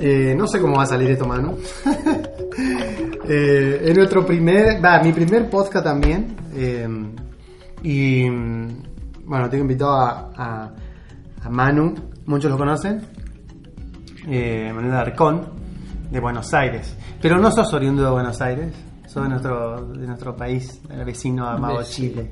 Eh, 0.00 0.34
no 0.36 0.46
sé 0.46 0.60
cómo 0.60 0.76
va 0.76 0.84
a 0.84 0.86
salir 0.86 1.10
esto, 1.10 1.26
Manu. 1.26 1.56
eh, 3.28 3.80
es 3.84 3.96
nuestro 3.96 4.24
primer, 4.24 4.84
va, 4.84 5.00
mi 5.02 5.12
primer 5.12 5.48
podcast 5.50 5.84
también. 5.84 6.36
eh, 6.54 6.88
y 7.82 8.28
bueno, 8.28 9.48
tengo 9.48 9.62
invitado 9.62 9.92
a, 9.92 10.30
a, 10.36 10.74
a 11.42 11.50
Manu, 11.50 11.94
muchos 12.26 12.50
lo 12.50 12.56
conocen. 12.58 13.00
Eh, 14.26 14.72
Manuel 14.74 14.94
Arcón, 14.94 15.46
de 16.10 16.20
Buenos 16.20 16.52
Aires. 16.54 16.96
Pero 17.20 17.38
no 17.38 17.50
sos 17.50 17.72
oriundo 17.72 18.04
de 18.04 18.10
Buenos 18.10 18.40
Aires, 18.40 18.74
sos 19.06 19.22
de 19.22 19.28
nuestro, 19.28 19.86
de 19.86 20.06
nuestro 20.06 20.36
país, 20.36 20.80
el 20.90 21.04
vecino 21.04 21.46
amado. 21.46 21.82
Chile. 21.84 22.30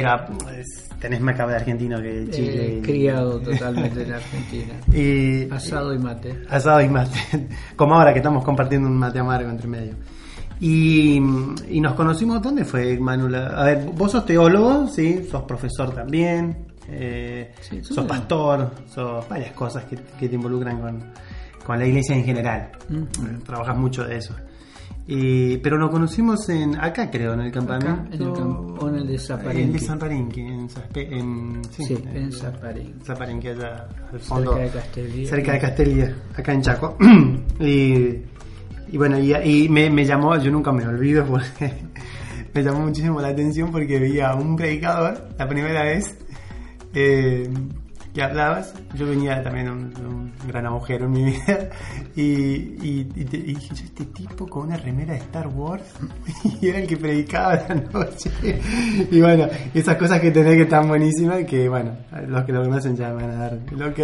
Pero 0.00 0.38
pues, 0.38 0.88
tenés 1.00 1.20
más 1.20 1.36
cabeza 1.36 1.56
de 1.56 1.60
argentino 1.62 2.00
que 2.00 2.28
Chile. 2.30 2.78
Eh, 2.78 2.82
criado 2.82 3.40
totalmente 3.40 4.02
en 4.02 4.12
Argentina. 4.12 4.74
Y, 4.92 5.50
Asado 5.50 5.94
y 5.94 5.98
mate. 5.98 6.42
Asado 6.48 6.80
y 6.80 6.88
mate. 6.88 7.18
Como 7.76 7.94
ahora 7.94 8.12
que 8.12 8.18
estamos 8.20 8.44
compartiendo 8.44 8.88
un 8.88 8.96
mate 8.98 9.18
amargo 9.18 9.50
entre 9.50 9.68
medio. 9.68 9.94
Y, 10.60 11.16
y 11.68 11.80
nos 11.80 11.94
conocimos, 11.94 12.40
¿dónde 12.40 12.64
fue, 12.64 12.96
Manuela? 12.98 13.48
A 13.48 13.64
ver, 13.64 13.84
vos 13.94 14.12
sos 14.12 14.24
teólogo, 14.24 14.86
¿sí? 14.88 15.26
Sos 15.28 15.42
profesor 15.42 15.92
también. 15.92 16.66
eh, 16.88 17.52
Sí, 17.60 17.82
sos 17.82 18.04
pastor, 18.06 18.70
sos 18.86 19.28
varias 19.28 19.52
cosas 19.54 19.84
que, 19.86 19.96
que 20.18 20.28
te 20.28 20.34
involucran 20.36 20.80
con, 20.80 21.02
con 21.66 21.78
la 21.80 21.86
iglesia 21.86 22.14
en 22.14 22.24
general. 22.24 22.70
Ujú. 22.88 23.00
Eh, 23.26 23.38
Trabajas 23.44 23.76
mucho 23.76 24.04
de 24.04 24.16
eso. 24.18 24.36
Pero 25.06 25.78
nos 25.78 25.90
conocimos 25.90 26.48
en 26.48 26.76
acá, 26.80 27.10
creo, 27.10 27.34
en 27.34 27.40
el 27.40 27.52
campamento. 27.52 27.90
Acá, 28.02 28.14
en 28.14 28.22
el 28.22 28.32
camp- 28.32 28.82
o 28.82 28.88
en 28.88 28.94
el 28.96 29.06
de 29.08 29.18
Zaparinqui. 29.18 29.60
En 29.62 29.66
el 29.66 29.72
de 29.72 29.78
Zaparinqui, 29.80 30.40
en, 30.40 30.68
Zaspe- 30.68 31.08
en, 31.12 31.62
sí, 31.70 31.84
Sí, 31.84 31.94
en- 32.12 32.16
en 32.16 32.32
allá 33.58 33.88
al 34.12 34.20
fondo. 34.20 34.52
Cerca 34.52 34.64
de 34.64 34.70
Castelli. 34.70 35.26
Cerca 35.26 35.52
de 35.52 35.58
Castellia, 35.58 36.16
acá 36.36 36.52
en 36.52 36.62
Chaco. 36.62 36.96
y, 37.60 38.16
y 38.92 38.96
bueno, 38.96 39.18
y, 39.18 39.34
y 39.34 39.68
me, 39.68 39.90
me 39.90 40.04
llamó, 40.04 40.36
yo 40.38 40.50
nunca 40.50 40.70
me 40.72 40.86
olvido 40.86 41.24
porque 41.26 41.72
me 42.54 42.62
llamó 42.62 42.80
muchísimo 42.80 43.20
la 43.20 43.28
atención 43.28 43.70
porque 43.72 43.98
veía 43.98 44.30
a 44.30 44.34
un 44.36 44.54
predicador 44.56 45.28
la 45.38 45.48
primera 45.48 45.82
vez 45.82 46.16
eh, 46.94 47.48
que 48.12 48.22
hablabas. 48.22 48.74
Yo 48.94 49.06
venía 49.06 49.42
también 49.42 49.66
de 49.66 49.72
un, 49.72 50.06
un 50.06 50.48
gran 50.48 50.66
agujero 50.66 51.06
en 51.06 51.12
mi 51.12 51.24
vida 51.24 51.70
y, 52.16 52.22
y, 52.22 53.10
y 53.14 53.20
y 53.20 53.24
dije, 53.24 53.74
yo 53.74 53.84
este 53.84 54.04
tipo 54.06 54.46
con 54.46 54.66
una 54.66 54.76
remera 54.76 55.14
de 55.14 55.20
Star 55.20 55.48
Wars 55.48 55.84
y 56.60 56.68
era 56.68 56.78
el 56.78 56.86
que 56.86 56.96
predicaba 56.96 57.54
la 57.54 57.74
noche. 57.74 58.30
Y 59.10 59.20
bueno, 59.20 59.48
esas 59.74 59.96
cosas 59.96 60.20
que 60.20 60.30
tenés 60.30 60.56
que 60.56 60.62
están 60.62 60.88
buenísimas 60.88 61.44
que 61.44 61.68
bueno, 61.68 61.96
los 62.28 62.44
que 62.44 62.52
lo 62.52 62.62
conocen 62.62 62.96
ya 62.96 63.12
van 63.12 63.30
a 63.30 63.36
dar 63.36 63.58
el 63.70 63.82
ok. 63.82 64.00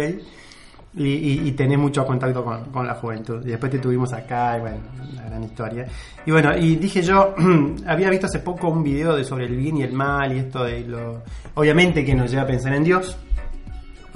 Y, 0.95 1.51
tenés 1.51 1.77
mucho 1.77 2.03
contacto 2.05 2.43
con, 2.43 2.65
con 2.71 2.85
la 2.85 2.95
juventud. 2.95 3.45
Y 3.45 3.51
después 3.51 3.71
te 3.71 3.77
tuvimos 3.77 4.11
acá, 4.11 4.57
y 4.57 4.61
bueno, 4.61 4.77
una 5.11 5.23
gran 5.23 5.43
historia. 5.43 5.85
Y 6.25 6.31
bueno, 6.31 6.57
y 6.57 6.75
dije 6.77 7.03
yo, 7.03 7.35
había 7.85 8.09
visto 8.09 8.25
hace 8.25 8.39
poco 8.39 8.69
un 8.69 8.83
video 8.83 9.15
de 9.15 9.23
sobre 9.23 9.45
el 9.45 9.55
bien 9.55 9.77
y 9.77 9.83
el 9.83 9.93
mal 9.93 10.35
y 10.35 10.39
esto 10.39 10.63
de 10.63 10.81
lo... 10.81 11.21
Obviamente 11.53 12.03
que 12.03 12.15
nos 12.15 12.31
lleva 12.31 12.43
a 12.43 12.47
pensar 12.47 12.73
en 12.73 12.83
Dios. 12.83 13.17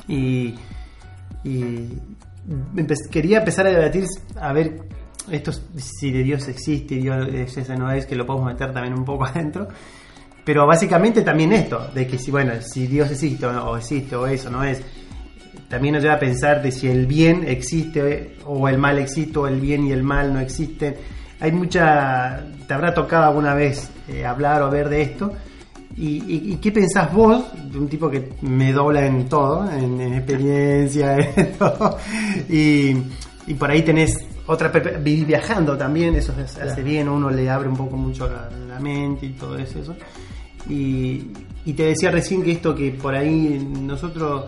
Y, 0.08 0.56
quería 3.12 3.40
empezar 3.40 3.68
a 3.68 3.72
debatir, 3.72 4.06
a 4.40 4.54
ver 4.54 4.82
esto 5.32 5.52
si 5.78 6.12
de 6.12 6.24
Dios 6.24 6.48
existe, 6.48 6.96
Dios 6.96 7.28
es 7.34 7.58
ese 7.58 7.76
no 7.78 7.92
es, 7.92 8.06
que 8.06 8.16
lo 8.16 8.26
podemos 8.26 8.52
meter 8.52 8.74
también 8.74 8.94
un 8.94 9.06
poco 9.06 9.26
adentro. 9.26 9.68
Pero 10.44 10.68
básicamente 10.68 11.22
también 11.22 11.54
esto, 11.54 11.88
de 11.94 12.06
que 12.06 12.18
si, 12.18 12.30
bueno, 12.30 12.54
si 12.62 12.88
Dios 12.88 13.10
existe 13.12 13.46
o 13.46 13.78
existe 13.78 14.16
o 14.16 14.28
eso 14.28 14.50
no 14.50 14.64
es, 14.64 14.82
también 15.70 15.96
nos 15.96 16.04
lleva 16.04 16.16
a 16.16 16.20
pensar 16.20 16.62
de 16.62 16.72
si 16.72 16.88
el 16.88 17.08
bien 17.08 17.46
existe 17.48 18.36
o 18.46 18.68
el 18.68 18.78
mal 18.78 19.00
existe 19.00 19.40
o 19.40 19.48
el 19.48 19.60
bien 19.60 19.88
y 19.88 19.92
el 19.92 20.04
mal 20.04 20.34
no 20.34 20.40
existen. 20.40 20.96
Hay 21.40 21.52
mucha, 21.52 22.44
te 22.68 22.74
habrá 22.74 22.94
tocado 22.94 23.26
alguna 23.26 23.54
vez 23.54 23.90
eh, 24.10 24.26
hablar 24.26 24.62
o 24.62 24.70
ver 24.70 24.90
de 24.90 25.02
esto. 25.02 25.34
¿Y, 25.96 26.24
y, 26.28 26.54
y 26.54 26.56
qué 26.58 26.72
pensás 26.72 27.14
vos, 27.14 27.44
de 27.72 27.78
un 27.78 27.88
tipo 27.88 28.10
que 28.10 28.30
me 28.42 28.74
dobla 28.74 29.06
en 29.06 29.28
todo, 29.30 29.70
en, 29.72 30.02
en 30.02 30.14
experiencia, 30.14 31.18
en 31.36 31.54
todo? 31.54 31.98
Y, 32.50 32.96
y 33.48 33.54
por 33.58 33.70
ahí 33.70 33.84
tenés 33.84 34.18
otra, 34.48 34.70
vivís 34.70 35.28
viajando 35.28 35.78
también, 35.78 36.16
eso 36.16 36.34
es- 36.44 36.58
hace 36.58 36.82
bien, 36.82 37.08
uno 37.08 37.30
le 37.30 37.50
abre 37.50 37.70
un 37.70 37.78
poco 37.78 37.96
mucho 37.96 38.28
la, 38.28 38.50
la 38.68 38.80
mente 38.80 39.28
y 39.28 39.34
todo 39.34 39.58
eso. 39.58 39.80
eso. 39.80 39.96
Y, 40.70 41.28
y 41.66 41.74
te 41.74 41.84
decía 41.84 42.10
recién 42.10 42.42
que 42.44 42.54
esto 42.54 42.74
que 42.74 42.92
por 42.92 43.14
ahí 43.16 43.66
nosotros 43.82 44.46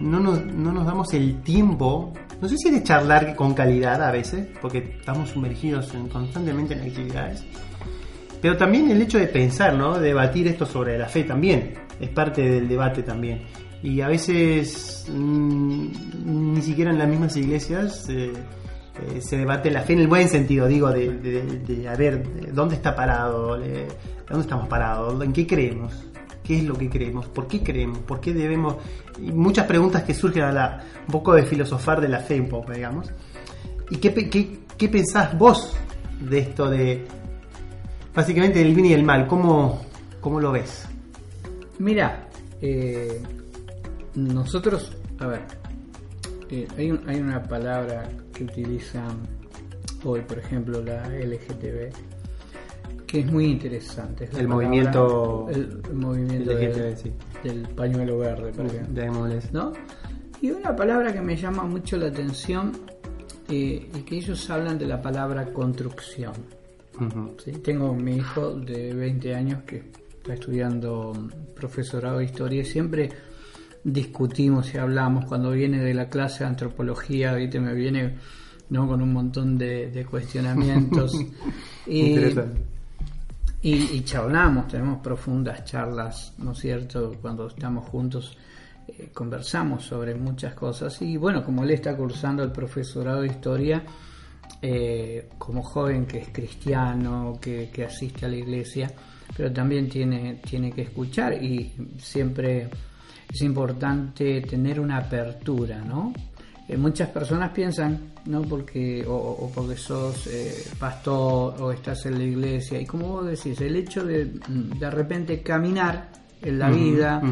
no 0.00 0.20
nos, 0.20 0.44
no 0.46 0.72
nos 0.72 0.86
damos 0.86 1.12
el 1.14 1.42
tiempo, 1.42 2.12
no 2.40 2.48
sé 2.48 2.56
si 2.56 2.70
de 2.70 2.82
charlar 2.82 3.34
con 3.36 3.52
calidad 3.54 4.02
a 4.02 4.10
veces, 4.12 4.46
porque 4.62 4.78
estamos 4.98 5.30
sumergidos 5.30 5.92
en- 5.94 6.08
constantemente 6.08 6.74
en 6.74 6.80
actividades, 6.82 7.44
pero 8.40 8.56
también 8.56 8.90
el 8.90 9.00
hecho 9.02 9.18
de 9.18 9.26
pensar, 9.26 9.74
¿no? 9.74 9.98
Debatir 9.98 10.46
esto 10.48 10.66
sobre 10.66 10.98
la 10.98 11.08
fe 11.08 11.24
también, 11.24 11.74
es 12.00 12.08
parte 12.10 12.42
del 12.42 12.68
debate 12.68 13.02
también. 13.02 13.42
Y 13.82 14.00
a 14.00 14.08
veces 14.08 15.06
mm, 15.12 16.54
ni 16.54 16.62
siquiera 16.62 16.90
en 16.90 16.98
las 16.98 17.08
mismas 17.08 17.36
iglesias 17.36 18.08
eh, 18.08 18.32
eh, 18.32 19.20
se 19.20 19.36
debate 19.36 19.70
la 19.70 19.82
fe 19.82 19.92
en 19.92 20.00
el 20.00 20.08
buen 20.08 20.28
sentido, 20.28 20.66
digo, 20.66 20.90
de, 20.90 21.10
de- 21.18 21.42
de, 21.60 21.88
a 21.88 21.94
ver, 21.94 22.26
de 22.28 22.52
¿dónde 22.52 22.74
está 22.74 22.94
parado? 22.94 23.60
Eh, 23.62 23.86
¿Dónde 24.28 24.42
estamos 24.42 24.68
parados? 24.68 25.22
¿En 25.24 25.32
qué 25.32 25.46
creemos? 25.46 25.92
¿Qué 26.42 26.58
es 26.58 26.64
lo 26.64 26.76
que 26.76 26.88
creemos? 26.90 27.26
¿Por 27.28 27.46
qué 27.46 27.62
creemos? 27.62 27.98
¿Por 28.00 28.20
qué 28.20 28.32
debemos? 28.32 28.76
Muchas 29.20 29.66
preguntas 29.66 30.02
que 30.02 30.14
surgen 30.14 30.42
a 30.44 30.52
la, 30.52 30.82
un 31.06 31.12
poco 31.12 31.34
de 31.34 31.44
filosofar 31.44 32.00
de 32.00 32.08
la 32.08 32.20
fe, 32.20 32.40
un 32.40 32.48
poco, 32.48 32.72
digamos. 32.72 33.10
¿Y 33.90 33.96
qué, 33.98 34.12
qué, 34.28 34.58
qué 34.76 34.88
pensás 34.88 35.36
vos 35.38 35.76
de 36.20 36.38
esto 36.38 36.68
de, 36.68 37.06
básicamente, 38.22 38.58
del 38.58 38.74
bien 38.74 38.86
y 38.86 38.92
el 38.94 39.04
mal? 39.04 39.28
¿Cómo, 39.28 39.80
cómo 40.20 40.40
lo 40.40 40.50
ves? 40.50 40.86
Mira, 41.78 42.26
eh, 42.60 43.22
nosotros, 44.16 44.90
a 45.20 45.26
ver, 45.28 45.42
eh, 46.50 46.66
hay, 46.76 46.90
un- 46.90 47.08
hay 47.08 47.20
una 47.20 47.40
palabra 47.44 48.08
que 48.34 48.42
utilizan 48.42 49.18
hoy, 50.04 50.22
por 50.22 50.36
ejemplo, 50.40 50.82
la 50.82 51.06
LGTB, 51.06 51.92
que 53.06 53.20
es 53.20 53.26
muy 53.30 53.44
interesante. 53.46 54.24
es 54.24 54.30
El 54.30 54.48
palabra- 54.48 54.54
movimiento 54.66 55.46
el, 55.50 55.80
el 55.88 55.94
movimiento 55.94 56.50
LGTB, 56.52 56.72
del, 56.82 56.96
sí. 56.96 57.12
del 57.44 57.68
pañuelo 57.68 58.18
verde, 58.18 58.50
por 58.52 58.66
ejemplo. 58.66 58.94
¿no? 59.52 59.72
Y 60.42 60.50
una 60.50 60.74
palabra 60.74 61.12
que 61.12 61.20
me 61.20 61.36
llama 61.36 61.62
mucho 61.64 61.96
la 61.96 62.08
atención 62.08 62.72
eh, 63.48 63.88
y 63.94 64.02
que 64.02 64.16
ellos 64.16 64.50
hablan 64.50 64.76
de 64.76 64.86
la 64.86 65.00
palabra 65.00 65.52
construcción. 65.52 66.32
Tengo 67.62 67.94
mi 67.94 68.16
hijo 68.16 68.54
de 68.54 68.94
20 68.94 69.34
años 69.34 69.62
que 69.64 69.76
está 70.16 70.34
estudiando 70.34 71.12
profesorado 71.54 72.18
de 72.18 72.24
historia 72.24 72.62
y 72.62 72.64
siempre 72.64 73.10
discutimos 73.84 74.74
y 74.74 74.78
hablamos 74.78 75.24
cuando 75.26 75.50
viene 75.50 75.78
de 75.80 75.94
la 75.94 76.08
clase 76.08 76.44
de 76.44 76.50
antropología, 76.50 77.34
¿viste? 77.34 77.60
me 77.60 77.74
viene 77.74 78.16
¿no? 78.70 78.86
con 78.86 79.02
un 79.02 79.12
montón 79.12 79.56
de, 79.56 79.90
de 79.90 80.04
cuestionamientos 80.04 81.14
y, 81.86 82.18
y, 83.62 83.72
y 83.72 84.04
charlamos, 84.04 84.68
tenemos 84.68 85.00
profundas 85.00 85.64
charlas, 85.64 86.34
¿no 86.38 86.52
es 86.52 86.58
cierto? 86.58 87.14
Cuando 87.20 87.46
estamos 87.48 87.88
juntos 87.88 88.36
eh, 88.86 89.10
conversamos 89.12 89.84
sobre 89.84 90.14
muchas 90.14 90.54
cosas 90.54 91.00
y 91.02 91.16
bueno, 91.16 91.44
como 91.44 91.64
él 91.64 91.70
está 91.70 91.96
cursando 91.96 92.42
el 92.42 92.52
profesorado 92.52 93.22
de 93.22 93.28
historia, 93.28 93.84
eh, 94.60 95.28
como 95.38 95.62
joven 95.62 96.06
que 96.06 96.18
es 96.18 96.28
cristiano, 96.32 97.38
que, 97.40 97.70
que 97.72 97.84
asiste 97.84 98.26
a 98.26 98.28
la 98.28 98.36
iglesia, 98.36 98.90
pero 99.36 99.52
también 99.52 99.88
tiene, 99.88 100.40
tiene 100.48 100.72
que 100.72 100.82
escuchar 100.82 101.42
y 101.42 101.72
siempre 101.98 102.68
es 103.30 103.42
importante 103.42 104.40
tener 104.42 104.80
una 104.80 104.98
apertura, 104.98 105.78
¿no? 105.78 106.12
Eh, 106.68 106.76
muchas 106.76 107.08
personas 107.08 107.50
piensan, 107.50 108.12
¿no? 108.26 108.42
Porque, 108.42 109.04
o, 109.06 109.14
o 109.14 109.50
porque 109.54 109.76
sos 109.76 110.26
eh, 110.26 110.64
pastor 110.78 111.62
o 111.62 111.72
estás 111.72 112.04
en 112.06 112.18
la 112.18 112.24
iglesia, 112.24 112.80
y 112.80 112.84
como 112.84 113.08
vos 113.08 113.26
decís, 113.26 113.60
el 113.60 113.76
hecho 113.76 114.04
de 114.04 114.24
mm, 114.26 114.78
de 114.78 114.90
repente 114.90 115.42
caminar 115.42 116.10
en 116.42 116.58
la 116.58 116.70
vida. 116.70 117.22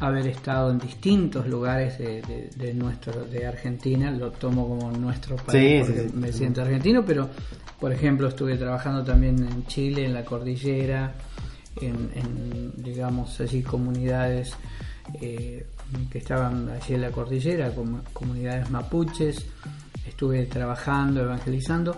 Haber 0.00 0.26
estado 0.28 0.70
en 0.70 0.78
distintos 0.78 1.46
lugares 1.46 1.98
de, 1.98 2.22
de- 2.22 2.50
de 2.56 2.74
nuestro 2.74 3.24
de 3.24 3.46
Argentina, 3.46 4.10
lo 4.10 4.30
tomo 4.30 4.68
como 4.68 4.90
nuestro 4.92 5.36
país 5.36 5.86
Sí, 5.86 5.92
porque 5.92 6.08
sí. 6.10 6.16
me 6.16 6.32
siento 6.32 6.62
argentino, 6.62 7.04
pero 7.04 7.28
por 7.80 7.92
ejemplo 7.92 8.28
estuve 8.28 8.56
trabajando 8.56 9.02
también 9.04 9.38
en 9.44 9.66
Chile, 9.66 10.04
en 10.04 10.14
la 10.14 10.24
cordillera, 10.24 11.12
en, 11.80 12.10
en, 12.14 12.72
digamos 12.76 13.40
allí 13.40 13.62
comunidades 13.62 14.52
eh, 15.20 15.66
que 16.10 16.18
estaban 16.18 16.68
allí 16.68 16.94
en 16.94 17.00
la 17.02 17.10
cordillera, 17.10 17.70
como 17.74 18.00
comunidades 18.12 18.70
mapuches, 18.70 19.46
estuve 20.06 20.46
trabajando, 20.46 21.22
evangelizando. 21.22 21.96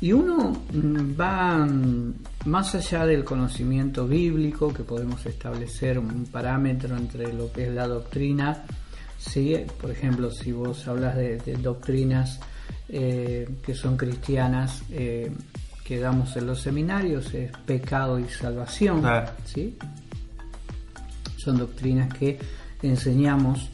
Y 0.00 0.12
uno 0.12 0.62
mm, 0.72 1.20
va 1.20 1.58
mm, 1.66 2.14
más 2.46 2.74
allá 2.74 3.04
del 3.04 3.24
conocimiento 3.24 4.06
bíblico, 4.06 4.72
que 4.72 4.82
podemos 4.82 5.24
establecer 5.26 5.98
un 5.98 6.26
parámetro 6.26 6.96
entre 6.96 7.32
lo 7.32 7.52
que 7.52 7.66
es 7.66 7.74
la 7.74 7.86
doctrina. 7.86 8.64
¿sí? 9.18 9.56
Por 9.80 9.90
ejemplo, 9.90 10.30
si 10.30 10.52
vos 10.52 10.88
hablas 10.88 11.16
de, 11.16 11.36
de 11.38 11.54
doctrinas 11.54 12.40
eh, 12.88 13.48
que 13.64 13.72
son 13.72 13.96
cristianas 13.96 14.82
eh, 14.90 15.30
que 15.84 16.00
damos 16.00 16.36
en 16.36 16.46
los 16.46 16.60
seminarios 16.60 17.32
es 17.34 17.52
pecado 17.64 18.18
y 18.18 18.24
salvación. 18.24 19.02
¿sí? 19.44 19.76
Son 21.36 21.58
doctrinas 21.58 22.12
que 22.12 22.38
enseñamos 22.82 23.70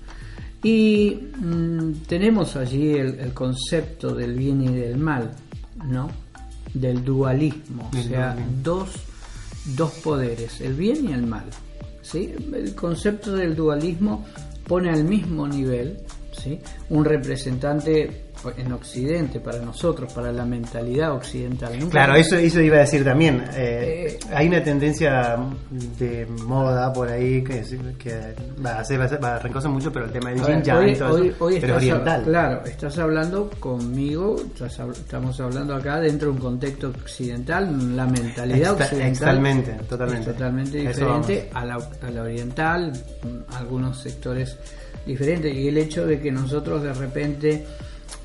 y 0.63 1.31
mm, 1.35 1.93
tenemos 2.07 2.57
allí 2.57 2.95
el, 2.95 3.19
el 3.21 3.33
concepto 3.33 4.15
del 4.15 4.35
bien 4.35 4.63
y 4.63 4.75
del 4.75 4.99
mal, 4.99 5.31
¿no? 5.87 6.11
Del 6.75 7.05
dualismo, 7.05 7.91
o 7.91 8.03
sea, 8.03 8.35
dualismo. 8.35 8.61
dos, 8.63 8.91
dos 9.77 9.93
poderes, 10.03 10.61
el 10.61 10.75
bien 10.75 11.09
y 11.09 11.13
el 11.13 11.27
mal. 11.27 11.45
¿sí? 12.03 12.35
El 12.53 12.75
concepto 12.75 13.35
del 13.35 13.55
dualismo 13.57 14.25
pone 14.67 14.91
al 14.91 15.05
mismo 15.05 15.47
nivel 15.47 15.99
¿sí? 16.33 16.59
un 16.91 17.05
representante 17.05 18.26
en 18.57 18.73
Occidente, 18.73 19.41
para 19.41 19.59
nosotros, 19.61 20.13
para 20.13 20.33
la 20.33 20.45
mentalidad 20.45 21.13
occidental. 21.13 21.73
Nunca- 21.79 21.91
Claro, 21.93 22.15
eso, 22.15 22.37
eso 22.37 22.61
iba 22.61 22.77
a 22.77 22.81
decir 22.81 23.05
también. 23.05 23.43
Eh, 23.55 23.85
Eh, 24.07 24.19
hay 24.35 24.49
una 24.49 24.63
tendencia 24.63 25.37
de 25.99 26.27
moda 26.45 26.93
por 26.93 27.09
ahí 27.11 27.43
que, 27.43 27.63
va 28.65 28.79
a 28.79 28.85
ser, 28.85 29.01
va 29.01 29.05
a 29.05 29.09
ser- 29.09 29.23
va 29.23 29.29
a 29.33 29.37
arrancarse 29.37 29.69
mucho, 29.69 29.93
pero 29.93 30.05
el 30.07 30.13
tema 30.13 30.31
del 30.31 30.39
yin 30.45 30.63
yang 30.63 30.79
hoy, 30.79 30.85
hoy- 30.85 30.93
eso, 30.93 31.07
hoy 31.45 31.59
pero 31.61 31.75
estás, 31.75 31.77
oriental. 31.77 32.23
claro, 32.25 32.65
estás 32.65 32.99
hablando 32.99 33.51
conmigo, 33.61 34.37
estás 34.47 34.79
estamos 34.97 35.41
hablando 35.41 35.75
acá 35.75 36.01
dentro 36.01 36.29
de 36.29 36.35
un 36.35 36.41
contexto 36.41 36.89
occidental, 36.89 37.97
la 37.97 38.07
mentalidad 38.07 38.73
Exta- 38.73 38.85
occidental 38.85 39.09
extalmente, 39.11 39.73
totalmente. 39.89 40.31
es 40.31 40.37
totalmente 40.37 40.79
diferente 40.79 41.51
a 41.53 41.65
la, 41.65 41.75
a 42.03 42.11
la 42.11 42.23
oriental, 42.23 42.93
algunos 43.59 44.01
sectores 44.01 44.57
diferentes, 45.07 45.55
y 45.55 45.69
el 45.69 45.79
hecho 45.79 46.07
de 46.07 46.21
que 46.21 46.31
nosotros 46.33 46.83
de 46.83 46.93
repente 46.93 47.65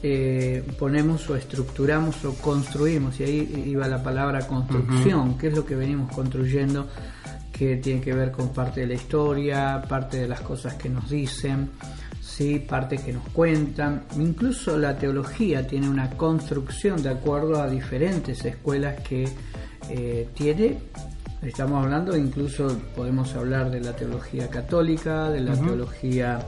eh, 0.04 0.63
ponemos 0.80 1.30
o 1.30 1.36
estructuramos 1.36 2.25
o 2.25 2.33
construimos, 2.36 3.19
y 3.19 3.24
ahí 3.24 3.63
iba 3.68 3.88
la 3.88 4.01
palabra 4.01 4.48
construcción, 4.48 5.38
que 5.38 5.48
es 5.48 5.56
lo 5.56 5.66
que 5.66 5.75
venimos 5.75 6.12
construyendo, 6.12 6.88
que 7.51 7.78
tiene 7.78 8.01
que 8.01 8.13
ver 8.13 8.31
con 8.31 8.50
parte 8.50 8.81
de 8.81 8.88
la 8.88 8.94
historia, 8.95 9.83
parte 9.88 10.18
de 10.18 10.28
las 10.28 10.42
cosas 10.42 10.74
que 10.74 10.89
nos 10.89 11.10
dicen, 11.10 11.69
sí, 12.19 12.57
parte 12.57 12.98
que 12.98 13.13
nos 13.13 13.28
cuentan, 13.30 14.04
incluso 14.18 14.78
la 14.78 14.98
teología 14.98 15.68
tiene 15.68 15.88
una 15.88 16.10
construcción 16.10 17.04
de 17.04 17.10
acuerdo 17.10 17.62
a 17.62 17.69
diferentes 17.69 18.44
escuelas 18.45 19.01
que 19.01 19.28
eh, 19.89 20.30
tiene. 20.33 20.80
Estamos 21.44 21.83
hablando, 21.83 22.16
incluso 22.16 22.80
podemos 22.95 23.36
hablar 23.36 23.69
de 23.69 23.81
la 23.81 23.95
teología 23.95 24.48
católica, 24.48 25.30
de 25.30 25.42
la 25.42 25.56
teología 25.56 26.39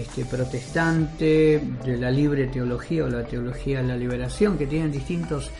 este, 0.00 0.24
protestante, 0.24 1.60
de 1.84 1.96
la 1.96 2.10
libre 2.10 2.46
teología 2.48 3.04
o 3.04 3.08
la 3.08 3.24
teología 3.24 3.82
de 3.82 3.88
la 3.88 3.96
liberación, 3.96 4.58
que 4.58 4.66
tienen 4.66 4.92
distintos 4.92 5.50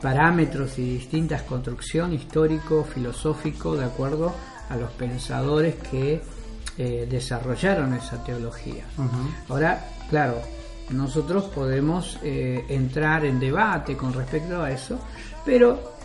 parámetros 0.00 0.78
y 0.78 0.94
distintas 0.94 1.42
construcción 1.42 2.12
histórico, 2.12 2.84
filosófico, 2.84 3.76
de 3.76 3.84
acuerdo 3.84 4.34
a 4.68 4.76
los 4.76 4.90
pensadores 4.92 5.74
que 5.90 6.20
eh, 6.76 7.06
desarrollaron 7.10 7.94
esa 7.94 8.22
teología. 8.22 8.84
Ahora, 9.48 9.84
claro, 10.08 10.40
nosotros 10.90 11.44
podemos 11.44 12.18
eh, 12.22 12.64
entrar 12.68 13.24
en 13.24 13.38
debate 13.38 13.96
con 13.96 14.12
respecto 14.12 14.62
a 14.62 14.70
eso, 14.70 14.98
pero 15.44 15.96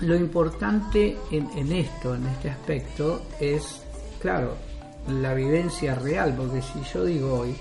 lo 0.00 0.16
importante 0.16 1.16
en, 1.30 1.48
en 1.56 1.72
esto, 1.72 2.14
en 2.14 2.26
este 2.26 2.50
aspecto, 2.50 3.22
es, 3.38 3.82
claro, 4.20 4.69
la 5.08 5.34
vivencia 5.34 5.94
real, 5.94 6.34
porque 6.36 6.62
si 6.62 6.80
yo 6.92 7.04
digo 7.04 7.40
hoy, 7.40 7.54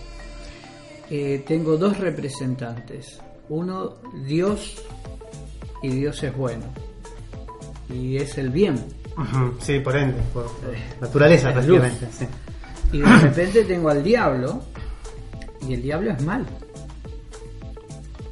eh, 1.09 1.43
tengo 1.47 1.77
dos 1.77 1.97
representantes, 1.97 3.19
uno 3.49 3.95
Dios 4.25 4.83
y 5.81 5.89
Dios 5.89 6.21
es 6.23 6.35
bueno, 6.35 6.65
y 7.89 8.17
es 8.17 8.37
el 8.37 8.49
bien, 8.49 8.77
Sí, 9.59 9.79
por 9.79 9.97
ende, 9.97 10.21
por 10.33 10.45
por 10.45 10.73
naturaleza 11.01 11.51
prácticamente. 11.51 12.07
sí. 12.17 12.25
y 12.93 12.99
de 12.99 13.17
repente 13.17 13.63
tengo 13.65 13.89
al 13.89 14.01
diablo, 14.03 14.61
y 15.67 15.73
el 15.73 15.81
diablo 15.81 16.11
es 16.11 16.21
mal. 16.23 16.45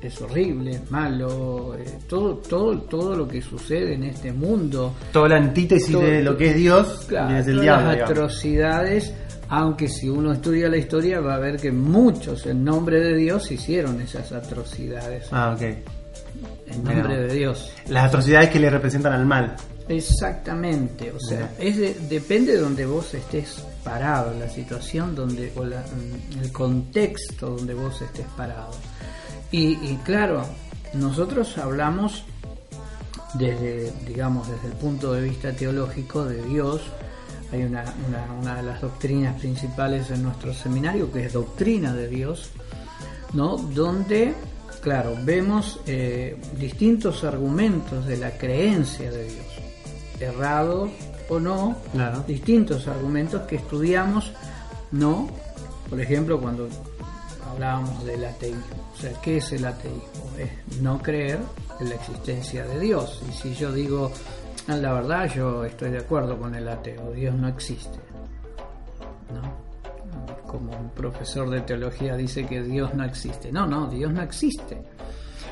Es 0.02 0.22
horrible, 0.22 0.72
es 0.72 0.92
malo, 0.92 1.76
eh, 1.76 1.84
todo, 2.08 2.36
todo, 2.36 2.78
todo 2.82 3.16
lo 3.16 3.28
que 3.28 3.42
sucede 3.42 3.96
en 3.96 4.04
este 4.04 4.32
mundo, 4.32 4.94
Toda 5.12 5.30
la 5.30 5.38
antítesis 5.38 5.92
Todo- 5.92 6.04
de 6.04 6.22
lo 6.22 6.38
que 6.38 6.52
es 6.52 6.56
Dios 6.56 7.06
Claro, 7.08 7.36
es 7.38 7.48
el 7.48 7.54
todas 7.54 7.64
diablo. 7.64 7.86
las 7.88 7.96
digamos. 7.96 8.12
atrocidades, 8.12 9.14
aunque 9.50 9.88
si 9.88 10.08
uno 10.08 10.34
estudia 10.34 10.70
la 10.70 10.78
historia 10.78 11.20
va 11.20 11.36
a 11.36 11.40
ver 11.40 11.58
que 11.58 11.72
muchos 11.72 12.46
en 12.46 12.64
nombre 12.64 13.00
de 13.00 13.16
Dios 13.16 13.50
hicieron 13.52 14.00
esas 14.02 14.32
atrocidades. 14.32 15.28
Ah, 15.32 15.54
ok. 15.56 15.62
en 16.70 16.84
nombre 16.84 17.18
de 17.22 17.34
Dios. 17.34 17.72
Las 17.88 18.06
atrocidades 18.06 18.50
que 18.50 18.60
le 18.60 18.70
representan 18.70 19.14
al 19.14 19.26
mal. 19.26 19.56
Exactamente, 19.90 21.12
o 21.12 21.20
sea, 21.20 21.52
es 21.60 21.78
de- 21.78 21.96
depende 22.10 22.54
de 22.54 22.60
donde 22.60 22.86
vos 22.86 23.14
estés 23.14 23.64
parado, 23.84 24.34
la 24.38 24.48
situación 24.50 25.16
donde, 25.16 25.52
o 25.56 25.64
la- 25.66 25.82
mm, 25.82 26.44
el 26.44 26.52
contexto 26.52 27.52
donde 27.56 27.74
vos 27.74 28.02
estés 28.02 28.26
parado. 28.36 28.72
Y, 29.52 29.74
y 29.74 30.00
claro, 30.04 30.46
nosotros 30.94 31.58
hablamos 31.58 32.24
desde, 33.36 33.92
digamos, 34.06 34.48
desde 34.50 34.68
el 34.68 34.74
punto 34.74 35.14
de 35.14 35.22
vista 35.22 35.52
teológico 35.54 36.26
de 36.26 36.44
Dios. 36.44 36.82
Hay 37.52 37.64
una, 37.64 37.84
una, 38.08 38.34
una 38.42 38.56
de 38.58 38.64
las 38.64 38.82
doctrinas 38.82 39.40
principales 39.40 40.10
en 40.12 40.24
nuestro 40.24 40.54
seminario 40.54 41.12
que 41.12 41.26
es 41.26 41.34
doctrina 41.34 41.94
de 41.94 42.08
Dios, 42.10 42.50
¿no? 43.34 43.56
Donde, 43.58 44.34
claro, 44.82 45.16
vemos 45.24 45.80
eh, 45.86 46.36
distintos 46.60 47.24
argumentos 47.24 48.06
de 48.06 48.18
la 48.18 48.32
creencia 48.32 49.10
de 49.12 49.24
Dios, 49.24 49.46
errados 50.20 50.90
o 51.30 51.40
no, 51.40 51.78
Claro. 51.94 52.24
distintos 52.28 52.88
argumentos 52.88 53.42
que 53.44 53.58
estudiamos, 53.58 54.32
¿no? 54.92 55.30
Por 55.90 56.02
ejemplo, 56.02 56.42
cuando 56.42 56.68
hablábamos 57.58 58.06
del 58.06 58.24
ateísmo, 58.24 58.92
o 58.94 58.96
sea, 58.98 59.12
¿qué 59.22 59.38
es 59.38 59.52
el 59.52 59.66
ateísmo? 59.66 60.32
Es 60.38 60.80
no 60.80 61.00
creer 61.02 61.40
en 61.80 61.90
la 61.90 61.96
existencia 61.96 62.64
de 62.66 62.80
Dios. 62.80 63.24
Y 63.28 63.32
si 63.32 63.54
yo 63.56 63.72
digo, 63.72 64.12
"Ah, 64.68 64.76
la 64.76 64.94
verdad, 64.94 65.28
yo 65.34 65.66
estoy 65.66 65.90
de 65.90 65.98
acuerdo 65.98 66.38
con 66.38 66.54
el 66.54 66.68
ateo, 66.68 67.12
Dios 67.12 67.34
no 67.36 67.48
existe, 67.48 67.98
¿no? 69.34 69.68
Como 70.46 70.78
un 70.78 70.90
profesor 70.92 71.50
de 71.50 71.62
teología 71.62 72.16
dice 72.16 72.46
que 72.46 72.62
Dios 72.62 72.94
no 72.94 73.04
existe. 73.04 73.52
No, 73.52 73.66
no, 73.66 73.88
Dios 73.88 74.12
no 74.14 74.22
existe. 74.22 74.78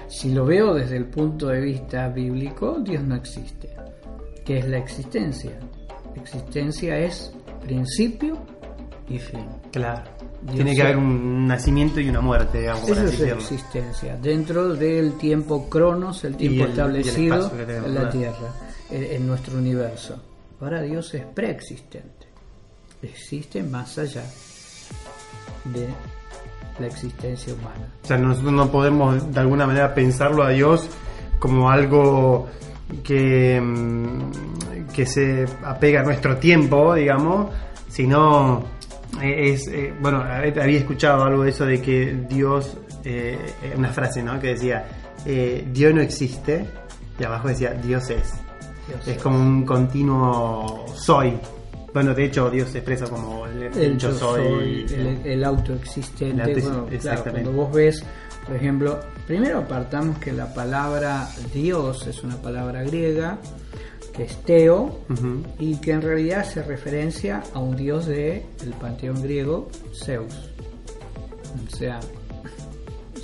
Si 0.08 0.32
lo 0.32 0.46
veo 0.46 0.74
desde 0.76 0.98
el 0.98 1.06
punto 1.06 1.48
de 1.48 1.60
vista 1.60 2.08
bíblico, 2.10 2.78
Dios 2.82 3.04
no 3.04 3.16
existe. 3.16 3.76
¿Qué 4.46 4.60
es 4.60 4.68
la 4.68 4.78
existencia? 4.78 5.54
Existencia 6.16 6.98
es 7.00 7.34
principio 7.62 8.38
y 9.10 9.18
fin. 9.18 9.48
Claro. 9.72 10.15
Tiene 10.54 10.72
que 10.72 10.76
sea- 10.78 10.86
haber 10.86 10.98
un 10.98 11.48
nacimiento 11.48 12.00
y 12.00 12.10
una 12.10 12.22
muerte, 12.22 12.60
digamos, 12.62 12.88
Eso 12.88 13.04
es 13.06 13.20
existencia, 13.22 14.16
dentro 14.22 14.74
del 14.76 15.14
tiempo 15.18 15.70
cronos, 15.70 16.24
el 16.24 16.36
tiempo 16.36 16.56
el- 16.56 16.64
el 16.66 16.70
establecido 16.72 17.50
tenemos, 17.50 17.88
en 17.88 17.96
la. 17.96 18.10
Tierra, 18.10 18.54
en, 18.92 19.04
en 19.04 19.28
nuestro 19.28 19.58
universo. 19.58 20.22
Ahora 20.62 20.82
Dios 20.82 21.14
es 21.14 21.24
preexistente, 21.26 22.28
existe 23.02 23.64
más 23.64 23.98
allá 23.98 24.24
de 25.66 25.88
la 26.80 26.88
existencia 26.88 27.54
humana. 27.54 27.88
O 28.04 28.08
sea, 28.08 28.18
nosotros 28.18 28.54
no 28.54 28.70
podemos 28.72 29.32
de 29.34 29.40
alguna 29.40 29.66
manera 29.66 29.94
pensarlo 29.94 30.44
a 30.44 30.50
Dios 30.50 30.88
como 31.40 31.70
algo 31.70 32.48
que, 33.04 33.60
mm, 33.62 34.88
que 34.94 35.06
se 35.06 35.46
apega 35.64 36.02
a 36.02 36.04
nuestro 36.04 36.38
tiempo, 36.38 36.94
digamos, 36.94 37.50
sino 37.90 38.64
es, 39.22 39.68
eh, 39.68 39.94
bueno, 40.00 40.22
había 40.22 40.64
había 40.64 40.80
escuchado 40.80 41.24
algo 41.24 41.44
de 41.44 41.50
eso 41.50 41.66
de 41.66 41.82
que 41.82 42.16
Dios, 42.30 42.78
eh, 43.04 43.38
eh, 43.64 43.74
una 43.78 43.90
frase, 43.90 44.22
¿no? 44.24 44.40
Que 44.40 44.48
decía, 44.50 44.86
eh, 45.26 45.66
Dios 45.72 45.94
no 45.94 46.02
existe, 46.02 46.66
y 47.20 47.24
abajo 47.24 47.48
decía, 47.48 47.72
Dios 47.74 48.10
es. 48.10 48.34
Dios 48.88 49.08
Es 49.08 49.22
como 49.22 49.40
un 49.40 49.66
continuo 49.66 50.86
soy. 50.96 51.34
Bueno, 51.94 52.14
de 52.14 52.26
hecho, 52.26 52.50
Dios 52.50 52.70
se 52.70 52.80
expresa 52.80 53.06
como 53.08 53.46
el, 53.48 53.64
el 53.64 53.98
yo 53.98 54.10
yo 54.12 54.18
soy. 54.18 54.86
soy, 54.88 54.98
el, 55.00 55.22
el 55.26 55.44
autoexistente. 55.44 56.44
El 56.44 56.50
auto- 56.58 56.62
bueno, 56.62 56.76
claro, 56.86 56.96
exactamente. 56.96 57.42
cuando 57.44 57.52
vos 57.64 57.74
ves, 57.74 58.04
por 58.46 58.56
ejemplo, 58.56 59.00
primero 59.26 59.60
apartamos 59.60 60.18
que 60.20 60.34
la 60.34 60.54
palabra 60.54 61.28
Dios 61.54 62.06
es 62.06 62.22
una 62.24 62.36
palabra 62.36 62.84
griega, 62.84 63.38
que 64.16 64.24
es 64.24 64.38
teo, 64.44 65.02
y 65.60 65.76
que 65.78 65.92
en 65.92 66.02
realidad 66.02 66.40
hace 66.42 66.64
referencia 66.64 67.44
a 67.54 67.60
un 67.60 67.76
dios 67.76 68.06
del 68.06 68.44
el 68.64 68.74
panteón 68.80 69.22
griego, 69.22 69.68
Zeus. 69.94 70.34
O 71.68 71.76
sea, 71.76 72.00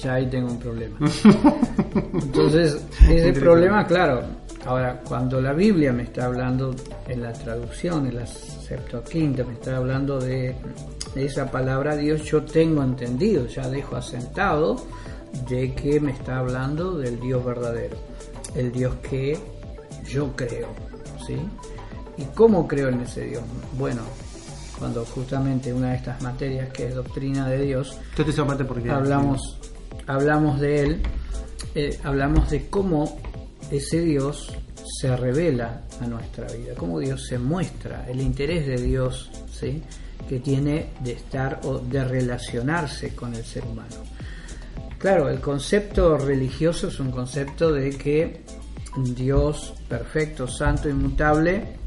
ya 0.01 0.15
ahí 0.15 0.27
tengo 0.27 0.51
un 0.51 0.59
problema. 0.59 0.97
Entonces, 2.13 2.85
ese 3.09 3.33
problema, 3.33 3.85
claro, 3.85 4.23
ahora 4.65 4.99
cuando 5.07 5.39
la 5.39 5.53
Biblia 5.53 5.93
me 5.93 6.03
está 6.03 6.25
hablando 6.25 6.75
en 7.07 7.21
la 7.21 7.31
traducción, 7.33 8.07
en 8.07 8.15
la 8.15 8.25
Septuaginta, 8.25 9.43
me 9.43 9.53
está 9.53 9.77
hablando 9.77 10.19
de, 10.19 10.55
de 11.15 11.25
esa 11.25 11.49
palabra 11.49 11.95
Dios, 11.95 12.23
yo 12.23 12.43
tengo 12.43 12.83
entendido, 12.83 13.47
ya 13.47 13.69
dejo 13.69 13.95
asentado 13.95 14.75
de 15.47 15.73
que 15.73 15.99
me 15.99 16.11
está 16.11 16.39
hablando 16.39 16.97
del 16.97 17.19
Dios 17.19 17.43
verdadero, 17.45 17.95
el 18.55 18.71
Dios 18.71 18.95
que 19.09 19.37
yo 20.05 20.35
creo, 20.35 20.69
¿sí? 21.25 21.37
¿Y 22.17 22.23
cómo 22.35 22.67
creo 22.67 22.89
en 22.89 23.01
ese 23.01 23.25
Dios? 23.25 23.43
Bueno, 23.77 24.01
cuando 24.77 25.05
justamente 25.05 25.73
una 25.73 25.91
de 25.91 25.97
estas 25.97 26.21
materias 26.21 26.69
que 26.69 26.87
es 26.87 26.95
doctrina 26.95 27.47
de 27.47 27.61
Dios, 27.61 27.97
hablamos, 28.89 29.59
hablamos 30.07 30.59
de 30.59 30.81
él, 30.81 31.03
eh, 31.75 31.99
hablamos 32.03 32.49
de 32.49 32.67
cómo 32.67 33.19
ese 33.69 34.01
Dios 34.01 34.51
se 34.99 35.15
revela 35.15 35.83
a 36.01 36.07
nuestra 36.07 36.47
vida, 36.47 36.73
cómo 36.75 36.99
Dios 36.99 37.25
se 37.27 37.37
muestra, 37.37 38.05
el 38.09 38.21
interés 38.21 38.67
de 38.67 38.77
Dios 38.77 39.29
¿sí? 39.51 39.81
que 40.27 40.39
tiene 40.39 40.89
de 41.01 41.13
estar 41.13 41.61
o 41.63 41.79
de 41.79 42.03
relacionarse 42.03 43.15
con 43.15 43.33
el 43.33 43.43
ser 43.43 43.63
humano. 43.65 43.95
Claro, 44.97 45.29
el 45.29 45.39
concepto 45.39 46.17
religioso 46.17 46.87
es 46.87 46.99
un 46.99 47.11
concepto 47.11 47.71
de 47.71 47.91
que 47.91 48.41
Dios 48.97 49.73
perfecto, 49.87 50.47
santo, 50.47 50.89
inmutable, 50.89 51.77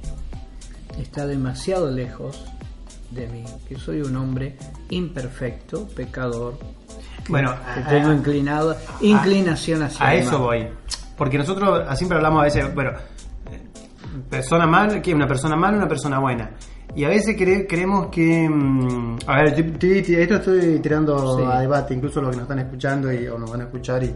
está 0.99 1.27
demasiado 1.27 1.91
lejos 1.91 2.45
de 3.11 3.29
mí, 3.29 3.45
que 3.69 3.77
soy 3.77 4.01
un 4.01 4.17
hombre 4.17 4.57
imperfecto, 4.91 5.87
pecador, 5.89 6.59
bueno, 7.29 7.55
que 7.75 7.81
tengo 7.83 8.13
inclinado, 8.13 8.77
inclinación 9.01 9.83
hacia 9.83 10.07
A 10.07 10.15
eso 10.15 10.39
voy. 10.39 10.67
Porque 11.17 11.39
nosotros 11.39 11.87
siempre 11.97 12.19
hablamos 12.19 12.41
a 12.41 12.45
veces, 12.45 12.75
bueno, 12.75 12.93
persona 14.29 14.67
mal, 14.67 15.01
que 15.01 15.15
una 15.15 15.27
persona 15.27 15.57
mala, 15.57 15.79
una 15.79 15.89
persona 15.89 16.19
buena. 16.19 16.51
Y 16.97 17.05
a 17.05 17.09
veces 17.09 17.37
creemos 17.37 18.07
que. 18.09 18.49
Mm, 18.49 19.19
a 19.27 19.43
ver, 19.43 19.59
esto 19.59 20.35
estoy 20.37 20.79
tirando 20.81 21.49
a 21.51 21.61
debate, 21.61 21.95
incluso 21.95 22.21
los 22.21 22.31
que 22.31 22.37
nos 22.37 22.45
están 22.45 22.61
escuchando 22.61 23.13
y, 23.13 23.27
o 23.27 23.39
nos 23.39 23.51
van 23.51 23.63
a 23.63 23.65
escuchar. 23.65 24.05
Y 24.05 24.15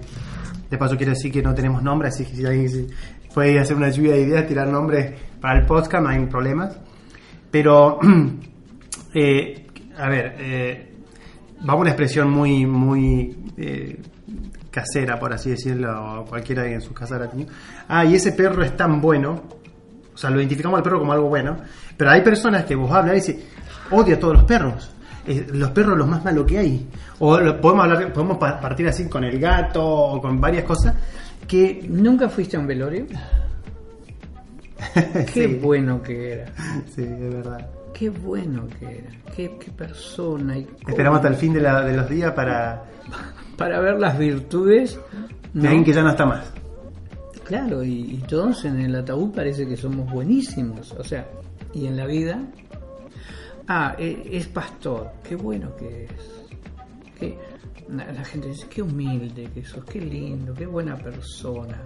de 0.70 0.76
paso, 0.76 0.96
quiero 0.96 1.12
decir 1.12 1.32
que 1.32 1.42
no 1.42 1.54
tenemos 1.54 1.82
nombre, 1.82 2.08
así 2.08 2.25
que 2.25 2.37
si 2.37 2.44
alguien 2.44 2.88
puede 3.32 3.58
hacer 3.58 3.76
una 3.76 3.88
lluvia 3.90 4.12
de 4.12 4.22
ideas, 4.22 4.46
tirar 4.46 4.68
nombres 4.68 5.14
para 5.40 5.60
el 5.60 5.66
podcast, 5.66 6.02
no 6.02 6.10
hay 6.10 6.25
problemas. 6.26 6.78
Pero, 7.50 7.98
eh, 9.14 9.66
a 9.96 10.08
ver, 10.08 10.34
eh, 10.38 10.94
vamos 11.60 11.75
a 11.75 11.80
una 11.80 11.90
expresión 11.90 12.30
muy, 12.30 12.66
muy 12.66 13.37
eh, 13.56 14.00
casera, 14.70 15.18
por 15.18 15.32
así 15.32 15.50
decirlo, 15.50 16.25
cualquiera 16.28 16.66
en 16.66 16.80
su 16.80 16.92
casa 16.92 17.18
la 17.18 17.30
tenido. 17.30 17.50
Ah, 17.88 18.04
y 18.04 18.14
ese 18.14 18.32
perro 18.32 18.62
es 18.62 18.76
tan 18.76 19.00
bueno, 19.00 19.42
o 20.12 20.16
sea, 20.16 20.30
lo 20.30 20.38
identificamos 20.38 20.76
al 20.76 20.82
perro 20.82 20.98
como 20.98 21.12
algo 21.12 21.28
bueno, 21.28 21.56
pero 21.96 22.10
hay 22.10 22.22
personas 22.22 22.64
que 22.64 22.75
vos 22.75 22.90
hablas 22.92 23.28
y 23.28 23.32
dicen, 23.32 23.48
odia 23.90 24.16
a 24.16 24.18
todos 24.18 24.34
los 24.34 24.44
perros. 24.44 24.94
Los 25.52 25.70
perros 25.70 25.97
los 25.97 26.08
más 26.08 26.25
malos 26.25 26.47
que 26.47 26.58
hay. 26.58 26.87
O 27.18 27.38
podemos 27.61 27.85
hablar, 27.85 28.12
podemos 28.12 28.38
partir 28.38 28.88
así 28.88 29.08
con 29.08 29.25
el 29.25 29.38
gato 29.38 29.85
o 29.85 30.20
con 30.20 30.40
varias 30.40 30.64
cosas 30.64 30.94
que... 31.47 31.87
¿Nunca 31.88 32.28
fuiste 32.28 32.56
a 32.56 32.61
un 32.61 32.66
velorio? 32.66 33.06
Qué 35.32 35.47
bueno 35.61 36.02
que 36.02 36.32
era. 36.32 36.52
Sí, 36.94 37.02
de 37.02 37.28
verdad. 37.28 37.68
Qué 37.94 38.11
bueno 38.11 38.66
que 38.78 38.99
era. 38.99 39.11
Qué, 39.35 39.50
persona. 39.76 40.58
Y 40.58 40.66
Esperamos 40.87 41.16
hasta 41.18 41.28
el 41.28 41.37
fin 41.37 41.52
de, 41.52 41.61
la, 41.61 41.82
de 41.82 41.97
los 41.97 42.08
días 42.08 42.32
para... 42.32 42.85
para 43.56 43.80
ver 43.80 43.99
las 43.99 44.18
virtudes. 44.18 44.99
De 45.52 45.66
alguien 45.66 45.85
que 45.85 45.92
ya 45.92 46.02
no 46.02 46.11
está 46.11 46.26
más. 46.26 46.52
Claro, 47.49 47.82
y, 47.82 48.23
todos 48.28 48.66
en 48.66 48.78
el 48.78 48.94
ataúd 48.94 49.35
parece 49.35 49.66
que 49.66 49.75
somos 49.75 50.11
buenísimos. 50.12 50.92
O 50.92 51.02
sea, 51.02 51.26
y 51.73 51.87
en 51.87 51.97
la 51.97 52.04
vida, 52.04 52.42
ah, 53.68 53.94
e, 53.98 54.28
es, 54.32 54.48
pastor, 54.48 55.12
qué 55.22 55.37
bueno 55.37 55.75
que 55.76 56.04
es. 57.20 57.34
la 57.88 58.25
gente 58.25 58.48
dice, 58.48 58.66
qué 58.68 58.82
humilde 58.82 59.48
que 59.54 59.64
sos, 59.64 59.84
qué 59.84 60.00
lindo, 60.00 60.54
qué 60.54 60.66
buena 60.66 60.96
persona. 60.96 61.78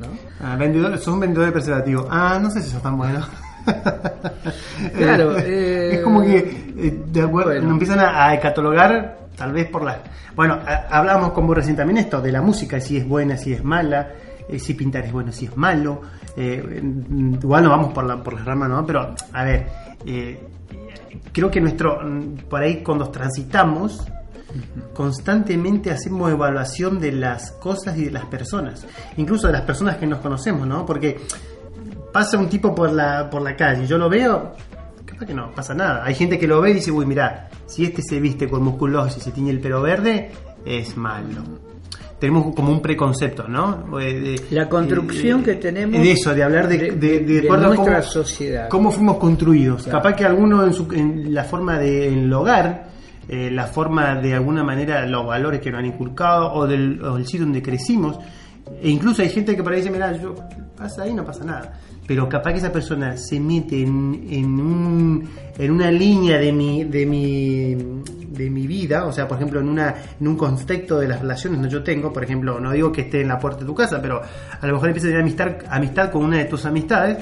¿no? 0.00 0.06
Ah, 0.40 0.56
vendedor, 0.56 0.96
sos 0.98 1.14
un 1.14 1.20
vendedor 1.20 1.46
de 1.46 1.52
preservativo. 1.52 2.06
Ah, 2.10 2.38
no 2.40 2.50
sé 2.50 2.62
si 2.62 2.70
sos 2.70 2.82
tan 2.82 2.96
bueno. 2.96 3.24
claro, 4.96 5.36
es 5.38 6.00
como 6.00 6.22
que 6.22 6.38
eh, 6.76 7.02
de 7.06 7.22
acuerdo, 7.22 7.52
empiezan 7.52 8.00
a, 8.00 8.38
catalogar, 8.38 9.28
tal 9.36 9.52
vez 9.52 9.68
por 9.68 9.84
la. 9.84 10.02
Bueno, 10.34 10.58
hablamos 10.90 11.32
con 11.32 11.46
vos 11.46 11.56
recién 11.56 11.76
también 11.76 11.98
esto 11.98 12.20
de 12.20 12.32
la 12.32 12.40
música, 12.40 12.80
si 12.80 12.96
es 12.96 13.06
buena, 13.06 13.36
si 13.36 13.52
es 13.52 13.64
mala, 13.64 14.10
eh, 14.48 14.58
si 14.58 14.74
pintar 14.74 15.04
es 15.04 15.12
bueno, 15.12 15.32
si 15.32 15.46
es 15.46 15.56
malo. 15.56 16.00
Eh, 16.36 16.80
igual 17.42 17.64
no 17.64 17.70
vamos 17.70 17.92
por 17.92 18.04
la, 18.04 18.22
por 18.22 18.34
la 18.34 18.44
rama, 18.44 18.68
¿no? 18.68 18.86
Pero, 18.86 19.14
a 19.32 19.44
ver, 19.44 19.66
eh, 20.06 20.40
creo 21.38 21.50
que 21.52 21.60
nuestro, 21.60 22.00
por 22.50 22.62
ahí 22.62 22.82
cuando 22.82 23.10
transitamos, 23.10 24.04
constantemente 24.92 25.92
hacemos 25.92 26.32
evaluación 26.32 26.98
de 26.98 27.12
las 27.12 27.52
cosas 27.52 27.96
y 27.96 28.06
de 28.06 28.10
las 28.10 28.26
personas, 28.26 28.84
incluso 29.16 29.46
de 29.46 29.52
las 29.52 29.62
personas 29.62 29.98
que 29.98 30.06
nos 30.06 30.18
conocemos, 30.18 30.66
¿no? 30.66 30.84
Porque 30.84 31.20
pasa 32.12 32.38
un 32.38 32.48
tipo 32.48 32.74
por 32.74 32.90
la, 32.92 33.30
por 33.30 33.42
la 33.42 33.54
calle, 33.54 33.86
yo 33.86 33.98
lo 33.98 34.08
veo, 34.08 34.54
capaz 35.04 35.26
que 35.26 35.34
no 35.34 35.52
pasa 35.52 35.74
nada. 35.74 36.04
Hay 36.04 36.16
gente 36.16 36.40
que 36.40 36.48
lo 36.48 36.60
ve 36.60 36.70
y 36.72 36.74
dice, 36.74 36.90
uy, 36.90 37.06
mira, 37.06 37.48
si 37.66 37.84
este 37.84 38.02
se 38.02 38.18
viste 38.18 38.48
con 38.48 38.64
musculosis 38.64 39.18
y 39.18 39.20
se 39.20 39.30
tiene 39.30 39.50
el 39.50 39.60
pelo 39.60 39.80
verde, 39.80 40.32
es 40.64 40.96
malo 40.96 41.68
tenemos 42.18 42.54
como 42.54 42.72
un 42.72 42.80
preconcepto, 42.80 43.46
¿no? 43.46 43.98
Eh, 44.00 44.36
la 44.50 44.68
construcción 44.68 45.42
que 45.42 45.54
tenemos 45.54 46.00
de 46.00 46.12
eso, 46.12 46.34
de 46.34 46.42
hablar 46.42 46.68
de, 46.68 46.92
de, 46.92 47.42
nuestra 47.48 48.02
sociedad. 48.02 48.68
Cómo 48.68 48.90
fuimos 48.90 49.18
construidos. 49.18 49.86
Capaz 49.86 50.14
que 50.14 50.24
alguno 50.24 50.64
en, 50.64 50.72
su, 50.72 50.90
en 50.92 51.32
la 51.32 51.44
forma 51.44 51.78
del 51.78 52.32
hogar, 52.32 52.88
eh, 53.28 53.50
la 53.50 53.66
forma 53.66 54.16
de 54.16 54.34
alguna 54.34 54.64
manera, 54.64 55.06
los 55.06 55.26
valores 55.26 55.60
que 55.60 55.70
nos 55.70 55.80
han 55.80 55.86
inculcado 55.86 56.52
o 56.52 56.66
del, 56.66 57.02
o 57.02 57.16
del 57.16 57.26
sitio 57.26 57.46
donde 57.46 57.62
crecimos, 57.62 58.18
e 58.82 58.90
incluso 58.90 59.22
hay 59.22 59.30
gente 59.30 59.54
que 59.54 59.62
por 59.62 59.72
ahí 59.72 59.80
dice, 59.80 59.90
mira, 59.90 60.12
yo 60.12 60.34
pasa 60.76 61.02
ahí, 61.02 61.14
no 61.14 61.24
pasa 61.24 61.44
nada 61.44 61.80
pero 62.08 62.26
capaz 62.26 62.52
que 62.52 62.58
esa 62.58 62.72
persona 62.72 63.18
se 63.18 63.38
mete 63.38 63.82
en, 63.82 64.26
en, 64.30 64.58
un, 64.58 65.28
en 65.58 65.70
una 65.70 65.90
línea 65.90 66.38
de 66.38 66.52
mi, 66.54 66.84
de, 66.84 67.04
mi, 67.04 67.76
de 68.30 68.50
mi 68.50 68.66
vida, 68.66 69.06
o 69.06 69.12
sea, 69.12 69.26
por 69.26 69.38
ejemplo, 69.38 69.60
en, 69.60 69.68
una, 69.68 69.94
en 70.20 70.28
un 70.28 70.36
contexto 70.36 70.98
de 70.98 71.08
las 71.08 71.20
relaciones 71.20 71.60
que 71.62 71.68
yo 71.68 71.82
tengo, 71.82 72.12
por 72.12 72.24
ejemplo, 72.24 72.60
no 72.60 72.72
digo 72.72 72.92
que 72.92 73.02
esté 73.02 73.22
en 73.22 73.28
la 73.28 73.38
puerta 73.38 73.60
de 73.60 73.66
tu 73.66 73.74
casa, 73.74 74.00
pero 74.00 74.20
a 74.20 74.66
lo 74.66 74.72
mejor 74.74 74.88
empieza 74.88 75.08
a 75.08 75.10
tener 75.10 75.22
amistad, 75.22 75.56
amistad 75.70 76.10
con 76.10 76.24
una 76.24 76.38
de 76.38 76.44
tus 76.44 76.64
amistades, 76.64 77.18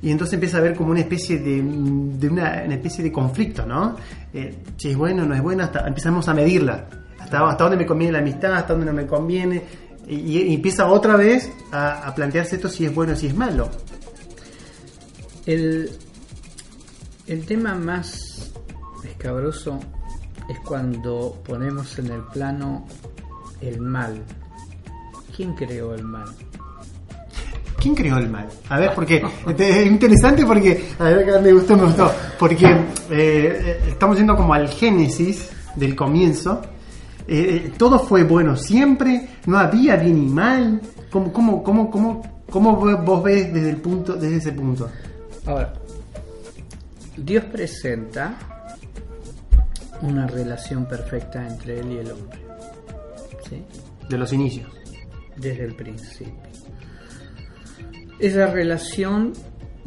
y 0.00 0.10
entonces 0.10 0.34
empieza 0.34 0.58
a 0.58 0.60
haber 0.60 0.74
como 0.74 0.90
una 0.90 1.00
especie 1.00 1.38
de, 1.38 1.62
de 1.62 2.28
una, 2.28 2.64
especie 2.64 3.02
de 3.02 3.10
conflicto, 3.10 3.66
¿no? 3.66 3.96
Eh, 4.32 4.58
si 4.76 4.90
es 4.90 4.96
bueno, 4.96 5.24
no 5.26 5.34
es 5.34 5.42
bueno, 5.42 5.64
hasta 5.64 5.86
empezamos 5.86 6.28
a 6.28 6.34
medirla, 6.34 6.88
hasta, 7.18 7.48
hasta 7.48 7.64
dónde 7.64 7.78
me 7.78 7.86
conviene 7.86 8.12
la 8.12 8.18
amistad, 8.20 8.54
hasta 8.54 8.74
dónde 8.74 8.86
no 8.86 8.92
me 8.92 9.06
conviene, 9.06 9.62
y, 10.06 10.54
empieza 10.54 10.86
otra 10.86 11.16
vez 11.16 11.52
a, 11.70 12.08
a 12.08 12.14
plantearse 12.14 12.56
esto 12.56 12.68
si 12.68 12.84
es 12.84 12.94
bueno 12.94 13.12
o 13.12 13.16
si 13.16 13.26
es 13.26 13.36
malo. 13.36 13.68
El, 15.46 15.90
el 17.26 17.44
tema 17.44 17.74
más 17.74 18.52
escabroso 19.04 19.80
es 20.48 20.58
cuando 20.60 21.40
ponemos 21.46 21.98
en 21.98 22.06
el 22.10 22.22
plano 22.22 22.86
el 23.60 23.80
mal. 23.80 24.22
¿Quién 25.36 25.54
creó 25.54 25.94
el 25.94 26.02
mal? 26.02 26.28
¿Quién 27.80 27.94
creó 27.94 28.18
el 28.18 28.28
mal? 28.28 28.48
A 28.68 28.78
ver, 28.78 28.92
porque 28.94 29.22
es 29.58 29.86
interesante 29.86 30.44
porque, 30.44 30.84
a 30.98 31.04
ver, 31.04 31.42
me 31.42 31.52
gustó, 31.52 31.76
me 31.76 31.84
gustó, 31.84 32.10
porque 32.38 32.66
eh, 33.10 33.80
estamos 33.88 34.16
yendo 34.16 34.34
como 34.36 34.54
al 34.54 34.68
génesis 34.68 35.50
del 35.76 35.94
comienzo. 35.94 36.60
Eh, 37.26 37.72
todo 37.76 37.98
fue 37.98 38.24
bueno 38.24 38.56
siempre, 38.56 39.28
no 39.46 39.58
había 39.58 39.96
bien 39.96 40.18
y 40.18 40.26
mal. 40.26 40.80
¿Cómo, 41.10 41.32
cómo, 41.32 41.62
cómo, 41.62 41.90
cómo, 41.90 42.42
cómo 42.50 42.76
vos 42.76 43.22
ves 43.22 43.52
desde, 43.52 43.70
el 43.70 43.76
punto, 43.76 44.14
desde 44.14 44.36
ese 44.36 44.52
punto? 44.52 44.90
Ahora, 45.46 45.72
Dios 47.16 47.44
presenta 47.44 48.57
una 50.02 50.26
relación 50.26 50.86
perfecta 50.86 51.46
entre 51.46 51.80
Él 51.80 51.92
y 51.92 51.96
el 51.98 52.10
hombre. 52.12 52.38
¿sí? 53.48 53.62
De 54.08 54.18
los 54.18 54.32
inicios. 54.32 54.68
Desde 55.36 55.64
el 55.64 55.74
principio. 55.74 56.34
Esa 58.18 58.46
relación 58.46 59.32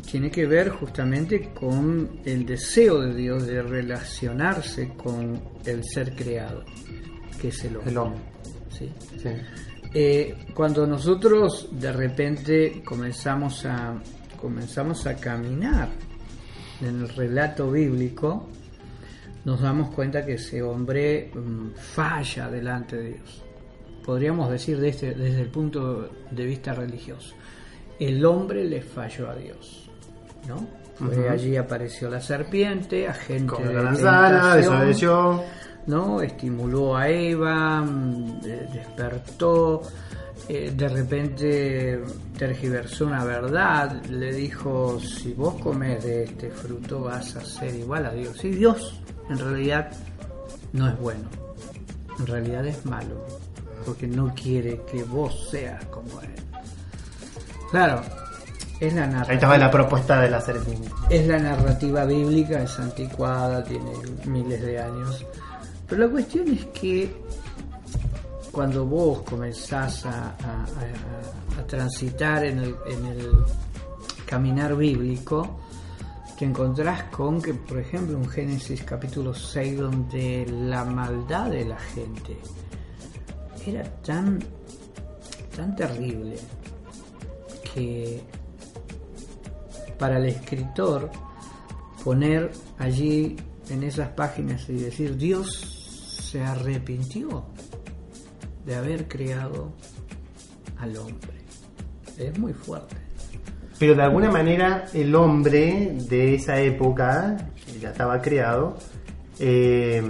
tiene 0.10 0.32
que 0.32 0.46
ver 0.46 0.70
justamente 0.70 1.52
con 1.54 2.22
el 2.26 2.46
deseo 2.46 3.02
de 3.02 3.14
Dios 3.14 3.46
de 3.46 3.62
relacionarse 3.62 4.90
con 4.96 5.42
el 5.66 5.84
ser 5.84 6.16
creado, 6.16 6.64
que 7.40 7.50
es 7.50 7.64
el 7.66 7.78
hombre. 7.78 7.92
El 7.92 7.98
hombre. 7.98 8.22
¿sí? 8.70 8.90
Eh, 9.94 10.46
cuando 10.54 10.88
nosotros 10.88 11.68
de 11.74 11.92
repente 11.92 12.82
comenzamos 12.84 13.66
a 13.66 14.02
comenzamos 14.42 15.06
a 15.06 15.16
caminar 15.16 15.90
en 16.82 17.02
el 17.02 17.10
relato 17.10 17.70
bíblico, 17.70 18.50
nos 19.46 19.62
damos 19.62 19.90
cuenta 19.94 20.26
que 20.26 20.34
ese 20.34 20.62
hombre 20.62 21.32
mm, 21.34 21.72
falla 21.76 22.50
delante 22.50 22.98
de 22.98 23.10
Dios. 23.14 23.44
Podríamos 24.06 24.50
decir 24.50 24.80
desde, 24.80 25.14
desde 25.14 25.42
el 25.42 25.50
punto 25.50 26.10
de 26.30 26.46
vista 26.46 26.74
religioso. 26.74 27.36
El 28.00 28.26
hombre 28.26 28.66
le 28.66 28.82
falló 28.82 29.30
a 29.30 29.36
Dios. 29.36 29.90
¿no? 30.48 30.82
allí 31.30 31.56
apareció 31.56 32.10
la 32.10 32.22
serpiente, 32.22 33.08
agente 33.08 33.64
de 33.64 33.74
la 33.74 34.56
desobedeció. 34.56 35.44
¿no? 35.88 36.22
Estimuló 36.22 36.96
a 36.96 37.10
Eva, 37.10 37.82
mm, 37.82 38.42
despertó, 38.42 39.82
eh, 40.48 40.72
de 40.76 40.90
repente 40.90 42.02
tergiversó 42.38 43.08
una 43.08 43.24
verdad, 43.24 44.04
le 44.06 44.34
dijo, 44.34 45.00
si 45.00 45.34
vos 45.34 45.56
comes 45.56 46.04
de 46.04 46.24
este 46.24 46.50
fruto 46.50 47.02
vas 47.02 47.36
a 47.36 47.42
ser 47.42 47.74
igual 47.76 48.06
a 48.06 48.12
Dios. 48.12 48.44
Y 48.46 48.50
Dios 48.50 49.02
en 49.32 49.40
realidad 49.40 49.92
no 50.74 50.88
es 50.90 51.00
bueno, 51.00 51.28
en 52.20 52.28
realidad 52.28 52.66
es 52.66 52.86
malo, 52.86 53.26
porque 53.86 54.08
no 54.08 54.34
quiere 54.36 54.82
que 54.92 55.04
vos 55.04 55.48
seas 55.50 55.84
como 55.86 56.20
Él. 56.22 56.30
Claro, 57.72 58.02
es 58.80 58.94
la 58.94 59.08
narrativa. 59.08 59.30
Ahí 59.32 59.36
estaba 59.36 59.58
la 59.58 59.72
propuesta 59.72 60.22
de 60.22 60.30
la 60.30 60.42
serpiente. 60.42 60.90
Es 61.10 61.28
la 61.28 61.40
narrativa 61.40 62.06
bíblica, 62.06 62.62
es 62.64 62.78
anticuada, 62.80 63.64
tiene 63.64 63.92
miles 64.26 64.62
de 64.62 64.80
años. 64.82 65.26
Pero 65.88 66.06
la 66.06 66.12
cuestión 66.12 66.48
es 66.50 66.66
que 66.68 67.14
cuando 68.52 68.86
vos 68.86 69.22
comenzás 69.24 70.06
a, 70.06 70.10
a- 70.10 70.34
a- 70.36 71.60
a 71.62 71.68
transitar 71.68 72.44
en 72.46 72.60
el, 72.60 72.76
en 72.88 73.06
el 73.06 73.30
caminar 74.26 74.76
bíblico, 74.76 75.60
te 76.42 76.48
encontrás 76.48 77.04
con 77.12 77.40
que, 77.40 77.54
por 77.54 77.78
ejemplo, 77.78 78.18
en 78.18 78.28
Génesis 78.28 78.82
capítulo 78.82 79.32
6, 79.32 79.78
donde 79.78 80.44
la 80.48 80.84
maldad 80.84 81.52
de 81.52 81.66
la 81.66 81.78
gente 81.78 82.36
era 83.64 83.84
tan, 84.02 84.40
tan 85.56 85.76
terrible 85.76 86.36
que 87.72 88.24
para 90.00 90.18
el 90.18 90.30
escritor 90.30 91.12
poner 92.04 92.52
allí 92.80 93.36
en 93.70 93.84
esas 93.84 94.10
páginas 94.10 94.68
y 94.68 94.78
decir 94.78 95.18
Dios 95.18 95.48
se 96.32 96.42
arrepintió 96.42 97.46
de 98.66 98.76
haber 98.78 99.08
creado 99.08 99.74
al 100.80 100.98
hombre. 100.98 101.38
Es 102.18 102.36
muy 102.40 102.54
fuerte. 102.54 103.11
Pero 103.82 103.96
de 103.96 104.04
alguna 104.04 104.30
manera 104.30 104.86
el 104.94 105.16
hombre 105.16 105.96
de 106.08 106.36
esa 106.36 106.56
época, 106.60 107.36
ya 107.82 107.90
estaba 107.90 108.22
creado, 108.22 108.78
eh, 109.40 110.04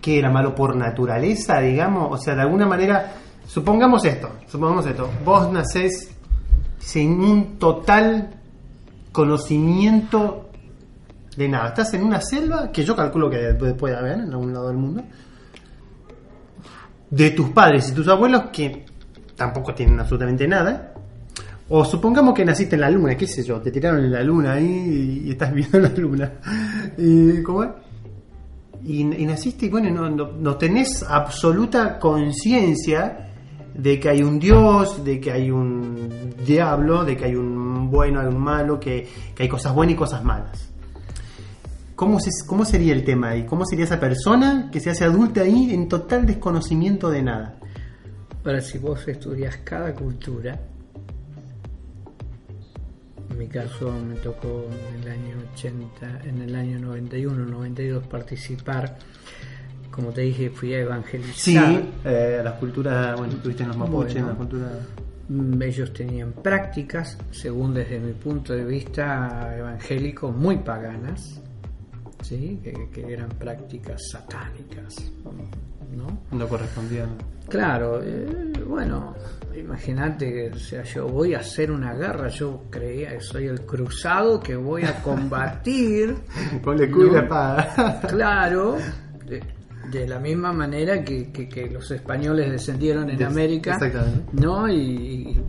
que 0.00 0.18
era 0.18 0.30
malo 0.30 0.54
por 0.54 0.74
naturaleza, 0.74 1.60
digamos, 1.60 2.08
o 2.10 2.16
sea, 2.16 2.34
de 2.34 2.40
alguna 2.40 2.66
manera, 2.66 3.12
supongamos 3.46 4.02
esto, 4.06 4.30
supongamos 4.46 4.86
esto, 4.86 5.10
vos 5.26 5.52
nacés 5.52 6.10
sin 6.78 7.20
un 7.20 7.58
total 7.58 8.40
conocimiento 9.12 10.48
de 11.36 11.50
nada, 11.50 11.68
estás 11.68 11.92
en 11.92 12.02
una 12.02 12.22
selva, 12.22 12.72
que 12.72 12.82
yo 12.82 12.96
calculo 12.96 13.28
que 13.28 13.52
puede 13.74 13.94
haber 13.94 14.20
en 14.20 14.30
algún 14.30 14.54
lado 14.54 14.68
del 14.68 14.78
mundo, 14.78 15.04
de 17.10 17.30
tus 17.32 17.50
padres 17.50 17.90
y 17.90 17.94
tus 17.94 18.08
abuelos 18.08 18.44
que 18.50 18.87
tampoco 19.38 19.72
tienen 19.74 19.98
absolutamente 19.98 20.46
nada. 20.46 20.92
O 21.70 21.84
supongamos 21.84 22.34
que 22.34 22.44
naciste 22.44 22.74
en 22.76 22.80
la 22.82 22.90
luna, 22.90 23.14
qué 23.16 23.26
sé 23.26 23.42
yo, 23.42 23.60
te 23.60 23.70
tiraron 23.70 24.04
en 24.04 24.12
la 24.12 24.22
luna 24.22 24.52
ahí 24.54 25.22
y, 25.26 25.30
estás 25.30 25.52
viendo 25.54 25.78
la 25.80 25.88
luna. 25.90 26.32
Y, 26.98 27.42
¿cómo 27.42 27.62
es? 27.64 27.70
Y, 28.84 29.04
naciste 29.04 29.66
y 29.66 29.68
bueno, 29.68 30.08
no, 30.08 30.28
no- 30.32 30.56
tenés 30.56 31.02
absoluta 31.02 31.98
conciencia 31.98 33.28
de 33.74 34.00
que 34.00 34.08
hay 34.08 34.22
un 34.22 34.38
Dios, 34.38 35.04
de 35.04 35.20
que 35.20 35.30
hay 35.30 35.50
un 35.50 36.08
diablo, 36.46 37.04
de 37.04 37.16
que 37.16 37.26
hay 37.26 37.34
un 37.34 37.90
bueno, 37.90 38.20
hay 38.20 38.26
un 38.26 38.38
malo, 38.38 38.78
que, 38.80 39.06
que 39.34 39.42
hay 39.44 39.48
cosas 39.48 39.74
buenas 39.74 39.94
y 39.94 39.96
cosas 39.96 40.24
malas. 40.24 40.68
¿Cómo, 41.96 42.18
se- 42.20 42.30
¿Cómo 42.46 42.64
sería 42.64 42.92
el 42.92 43.04
tema 43.04 43.30
ahí? 43.30 43.44
¿Cómo 43.44 43.64
sería 43.66 43.84
esa 43.84 43.98
persona 44.00 44.68
que 44.72 44.80
se 44.80 44.90
hace 44.90 45.04
adulta 45.04 45.42
ahí 45.42 45.72
en 45.74 45.88
total 45.88 46.24
desconocimiento 46.26 47.10
de 47.10 47.22
nada? 47.22 47.56
Ahora, 48.48 48.62
si 48.62 48.78
vos 48.78 49.06
estudias 49.06 49.58
cada 49.58 49.92
cultura, 49.94 50.58
en 53.30 53.38
mi 53.38 53.46
caso 53.46 53.92
me 53.92 54.14
tocó 54.14 54.64
en 54.94 55.02
el 55.02 55.08
año 55.10 55.36
80, 55.52 56.20
en 56.24 56.40
el 56.40 56.54
año 56.54 56.78
91, 56.78 57.44
92 57.44 58.06
participar, 58.06 58.96
como 59.90 60.12
te 60.12 60.22
dije, 60.22 60.48
fui 60.48 60.72
a 60.72 60.80
evangelizar. 60.80 61.34
Sí, 61.36 61.90
eh, 62.06 62.40
las 62.42 62.54
culturas, 62.54 63.18
bueno, 63.18 63.34
estuviste 63.34 63.64
en 63.64 63.68
los 63.68 63.76
mapuches, 63.76 64.14
Bueno. 64.14 64.26
en 64.28 64.32
la 64.32 64.38
cultura... 64.38 64.70
Mm, 65.28 65.62
Ellos 65.62 65.92
tenían 65.92 66.32
prácticas, 66.32 67.18
según 67.30 67.74
desde 67.74 67.98
mi 68.00 68.14
punto 68.14 68.54
de 68.54 68.64
vista 68.64 69.54
evangélico, 69.58 70.32
muy 70.32 70.56
paganas, 70.56 71.42
¿sí? 72.22 72.58
que, 72.64 72.88
que 72.94 73.12
eran 73.12 73.28
prácticas 73.28 74.00
satánicas, 74.10 74.96
¿no? 75.96 76.36
No 76.36 76.48
correspondía. 76.48 77.06
Claro, 77.48 78.02
eh, 78.02 78.52
bueno, 78.66 79.14
imagínate 79.56 80.30
que 80.30 80.50
o 80.54 80.58
sea, 80.58 80.82
yo 80.82 81.06
voy 81.08 81.34
a 81.34 81.38
hacer 81.38 81.70
una 81.70 81.94
guerra, 81.94 82.28
yo 82.28 82.64
creía 82.70 83.10
que 83.10 83.20
soy 83.20 83.46
el 83.46 83.62
cruzado 83.62 84.38
que 84.40 84.54
voy 84.54 84.84
a 84.84 85.02
combatir, 85.02 86.16
Con 86.62 86.76
la 86.76 86.84
espada. 87.20 88.00
claro, 88.06 88.76
de, 89.90 90.06
la 90.08 90.18
misma 90.18 90.52
manera 90.52 91.02
que, 91.04 91.30
que- 91.32 91.48
que 91.48 91.68
los 91.70 91.90
españoles 91.90 92.50
descendieron 92.50 93.08
en 93.10 93.16
Des- 93.18 93.26
América. 93.28 93.78
¿no? 94.32 94.68
Y, 94.68 95.40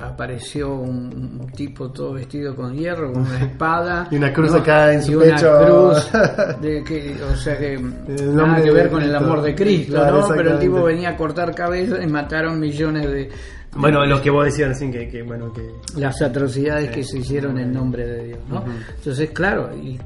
apareció 0.00 0.74
un, 0.74 1.38
un 1.40 1.46
tipo 1.52 1.90
todo 1.90 2.12
vestido 2.14 2.54
con 2.54 2.74
hierro, 2.74 3.12
con 3.12 3.22
una 3.22 3.40
espada. 3.44 4.08
Y 4.10 4.16
una 4.16 4.32
cruz 4.32 4.52
¿no? 4.52 4.58
acá 4.58 4.92
en 4.92 5.02
su 5.02 5.12
y 5.12 5.14
una 5.16 5.24
pecho. 5.36 5.58
cruz, 5.64 6.12
de 6.60 6.84
que, 6.84 7.16
o 7.22 7.36
sea 7.36 7.58
que 7.58 7.78
nada 7.78 8.62
que 8.62 8.70
ver 8.70 8.90
con 8.90 9.02
el 9.02 9.14
amor 9.14 9.42
de 9.42 9.54
Cristo, 9.54 9.94
Claro, 9.94 10.20
¿no? 10.20 10.28
Pero 10.28 10.52
el 10.52 10.58
tipo 10.58 10.82
venía 10.82 11.10
a 11.10 11.16
cortar 11.16 11.54
cabezas 11.54 11.98
y 12.02 12.06
mataron 12.06 12.58
millones 12.60 13.06
de 13.10 13.28
Bueno, 13.76 14.04
lo 14.04 14.20
que 14.20 14.30
vos 14.30 14.44
decías 14.44 14.68
recién, 14.70 14.92
que, 14.92 15.08
que, 15.08 15.22
bueno, 15.22 15.52
que... 15.52 15.70
las 15.98 16.20
atrocidades 16.22 16.90
que 16.90 17.02
se 17.04 17.18
hicieron 17.18 17.58
en 17.58 17.72
nombre 17.72 18.06
de 18.06 18.24
Dios, 18.24 18.38
¿no? 18.48 18.64
Entonces, 18.96 19.30
claro, 19.30 19.70
y 19.76 19.98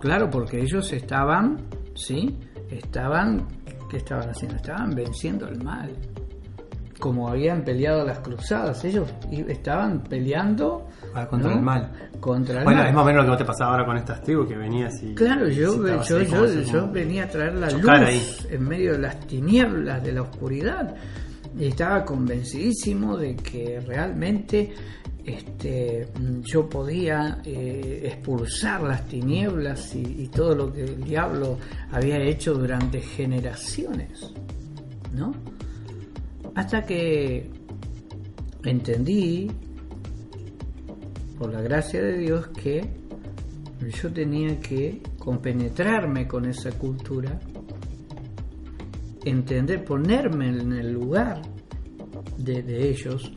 claro, 0.00 0.28
porque 0.30 0.60
ellos 0.60 0.92
estaban, 0.92 1.58
¿sí? 1.94 2.34
Estaban, 2.70 3.46
¿qué 3.90 3.96
estaban 3.98 4.28
haciendo? 4.30 4.56
Estaban 4.56 4.90
venciendo 4.94 5.48
el 5.48 5.62
mal. 5.62 5.90
Como 6.98 7.28
habían 7.28 7.62
peleado 7.64 8.04
las 8.04 8.18
cruzadas, 8.18 8.84
ellos 8.84 9.08
estaban 9.48 10.02
peleando 10.02 10.86
Ah, 11.14 11.26
contra 11.26 11.50
¿no? 11.50 11.56
el 11.56 11.62
mal. 11.62 11.90
Contra 12.20 12.58
el 12.58 12.64
Bueno, 12.64 12.80
mal. 12.80 12.88
es 12.88 12.94
más 12.94 13.02
o 13.02 13.06
menos 13.06 13.24
lo 13.26 13.32
que 13.32 13.38
te 13.38 13.44
pasaba 13.46 13.70
ahora 13.72 13.86
con 13.86 13.96
estas 13.96 14.22
tribus 14.22 14.46
que 14.46 14.56
venías 14.56 15.02
y... 15.02 15.14
Claro, 15.14 15.48
yo, 15.48 15.82
yo, 16.02 16.22
yo, 16.22 16.46
yo 16.62 16.88
venía 16.92 17.24
a 17.24 17.28
traer 17.28 17.54
la 17.54 17.70
luz 17.70 17.88
ahí. 17.88 18.22
en 18.50 18.68
medio 18.68 18.92
de 18.92 18.98
las 18.98 19.18
tinieblas, 19.26 20.02
de 20.04 20.12
la 20.12 20.22
oscuridad. 20.22 20.94
Y 21.58 21.66
estaba 21.66 22.04
convencidísimo 22.04 23.16
de 23.16 23.36
que 23.36 23.80
realmente 23.80 24.72
este, 25.24 26.08
yo 26.42 26.68
podía 26.68 27.40
eh, 27.44 28.02
expulsar 28.04 28.82
las 28.82 29.06
tinieblas 29.06 29.94
y, 29.94 30.22
y 30.22 30.28
todo 30.28 30.54
lo 30.54 30.72
que 30.72 30.84
el 30.84 31.04
diablo 31.04 31.58
había 31.90 32.18
hecho 32.22 32.54
durante 32.54 33.00
generaciones. 33.00 34.32
¿No? 35.14 35.34
Hasta 36.54 36.84
que 36.84 37.50
entendí, 38.64 39.50
por 41.38 41.52
la 41.52 41.62
gracia 41.62 42.02
de 42.02 42.18
Dios, 42.18 42.48
que 42.48 42.88
yo 44.02 44.12
tenía 44.12 44.60
que 44.60 45.00
compenetrarme 45.18 46.26
con 46.26 46.44
esa 46.44 46.70
cultura, 46.72 47.40
entender, 49.24 49.84
ponerme 49.84 50.48
en 50.48 50.72
el 50.72 50.92
lugar 50.92 51.42
de, 52.38 52.62
de 52.62 52.88
ellos, 52.88 53.32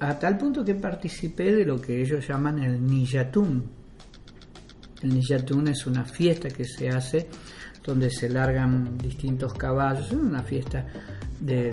a 0.00 0.18
tal 0.18 0.36
punto 0.36 0.64
que 0.64 0.74
participé 0.74 1.52
de 1.54 1.64
lo 1.64 1.80
que 1.80 2.00
ellos 2.02 2.26
llaman 2.26 2.58
el 2.62 2.84
Niyatun. 2.84 3.62
El 5.02 5.14
Niyatun 5.14 5.68
es 5.68 5.86
una 5.86 6.04
fiesta 6.04 6.48
que 6.48 6.64
se 6.64 6.88
hace 6.88 7.28
donde 7.84 8.10
se 8.10 8.28
largan 8.28 8.96
distintos 8.98 9.52
caballos, 9.54 10.06
es 10.06 10.12
una 10.12 10.42
fiesta 10.42 10.86
de, 11.40 11.72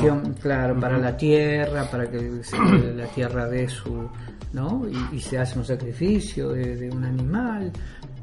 bendición, 0.00 0.34
claro, 0.40 0.78
para 0.80 0.98
la 0.98 1.16
tierra, 1.16 1.88
para 1.90 2.10
que 2.10 2.42
se- 2.42 2.56
la 2.96 3.06
tierra 3.06 3.46
dé 3.48 3.68
su, 3.68 4.08
¿no? 4.52 4.84
Y, 5.12 5.16
y 5.16 5.20
se 5.20 5.38
hace 5.38 5.58
un 5.58 5.64
sacrificio 5.64 6.48
de, 6.50 6.74
de 6.76 6.90
un 6.90 7.04
animal 7.04 7.70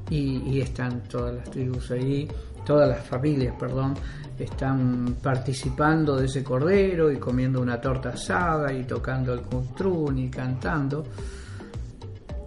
y, 0.09 0.39
y 0.49 0.59
están 0.61 1.03
todas 1.03 1.35
las 1.35 1.49
tribus 1.49 1.91
ahí, 1.91 2.27
todas 2.65 2.89
las 2.89 3.05
familias, 3.05 3.55
perdón, 3.59 3.93
están 4.37 5.17
participando 5.21 6.15
de 6.15 6.25
ese 6.25 6.43
cordero 6.43 7.11
y 7.11 7.17
comiendo 7.17 7.61
una 7.61 7.79
torta 7.79 8.09
asada 8.09 8.73
y 8.73 8.83
tocando 8.83 9.33
el 9.33 9.41
kuntrun 9.41 10.17
y 10.17 10.29
cantando. 10.29 11.03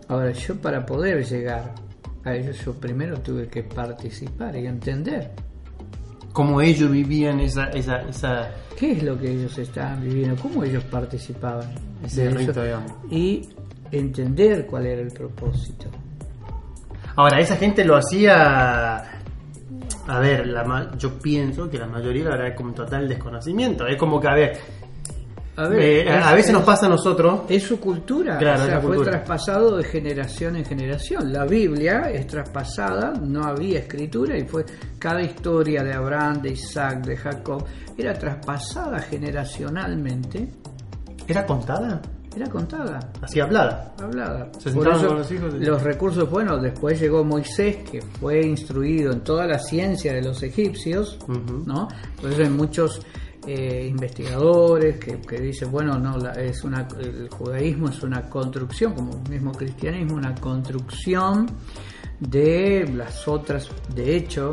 Ahora, 0.09 0.33
yo 0.33 0.57
para 0.57 0.85
poder 0.85 1.25
llegar 1.25 1.75
a 2.25 2.35
ellos, 2.35 2.65
yo 2.65 2.75
primero 2.75 3.19
tuve 3.21 3.49
que 3.49 3.63
participar 3.63 4.57
y 4.57 4.67
entender 4.67 5.33
Cómo 6.37 6.61
ellos 6.61 6.91
vivían 6.91 7.41
esa... 7.41 7.65
esa, 7.71 8.03
esa 8.03 8.51
qué 8.79 8.93
es 8.93 9.03
lo 9.03 9.19
que 9.19 9.33
ellos 9.33 9.57
estaban 9.57 10.03
viviendo, 10.03 10.37
cómo 10.43 10.63
ellos 10.65 10.85
participaban 10.85 11.67
Ese 12.05 12.25
de 12.25 12.31
rito, 12.31 12.63
digamos. 12.63 12.93
y 13.11 13.49
entender 13.91 14.67
cuál 14.67 14.85
era 14.85 15.01
el 15.01 15.11
propósito. 15.13 15.87
Ahora, 17.17 17.41
esa 17.41 17.57
gente 17.57 17.87
lo 17.87 17.97
hacía. 17.97 19.23
A 20.09 20.19
ver, 20.21 20.47
la 20.47 20.91
yo 20.99 21.19
pienso 21.19 21.69
que 21.69 21.79
la 21.79 21.87
mayoría 21.87 22.25
la 22.25 22.31
verdad 22.31 22.49
es 22.49 22.55
como 22.57 22.73
total 22.73 23.09
desconocimiento. 23.09 23.87
Es 23.87 23.97
como 23.97 24.21
que, 24.21 24.29
a 24.29 24.35
ver, 24.35 24.59
A 25.57 25.65
eh, 25.73 26.03
es- 26.07 26.25
a 26.25 26.33
veces 26.33 26.49
es- 26.49 26.53
nos 26.53 26.63
pasa 26.65 26.87
a 26.87 26.89
nosotros. 26.89 27.41
Es 27.49 27.63
su 27.65 27.81
cultura, 27.81 28.37
Claro, 28.39 28.63
o 28.63 28.67
sea, 28.67 28.81
fue 28.81 28.91
cultura. 28.97 29.11
traspasado 29.13 29.77
de 29.79 29.85
generación 29.85 30.57
en 30.57 30.65
generación. 30.65 31.33
La 31.33 31.45
Biblia 31.45 32.11
es 32.13 32.27
traspasada, 32.27 33.15
no 33.21 33.43
había 33.43 33.79
escritura 33.81 34.37
y 34.39 34.45
fue 34.47 34.65
cada 34.99 35.23
historia 35.23 35.83
de 35.83 35.93
Abraham, 35.95 36.43
de 36.43 36.51
Isaac, 36.51 37.05
de 37.05 37.17
Jacob, 37.17 37.65
era 37.99 38.13
traspasada 38.15 39.01
generacionalmente, 39.01 40.49
¿Era 41.29 41.45
contada? 41.45 42.01
Era 42.37 42.49
contada. 42.51 43.01
Así 43.23 43.41
hablada. 43.41 43.95
hablada. 44.01 44.51
Se 44.59 44.71
Por 44.71 44.85
sentaban 44.85 44.99
eso, 44.99 45.09
con 45.09 45.19
los 45.19 45.33
hijos 45.33 45.55
y- 45.55 45.65
los 45.65 45.83
recursos, 45.83 46.31
bueno, 46.31 46.59
después 46.59 47.01
llegó 47.01 47.25
Moisés, 47.25 47.79
que 47.91 48.03
fue 48.03 48.41
instruido 48.47 49.13
en 49.13 49.21
toda 49.23 49.47
la 49.47 49.59
ciencia 49.59 50.13
de 50.13 50.23
los 50.23 50.43
egipcios, 50.43 51.19
Ujú. 51.27 51.65
¿no? 51.67 51.89
Por 52.21 52.31
eso 52.33 52.43
hay 52.43 52.51
muchos 52.51 53.01
eh, 53.49 53.87
investigadores 53.89 54.99
que, 54.99 55.21
que 55.21 55.39
dicen, 55.41 55.71
bueno, 55.71 55.97
no, 55.99 56.17
la- 56.19 56.33
es 56.33 56.65
una, 56.65 56.87
el 57.01 57.29
judaísmo 57.31 57.89
es 57.89 58.03
una 58.03 58.29
construcción, 58.29 58.93
como 58.93 59.23
el 59.25 59.31
mismo 59.31 59.53
cristianismo, 59.53 60.17
una 60.17 60.35
construcción 60.35 61.47
de 62.19 62.91
las 62.95 63.29
otras, 63.29 63.69
de 63.95 64.17
hecho, 64.17 64.53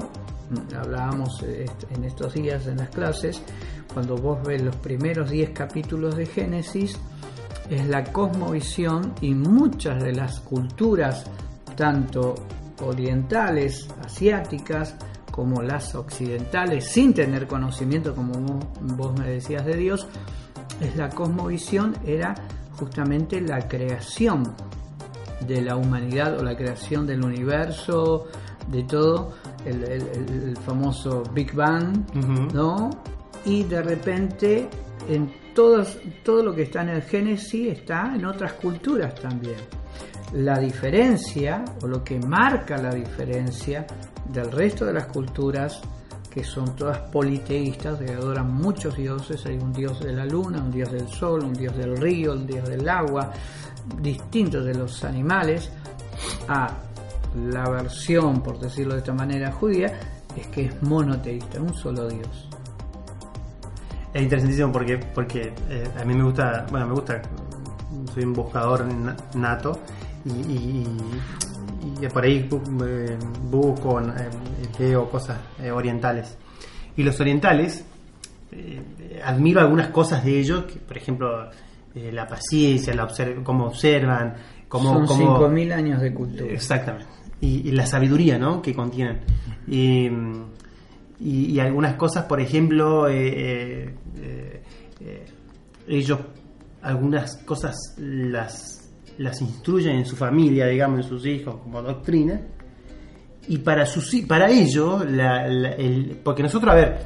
hablábamos 0.77 1.41
eh, 1.43 1.63
est- 1.65 1.91
en 1.91 2.03
estos 2.03 2.33
días 2.33 2.67
en 2.67 2.77
las 2.77 2.89
clases, 2.89 3.41
cuando 3.93 4.15
vos 4.15 4.39
ves 4.45 4.61
los 4.61 4.75
primeros 4.75 5.29
10 5.29 5.51
capítulos 5.51 6.15
de 6.15 6.25
Génesis, 6.25 6.95
es 7.69 7.87
la 7.87 8.03
cosmovisión 8.03 9.13
y 9.21 9.33
muchas 9.33 10.01
de 10.03 10.13
las 10.13 10.39
culturas, 10.41 11.25
tanto 11.75 12.35
orientales, 12.85 13.87
asiáticas, 14.03 14.95
como 15.31 15.61
las 15.63 15.95
occidentales, 15.95 16.85
sin 16.87 17.13
tener 17.13 17.47
conocimiento, 17.47 18.13
como 18.13 18.33
vos, 18.33 18.65
vos 18.97 19.19
me 19.19 19.27
decías 19.27 19.65
de 19.65 19.75
Dios, 19.75 20.07
es 20.79 20.95
la 20.95 21.09
cosmovisión, 21.09 21.95
era 22.05 22.35
justamente 22.77 23.41
la 23.41 23.67
creación 23.67 24.53
de 25.47 25.61
la 25.61 25.75
humanidad 25.75 26.39
o 26.39 26.43
la 26.43 26.55
creación 26.55 27.07
del 27.07 27.23
universo, 27.23 28.27
de 28.71 28.83
todo, 28.83 29.33
el, 29.65 29.83
el- 29.83 30.07
el- 30.07 30.43
el 30.49 30.57
famoso 30.57 31.23
Big 31.33 31.53
Bang. 31.53 32.05
¿no? 32.53 32.89
Y 33.45 33.63
de 33.63 33.81
repente 33.81 34.69
en 35.09 35.31
todo 35.53 36.43
lo 36.43 36.53
que 36.53 36.63
está 36.63 36.81
en 36.81 36.89
el 36.89 37.01
Génesis 37.03 37.77
está 37.79 38.13
en 38.15 38.25
otras 38.25 38.53
culturas 38.53 39.15
también. 39.15 39.57
La 40.33 40.57
diferencia, 40.57 41.63
o 41.81 41.87
lo 41.87 42.03
que 42.03 42.19
marca 42.19 42.77
la 42.77 42.93
diferencia 42.93 43.85
del 44.31 44.51
resto 44.51 44.85
de 44.85 44.93
las 44.93 45.05
culturas, 45.07 45.81
que 46.29 46.43
son 46.43 46.75
todas 46.75 46.97
politeístas, 47.11 47.99
que 47.99 48.11
adoran 48.11 48.51
muchos 48.51 48.97
dioses, 48.97 49.45
hay 49.45 49.57
un 49.57 49.71
dios 49.71 49.99
de 49.99 50.13
la 50.13 50.25
luna, 50.25 50.63
un 50.63 50.71
dios 50.71 50.91
del 50.91 51.07
sol, 51.07 51.43
un 51.43 51.53
dios 51.53 51.77
del 51.77 51.95
río, 51.97 52.33
un 52.33 52.47
dios 52.47 52.67
del 52.67 52.89
agua, 52.89 53.31
distintos 54.01 54.65
de 54.65 54.73
los 54.73 55.03
animales, 55.03 55.71
a 56.47 56.75
la 57.35 57.69
versión, 57.69 58.41
por 58.41 58.59
decirlo 58.59 58.93
de 58.93 58.99
esta 58.99 59.13
manera, 59.13 59.51
judía, 59.51 59.99
es 60.35 60.47
que 60.47 60.65
es 60.65 60.81
monoteísta, 60.81 61.61
un 61.61 61.75
solo 61.75 62.07
dios. 62.07 62.49
Es 64.13 64.21
interesantísimo 64.21 64.71
porque, 64.71 64.97
porque 64.97 65.53
eh, 65.69 65.83
a 65.99 66.05
mí 66.05 66.13
me 66.13 66.23
gusta, 66.23 66.65
bueno, 66.69 66.87
me 66.87 66.93
gusta, 66.93 67.21
soy 68.13 68.23
un 68.23 68.33
buscador 68.33 68.85
na- 68.85 69.15
nato 69.35 69.79
y, 70.25 70.29
y- 70.31 70.87
y 72.01 72.07
por 72.09 72.23
ahí 72.23 72.47
eh, 72.51 73.17
busco, 73.49 73.99
eh, 74.01 74.29
leo 74.79 75.09
cosas 75.09 75.39
eh, 75.61 75.71
orientales. 75.71 76.37
Y 76.95 77.03
los 77.03 77.19
orientales, 77.19 77.83
admiro 79.25 79.59
algunas 79.61 79.87
cosas 79.89 80.23
de 80.23 80.39
ellos, 80.39 80.65
que, 80.65 80.75
por 80.79 80.97
ejemplo, 80.97 81.49
la 81.95 82.27
paciencia, 82.27 82.93
la 82.93 83.07
observ- 83.07 83.43
cómo 83.43 83.65
observan, 83.65 84.35
cómo... 84.67 84.93
Son 84.93 85.05
cómo- 85.07 85.39
5.000 85.39 85.73
años 85.73 86.01
de 86.01 86.13
cultura. 86.13 86.51
Exactamente. 86.51 87.07
Y, 87.41 87.67
y 87.67 87.71
la 87.71 87.85
sabiduría, 87.85 88.37
¿no? 88.37 88.61
Que 88.61 88.73
contienen. 88.73 89.19
Y, 89.67 90.09
y- 91.19 91.45
y 91.53 91.59
algunas 91.59 91.95
cosas, 91.95 92.25
por 92.25 92.39
ejemplo, 92.41 93.07
eh, 93.07 93.93
eh, 94.21 94.61
eh, 95.01 95.25
ellos 95.87 96.19
algunas 96.81 97.37
cosas 97.45 97.75
las, 97.97 98.91
las 99.17 99.41
instruyen 99.41 99.95
en 99.97 100.05
su 100.05 100.15
familia, 100.15 100.67
digamos, 100.67 100.99
en 101.01 101.07
sus 101.07 101.25
hijos, 101.25 101.55
como 101.63 101.81
doctrina. 101.81 102.41
Y 103.47 103.57
para, 103.59 103.85
sus, 103.85 104.13
para 104.27 104.49
ello, 104.49 105.03
la- 105.03 105.47
la- 105.47 105.71
el- 105.73 106.17
porque 106.23 106.43
nosotros, 106.43 106.71
a 106.71 106.75
ver, 106.75 106.97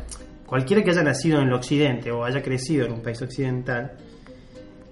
cualquiera 0.46 0.84
que 0.84 0.92
haya 0.92 1.04
nacido 1.04 1.40
en 1.42 1.48
el 1.48 1.54
occidente 1.54 2.12
o 2.12 2.24
haya 2.24 2.42
crecido 2.42 2.86
en 2.86 2.94
un 2.94 3.02
país 3.02 3.22
occidental, 3.22 3.92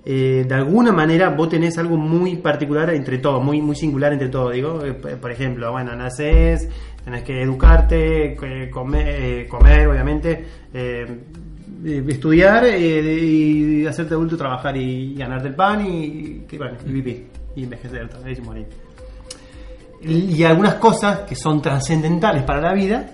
de 0.04 0.48
alguna 0.54 0.92
manera 0.92 1.32
vos 1.32 1.50
tenés 1.50 1.80
algo 1.80 1.98
muy 1.98 2.36
particular 2.36 2.92
entre 2.94 3.18
todos, 3.18 3.44
muy, 3.44 3.60
muy 3.60 3.76
singular 3.76 4.14
entre 4.14 4.30
todos. 4.30 4.54
Digo, 4.54 4.80
por 5.20 5.32
ejemplo, 5.32 5.72
bueno, 5.72 5.96
naces, 5.96 6.70
tenés 7.06 7.24
que 7.24 7.42
educarte, 7.44 8.36
comer, 8.72 9.08
eh, 9.08 9.48
comer 9.48 9.88
obviamente, 9.88 10.46
eh, 10.74 11.06
estudiar 12.08 12.66
eh, 12.66 13.24
y 13.24 13.86
hacerte 13.86 14.16
adulto, 14.16 14.36
trabajar 14.36 14.76
y, 14.76 15.14
y 15.14 15.16
ganarte 15.16 15.48
el 15.50 15.56
pan 15.56 15.86
y, 15.86 16.40
que, 16.48 16.58
bueno, 16.58 16.78
y 16.86 16.92
vivir 16.92 17.28
y 17.56 17.64
envejecer 17.64 18.10
y 18.38 18.42
morir. 18.42 18.66
Y, 20.02 20.36
y 20.36 20.44
algunas 20.44 20.76
cosas 20.76 21.20
que 21.22 21.36
son 21.36 21.62
trascendentales 21.62 22.44
para 22.44 22.60
la 22.62 22.74
vida, 22.74 23.12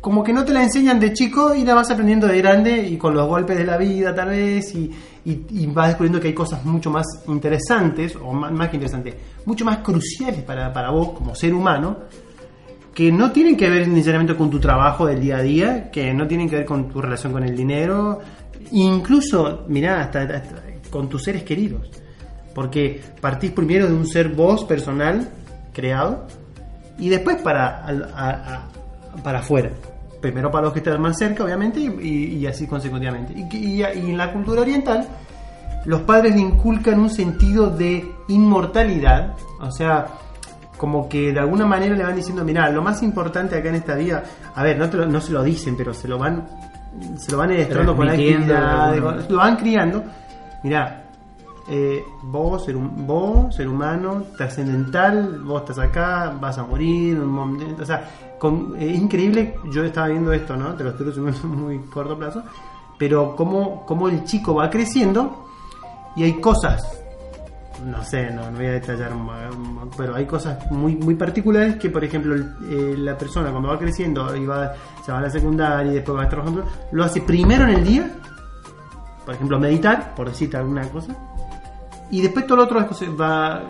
como 0.00 0.22
que 0.22 0.32
no 0.32 0.44
te 0.44 0.52
la 0.52 0.62
enseñan 0.62 0.98
de 1.00 1.12
chico 1.12 1.54
y 1.54 1.64
la 1.64 1.74
vas 1.74 1.90
aprendiendo 1.90 2.26
de 2.26 2.38
grande 2.38 2.86
y 2.88 2.96
con 2.96 3.12
los 3.14 3.26
golpes 3.26 3.58
de 3.58 3.64
la 3.64 3.76
vida 3.76 4.14
tal 4.14 4.28
vez 4.30 4.74
y, 4.74 4.90
y- 5.26 5.44
y 5.50 5.66
vas 5.66 5.88
descubriendo 5.88 6.18
que 6.20 6.28
hay 6.28 6.34
cosas 6.34 6.64
mucho 6.64 6.90
más 6.90 7.04
interesantes 7.28 8.16
o 8.16 8.32
más, 8.32 8.50
más 8.52 8.68
que 8.70 8.76
interesantes, 8.76 9.14
mucho 9.44 9.64
más 9.66 9.78
cruciales 9.78 10.42
para, 10.42 10.72
para 10.72 10.90
vos 10.90 11.10
como 11.10 11.34
ser 11.34 11.52
humano 11.52 11.98
que 12.94 13.10
no 13.12 13.30
tienen 13.32 13.56
que 13.56 13.68
ver 13.68 13.86
necesariamente 13.88 14.34
con 14.36 14.50
tu 14.50 14.58
trabajo 14.58 15.06
del 15.06 15.20
día 15.20 15.36
a 15.38 15.42
día, 15.42 15.90
que 15.90 16.12
no 16.12 16.26
tienen 16.26 16.48
que 16.48 16.56
ver 16.56 16.64
con 16.64 16.88
tu 16.88 17.00
relación 17.00 17.32
con 17.32 17.44
el 17.44 17.56
dinero, 17.56 18.20
incluso, 18.72 19.64
mirá, 19.68 20.00
hasta, 20.00 20.42
con 20.90 21.08
tus 21.08 21.22
seres 21.24 21.42
queridos. 21.44 21.88
Porque 22.54 23.00
partís 23.20 23.52
primero 23.52 23.86
de 23.86 23.94
un 23.94 24.06
ser 24.06 24.30
vos 24.30 24.64
personal, 24.64 25.28
creado, 25.72 26.26
y 26.98 27.08
después 27.08 27.40
para, 27.42 27.86
para 29.22 29.38
afuera. 29.38 29.70
Primero 30.20 30.50
para 30.50 30.64
los 30.64 30.72
que 30.74 30.80
están 30.80 31.00
más 31.00 31.16
cerca, 31.16 31.44
obviamente, 31.44 31.80
y, 31.80 32.44
así 32.46 32.66
consecutivamente. 32.66 33.32
Y, 33.34 33.56
y- 33.78 33.82
en 33.82 34.18
la 34.18 34.32
cultura 34.32 34.60
oriental, 34.60 35.08
los 35.86 36.02
padres 36.02 36.36
inculcan 36.36 37.00
un 37.00 37.08
sentido 37.08 37.70
de 37.70 38.04
inmortalidad, 38.28 39.34
o 39.60 39.70
sea, 39.70 40.08
como 40.80 41.06
que 41.10 41.30
de 41.30 41.38
alguna 41.40 41.66
manera 41.66 41.94
le 41.94 42.02
van 42.02 42.16
diciendo, 42.16 42.42
mira, 42.42 42.70
lo 42.70 42.80
más 42.80 43.02
importante 43.02 43.54
acá 43.58 43.68
en 43.68 43.74
esta 43.74 43.94
vida, 43.96 44.22
a 44.54 44.62
ver, 44.62 44.78
no, 44.78 44.88
te 44.88 44.96
lo- 44.96 45.04
no 45.04 45.20
se 45.20 45.30
lo 45.32 45.42
dicen, 45.42 45.76
pero 45.76 45.92
se 45.92 46.08
lo 46.08 46.16
van 46.18 46.46
se 47.18 47.30
lo 47.30 47.36
van 47.38 47.50
edestrando 47.52 47.94
con 47.94 48.06
la 48.06 48.12
actividad, 48.38 48.96
lo 49.28 49.36
van 49.36 49.56
criando. 49.56 50.02
Mira, 50.62 51.04
eh, 51.68 52.02
vos, 52.22 52.64
ser, 52.64 52.74
vos, 52.76 53.54
ser 53.54 53.68
humano, 53.68 54.24
trascendental, 54.38 55.40
vos 55.44 55.60
estás 55.60 55.78
acá, 55.80 56.34
vas 56.40 56.56
a 56.58 56.64
morir, 56.64 57.20
un 57.20 57.28
momento, 57.28 57.82
o 57.82 57.86
sea, 57.86 58.08
con- 58.38 58.74
es 58.78 58.98
increíble, 58.98 59.54
yo 59.70 59.84
estaba 59.84 60.08
viendo 60.08 60.32
esto, 60.32 60.56
¿no? 60.56 60.74
Te 60.74 60.82
lo 60.84 60.90
estoy 60.90 61.06
resumiendo 61.08 61.40
en 61.44 61.50
muy 61.64 61.78
corto 61.90 62.16
plazo, 62.18 62.42
pero 62.98 63.36
cómo, 63.36 63.84
cómo 63.86 64.08
el 64.08 64.24
chico 64.24 64.54
va 64.54 64.70
creciendo 64.70 65.44
y 66.16 66.24
hay 66.24 66.40
cosas, 66.40 66.80
no 67.84 68.04
sé, 68.04 68.30
no, 68.30 68.50
no 68.50 68.56
voy 68.56 68.66
a 68.66 68.72
detallar, 68.72 69.12
pero 69.96 70.14
hay 70.14 70.26
cosas 70.26 70.70
muy, 70.70 70.96
muy 70.96 71.14
particulares 71.14 71.76
que, 71.76 71.90
por 71.90 72.04
ejemplo, 72.04 72.34
eh, 72.34 72.94
la 72.98 73.16
persona 73.16 73.50
cuando 73.50 73.68
va 73.68 73.78
creciendo 73.78 74.34
y 74.36 74.46
va, 74.46 74.72
se 75.04 75.12
va 75.12 75.18
a 75.18 75.22
la 75.22 75.30
secundaria 75.30 75.92
y 75.92 75.94
después 75.96 76.18
va 76.18 76.28
trabajando, 76.28 76.64
lo 76.92 77.04
hace 77.04 77.20
primero 77.22 77.64
en 77.64 77.70
el 77.70 77.84
día, 77.84 78.10
por 79.24 79.34
ejemplo, 79.34 79.58
meditar, 79.58 80.14
por 80.14 80.28
decirte 80.28 80.56
alguna 80.56 80.82
cosa, 80.88 81.14
y 82.10 82.20
después 82.20 82.46
todo 82.46 82.58
lo 82.58 82.64
otro 82.64 82.86
va 83.18 83.56
a 83.56 83.62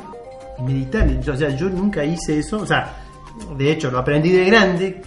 meditar. 0.64 1.08
O 1.28 1.36
sea, 1.36 1.50
yo 1.50 1.68
nunca 1.68 2.04
hice 2.04 2.38
eso, 2.38 2.58
o 2.58 2.66
sea, 2.66 2.94
de 3.56 3.70
hecho, 3.72 3.90
lo 3.90 3.98
aprendí 3.98 4.30
de 4.30 4.44
grande, 4.44 5.02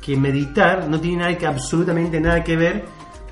que 0.00 0.16
meditar 0.16 0.88
no 0.88 1.00
tiene 1.00 1.18
nada 1.18 1.36
que, 1.36 1.46
absolutamente 1.46 2.20
nada 2.20 2.42
que 2.42 2.56
ver 2.56 2.84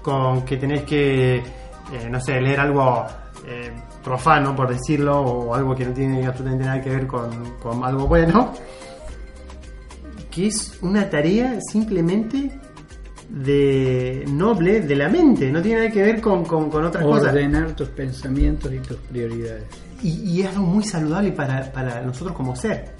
con 0.03 0.45
que 0.45 0.57
tenés 0.57 0.83
que, 0.83 1.37
eh, 1.37 2.09
no 2.11 2.21
sé, 2.21 2.41
leer 2.41 2.61
algo 2.61 3.07
eh, 3.47 3.73
profano, 4.07 4.55
por 4.55 4.69
decirlo, 4.69 5.21
o 5.21 5.53
algo 5.53 5.75
que 5.75 5.85
no 5.85 5.93
tiene 5.93 6.25
absolutamente 6.25 6.65
nada 6.65 6.81
que 6.81 6.91
ver 6.91 7.07
con, 7.09 7.29
con 7.61 7.83
algo 7.83 8.07
bueno, 8.07 8.53
que 10.31 10.47
es 10.47 10.79
una 10.81 11.11
tarea 11.11 11.59
simplemente 11.61 12.53
de 13.29 14.25
noble 14.29 14.83
de 14.83 14.95
la 14.95 15.09
mente, 15.09 15.51
no 15.51 15.61
tiene 15.61 15.79
nada 15.81 15.91
que 15.91 16.03
ver 16.03 16.21
con, 16.21 16.45
con, 16.45 16.71
con 16.71 16.85
otras 16.85 17.03
cosas. 17.05 17.33
Ordenar 17.33 17.75
tus 17.75 17.89
pensamientos 17.89 18.73
y 18.73 18.79
tus 18.79 18.97
prioridades. 18.99 19.65
Y, 20.05 20.11
y 20.31 20.43
es 20.43 20.51
algo 20.51 20.67
muy 20.67 20.85
saludable 20.85 21.33
para, 21.33 21.73
para 21.73 22.01
nosotros 22.03 22.37
como 22.37 22.55
ser. 22.55 22.95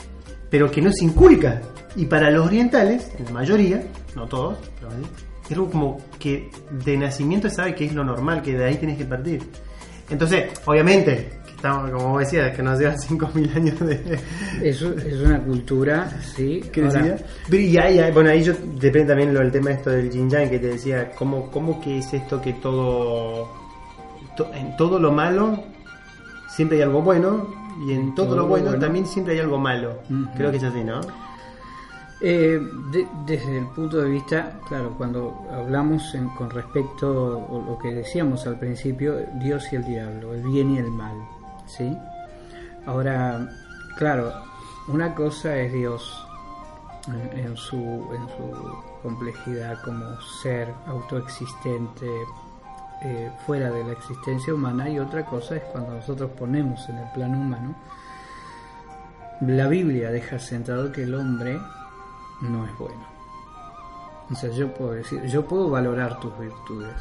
pero 0.51 0.71
que 0.71 0.81
no 0.83 0.91
se 0.93 1.05
inculca. 1.05 1.63
Y 1.95 2.07
para 2.07 2.31
los 2.31 2.47
orientales, 2.47 3.13
la 3.25 3.31
mayoría, 3.31 3.83
no 4.15 4.27
todos, 4.27 4.59
pero 4.81 4.91
es 5.45 5.53
algo 5.53 5.71
como 5.71 5.99
que 6.19 6.51
de 6.85 6.97
nacimiento 6.97 7.49
sabe 7.49 7.75
que 7.75 7.87
es 7.87 7.95
lo 7.95 8.03
normal, 8.05 8.43
que 8.43 8.57
de 8.59 8.65
ahí 8.65 8.77
tienes 8.77 8.99
que 8.99 9.05
partir. 9.05 9.43
Entonces, 10.11 10.51
obviamente, 10.65 11.31
estamos, 11.55 11.91
como 11.91 12.11
vos 12.11 12.21
decías, 12.21 12.55
que 12.55 12.63
nos 12.63 12.79
llevan 12.79 12.97
5.000 12.99 13.57
años 13.57 13.81
de... 13.81 14.19
Eso 14.63 14.93
es 14.95 15.21
una 15.21 15.41
cultura, 15.43 16.11
sí. 16.35 16.63
Ahora, 16.85 17.17
y 17.51 17.77
ahí, 17.77 18.13
bueno, 18.13 18.31
ahí 18.31 18.43
yo 18.43 18.53
depende 18.81 19.09
también 19.09 19.35
lo 19.35 19.41
del 19.41 19.51
tema 19.51 19.71
esto 19.73 19.91
del 19.91 20.11
yin 20.11 20.31
yang 20.31 20.49
que 20.49 20.59
te 20.59 20.69
decía, 20.69 21.11
¿cómo, 21.13 21.51
cómo 21.51 21.81
que 21.81 21.99
es 21.99 22.13
esto 22.13 22.41
que 22.41 22.55
todo, 22.55 23.49
en 24.55 24.77
todo 24.77 24.99
lo 24.99 25.13
malo 25.13 25.63
siempre 26.49 26.79
hay 26.79 26.85
algo 26.85 27.03
bueno 27.03 27.55
y 27.87 27.93
en 27.93 28.15
todo, 28.15 28.35
lo 28.35 28.47
bueno, 28.47 28.79
también 28.79 29.07
siempre 29.07 29.35
hay 29.35 29.41
algo 29.41 29.59
malo. 29.59 29.99
Creo 30.37 30.51
que 30.51 30.57
es 30.57 30.65
así, 30.65 30.83
¿no? 30.83 31.01
Eh, 32.29 32.61
desde 33.25 33.59
el 33.59 33.67
punto 33.67 33.99
de 33.99 34.11
vista, 34.11 34.59
claro, 34.67 34.93
cuando 34.99 35.47
hablamos 35.49 36.13
con 36.37 36.51
respecto 36.51 37.47
a 37.49 37.71
lo 37.71 37.79
que 37.79 37.95
decíamos 37.95 38.49
al 38.49 38.59
principio, 38.59 39.25
Dios 39.35 39.73
y 39.73 39.77
el 39.77 39.85
diablo, 39.85 40.35
el 40.35 40.43
bien 40.43 40.73
y 40.73 40.79
el 40.79 40.91
mal, 40.91 41.17
¿sí? 41.67 41.97
Ahora, 42.85 43.49
claro, 43.97 44.33
una 44.89 45.15
cosa 45.15 45.57
es 45.57 45.73
Dios 45.73 46.27
en, 47.07 47.57
su, 47.57 47.77
en 47.77 48.29
su 48.37 48.83
complejidad 49.05 49.81
como 49.85 50.21
ser 50.43 50.75
autoexistente, 50.89 52.11
eh, 53.03 53.31
fuera 53.47 53.71
de 53.71 53.85
la 53.85 53.93
existencia 53.93 54.53
humana, 54.53 54.91
y 54.91 54.99
otra 54.99 55.25
cosa 55.25 55.55
es 55.55 55.63
cuando 55.71 55.95
nosotros 55.95 56.33
ponemos 56.37 56.89
en 56.89 56.97
el 56.97 57.09
plano 57.13 57.39
humano, 57.39 57.77
la 59.43 59.69
Biblia 59.69 60.11
deja 60.11 60.41
sentado 60.41 60.91
que 60.91 61.05
el 61.05 61.15
hombre 61.15 61.61
no 62.41 62.65
es 62.67 62.79
bueno. 62.79 63.07
O 64.31 64.35
sea, 64.35 64.51
yo 64.51 64.73
puedo 64.75 64.93
decir, 64.93 65.23
yo 65.25 65.45
puedo 65.45 65.71
valorar 65.71 66.19
tus 66.19 66.37
virtudes, 66.39 66.95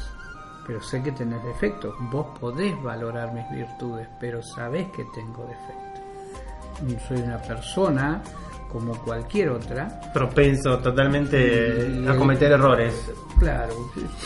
pero 0.66 0.80
sé 0.80 1.02
que 1.02 1.12
tenés 1.12 1.42
defectos. 1.44 1.94
Vos 2.10 2.26
podés 2.38 2.80
valorar 2.82 3.32
mis 3.32 3.48
virtudes, 3.50 4.08
pero 4.20 4.42
sabés 4.42 4.90
que 4.92 5.04
tengo 5.14 5.44
defectos. 5.44 7.06
Soy 7.08 7.18
una 7.22 7.38
persona 7.38 8.22
como 8.70 8.94
cualquier 9.02 9.50
otra. 9.50 10.00
Propenso 10.12 10.78
totalmente 10.78 12.06
a 12.08 12.16
cometer 12.16 12.52
errores. 12.52 13.10
Claro, 13.38 13.74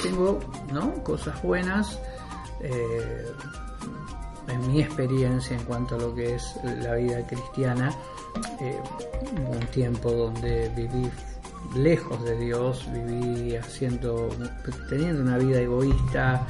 tengo 0.02 0.40
¿no? 0.72 0.92
cosas 1.02 1.40
buenas. 1.42 1.98
Eh, 2.60 3.26
en 4.52 4.72
mi 4.72 4.80
experiencia 4.80 5.56
en 5.56 5.64
cuanto 5.64 5.96
a 5.96 5.98
lo 5.98 6.14
que 6.14 6.34
es 6.34 6.58
la 6.62 6.94
vida 6.94 7.26
cristiana, 7.26 7.94
eh, 8.60 8.78
un 9.48 9.60
tiempo 9.68 10.10
donde 10.10 10.68
viví 10.76 11.10
lejos 11.74 12.22
de 12.24 12.38
Dios, 12.38 12.88
viví 12.92 13.56
haciendo, 13.56 14.28
teniendo 14.88 15.22
una 15.22 15.38
vida 15.38 15.60
egoísta, 15.60 16.46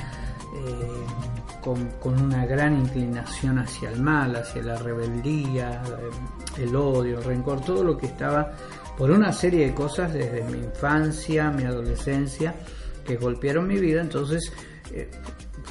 eh, 0.54 1.60
con, 1.60 2.20
una 2.20 2.46
gran 2.46 2.80
inclinación 2.80 3.58
hacia 3.58 3.90
el 3.90 4.00
mal, 4.00 4.34
hacia 4.36 4.62
la 4.62 4.76
rebeldía, 4.76 5.82
eh, 5.84 6.62
el 6.62 6.74
odio, 6.74 7.18
el 7.18 7.24
rencor, 7.24 7.60
todo 7.60 7.84
lo 7.84 7.96
que 7.96 8.06
estaba 8.06 8.52
por 8.96 9.10
una 9.10 9.32
serie 9.32 9.66
de 9.66 9.74
cosas 9.74 10.12
desde 10.12 10.42
mi 10.44 10.58
infancia, 10.58 11.50
mi 11.50 11.64
adolescencia, 11.64 12.54
que 13.04 13.16
golpearon 13.16 13.66
mi 13.66 13.78
vida, 13.78 14.00
entonces 14.00 14.52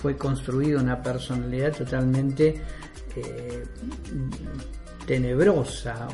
fue 0.02 0.16
construida 0.18 0.80
una 0.80 1.02
personalidad 1.02 1.76
totalmente 1.76 2.62
tenebrosa, 5.06 6.08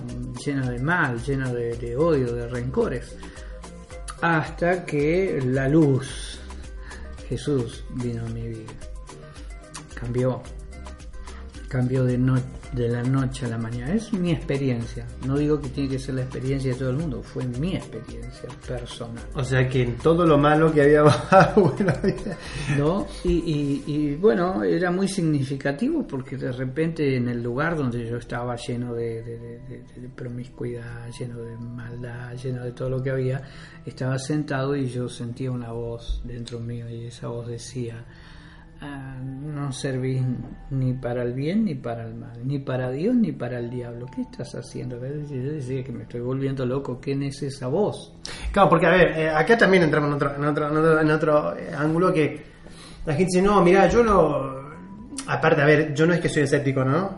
llena 0.43 0.69
de 0.69 0.79
mal, 0.79 1.21
llena 1.21 1.53
de, 1.53 1.95
odio, 1.97 2.33
de 2.33 2.47
rencores. 2.47 3.15
Hasta 4.21 4.85
que 4.85 5.41
la 5.45 5.67
luz, 5.67 6.39
Jesús, 7.27 7.83
vino 7.95 8.25
a 8.25 8.29
mi 8.29 8.47
vida. 8.47 8.71
Cambió, 9.93 10.41
cambió 11.75 12.05
de, 12.05 12.17
noche 12.17 12.45
de 12.71 12.89
la 12.89 13.03
noche 13.03 13.45
a 13.45 13.49
la 13.49 13.57
mañana. 13.57 13.93
Es 13.93 14.13
mi 14.13 14.31
experiencia. 14.31 15.05
No 15.25 15.37
digo 15.37 15.59
que 15.59 15.69
tiene 15.69 15.89
que 15.89 15.99
ser 15.99 16.15
la 16.15 16.21
experiencia 16.21 16.71
de 16.71 16.79
todo 16.79 16.89
el 16.89 16.97
mundo, 16.97 17.21
fue 17.21 17.45
mi 17.45 17.75
experiencia 17.75 18.47
personal. 18.65 19.23
O 19.33 19.43
sea 19.43 19.67
que 19.67 19.83
en 19.83 19.97
todo 19.97 20.25
lo 20.25 20.37
malo 20.37 20.71
que 20.71 20.81
había 20.81 21.01
bajado, 21.03 21.63
bueno, 21.63 21.93
¿No? 22.77 23.07
Y, 23.23 24.15
bueno, 24.15 24.63
era 24.63 24.89
muy 24.89 25.07
significativo 25.07 26.05
porque 26.07 26.37
de 26.37 26.51
repente 26.51 27.17
en 27.17 27.27
el 27.27 27.43
lugar 27.43 27.75
donde 27.75 28.07
yo 28.07 28.17
estaba 28.17 28.55
lleno 28.55 28.93
de, 28.93 29.61
promiscuidad, 30.15 31.09
lleno 31.17 31.41
de 31.41 31.57
maldad, 31.57 32.35
lleno 32.35 32.63
de 32.63 32.71
todo 32.71 32.89
lo 32.89 33.03
que 33.03 33.11
había, 33.11 33.41
estaba 33.85 34.17
sentado 34.17 34.75
y 34.75 34.87
yo 34.87 35.09
sentía 35.09 35.51
una 35.51 35.71
voz 35.71 36.21
dentro 36.23 36.59
mío 36.59 36.89
y 36.89 37.07
esa 37.07 37.27
voz 37.27 37.47
decía, 37.47 38.05
No 39.23 39.71
servís 39.71 40.21
ni 40.69 40.93
para 40.93 41.23
el 41.23 41.33
bien 41.33 41.65
ni 41.65 41.75
para 41.75 42.05
el 42.05 42.13
mal, 42.13 42.45
ni 42.45 42.59
para 42.59 42.91
Dios 42.91 43.15
ni 43.15 43.31
para 43.31 43.59
el 43.59 43.69
diablo. 43.69 44.05
¿Qué 44.13 44.21
estás 44.21 44.53
haciendo? 44.53 44.97
Yo 44.99 45.51
decía 45.53 45.83
que 45.83 45.91
me 45.91 46.03
estoy 46.03 46.21
volviendo 46.21 46.65
loco. 46.65 46.99
¿Quién 47.01 47.23
es 47.23 47.41
esa 47.41 47.67
voz? 47.67 48.13
Claro, 48.51 48.69
porque 48.69 48.85
a 48.85 48.91
ver, 48.91 49.17
eh, 49.17 49.29
acá 49.29 49.57
también 49.57 49.83
entramos 49.83 50.09
en 50.09 50.15
otro, 50.15 50.35
en 50.35 50.45
otro, 50.45 50.99
en 51.01 51.11
otro, 51.11 51.57
eh, 51.57 51.71
ángulo 51.75 52.13
que 52.13 52.43
la 53.05 53.13
gente 53.13 53.31
dice, 53.31 53.41
no, 53.41 53.61
mira, 53.61 53.87
yo 53.87 54.03
no... 54.03 54.65
Aparte, 55.27 55.61
a 55.61 55.65
ver, 55.65 55.93
yo 55.93 56.05
no 56.05 56.13
es 56.13 56.19
que 56.19 56.29
soy 56.29 56.43
escéptico, 56.43 56.83
¿no? 56.83 57.17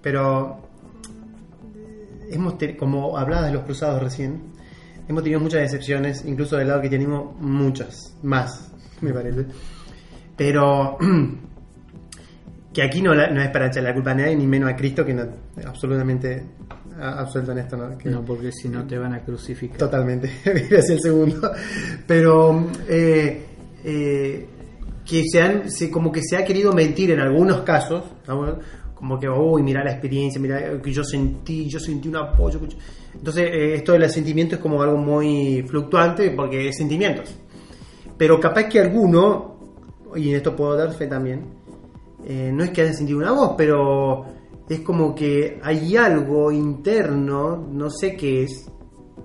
Pero 0.00 0.62
hemos 2.30 2.54
como 2.78 3.16
hablabas 3.16 3.46
de 3.46 3.52
los 3.52 3.64
cruzados 3.64 4.02
recién, 4.02 4.52
hemos 5.08 5.22
tenido 5.22 5.40
muchas 5.40 5.60
decepciones, 5.60 6.24
incluso 6.24 6.56
del 6.56 6.68
lado 6.68 6.80
que 6.80 6.88
tenemos 6.88 7.38
muchas, 7.40 8.16
más, 8.22 8.72
me 9.00 9.12
parece. 9.12 9.46
Pero 10.42 10.98
que 12.74 12.82
aquí 12.82 13.00
no, 13.00 13.14
no 13.14 13.40
es 13.40 13.50
para 13.50 13.68
echarle 13.68 13.90
la 13.90 13.94
culpa 13.94 14.10
a 14.10 14.14
nadie, 14.14 14.34
ni 14.34 14.48
menos 14.48 14.72
a 14.72 14.74
Cristo, 14.74 15.04
que 15.04 15.14
no, 15.14 15.22
absolutamente 15.64 16.42
absuelto 17.00 17.52
en 17.52 17.58
esto. 17.58 17.76
¿no? 17.76 17.96
no, 18.10 18.24
porque 18.24 18.50
si 18.50 18.68
no 18.68 18.84
te 18.84 18.98
van 18.98 19.14
a 19.14 19.20
crucificar. 19.20 19.78
Totalmente, 19.78 20.32
es 20.44 20.90
el 20.90 21.00
segundo. 21.00 21.48
Pero 22.08 22.66
eh, 22.88 23.46
eh, 23.84 24.48
que 25.06 25.22
se 25.30 25.40
han, 25.40 25.62
como 25.92 26.10
que 26.10 26.22
se 26.24 26.36
ha 26.36 26.44
querido 26.44 26.72
mentir 26.72 27.12
en 27.12 27.20
algunos 27.20 27.60
casos, 27.60 28.02
como 28.96 29.20
que, 29.20 29.28
uy, 29.28 29.62
mira 29.62 29.84
la 29.84 29.92
experiencia, 29.92 30.40
mira 30.40 30.82
que 30.82 30.92
yo 30.92 31.04
sentí, 31.04 31.68
yo 31.68 31.78
sentí 31.78 32.08
un 32.08 32.16
apoyo. 32.16 32.58
Entonces, 33.14 33.44
eh, 33.44 33.74
esto 33.74 33.92
del 33.92 34.10
sentimiento 34.10 34.56
es 34.56 34.60
como 34.60 34.82
algo 34.82 34.96
muy 34.96 35.64
fluctuante 35.68 36.32
porque 36.32 36.66
es 36.66 36.76
sentimientos. 36.76 37.32
Pero 38.18 38.40
capaz 38.40 38.64
que 38.64 38.80
alguno 38.80 39.51
y 40.16 40.30
en 40.30 40.36
esto 40.36 40.54
puedo 40.54 40.76
dar 40.76 40.92
fe 40.92 41.06
también, 41.06 41.44
eh, 42.24 42.50
no 42.52 42.64
es 42.64 42.70
que 42.70 42.82
haya 42.82 42.92
sentido 42.92 43.18
una 43.18 43.32
voz, 43.32 43.54
pero 43.56 44.24
es 44.68 44.80
como 44.80 45.14
que 45.14 45.60
hay 45.62 45.96
algo 45.96 46.50
interno, 46.50 47.56
no 47.56 47.90
sé 47.90 48.16
qué 48.16 48.44
es, 48.44 48.70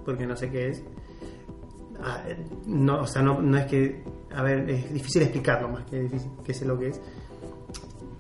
porque 0.04 0.26
no 0.26 0.36
sé 0.36 0.50
qué 0.50 0.70
es. 0.70 0.84
Ah, 2.02 2.24
no, 2.66 3.02
o 3.02 3.08
sea, 3.08 3.22
no, 3.22 3.58
es 3.58 3.66
que, 3.66 4.04
a 4.36 4.44
ver, 4.44 4.70
es 4.70 4.94
difícil 4.94 5.24
explicarlo 5.24 5.70
más 5.70 5.86
que 5.86 6.02
difícil, 6.02 6.32
que 6.44 6.54
sé 6.54 6.66
lo 6.66 6.78
que 6.78 6.88
es. 6.90 7.02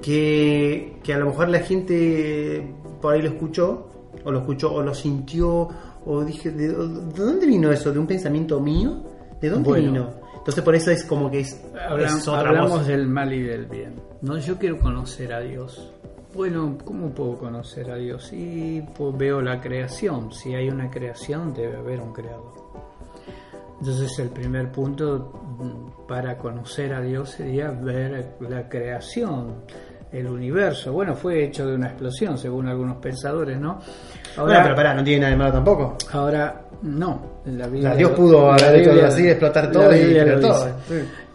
Que, 0.01 1.01
a 1.13 1.17
lo 1.17 1.25
mejor 1.25 1.49
la 1.49 1.60
gente 1.60 2.73
por 3.01 3.13
ahí 3.13 3.21
lo 3.21 3.30
escuchó, 3.30 3.88
o 4.23 4.32
lo 4.32 4.39
escuchó, 4.39 4.73
o 4.73 4.82
lo 4.82 4.93
sintió, 4.93 5.69
o 6.06 6.23
dije, 6.23 6.51
¿de, 6.51 6.69
dónde 6.69 7.45
vino 7.45 7.71
eso? 7.71 7.91
¿De 7.91 7.99
un 7.99 8.08
pensamiento 8.08 8.60
mío? 8.60 9.03
¿De 9.41 9.49
dónde 9.49 9.82
vino? 9.82 10.26
Entonces 10.47 10.63
por 10.63 10.75
eso 10.75 10.91
es 10.91 11.03
como 11.03 11.29
que 11.29 11.41
es, 11.41 11.62
hablamos 12.25 12.88
del 12.88 13.05
mal 13.05 13.33
y 13.33 13.41
del 13.41 13.65
bien. 13.65 14.01
No, 14.21 14.38
yo 14.38 14.57
quiero 14.57 14.79
conocer 14.79 15.33
a 15.33 15.41
Dios. 15.41 15.91
Bueno, 16.33 16.77
¿cómo 16.86 17.10
puedo 17.10 17.38
conocer 17.38 17.91
a 17.91 17.97
Dios? 17.97 18.31
Y 18.31 18.81
pues 18.95 19.17
veo 19.17 19.41
la 19.41 19.60
creación. 19.60 20.31
Si 20.31 20.55
hay 20.55 20.69
una 20.69 20.89
creación, 20.89 21.53
debe 21.53 21.75
haber 21.75 21.99
un 21.99 22.13
creador. 22.13 22.53
Entonces 23.81 24.17
el 24.19 24.29
primer 24.29 24.71
punto 24.71 25.33
mm, 25.60 26.07
para 26.07 26.38
conocer 26.38 26.93
a 26.93 27.01
Dios 27.01 27.31
sería 27.31 27.69
ver 27.69 28.38
la 28.39 28.69
creación, 28.69 29.65
el 30.13 30.27
universo. 30.27 30.93
Bueno, 30.93 31.13
fue 31.13 31.43
hecho 31.43 31.67
de 31.67 31.75
una 31.75 31.88
explosión, 31.88 32.38
según 32.38 32.69
algunos 32.69 32.99
pensadores, 32.99 33.60
¿no? 33.60 33.81
Ahora, 34.38 34.63
pero 34.63 34.75
pará, 34.75 34.93
no 34.93 35.03
tiene 35.03 35.19
nada 35.19 35.31
de 35.31 35.38
malo 35.38 35.51
tampoco. 35.51 35.97
Ahora, 36.13 36.67
no, 36.83 37.37
la 37.47 37.95
Dios 37.95 38.12
pudo 38.12 38.51
haber 38.51 38.81
hecho 38.81 39.05
así, 39.05 39.27
explotar 39.27 39.71
todo 39.71 39.95
y 39.95 39.99
crear 40.01 40.39
todo. 40.39 40.67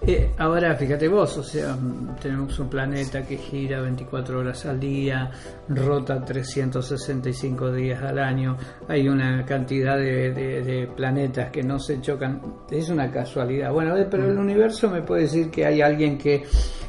Eh, 0.04 0.32
ahora, 0.36 0.74
fíjate 0.74 1.06
vos, 1.06 1.38
o 1.38 1.44
sea, 1.44 1.76
tenemos 2.20 2.58
un 2.58 2.68
planeta 2.68 3.22
que 3.22 3.36
gira 3.36 3.80
24 3.80 4.40
horas 4.40 4.66
al 4.66 4.80
día, 4.80 5.30
rota 5.68 6.24
365 6.24 7.70
días 7.70 8.02
al 8.02 8.18
año, 8.18 8.56
hay 8.88 9.08
una 9.08 9.44
cantidad 9.44 9.96
de, 9.96 10.88
planetas 10.96 11.50
que 11.50 11.62
no 11.62 11.78
se 11.78 12.00
chocan, 12.00 12.42
es 12.68 12.88
una 12.88 13.12
casualidad. 13.12 13.72
Bueno, 13.72 13.94
pero 14.10 14.26
el 14.26 14.34
mm. 14.34 14.40
universo 14.40 14.90
me 14.90 15.02
puede 15.02 15.22
decir 15.22 15.50
que 15.50 15.66
hay 15.66 15.80
alguien 15.80 16.18
que 16.18 16.42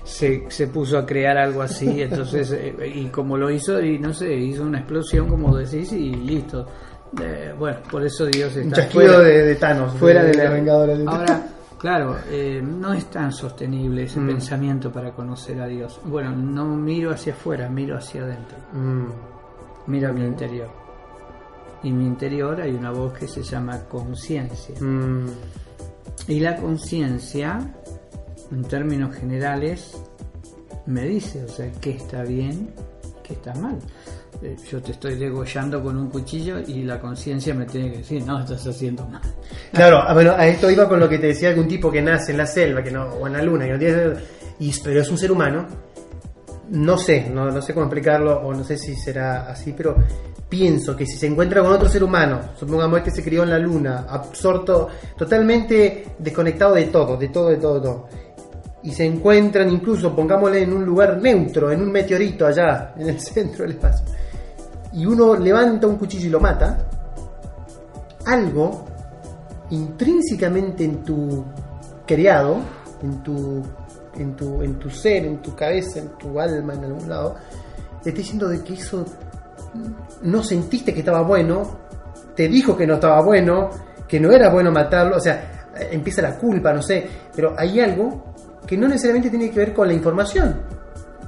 se, 0.04 0.46
se 0.50 0.68
puso 0.70 0.98
a 0.98 1.06
crear 1.06 1.38
algo 1.38 1.62
así, 1.62 2.02
entonces, 2.02 2.52
eh, 2.52 2.76
y 2.96 3.06
como 3.10 3.38
lo 3.38 3.52
hizo, 3.52 3.80
y 3.80 4.00
no 4.00 4.12
sé, 4.12 4.34
hizo 4.34 4.64
una 4.64 4.80
explosión, 4.80 5.30
como 5.30 5.56
decís, 5.56 5.94
y 5.94 6.16
listo 6.16 6.66
Eh, 7.22 7.54
bueno, 7.58 7.78
por 7.92 8.04
eso 8.06 8.26
Dios 8.26 8.56
Un 8.56 8.64
está 8.64 8.78
chasquido 8.84 9.04
fuera, 9.14 9.20
de, 9.20 9.44
de 9.44 9.56
Thanos. 9.56 9.94
fuera 9.94 10.24
de 10.24 10.34
los 10.34 10.44
la... 10.44 10.50
Vengadores. 10.52 11.00
Ahora, 11.08 11.48
claro, 11.78 12.18
eh, 12.30 12.62
no 12.64 12.94
es 12.94 13.06
tan 13.06 13.32
sostenible 13.32 14.04
ese 14.04 14.20
Mm. 14.20 14.28
pensamiento 14.28 14.92
para 14.92 15.12
conocer 15.12 15.62
a 15.62 15.68
Dios. 15.68 16.00
Bueno, 16.06 16.32
no 16.36 16.66
miro 16.66 17.12
hacia 17.12 17.34
afuera, 17.34 17.70
miro 17.70 17.98
hacia 17.98 18.24
adentro. 18.24 18.58
Mm, 18.74 19.06
Miro 19.86 20.10
a 20.10 20.14
mi 20.14 20.24
interior. 20.24 20.70
Y 21.84 21.90
en 21.90 21.98
mi 21.98 22.06
interior 22.06 22.62
hay 22.62 22.72
una 22.72 22.92
voz 22.92 23.12
que 23.14 23.28
se 23.28 23.44
llama 23.44 23.80
conciencia. 23.90 24.76
mm, 24.80 25.26
Y 26.30 26.40
la 26.40 26.56
conciencia, 26.56 27.60
en 28.50 28.64
términos 28.64 29.14
generales, 29.14 29.92
me 30.86 31.02
dice, 31.04 31.44
o 31.44 31.48
sea, 31.50 31.70
qué 31.82 31.92
está 31.92 32.24
bien, 32.24 32.74
qué 33.24 33.34
está 33.34 33.54
mal. 33.56 33.78
Eh, 34.44 34.58
Yo 34.70 34.82
te 34.82 34.92
estoy 34.92 35.16
degollando 35.16 35.82
con 35.82 35.98
un 35.98 36.10
cuchillo 36.10 36.60
y 36.60 36.84
la 36.84 37.00
conciencia 37.00 37.54
me 37.54 37.66
tiene 37.66 37.92
que 37.92 37.98
decir, 38.00 38.26
no, 38.26 38.42
estás 38.42 38.68
haciendo 38.68 39.06
mal. 39.08 39.22
Claro, 39.72 40.00
ah, 40.06 40.14
bueno, 40.14 40.34
a 40.36 40.46
esto 40.46 40.70
iba 40.70 40.88
con 40.90 41.00
lo 41.00 41.08
que 41.08 41.18
te 41.18 41.28
decía 41.28 41.54
un 41.56 41.68
tipo 41.68 41.90
que 41.90 42.02
nace 42.02 42.32
en 42.34 42.40
la 42.40 42.46
selva 42.46 42.84
que 42.84 42.92
no, 42.92 43.06
o 43.06 43.28
en 43.28 43.34
la 43.34 43.42
luna, 43.42 43.66
que 43.66 43.72
no 43.72 43.80
tiene. 43.80 44.14
Pero 44.84 45.02
es 45.02 45.10
un 45.10 45.18
ser 45.18 45.32
humano. 45.32 45.66
No 46.72 46.98
sé, 46.98 47.30
no, 47.30 47.52
no 47.52 47.62
sé 47.62 47.74
cómo 47.74 47.86
explicarlo, 47.86 48.40
o 48.40 48.54
no 48.54 48.64
sé 48.64 48.78
si 48.78 48.96
será 48.96 49.50
así, 49.50 49.74
pero 49.76 49.96
pienso 50.50 50.96
que 50.96 51.06
si 51.06 51.18
se 51.18 51.28
encuentra 51.28 51.62
con 51.62 51.72
otro 51.72 51.88
ser 51.88 52.04
humano, 52.04 52.40
supongamos 52.58 53.02
que 53.02 53.12
se 53.12 53.24
crió 53.24 53.44
en 53.44 53.50
la 53.50 53.60
luna, 53.60 54.06
absorto, 54.10 54.90
totalmente 55.18 56.16
desconectado 56.20 56.76
de 56.76 56.86
todo, 56.86 57.18
de 57.18 57.30
todo, 57.30 57.50
de 57.50 57.58
todo, 57.58 57.76
de 57.76 57.82
todo. 57.82 58.08
Y 58.84 58.92
se 58.92 59.06
encuentran 59.06 59.72
incluso, 59.72 60.14
pongámosle 60.16 60.64
en 60.64 60.74
un 60.74 60.86
lugar 60.86 61.22
neutro, 61.22 61.72
en 61.72 61.82
un 61.82 61.92
meteorito 61.92 62.46
allá, 62.46 62.94
en 62.98 63.10
el 63.10 63.20
centro 63.22 63.64
del 63.64 63.72
espacio. 63.76 64.06
Y 64.94 65.06
uno 65.06 65.36
levanta 65.36 65.88
un 65.88 65.98
cuchillo 65.98 66.28
y 66.28 66.30
lo 66.30 66.40
mata, 66.40 66.78
algo 68.26 68.86
intrínsecamente 69.72 70.84
en 70.84 71.04
tu 71.04 71.44
criado, 72.06 72.58
en 73.02 73.24
tu, 73.24 73.64
en 74.16 74.36
tu, 74.36 74.62
en 74.62 74.80
tu 74.80 74.90
ser, 74.90 75.26
en 75.26 75.42
tu 75.42 75.56
cabeza, 75.56 76.00
en 76.00 76.10
tu 76.18 76.40
alma, 76.40 76.74
en 76.74 76.84
algún 76.86 77.10
lado, 77.10 77.36
te 78.02 78.10
está 78.10 78.22
diciendo 78.22 78.48
de 78.48 78.64
que 78.64 78.74
eso 78.74 79.06
no 80.22 80.44
sentiste 80.44 80.94
que 80.94 81.00
estaba 81.00 81.24
bueno, 81.24 81.64
te 82.36 82.48
dijo 82.48 82.78
que 82.78 82.86
no 82.86 82.96
estaba 82.96 83.22
bueno, 83.22 83.70
que 84.08 84.20
no 84.20 84.32
era 84.32 84.50
bueno 84.50 84.72
matarlo, 84.72 85.18
o 85.18 85.20
sea, 85.20 85.66
empieza 85.92 86.22
la 86.22 86.38
culpa, 86.38 86.74
no 86.74 86.82
sé, 86.82 87.08
pero 87.36 87.56
hay 87.58 87.80
algo 87.80 88.34
que 88.66 88.78
no 88.78 88.88
necesariamente 88.88 89.30
tiene 89.30 89.50
que 89.50 89.60
ver 89.60 89.74
con 89.74 89.88
la 89.88 89.94
información. 89.94 90.62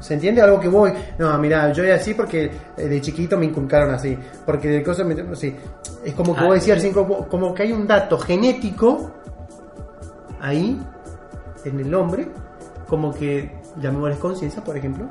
¿Se 0.05 0.13
entiende? 0.13 0.39
Algo 0.39 0.59
que 0.59 0.67
voy, 0.67 0.93
no, 1.17 1.35
mira, 1.39 1.71
yo 1.73 1.83
era 1.83 1.95
así 1.95 2.13
porque 2.13 2.51
eh, 2.77 2.87
de 2.87 3.01
chiquito 3.01 3.37
me 3.39 3.45
inculcaron 3.45 3.91
así, 3.91 4.15
porque 4.45 4.67
de 4.69 4.83
cosas 4.83 5.03
me, 5.07 5.19
así. 5.31 5.55
Es 6.03 6.13
como 6.13 6.35
que 6.35 6.41
Ah, 6.41 6.45
vos 6.45 6.53
decías, 6.55 6.77
así, 6.77 6.91
como, 6.91 7.27
como 7.27 7.55
que 7.55 7.63
hay 7.63 7.71
un 7.71 7.87
dato 7.87 8.19
genético 8.19 9.11
ahí, 10.39 10.79
en 11.63 11.79
el 11.79 11.91
hombre, 11.95 12.27
como 12.87 13.11
que 13.11 13.51
llamémosles 13.81 14.19
conciencia, 14.19 14.63
por 14.63 14.77
ejemplo. 14.77 15.07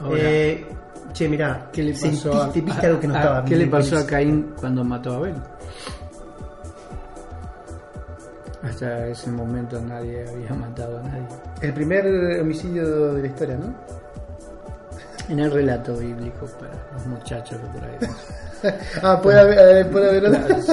Ahora, 0.00 0.18
Eh, 0.20 0.66
che, 1.12 1.28
mira, 1.28 1.68
¿Qué 1.72 1.84
le 1.84 1.92
pasó 1.92 2.06
a, 2.32 2.40
sentiste, 2.46 2.60
viste 2.62 2.84
a- 2.84 2.88
algo 2.88 3.00
que 3.00 3.06
no 3.06 3.14
a- 3.14 3.18
estaba 3.18 3.44
¿qué 3.44 3.56
le 3.56 3.66
pasó 3.68 3.96
a? 3.98 4.06
Caín 4.06 4.54
cuando 4.58 4.82
mató 4.82 5.12
a 5.12 5.16
Abel? 5.18 5.34
Hasta 8.62 9.06
ese 9.06 9.30
momento 9.30 9.80
nadie 9.80 10.24
había 10.28 10.52
matado 10.54 10.98
a 10.98 11.02
nadie. 11.04 11.26
El 11.62 11.72
primer 11.72 12.40
homicidio 12.40 13.14
de 13.14 13.22
la 13.22 13.26
historia, 13.28 13.56
¿no? 13.56 13.72
En 15.28 15.40
el 15.40 15.50
relato 15.50 15.96
bíblico 15.96 16.46
para 16.60 16.72
los 16.92 17.06
muchachos 17.06 17.58
que 17.58 17.78
por 17.78 17.88
ahí. 17.88 18.74
ah, 19.02 19.20
puede 19.20 19.40
haber, 19.40 19.76
eh, 19.78 19.84
puede 19.86 20.08
haber 20.08 20.24
Claro, 20.30 20.62
sí. 20.62 20.72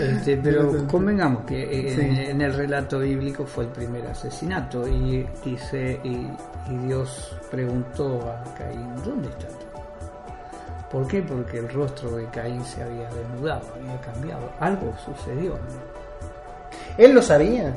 Este, 0.00 0.36
pero 0.36 0.86
convengamos 0.86 1.44
que 1.44 1.62
eh, 1.62 1.94
Sí. 1.94 2.00
en, 2.00 2.16
en 2.18 2.40
el 2.42 2.52
relato 2.54 2.98
bíblico 3.00 3.46
fue 3.46 3.64
el 3.64 3.70
primer 3.70 4.06
asesinato 4.06 4.86
y 4.86 5.26
dice 5.44 5.98
y, 6.04 6.28
y 6.70 6.76
Dios 6.86 7.34
preguntó 7.50 8.20
a 8.30 8.44
Caín 8.54 8.94
¿dónde 9.04 9.28
está 9.30 9.48
tú? 9.48 9.66
¿Por 10.90 11.06
qué? 11.06 11.22
Porque 11.22 11.58
el 11.58 11.68
rostro 11.68 12.10
de 12.16 12.26
Caín 12.26 12.64
se 12.64 12.82
había 12.82 13.08
desnudado, 13.10 13.62
había 13.76 14.00
cambiado, 14.00 14.50
algo 14.58 14.92
sucedió. 15.04 15.54
¿Él 16.98 17.12
lo 17.14 17.22
sabía? 17.22 17.72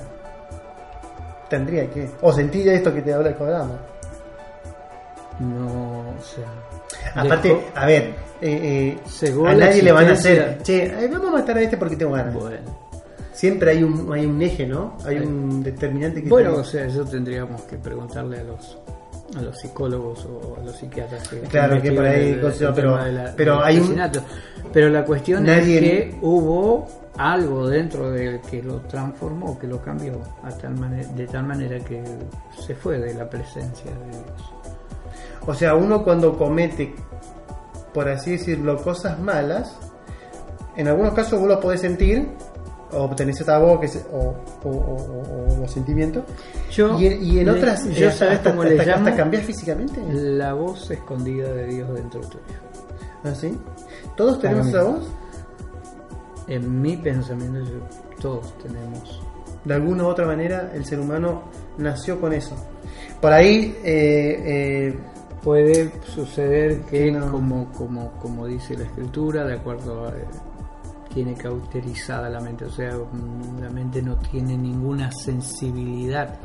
Tendría 1.50 1.88
que. 1.92 2.10
O 2.22 2.34
sentía 2.34 2.74
esto 2.74 2.92
que 2.94 3.02
te 3.04 3.14
habla 3.14 3.34
Kodama. 3.36 3.78
No, 5.50 6.00
o 6.10 6.22
sea. 6.22 7.22
Aparte, 7.22 7.50
dejó- 7.50 7.64
a 7.76 7.86
ver, 7.86 8.04
eh, 8.04 8.14
eh, 8.42 8.98
Según 9.08 9.48
a 9.48 9.56
nadie 9.56 9.82
le 9.82 9.92
van 9.92 10.08
a 10.08 10.14
hacer, 10.14 10.60
che, 10.64 10.86
eh, 10.86 11.08
vamos 11.12 11.30
a 11.30 11.32
matar 11.32 11.58
a 11.58 11.62
este 11.62 11.78
porque 11.78 11.96
tengo 11.96 12.14
ganas. 12.14 12.34
bueno, 12.34 12.58
Siempre 13.34 13.72
hay 13.72 13.84
un, 13.84 14.12
hay 14.14 14.26
un 14.28 14.40
eje, 14.42 14.68
¿no? 14.68 14.96
Hay 15.06 15.18
un 15.18 15.64
determinante 15.64 16.22
que 16.24 16.30
bueno, 16.30 16.54
o 16.56 16.64
sea, 16.64 16.86
eso 16.86 17.04
tendríamos 17.04 17.62
que 17.64 17.78
preguntarle 17.78 18.40
a 18.40 18.44
los 18.44 18.78
a 19.36 19.42
los 19.42 19.58
psicólogos 19.60 20.26
o 20.28 20.58
a 20.62 20.64
los 20.64 20.76
psiquiatras 20.76 21.28
que 21.28 21.40
Claro, 21.40 21.82
que 21.82 21.92
por 21.92 22.06
ahí, 22.06 22.30
investigan 22.34 22.36
el- 22.36 22.52
cosa, 22.52 22.68
el 22.68 22.74
pero- 22.76 23.12
la- 23.12 23.34
pero 23.36 23.64
hay 23.64 23.80
un- 23.80 24.00
pero 24.72 24.90
la 24.90 25.04
cuestión 25.04 25.44
Nadie- 25.44 25.78
es 25.78 25.82
que 26.14 26.20
hubo 26.22 26.88
algo 27.18 27.68
dentro 27.68 28.12
de 28.12 28.28
él 28.28 28.42
que 28.48 28.62
lo 28.62 28.82
transformó, 28.82 29.58
que 29.58 29.66
lo 29.66 29.82
cambió 29.82 30.20
a 30.44 30.50
tal 30.50 30.76
mane- 30.76 31.08
de 31.16 31.26
tal 31.26 31.48
manera 31.48 31.80
que 31.80 32.04
se 32.64 32.76
fue 32.76 33.00
de 33.00 33.16
la 33.16 33.28
presencia 33.28 33.90
de 33.92 34.12
Dios. 34.12 34.54
O 35.46 35.54
sea, 35.54 35.76
uno 35.76 36.04
cuando 36.04 36.38
comete, 36.38 36.96
por 37.94 38.08
así 38.08 38.32
decirlo, 38.32 38.78
cosas 38.82 39.20
malas, 39.20 39.78
en 40.78 40.88
algunos 40.88 41.14
casos 41.14 41.40
vos 41.40 41.48
lo 41.50 41.60
podés 41.60 41.82
sentir, 41.82 42.30
o 42.92 43.10
tenés 43.16 43.40
esta 43.40 43.58
voz 43.58 43.80
que 43.80 43.88
se- 43.88 44.06
o, 44.12 44.36
o- 44.64 44.70
o- 44.70 45.54
o 45.56 45.58
los 45.60 45.72
sentimientos, 45.72 46.24
Yo, 46.72 46.98
y, 47.00 47.08
en- 47.08 47.24
y 47.24 47.40
en 47.40 47.46
le- 47.46 47.52
otras, 47.52 47.84
yo 47.90 48.08
eh, 48.08 48.12
sabes 48.12 48.38
hasta, 48.38 48.52
cómo 48.52 48.64
le 48.64 48.80
hasta- 48.80 48.92
llamo 48.92 49.06
hasta 49.08 49.18
cambiás 49.18 49.44
físicamente. 49.44 50.00
la 50.14 50.54
voz 50.54 50.90
escondida 50.92 51.52
de 51.54 51.66
Dios 51.68 51.94
dentro 51.94 52.22
tuyo. 52.22 52.44
¿Ah, 53.24 53.34
sí? 53.36 53.58
¿Todos 54.16 54.40
tenemos 54.40 54.68
esa 54.68 54.84
voz? 54.84 55.08
En 56.48 56.82
mi 56.82 56.98
pensamiento, 56.98 57.60
yo- 57.60 58.20
todos 58.20 58.58
tenemos. 58.60 59.22
De 59.64 59.74
alguna 59.74 60.04
u 60.04 60.08
otra 60.08 60.26
manera, 60.26 60.72
el 60.74 60.86
ser 60.86 61.00
humano 61.00 61.44
nació 61.78 62.20
con 62.20 62.34
eso. 62.34 62.56
Por 63.22 63.32
ahí, 63.32 63.78
eh, 63.84 64.44
eh, 64.46 65.00
Puede 65.44 65.92
suceder 66.04 66.82
que, 66.84 67.12
no. 67.12 67.32
como, 67.32 67.72
como, 67.74 68.12
como 68.14 68.48
dice 68.48 68.78
la 68.78 68.86
escritura, 68.86 69.44
de 69.46 69.56
acuerdo 69.56 70.06
a. 70.06 70.10
eh, 70.10 70.26
tiene 71.14 71.36
cauterizada 71.36 72.30
la 72.30 72.40
mente, 72.40 72.66
o 72.66 72.72
sea, 72.72 72.92
mm, 72.96 73.62
la 73.62 73.70
mente 73.70 74.02
no 74.02 74.16
tiene 74.18 74.58
ninguna 74.58 75.12
sensibilidad. 75.12 76.40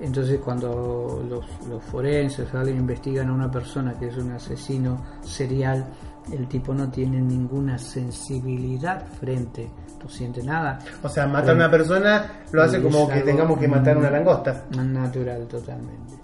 Entonces, 0.00 0.40
cuando 0.40 1.24
los, 1.28 1.44
los 1.68 1.82
forenses 1.84 2.52
alguien 2.54 2.78
investigan 2.78 3.28
a 3.28 3.32
una 3.32 3.50
persona 3.50 3.94
que 3.98 4.06
es 4.06 4.16
un 4.16 4.32
asesino 4.32 5.04
serial, 5.22 5.86
el 6.32 6.46
tipo 6.48 6.72
no 6.72 6.90
tiene 6.90 7.20
ninguna 7.20 7.76
sensibilidad 7.76 9.06
frente, 9.20 9.68
no 10.02 10.08
siente 10.08 10.42
nada. 10.42 10.78
o 11.02 11.08
sea, 11.08 11.26
matar 11.26 11.50
a 11.50 11.54
una 11.54 11.70
persona 11.70 12.44
lo 12.52 12.62
hace 12.62 12.80
como 12.80 13.08
que 13.08 13.20
tengamos 13.20 13.58
que 13.58 13.68
matar 13.68 13.96
una 13.96 14.10
mm, 14.10 14.12
langosta. 14.12 14.64
Natural, 14.76 15.46
totalmente. 15.46 16.14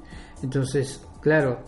Entonces, 0.43 1.03
claro, 1.21 1.59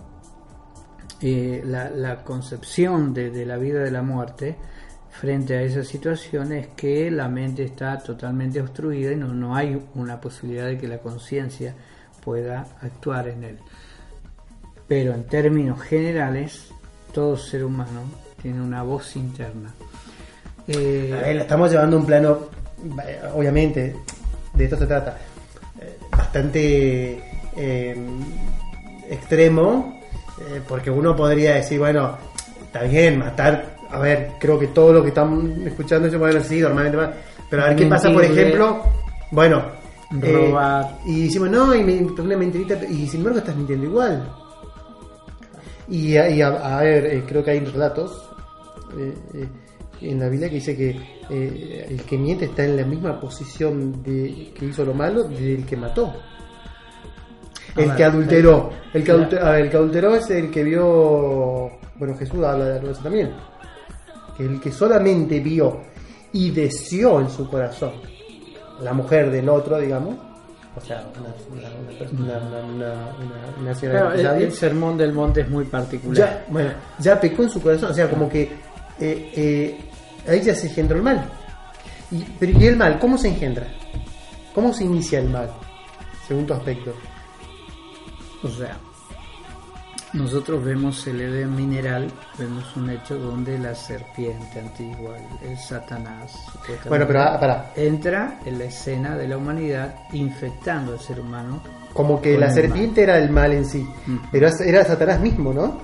eh, 1.24 1.62
la, 1.64 2.24
concepción 2.24 3.14
de, 3.14 3.46
la 3.46 3.56
vida 3.56 3.80
de 3.84 3.92
la 3.92 4.02
muerte 4.02 4.56
frente 5.10 5.56
a 5.56 5.62
esa 5.62 5.84
situación 5.84 6.52
es 6.52 6.66
que 6.68 7.12
la 7.12 7.28
mente 7.28 7.62
está 7.62 7.98
totalmente 7.98 8.60
obstruida 8.60 9.12
y 9.12 9.16
no, 9.16 9.28
no 9.28 9.54
hay 9.54 9.80
una 9.94 10.20
posibilidad 10.20 10.66
de 10.66 10.78
que 10.78 10.88
la 10.88 10.98
conciencia 10.98 11.76
pueda 12.24 12.66
actuar 12.80 13.28
en 13.28 13.44
él. 13.44 13.58
Pero 14.88 15.14
en 15.14 15.24
términos 15.24 15.80
generales, 15.80 16.70
todo 17.12 17.36
ser 17.36 17.64
humano 17.64 18.02
tiene 18.42 18.60
una 18.60 18.82
voz 18.82 19.14
interna. 19.14 19.72
Eh, 20.66 21.12
A 21.14 21.30
estamos 21.30 21.70
llevando 21.70 21.98
un 21.98 22.06
plano, 22.06 22.38
obviamente, 23.32 23.94
de 24.54 24.64
esto 24.64 24.76
se 24.76 24.86
trata, 24.86 25.18
eh, 25.80 25.98
bastante 26.10 27.22
extremo, 29.08 30.01
eh, 30.48 30.60
porque 30.68 30.90
uno 30.90 31.14
podría 31.16 31.54
decir, 31.54 31.78
bueno, 31.78 32.16
está 32.64 32.82
bien, 32.82 33.18
matar, 33.18 33.76
a 33.90 33.98
ver, 33.98 34.32
creo 34.40 34.58
que 34.58 34.68
todo 34.68 34.92
lo 34.92 35.02
que 35.02 35.08
están 35.08 35.62
escuchando 35.66 36.08
yo 36.08 36.18
bueno, 36.18 36.40
sí, 36.42 36.60
normalmente, 36.60 36.96
va- 36.98 37.12
pero 37.50 37.62
a 37.62 37.66
ver 37.68 37.76
qué 37.76 37.86
pasa, 37.86 38.10
por 38.10 38.24
ejemplo, 38.24 38.82
bueno, 39.30 39.62
eh, 40.22 40.32
Robar. 40.32 40.98
y 41.06 41.24
decimos, 41.24 41.50
no, 41.50 41.74
y 41.74 41.82
me 41.84 41.94
una 42.20 42.36
mentirita, 42.36 42.78
y 42.88 43.06
sin 43.06 43.20
embargo 43.20 43.38
estás 43.40 43.56
mintiendo 43.56 43.86
igual. 43.86 44.28
Y, 45.88 46.16
a, 46.16 46.30
y 46.30 46.40
a- 46.40 46.48
a 46.78 46.82
ver, 46.82 47.06
eh, 47.06 47.24
creo 47.26 47.42
que 47.44 47.50
hay 47.50 47.60
relatos 47.60 48.30
en 50.00 50.18
la 50.18 50.28
Biblia 50.28 50.48
que 50.48 50.56
dice 50.56 50.76
que 50.76 50.90
el 51.30 52.02
que 52.02 52.18
miente 52.18 52.46
está 52.46 52.64
en 52.64 52.76
la 52.76 52.84
misma 52.84 53.18
posición 53.20 54.02
de 54.02 54.52
que 54.58 54.66
hizo 54.66 54.84
lo 54.84 54.92
malo 54.94 55.24
del 55.24 55.64
que 55.64 55.76
mató. 55.76 56.12
El 57.76 57.88
ver, 57.88 57.96
que 57.96 58.04
adulteró, 58.04 58.70
el 58.92 59.02
que, 59.04 59.10
adulteró, 59.12 59.54
el 59.54 59.70
que 59.70 59.76
adulteró 59.76 60.14
es 60.16 60.30
el 60.30 60.50
que 60.50 60.62
vio, 60.64 61.70
bueno 61.96 62.16
Jesús 62.18 62.44
habla 62.44 62.64
de 62.66 62.90
eso 62.90 63.02
también. 63.02 63.30
que 64.36 64.44
el 64.44 64.60
que 64.60 64.70
solamente 64.72 65.40
vio 65.40 65.80
y 66.32 66.50
deseó 66.50 67.20
en 67.20 67.30
su 67.30 67.48
corazón 67.48 67.92
la 68.82 68.92
mujer 68.92 69.30
del 69.30 69.48
otro, 69.48 69.78
digamos, 69.78 70.16
o 70.74 70.80
sea, 70.80 71.06
una, 71.20 71.28
una, 71.68 71.98
persona- 71.98 72.38
una, 72.38 72.38
una, 72.38 72.94
una- 72.94 73.60
una 73.60 73.74
señora 73.74 74.12
Claro, 74.14 74.38
el, 74.38 74.52
sermón 74.52 74.96
del 74.96 75.12
monte 75.12 75.42
es 75.42 75.48
muy 75.50 75.64
particular. 75.66 76.16
ya, 76.16 76.44
bueno, 76.48 76.70
ya 76.98 77.20
pecó 77.20 77.42
en 77.42 77.50
su 77.50 77.60
corazón, 77.60 77.90
o 77.90 77.94
sea, 77.94 78.08
como 78.08 78.28
que 78.28 78.42
eh, 78.98 79.32
eh, 79.36 79.80
ahí 80.26 80.40
ya 80.40 80.54
se 80.54 80.68
engendró 80.68 80.96
el 80.96 81.02
mal. 81.02 81.24
Y, 82.10 82.22
pero 82.40 82.58
¿y 82.58 82.66
el 82.66 82.76
mal? 82.76 82.98
¿Cómo 82.98 83.18
se 83.18 83.28
engendra? 83.28 83.66
¿Cómo 84.54 84.72
se 84.72 84.84
inicia 84.84 85.18
el 85.18 85.28
mal? 85.28 85.50
Según 86.26 86.46
tu 86.46 86.54
aspecto. 86.54 86.92
O 88.44 88.48
sea, 88.48 88.76
nosotros 90.12 90.62
vemos 90.64 91.06
el 91.06 91.20
Edén 91.20 91.54
mineral, 91.54 92.10
vemos 92.38 92.76
un 92.76 92.90
hecho 92.90 93.18
donde 93.18 93.58
la 93.58 93.74
serpiente 93.74 94.60
antigua, 94.60 95.16
el, 95.42 95.56
Satanás, 95.56 96.34
Bueno, 96.88 97.06
pero 97.06 97.22
ah, 97.22 97.38
pará, 97.40 97.72
entra 97.76 98.40
en 98.44 98.58
la 98.58 98.64
escena 98.64 99.16
de 99.16 99.26
la 99.28 99.36
humanidad 99.38 99.94
infectando 100.12 100.92
al 100.92 101.00
ser 101.00 101.20
humano. 101.20 101.62
como 101.94 102.20
que 102.20 102.36
la 102.38 102.50
serpiente 102.50 103.02
era 103.02 103.16
el 103.18 103.30
mal 103.30 103.52
en 103.52 103.64
sí, 103.64 103.86
Mm. 104.06 104.16
pero 104.30 104.48
era 104.66 104.84
Satanás 104.84 105.20
mismo, 105.20 105.52
¿no? 105.52 105.80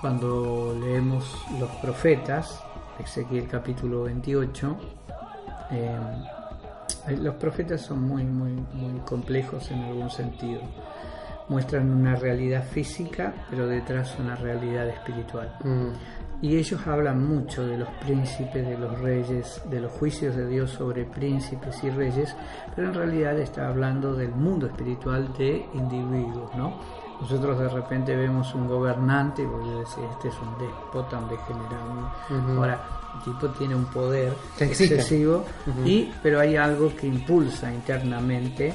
Cuando 0.00 0.76
leemos 0.80 1.44
los 1.58 1.70
profetas, 1.82 2.62
Ezequiel 2.98 3.46
capítulo 3.48 4.04
28, 4.04 4.76
eh, 5.72 5.98
los 7.18 7.34
profetas 7.36 7.80
son 7.82 8.02
muy, 8.02 8.24
muy, 8.24 8.52
muy 8.72 8.98
complejos 9.00 9.70
en 9.70 9.82
algún 9.84 10.10
sentido. 10.10 10.60
Muestran 11.50 11.90
una 11.90 12.14
realidad 12.14 12.64
física, 12.64 13.34
pero 13.50 13.66
detrás 13.66 14.16
una 14.18 14.36
realidad 14.36 14.88
espiritual. 14.88 15.52
Mm. 15.62 15.88
Y 16.42 16.56
ellos 16.56 16.86
hablan 16.86 17.26
mucho 17.26 17.66
de 17.66 17.76
los 17.76 17.88
príncipes, 18.02 18.66
de 18.66 18.78
los 18.78 18.98
reyes, 19.00 19.60
de 19.68 19.80
los 19.80 19.92
juicios 19.92 20.34
de 20.34 20.46
Dios 20.46 20.70
sobre 20.70 21.04
príncipes 21.04 21.84
y 21.84 21.90
reyes, 21.90 22.34
pero 22.74 22.88
en 22.88 22.94
realidad 22.94 23.38
está 23.38 23.68
hablando 23.68 24.14
del 24.14 24.30
mundo 24.30 24.66
espiritual 24.66 25.30
de 25.36 25.66
individuos, 25.74 26.54
¿no? 26.54 26.78
Nosotros 27.20 27.58
de 27.58 27.68
repente 27.68 28.16
vemos 28.16 28.54
un 28.54 28.66
gobernante 28.66 29.42
y 29.42 29.44
vos 29.44 29.62
decís, 29.68 30.10
este 30.12 30.28
es 30.28 30.34
un 30.40 30.56
déspota, 30.58 31.18
un 31.18 31.28
degenerado. 31.28 32.10
Ahora, 32.56 32.80
el 33.16 33.24
tipo 33.24 33.48
tiene 33.48 33.74
un 33.74 33.84
poder 33.86 34.32
excesivo, 34.58 35.44
y, 35.84 36.10
pero 36.22 36.40
hay 36.40 36.56
algo 36.56 36.94
que 36.96 37.06
impulsa 37.08 37.70
internamente 37.72 38.72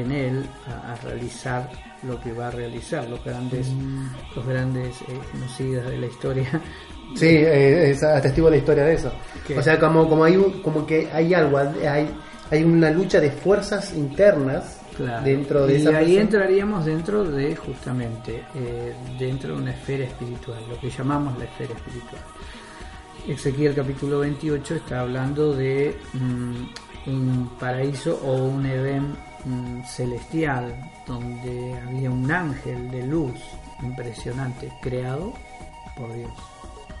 en 0.00 0.12
él 0.12 0.46
a, 0.68 0.92
a 0.92 0.96
realizar 0.96 1.70
lo 2.02 2.20
que 2.20 2.32
va 2.32 2.48
a 2.48 2.50
realizar, 2.50 3.08
los 3.08 3.22
grandes, 3.24 3.68
Mm. 3.70 4.06
los 4.36 4.46
grandes 4.46 5.00
eh, 5.02 5.18
genocidas 5.32 5.86
de 5.90 5.98
la 5.98 6.06
historia 6.06 6.60
Sí, 7.16 7.26
eh, 7.28 7.90
es 7.90 8.02
atestigo 8.02 8.48
la 8.50 8.56
historia 8.56 8.84
de 8.84 8.94
eso. 8.94 9.12
¿Qué? 9.46 9.58
O 9.58 9.62
sea, 9.62 9.78
como, 9.78 10.08
como, 10.08 10.24
hay 10.24 10.36
un- 10.36 10.62
como 10.62 10.86
que 10.86 11.08
hay 11.12 11.32
algo, 11.34 11.58
hay, 11.58 12.08
hay 12.50 12.62
una 12.64 12.90
lucha 12.90 13.20
de 13.20 13.30
fuerzas 13.30 13.94
internas 13.94 14.80
Claro. 14.96 15.24
dentro 15.24 15.66
de 15.66 15.72
y 15.72 15.76
esa 15.82 15.90
ahí 15.90 15.94
persona. 16.04 16.20
entraríamos 16.22 16.84
dentro 16.84 17.24
de 17.24 17.56
justamente 17.56 18.44
eh, 18.54 18.94
dentro 19.18 19.56
de 19.56 19.62
una 19.62 19.72
esfera 19.72 20.04
espiritual 20.04 20.58
lo 20.68 20.78
que 20.78 20.88
llamamos 20.88 21.36
la 21.36 21.44
esfera 21.46 21.74
espiritual 21.74 22.22
Ezequiel 23.26 23.74
capítulo 23.74 24.20
28 24.20 24.74
está 24.76 25.00
hablando 25.00 25.52
de 25.52 25.96
mm, 26.12 27.08
un 27.10 27.50
paraíso 27.58 28.20
o 28.24 28.34
un 28.44 28.66
Edén 28.66 29.16
mm, 29.44 29.82
celestial 29.84 30.74
donde 31.06 31.78
había 31.86 32.10
un 32.10 32.30
ángel 32.30 32.90
de 32.90 33.06
luz 33.06 33.40
impresionante 33.82 34.72
creado 34.80 35.32
por 35.96 36.12
Dios. 36.12 36.32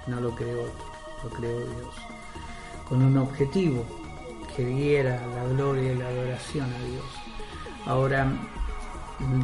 No 0.06 0.20
lo 0.20 0.34
creó 0.34 0.64
otro 0.64 0.94
lo 1.24 1.30
creó 1.30 1.58
Dios. 1.58 1.94
Con 2.88 3.02
un 3.02 3.16
objetivo 3.16 3.84
que 4.54 4.64
diera 4.64 5.20
la 5.34 5.44
gloria 5.44 5.92
y 5.92 5.96
la 5.96 6.08
adoración 6.08 6.66
a 6.72 6.84
Dios. 6.84 7.04
Ahora, 7.86 8.30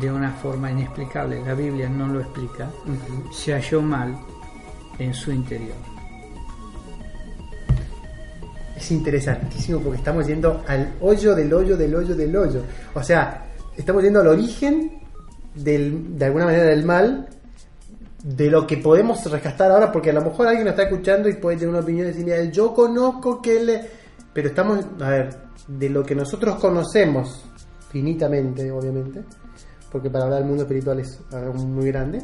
de 0.00 0.12
una 0.12 0.30
forma 0.30 0.70
inexplicable, 0.70 1.42
la 1.44 1.54
Biblia 1.54 1.88
no 1.88 2.06
lo 2.06 2.20
explica, 2.20 2.70
se 3.32 3.52
halló 3.52 3.82
mal 3.82 4.18
en 4.98 5.14
su 5.14 5.32
interior. 5.32 5.76
Es 8.80 8.90
interesantísimo 8.90 9.80
porque 9.80 9.98
estamos 9.98 10.26
yendo 10.26 10.64
al 10.66 10.94
hoyo 11.02 11.34
del 11.34 11.52
hoyo 11.52 11.76
del 11.76 11.94
hoyo 11.94 12.14
del 12.14 12.34
hoyo. 12.34 12.62
O 12.94 13.02
sea, 13.02 13.46
estamos 13.76 14.02
yendo 14.02 14.20
al 14.20 14.28
origen 14.28 15.02
del, 15.54 16.16
de 16.18 16.24
alguna 16.24 16.46
manera 16.46 16.64
del 16.64 16.82
mal, 16.84 17.28
de 18.24 18.50
lo 18.50 18.66
que 18.66 18.78
podemos 18.78 19.30
rescatar 19.30 19.70
ahora, 19.70 19.92
porque 19.92 20.10
a 20.10 20.12
lo 20.14 20.22
mejor 20.22 20.48
alguien 20.48 20.64
nos 20.64 20.72
está 20.72 20.84
escuchando 20.84 21.28
y 21.28 21.34
puede 21.34 21.58
tener 21.58 21.68
una 21.68 21.80
opinión 21.80 22.06
y 22.06 22.10
decir, 22.10 22.24
"Mira, 22.24 22.42
yo 22.44 22.72
conozco 22.72 23.42
que 23.42 23.62
le... 23.62 23.86
Pero 24.32 24.48
estamos, 24.48 24.84
a 25.00 25.10
ver, 25.10 25.36
de 25.68 25.90
lo 25.90 26.02
que 26.02 26.14
nosotros 26.14 26.58
conocemos, 26.58 27.44
finitamente, 27.90 28.70
obviamente, 28.70 29.22
porque 29.92 30.08
para 30.08 30.24
hablar 30.24 30.38
del 30.40 30.48
mundo 30.48 30.62
espiritual 30.62 31.00
es 31.00 31.20
algo 31.32 31.52
muy 31.52 31.86
grande, 31.86 32.22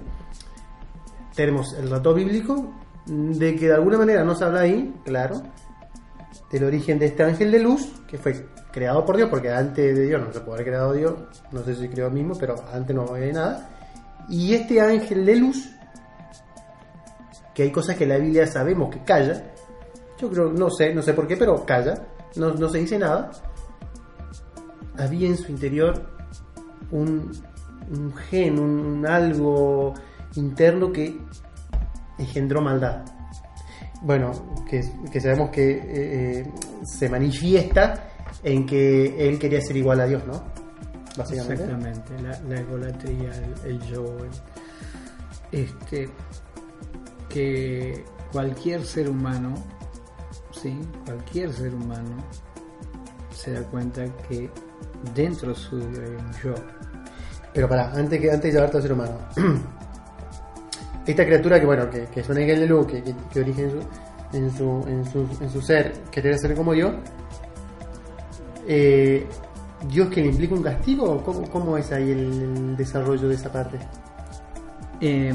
tenemos 1.35 1.75
el 1.75 1.85
relato 1.85 2.15
bíblico 2.15 2.73
de 3.07 3.57
que 3.57 3.67
de 3.67 3.75
alguna 3.75 3.99
manera 3.99 4.25
nos 4.25 4.41
habla 4.41 4.61
ahí, 4.61 4.95
claro, 5.05 5.43
del 6.51 6.65
origen 6.65 6.99
de 6.99 7.07
este 7.07 7.23
ángel 7.23 7.51
de 7.51 7.59
luz, 7.59 7.93
que 8.07 8.19
fue 8.19 8.47
creado 8.73 9.05
por 9.05 9.17
Dios, 9.17 9.29
porque 9.29 9.51
antes 9.51 9.97
de 9.97 10.07
Dios 10.07 10.21
no 10.21 10.33
se 10.33 10.41
puede 10.41 10.57
haber 10.57 10.67
creado 10.67 10.93
Dios, 10.93 11.15
no 11.53 11.63
sé 11.63 11.75
si 11.75 11.89
creó 11.89 12.11
mismo, 12.11 12.35
pero 12.39 12.55
antes 12.73 12.95
no 12.95 13.03
había 13.03 13.33
nada. 13.33 13.71
Y 14.29 14.55
este 14.55 14.81
ángel 14.81 15.25
de 15.25 15.37
luz, 15.37 15.71
que 17.55 17.65
hay 17.65 17.73
cosas 17.73 17.97
que 17.97 18.07
la 18.07 18.19
Biblia 18.19 18.47
sabemos 18.47 18.95
que 18.95 19.03
calla, 19.03 19.53
yo 20.19 20.31
creo, 20.31 20.53
no 20.53 20.71
sé, 20.71 20.95
no 20.95 21.03
sé 21.03 21.15
por 21.15 21.27
qué, 21.27 21.37
pero 21.37 21.65
calla, 21.65 22.07
no, 22.37 22.53
no 22.55 22.69
se 22.69 22.79
dice 22.79 22.99
nada. 22.99 23.31
Había 24.99 25.29
en 25.29 25.37
su 25.37 25.51
interior 25.51 26.03
un, 26.91 27.33
un 27.91 28.15
gen, 28.15 28.59
un, 28.59 28.81
un 28.81 29.07
algo 29.07 29.95
interno 30.35 30.93
que 30.93 31.19
engendró 32.19 32.63
maldad 32.63 33.16
bueno, 34.03 34.31
que, 34.69 34.83
que 35.11 35.21
sabemos 35.21 35.51
que 35.51 35.71
eh, 35.73 35.81
eh, 36.41 36.53
se 36.85 37.09
manifiesta 37.09 38.09
en 38.43 38.67
que 38.67 39.29
él 39.29 39.39
quería 39.39 39.61
ser 39.61 39.77
igual 39.77 40.01
a 40.01 40.07
Dios, 40.07 40.25
¿no? 40.27 40.43
Básicamente. 41.17 41.65
Exactamente, 41.65 42.23
la, 42.23 42.39
la 42.43 42.61
egolatría, 42.61 43.31
el, 43.65 43.71
el 43.71 43.81
yo, 43.83 44.05
el- 44.19 45.61
este, 45.61 46.09
que 47.29 48.05
cualquier 48.33 48.85
ser 48.85 49.09
humano, 49.09 49.55
sí, 50.51 50.79
cualquier 51.05 51.53
ser 51.53 51.75
humano 51.75 52.17
se 53.33 53.53
da 53.53 53.63
cuenta 53.63 54.05
que 54.29 54.51
dentro 55.15 55.55
suyo 55.55 55.87
hay 56.03 56.11
un 56.11 56.33
yo. 56.43 56.55
Pero 57.55 57.69
para, 57.69 57.91
antes, 57.93 58.21
que, 58.21 58.31
antes 58.31 58.43
de 58.43 58.53
llevarte 58.53 58.77
al 58.77 58.83
ser 58.83 58.93
humano. 58.93 59.19
Esta 61.07 61.25
criatura 61.25 61.61
que, 61.61 61.67
bueno, 61.67 61.89
que, 61.89 62.07
que 62.07 62.21
es 62.21 62.29
un 62.29 62.39
ángel 62.39 62.61
de 62.61 62.67
luz, 62.67 62.87
que, 62.87 63.03
que, 63.03 63.15
que 63.33 63.41
origen 63.41 63.71
en 64.33 64.51
su, 64.51 64.85
en, 64.89 65.05
su, 65.05 65.21
en, 65.21 65.29
su, 65.29 65.45
en 65.45 65.51
su 65.51 65.61
ser, 65.61 65.93
querer 66.11 66.39
ser 66.39 66.55
como 66.55 66.73
Dios, 66.73 66.95
eh, 68.67 69.27
¿Dios 69.89 70.09
que 70.09 70.23
le 70.23 70.29
implica 70.29 70.55
un 70.55 70.63
castigo? 70.63 71.23
¿Cómo, 71.23 71.49
cómo 71.51 71.77
es 71.77 71.93
ahí 71.93 72.11
el, 72.11 72.77
desarrollo 72.77 73.29
de 73.29 73.35
esa 73.35 73.53
parte? 73.53 73.79
Eh, 75.01 75.33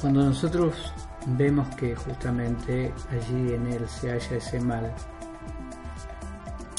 cuando 0.00 0.24
nosotros 0.24 0.92
vemos 1.26 1.68
que 1.76 1.94
justamente 1.94 2.92
allí 3.10 3.54
en 3.54 3.66
él 3.68 3.88
se 3.88 4.10
halla 4.10 4.36
ese 4.36 4.60
mal, 4.60 4.92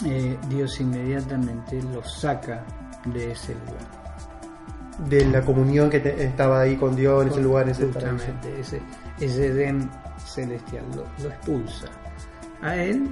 eh, 0.05 0.37
Dios 0.49 0.79
inmediatamente 0.81 1.81
lo 1.81 2.03
saca 2.03 2.63
de 3.05 3.31
ese 3.31 3.53
lugar. 3.55 4.02
De 5.07 5.25
la 5.25 5.41
comunión 5.41 5.89
que 5.89 5.99
te- 5.99 6.23
estaba 6.23 6.61
ahí 6.61 6.75
con 6.75 6.95
Dios 6.95 7.23
en 7.25 7.31
ese 7.31 7.41
lugar, 7.41 7.63
en 7.63 7.69
ese. 7.71 7.85
Justamente, 7.85 8.59
ese, 8.59 8.81
ese 9.19 9.47
Edén 9.47 9.89
celestial 10.25 10.83
lo, 10.95 11.03
lo 11.23 11.29
expulsa 11.33 11.87
a 12.61 12.75
él 12.77 13.09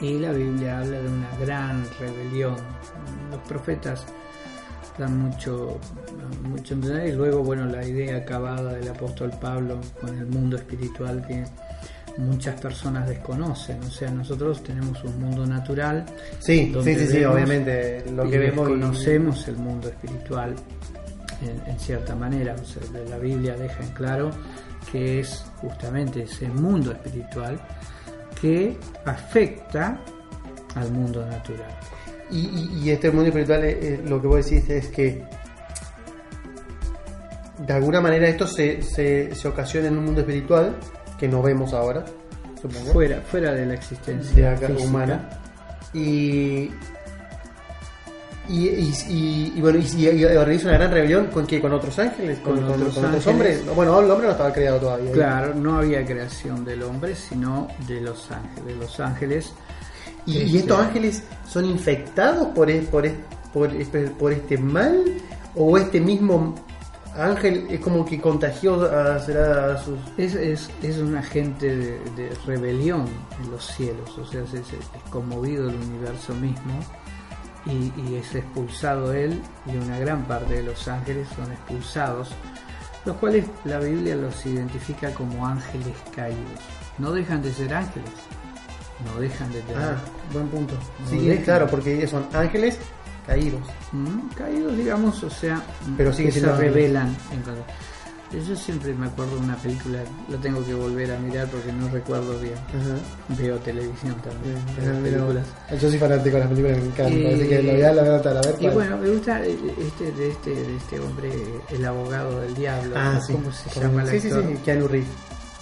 y 0.00 0.18
la 0.18 0.32
Biblia 0.32 0.78
habla 0.80 1.00
de 1.00 1.08
una 1.08 1.28
gran 1.40 1.84
rebelión. 1.98 2.56
Los 3.30 3.40
profetas 3.48 4.04
dan 4.98 5.16
mucho, 5.18 5.78
mucho 6.42 6.74
y 6.74 7.12
luego, 7.12 7.42
bueno, 7.42 7.66
la 7.66 7.84
idea 7.86 8.16
acabada 8.18 8.72
del 8.74 8.88
apóstol 8.88 9.30
Pablo 9.40 9.80
con 10.00 10.18
el 10.18 10.26
mundo 10.26 10.56
espiritual 10.56 11.24
que 11.26 11.44
muchas 12.18 12.60
personas 12.60 13.08
desconocen. 13.08 13.78
O 13.82 13.90
sea, 13.90 14.10
nosotros 14.10 14.62
tenemos 14.62 15.02
un 15.04 15.18
mundo 15.20 15.46
natural 15.46 16.04
Sí, 16.40 16.70
donde 16.70 16.94
sí, 16.98 17.06
sí, 17.06 17.24
obviamente. 17.24 18.04
Lo 18.12 18.26
y 18.26 18.30
que 18.30 18.38
vemos 18.38 18.68
y- 18.68 18.72
conocemos 18.72 19.48
el 19.48 19.56
mundo 19.56 19.88
espiritual 19.88 20.54
en, 21.42 21.70
en 21.72 21.78
cierta 21.78 22.14
manera. 22.14 22.54
O 22.60 22.64
sea, 22.64 22.82
la- 23.08 23.18
Biblia 23.18 23.54
deja 23.56 23.82
en 23.82 23.90
claro 23.90 24.30
que 24.92 25.20
es 25.20 25.44
justamente 25.56 26.22
ese 26.24 26.48
mundo 26.48 26.92
espiritual 26.92 27.58
que 28.40 28.76
afecta 29.04 30.00
al 30.74 30.90
mundo 30.92 31.24
natural. 31.24 31.70
Y, 32.30 32.38
y- 32.40 32.80
y 32.84 32.90
este 32.90 33.10
mundo 33.10 33.26
espiritual, 33.28 33.64
eh, 33.64 33.78
eh, 33.80 34.00
lo 34.06 34.20
que 34.20 34.26
vos 34.28 34.44
decís 34.44 34.68
es 34.68 34.88
que 34.88 35.24
de 37.66 37.72
alguna 37.72 38.00
manera 38.00 38.28
esto 38.28 38.46
se, 38.46 38.82
se, 38.82 39.34
se 39.34 39.48
ocasiona 39.48 39.88
en 39.88 39.98
un 39.98 40.04
mundo 40.04 40.20
espiritual 40.20 40.76
que 41.18 41.28
no 41.28 41.42
vemos 41.42 41.72
ahora, 41.72 42.04
supongo. 42.60 42.92
Fuera, 42.92 43.20
fuera 43.22 43.52
de 43.52 43.66
la 43.66 43.74
existencia 43.74 44.50
de 44.50 44.66
física. 44.68 44.84
humana. 44.88 45.28
Y, 45.94 46.70
y, 48.48 48.66
y, 48.68 48.94
y- 49.08 49.52
y 49.56 49.60
bueno, 49.60 49.78
y, 49.78 50.24
organiza 50.36 50.68
una 50.68 50.78
gran 50.78 50.90
rebelión 50.90 51.26
con 51.26 51.46
que 51.46 51.60
con 51.60 51.72
otros 51.72 51.98
ángeles, 51.98 52.38
con, 52.38 52.54
otros 52.64 52.72
con 52.72 52.82
otros 52.82 53.04
ángeles. 53.04 53.26
hombres. 53.26 53.66
Bueno, 53.74 54.00
el 54.00 54.10
hombre 54.10 54.26
no 54.26 54.32
estaba 54.32 54.52
creado 54.52 54.78
todavía. 54.78 55.12
Claro, 55.12 55.54
no 55.54 55.78
había 55.78 56.04
creación 56.06 56.64
del 56.64 56.82
hombre, 56.82 57.14
sino 57.14 57.68
de 57.86 58.00
los 58.00 58.30
ángeles. 58.30 58.76
Los 58.78 59.00
ángeles 59.00 59.52
Y, 60.26 60.42
Este- 60.44 60.58
estos 60.58 60.78
ángeles 60.78 61.22
son 61.48 61.64
infectados 61.64 62.48
por, 62.48 62.70
por, 62.86 63.08
por, 63.52 63.74
es- 63.74 63.88
por 64.18 64.32
este 64.32 64.58
mal 64.58 65.02
o 65.54 65.78
este 65.78 66.00
mismo 66.00 66.54
ángel 67.16 67.66
es 67.70 67.80
como 67.80 68.04
que 68.04 68.20
contagió 68.20 68.82
a, 68.90 69.18
será 69.18 69.74
a 69.74 69.78
sus 69.82 69.98
es, 70.16 70.34
es, 70.34 70.70
es 70.82 70.98
un 70.98 71.16
agente 71.16 71.74
de, 71.74 71.98
de 72.16 72.30
rebelión 72.46 73.06
en 73.42 73.50
los 73.50 73.64
cielos, 73.66 74.16
o 74.18 74.24
sea, 74.26 74.42
es, 74.42 74.54
es 74.54 74.72
conmovido 75.10 75.68
el 75.68 75.74
universo 75.76 76.34
mismo 76.34 76.78
y, 77.66 77.92
y 78.00 78.14
es 78.16 78.34
expulsado 78.34 79.12
él 79.12 79.40
y 79.66 79.76
una 79.76 79.98
gran 79.98 80.24
parte 80.24 80.54
de 80.54 80.62
los 80.62 80.86
ángeles 80.88 81.26
son 81.34 81.50
expulsados, 81.52 82.30
los 83.04 83.16
cuales 83.16 83.44
la 83.64 83.78
Biblia 83.80 84.14
los 84.16 84.44
identifica 84.46 85.12
como 85.12 85.46
ángeles 85.46 85.94
caídos. 86.14 86.60
No 86.98 87.12
dejan 87.12 87.42
de 87.42 87.52
ser 87.52 87.72
ángeles, 87.74 88.10
no 89.04 89.20
dejan 89.20 89.52
de 89.52 89.60
tener 89.62 89.82
Ah, 89.82 89.96
buen 90.32 90.48
punto. 90.48 90.74
No 91.00 91.08
Sí, 91.10 91.26
dejan. 91.26 91.44
claro, 91.44 91.66
porque 91.68 92.06
son 92.06 92.26
ángeles 92.32 92.78
caídos. 93.28 93.60
Mm, 93.92 94.28
caídos, 94.34 94.76
digamos, 94.76 95.22
o 95.22 95.30
sea, 95.30 95.62
Pero 95.96 96.10
que 96.10 96.16
siguen 96.16 96.32
se 96.32 96.52
revelan. 96.52 97.16
en 97.32 98.44
Yo 98.46 98.56
siempre 98.56 98.92
me 98.94 99.06
acuerdo 99.06 99.36
de 99.36 99.42
una 99.42 99.56
película, 99.56 100.00
lo 100.28 100.36
tengo 100.38 100.64
que 100.66 100.74
volver 100.74 101.12
a 101.12 101.18
mirar 101.18 101.46
porque 101.48 101.72
no 101.72 101.88
recuerdo 101.88 102.38
bien. 102.40 102.54
Veo 103.38 103.56
televisión 103.58 104.14
también, 104.22 105.02
películas. 105.02 105.46
Yo 105.80 105.88
soy 105.90 105.98
fanático 105.98 106.36
de 106.36 106.40
las 106.40 106.48
películas, 106.48 106.78
me 106.78 106.84
encantan, 106.86 107.12
Y- 107.18 107.26
así 107.34 107.48
que 107.48 107.62
lo 107.62 107.72
voy 107.72 107.82
a, 107.82 107.92
lo 107.92 108.00
voy 108.02 108.10
a 108.10 108.40
ver 108.40 108.56
Y 108.60 108.68
bueno, 108.68 108.96
me 108.98 109.08
gusta 109.10 109.44
eh, 109.46 109.58
este 109.78 110.12
de 110.12 110.28
este 110.30 110.50
de 110.50 110.76
este 110.76 111.00
hombre, 111.00 111.30
el 111.70 111.84
abogado 111.84 112.40
del 112.40 112.54
diablo. 112.54 112.94
ah, 112.96 113.20
sí. 113.26 113.32
¿Cómo 113.34 113.52
se 113.52 113.80
llama 113.80 114.06
Sí, 114.06 114.20
sí, 114.20 114.28
actor? 114.28 114.44
sí, 114.46 114.58
Keanu 114.64 114.88
Reeves. 114.88 115.08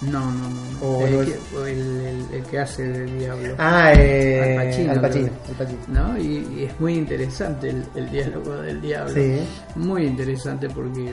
No, 0.01 0.31
no, 0.31 0.49
no. 0.49 0.49
no. 0.49 0.79
O 0.87 1.07
el, 1.07 1.25
que, 1.25 1.71
el, 1.71 2.05
el- 2.05 2.27
el 2.35 2.43
que 2.43 2.59
hace 2.59 3.03
diablo. 3.05 3.55
Ah, 3.57 3.91
eh, 3.95 4.55
Al 4.59 4.67
Pacino, 4.67 4.91
Al 4.91 5.01
Pacino. 5.01 5.27
creo. 5.27 5.39
Al 5.49 5.55
Pacino. 5.65 5.79
¿no? 5.87 6.17
Y, 6.19 6.47
y 6.59 6.63
es 6.65 6.79
muy 6.79 6.93
interesante 6.95 7.69
el, 7.69 7.83
el 7.95 8.09
diálogo 8.11 8.55
del 8.57 8.79
diablo. 8.81 9.13
Sí. 9.15 9.39
Muy 9.75 10.05
interesante 10.05 10.69
porque 10.69 11.09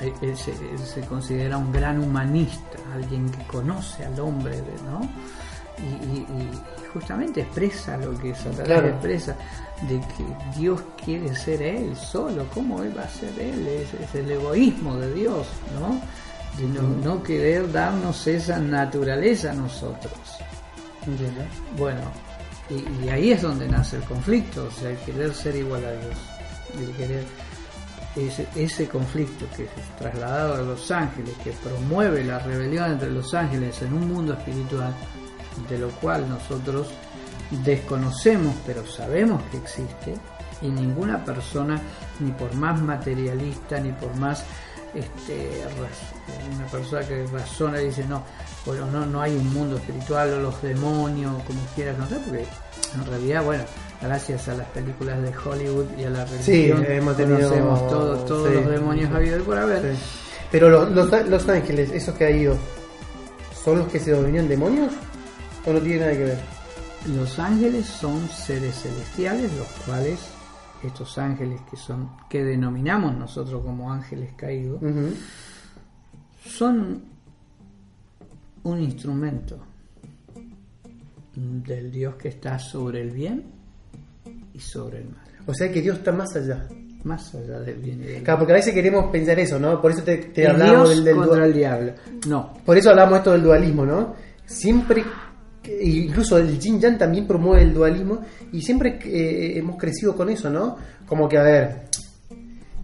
él, 0.00 0.12
él 0.22 0.36
se, 0.36 0.52
él 0.52 0.78
se 0.78 1.00
considera 1.02 1.56
un 1.58 1.72
gran 1.72 1.98
humanista, 2.02 2.78
alguien 2.94 3.28
que 3.30 3.44
conoce 3.48 4.04
al 4.04 4.18
hombre, 4.20 4.56
¿no? 4.84 5.00
Y, 5.78 6.18
y- 6.18 6.26
y 6.42 6.50
justamente 6.92 7.40
expresa 7.40 7.96
lo 7.96 8.16
que 8.18 8.34
Satanás 8.34 8.64
Claro. 8.66 8.88
expresa, 8.88 9.34
de 9.88 9.98
que 9.98 10.58
Dios 10.60 10.80
quiere 11.04 11.34
ser 11.34 11.62
él 11.62 11.96
solo, 11.96 12.46
¿cómo 12.54 12.82
él 12.82 12.96
va 12.96 13.02
a 13.02 13.08
ser 13.08 13.30
él? 13.40 13.66
Es, 13.66 13.94
es 13.94 14.14
el 14.14 14.30
egoísmo 14.30 14.96
de 14.98 15.12
Dios, 15.14 15.46
¿no? 15.80 16.00
De 16.60 16.66
no, 16.66 16.82
no 16.82 17.22
querer 17.22 17.72
darnos 17.72 18.26
esa 18.26 18.58
naturaleza 18.58 19.52
a 19.52 19.54
nosotros. 19.54 20.12
Entiendo. 21.06 21.42
Bueno, 21.78 22.00
y, 22.68 23.04
y 23.04 23.08
ahí 23.08 23.32
es 23.32 23.42
donde 23.42 23.66
nace 23.68 23.96
el 23.96 24.04
conflicto, 24.04 24.66
o 24.66 24.70
sea, 24.70 24.90
el 24.90 24.98
querer 24.98 25.34
ser 25.34 25.56
igual 25.56 25.84
a 25.84 25.92
Dios, 25.92 26.16
el 26.78 26.94
querer 26.96 27.24
ese, 28.16 28.46
ese 28.56 28.88
conflicto 28.88 29.46
que 29.56 29.64
es 29.64 29.70
trasladado 29.98 30.54
a 30.54 30.62
los 30.62 30.90
ángeles, 30.90 31.34
que 31.44 31.52
promueve 31.52 32.24
la 32.24 32.38
rebelión 32.40 32.92
entre 32.92 33.10
los 33.10 33.32
ángeles 33.34 33.80
en 33.82 33.94
un 33.94 34.12
mundo 34.12 34.34
espiritual, 34.34 34.94
de 35.68 35.78
lo 35.78 35.88
cual 35.90 36.28
nosotros 36.28 36.88
desconocemos, 37.64 38.54
pero 38.66 38.86
sabemos 38.86 39.42
que 39.50 39.58
existe, 39.58 40.14
y 40.62 40.68
ninguna 40.68 41.24
persona, 41.24 41.80
ni 42.18 42.30
por 42.32 42.54
más 42.54 42.80
materialista, 42.80 43.80
ni 43.80 43.92
por 43.92 44.14
más 44.16 44.44
este, 44.94 45.62
una 46.56 46.66
persona 46.66 47.06
que 47.06 47.26
razona 47.26 47.80
y 47.80 47.86
dice 47.86 48.04
no, 48.04 48.22
bueno, 48.66 48.86
no, 48.86 49.06
no 49.06 49.20
hay 49.22 49.34
un 49.36 49.52
mundo 49.52 49.76
espiritual 49.76 50.32
o 50.34 50.40
los 50.40 50.62
demonios, 50.62 51.42
como 51.44 51.60
quieras 51.74 51.96
conocer, 51.96 52.18
porque 52.24 52.46
en 52.94 53.06
realidad, 53.06 53.44
bueno, 53.44 53.64
gracias 54.02 54.48
a 54.48 54.54
las 54.54 54.66
películas 54.68 55.20
de 55.22 55.32
Hollywood 55.36 55.86
y 55.98 56.04
a 56.04 56.10
la 56.10 56.26
Sí, 56.26 56.70
religión, 56.72 56.84
hemos 56.88 57.16
tenido- 57.16 57.38
conocemos 57.40 57.88
todos, 57.88 58.26
todos 58.26 58.48
sí. 58.48 58.54
los 58.54 58.66
demonios 58.70 59.14
habidos 59.14 59.40
y 59.40 59.42
por 59.44 59.58
haber. 59.58 59.94
Sí. 59.94 60.02
Pero 60.50 60.68
los, 60.68 60.90
los, 60.90 61.28
los 61.28 61.48
ángeles, 61.48 61.90
esos 61.92 62.14
caídos, 62.16 62.58
¿son 63.64 63.78
los 63.78 63.88
que 63.88 64.00
se 64.00 64.10
dominan 64.12 64.48
demonios? 64.48 64.92
¿O 65.66 65.72
no 65.72 65.80
tiene 65.80 66.00
nada 66.00 66.12
que 66.12 66.24
ver? 66.24 66.38
Los 67.14 67.38
ángeles 67.38 67.86
son 67.86 68.28
seres 68.28 68.74
celestiales, 68.82 69.50
los 69.56 69.66
cuales 69.86 70.18
estos 70.82 71.18
ángeles 71.18 71.60
que 71.70 71.76
son 71.76 72.10
que 72.28 72.42
denominamos 72.44 73.14
nosotros 73.16 73.62
como 73.64 73.92
ángeles 73.92 74.32
caídos 74.36 74.80
son 76.44 77.02
un 78.62 78.80
instrumento 78.80 79.58
del 81.34 81.90
Dios 81.90 82.16
que 82.16 82.28
está 82.28 82.58
sobre 82.58 83.00
el 83.02 83.10
bien 83.10 83.44
y 84.52 84.58
sobre 84.60 84.98
el 84.98 85.04
mal, 85.10 85.24
O 85.46 85.54
sea 85.54 85.70
que 85.72 85.80
Dios 85.80 85.98
está 85.98 86.12
más 86.12 86.34
allá. 86.36 86.66
más 87.04 87.34
allá 87.34 87.60
del 87.60 87.76
bien 87.78 88.00
y 88.02 88.04
del 88.04 88.14
mal. 88.16 88.24
Claro, 88.24 88.38
porque 88.40 88.52
a 88.52 88.56
veces 88.56 88.74
queremos 88.74 89.10
pensar 89.10 89.38
eso, 89.38 89.58
¿no? 89.58 89.80
Por 89.80 89.92
eso 89.92 90.02
te, 90.02 90.16
Dios 90.34 90.88
del, 90.90 91.04
del 91.04 91.16
contra 91.16 91.36
dual- 91.36 91.46
el 91.48 91.52
diablo. 91.54 91.92
No, 92.26 92.52
Por 92.64 92.76
eso 92.76 92.90
hablamos 92.90 93.18
esto 93.18 93.32
del 93.32 93.42
dualismo, 93.42 93.86
¿no? 93.86 94.14
Siempre, 94.44 95.02
incluso 95.64 96.38
el 96.38 96.58
Jin 96.58 96.80
Yang 96.80 96.98
también 96.98 97.26
promueve 97.26 97.62
el 97.62 97.74
dualismo 97.74 98.20
y 98.52 98.62
siempre 98.62 98.98
eh, 99.04 99.58
hemos 99.58 99.76
crecido 99.76 100.16
con 100.16 100.30
eso, 100.30 100.50
¿no? 100.50 100.76
Como 101.06 101.28
que, 101.28 101.38
a 101.38 101.42
ver, 101.42 101.82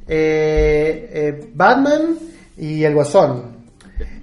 eh, 0.09 1.11
eh, 1.13 1.51
Batman 1.55 2.17
y 2.57 2.85
el 2.85 2.95
guasón, 2.95 3.57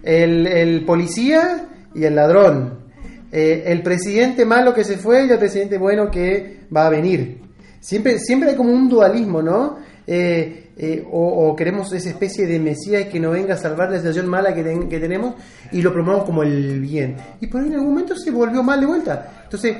el, 0.01 0.47
el 0.47 0.85
policía 0.85 1.67
y 1.93 2.03
el 2.03 2.15
ladrón, 2.15 2.83
eh, 3.31 3.63
el 3.65 3.81
presidente 3.81 4.45
malo 4.45 4.73
que 4.73 4.83
se 4.83 4.97
fue 4.97 5.25
y 5.25 5.29
el 5.31 5.39
presidente 5.39 5.77
bueno 5.77 6.11
que 6.11 6.59
va 6.75 6.85
a 6.85 6.89
venir. 6.89 7.41
Siempre, 7.79 8.19
siempre 8.19 8.51
hay 8.51 8.55
como 8.55 8.71
un 8.71 8.87
dualismo, 8.87 9.41
¿no? 9.41 9.79
Eh, 10.05 10.71
eh, 10.75 11.07
o, 11.11 11.55
queremos 11.55 11.93
esa 11.93 12.09
especie 12.09 12.45
de 12.45 12.59
Mesías 12.59 13.05
que 13.05 13.19
nos 13.19 13.31
venga 13.33 13.53
a 13.53 13.57
salvar 13.57 13.89
la 13.91 13.97
situación 13.97 14.27
mala 14.27 14.53
que, 14.53 14.63
ten- 14.63 14.89
que 14.89 14.99
tenemos 14.99 15.35
y 15.71 15.81
lo 15.81 15.93
promovemos 15.93 16.25
como 16.25 16.43
el 16.43 16.81
bien. 16.81 17.15
Y 17.39 17.47
por 17.47 17.61
ahí 17.61 17.67
en 17.67 17.75
algún 17.75 17.89
momento 17.91 18.15
se 18.15 18.31
volvió 18.31 18.63
mal 18.63 18.79
de 18.81 18.85
vuelta. 18.87 19.43
Entonces, 19.43 19.77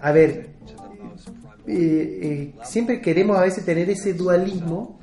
a 0.00 0.12
ver, 0.12 0.50
eh, 1.66 2.18
eh, 2.22 2.54
siempre 2.64 3.00
queremos 3.00 3.38
a 3.38 3.42
veces 3.42 3.64
tener 3.64 3.88
ese 3.88 4.14
dualismo, 4.14 4.98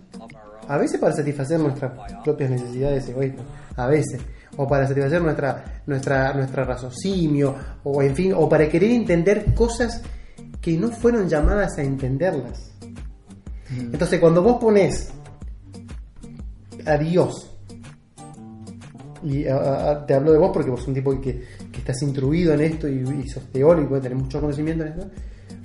a 0.67 0.77
veces 0.77 0.99
para 0.99 1.13
satisfacer 1.15 1.59
nuestras 1.59 1.91
propias 2.23 2.49
necesidades 2.51 3.07
egoístas, 3.09 3.45
a 3.75 3.87
veces, 3.87 4.21
o 4.57 4.67
para 4.67 4.87
satisfacer 4.87 5.21
nuestra, 5.21 5.81
nuestra, 5.87 6.33
nuestra 6.33 6.63
raciocinio, 6.65 7.55
o 7.83 8.03
en 8.03 8.15
fin, 8.15 8.33
o 8.35 8.47
para 8.49 8.67
querer 8.69 8.91
entender 8.91 9.53
cosas 9.55 10.01
que 10.61 10.77
no 10.77 10.89
fueron 10.89 11.27
llamadas 11.29 11.77
a 11.77 11.81
entenderlas. 11.81 12.73
Entonces, 13.77 14.19
cuando 14.19 14.41
vos 14.41 14.57
pones 14.59 15.11
a 16.85 16.97
Dios, 16.97 17.45
y 19.23 19.45
a- 19.47 19.91
a- 19.91 20.05
te 20.05 20.13
hablo 20.13 20.31
de 20.31 20.37
vos 20.39 20.51
porque 20.53 20.69
vos 20.69 20.79
sos 20.79 20.87
un 20.89 20.93
tipo 20.95 21.19
que, 21.19 21.43
que 21.71 21.77
estás 21.79 22.01
instruido 22.01 22.53
en 22.53 22.61
esto 22.61 22.87
y, 22.87 23.01
y 23.01 23.27
sos 23.27 23.43
teórico, 23.51 23.97
y 23.97 24.01
tenés 24.01 24.17
mucho 24.17 24.39
conocimiento 24.39 24.85
en 24.85 24.93
esto, 24.93 25.09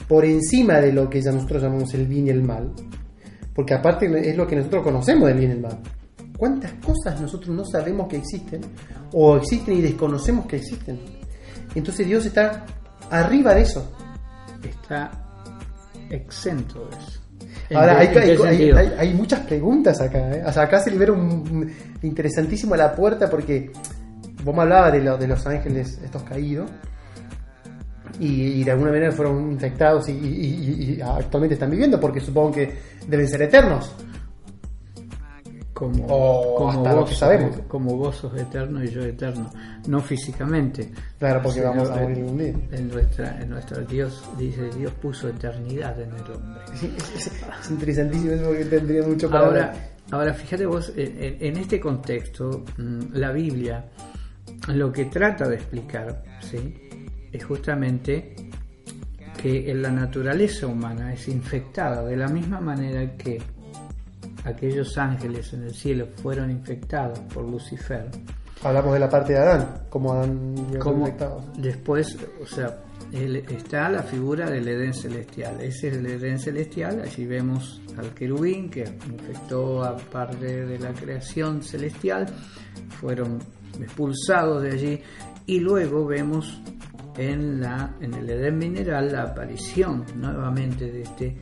por 0.09 0.25
encima 0.25 0.75
de 0.81 0.93
lo 0.93 1.09
que 1.09 1.23
ya 1.23 1.33
nosotros 1.33 1.63
llamamos 1.63 1.95
el 1.95 2.07
bien 2.07 2.27
y 2.27 2.31
el 2.31 2.43
mal, 2.43 2.73
porque 3.55 3.75
aparte 3.75 4.07
es 4.29 4.37
lo 4.37 4.47
que 4.47 4.57
nosotros 4.57 4.83
conocemos 4.83 5.29
del 5.29 5.39
bien 5.39 5.51
y 5.51 5.55
el 5.55 5.61
mal. 5.61 5.79
¿Cuántas 6.37 6.73
cosas 6.85 7.21
nosotros 7.21 7.55
no 7.55 7.65
sabemos 7.65 8.09
que 8.09 8.17
existen 8.17 8.61
o 9.13 9.37
existen 9.37 9.77
y 9.79 9.81
desconocemos 9.83 10.47
que 10.47 10.57
existen? 10.57 11.01
Entonces 11.77 12.07
Dios 12.07 12.27
está 12.27 12.67
arriba 13.11 13.55
de 13.55 13.63
eso. 13.63 13.93
está 14.63 15.11
exento 16.11 16.87
de 16.87 16.97
eso. 16.97 17.21
Ahora, 17.75 17.99
hay, 17.99 18.07
¿En 18.09 18.47
qué 18.59 18.65
hay- 18.99 19.15
muchas 19.15 19.41
preguntas 19.41 20.01
acá. 20.01 20.19
¿eh? 20.37 20.43
O 20.47 20.53
sea, 20.53 20.65
acá 20.65 20.81
se 20.81 20.91
libera 20.91 21.13
un, 21.13 21.21
un- 21.21 21.73
interesantísimo 22.03 22.77
la 22.77 22.95
puerta 22.95 23.29
porque 23.31 23.71
vos 24.43 24.55
me 24.55 24.63
hablabas 24.63 24.93
de, 24.93 25.01
lo- 25.03 25.17
de 25.17 25.27
los 25.29 25.47
ángeles 25.47 25.99
estos 26.05 26.23
caídos 26.25 26.71
y, 28.21 28.27
y 28.61 28.65
de 28.65 28.71
alguna 28.71 28.91
manera 28.91 29.13
fueron 29.13 29.51
infectados 29.53 30.09
y, 30.09 30.13
y- 30.13 30.17
y- 30.17 30.95
y 30.97 31.01
actualmente 31.01 31.55
están 31.55 31.71
viviendo 31.71 31.99
porque 31.99 32.21
supongo 32.21 32.53
que 32.53 32.73
deben 33.09 33.29
ser 33.29 33.43
eternos. 33.43 33.93
Como, 35.75 36.07
O 36.09 36.55
como 36.57 36.71
hasta 36.71 36.95
lo 36.95 37.05
que 37.05 37.15
sabemos. 37.15 37.57
como 37.69 37.97
vos 37.97 38.17
sos 38.17 38.35
eterno 38.41 38.83
y 38.83 38.89
yo 38.91 39.03
eterno, 39.03 39.51
no 39.89 40.01
físicamente. 40.01 40.91
Claro, 41.19 41.43
porque 41.43 41.59
sino 41.61 41.71
vamos 41.73 41.91
a 41.91 41.97
morir 41.97 42.17
algún 42.19 42.39
día. 42.39 42.55
En 42.73 42.89
nuestra, 42.89 43.41
en 43.43 43.51
nuestro 43.51 43.83
Dios 43.83 44.25
dice 44.39 44.71
Dios 44.79 44.93
puso 45.03 45.29
eternidad 45.29 46.01
en 46.01 46.11
el 46.15 46.31
hombre. 46.33 46.61
Sí, 46.75 46.95
es, 46.97 47.17
es- 47.27 47.33
es 47.63 47.71
interesantísimo 47.71 48.33
eso 48.33 48.45
porque 48.47 48.65
tendría 48.67 49.03
mucho 49.07 49.29
para 49.29 49.47
Ahora, 49.47 49.61
hablar. 49.71 49.95
Ahora, 50.13 50.33
fíjate 50.35 50.65
vos, 50.67 50.93
en, 50.97 51.37
en 51.41 51.57
este 51.57 51.81
contexto, 51.81 52.65
mm, 52.79 53.01
la 53.15 53.33
Biblia 53.33 53.85
lo 54.69 54.93
que 54.93 55.07
trata 55.07 55.49
de 55.49 55.57
explicar 55.57 56.23
¿sí? 56.41 56.75
es 57.33 57.45
justamente 57.45 58.35
que 59.43 59.75
la 59.75 59.91
naturaleza 59.91 60.67
humana 60.67 61.13
es 61.13 61.27
infectada 61.29 62.03
de 62.05 62.17
la 62.17 62.29
misma 62.29 62.61
manera 62.61 63.17
que 63.17 63.43
aquellos 64.45 64.97
ángeles 64.99 65.53
en 65.53 65.65
el 65.65 65.75
cielo 65.75 66.09
fueron 66.23 66.51
infectados 66.51 67.19
por 67.33 67.49
Lucifer. 67.49 68.11
Hablamos 68.63 68.95
de 68.95 69.01
la 69.01 69.09
parte 69.09 69.33
de 69.35 69.39
Adán, 69.39 69.87
como 69.91 70.13
Adán 70.13 70.55
como 70.79 71.07
Después, 71.59 72.17
o 72.41 72.47
sea, 72.47 72.79
está 73.13 73.91
la 73.91 74.03
figura 74.03 74.49
del 74.49 74.67
Edén 74.67 74.95
celestial. 74.95 75.61
Ese 75.61 75.89
es 75.89 75.97
el 75.97 76.07
Edén 76.07 76.39
celestial. 76.39 77.03
Allí 77.03 77.27
vemos 77.27 77.83
al 77.99 78.15
querubín 78.15 78.71
que 78.71 78.81
infectó 78.81 79.85
a 79.85 79.97
parte 79.97 80.67
de 80.67 80.79
la 80.79 80.93
creación 80.93 81.63
celestial. 81.63 82.27
Fueron 83.01 83.39
expulsados 83.81 84.63
de 84.63 84.71
allí. 84.71 85.01
Y 85.47 85.61
luego 85.61 86.07
vemos 86.07 86.63
en, 87.17 87.61
la, 87.61 87.95
en 88.01 88.15
el 88.15 88.31
Edén 88.31 88.59
mineral 88.59 89.13
la 89.13 89.25
aparición 89.25 90.05
nuevamente 90.17 90.91
de 90.91 91.03
este 91.03 91.37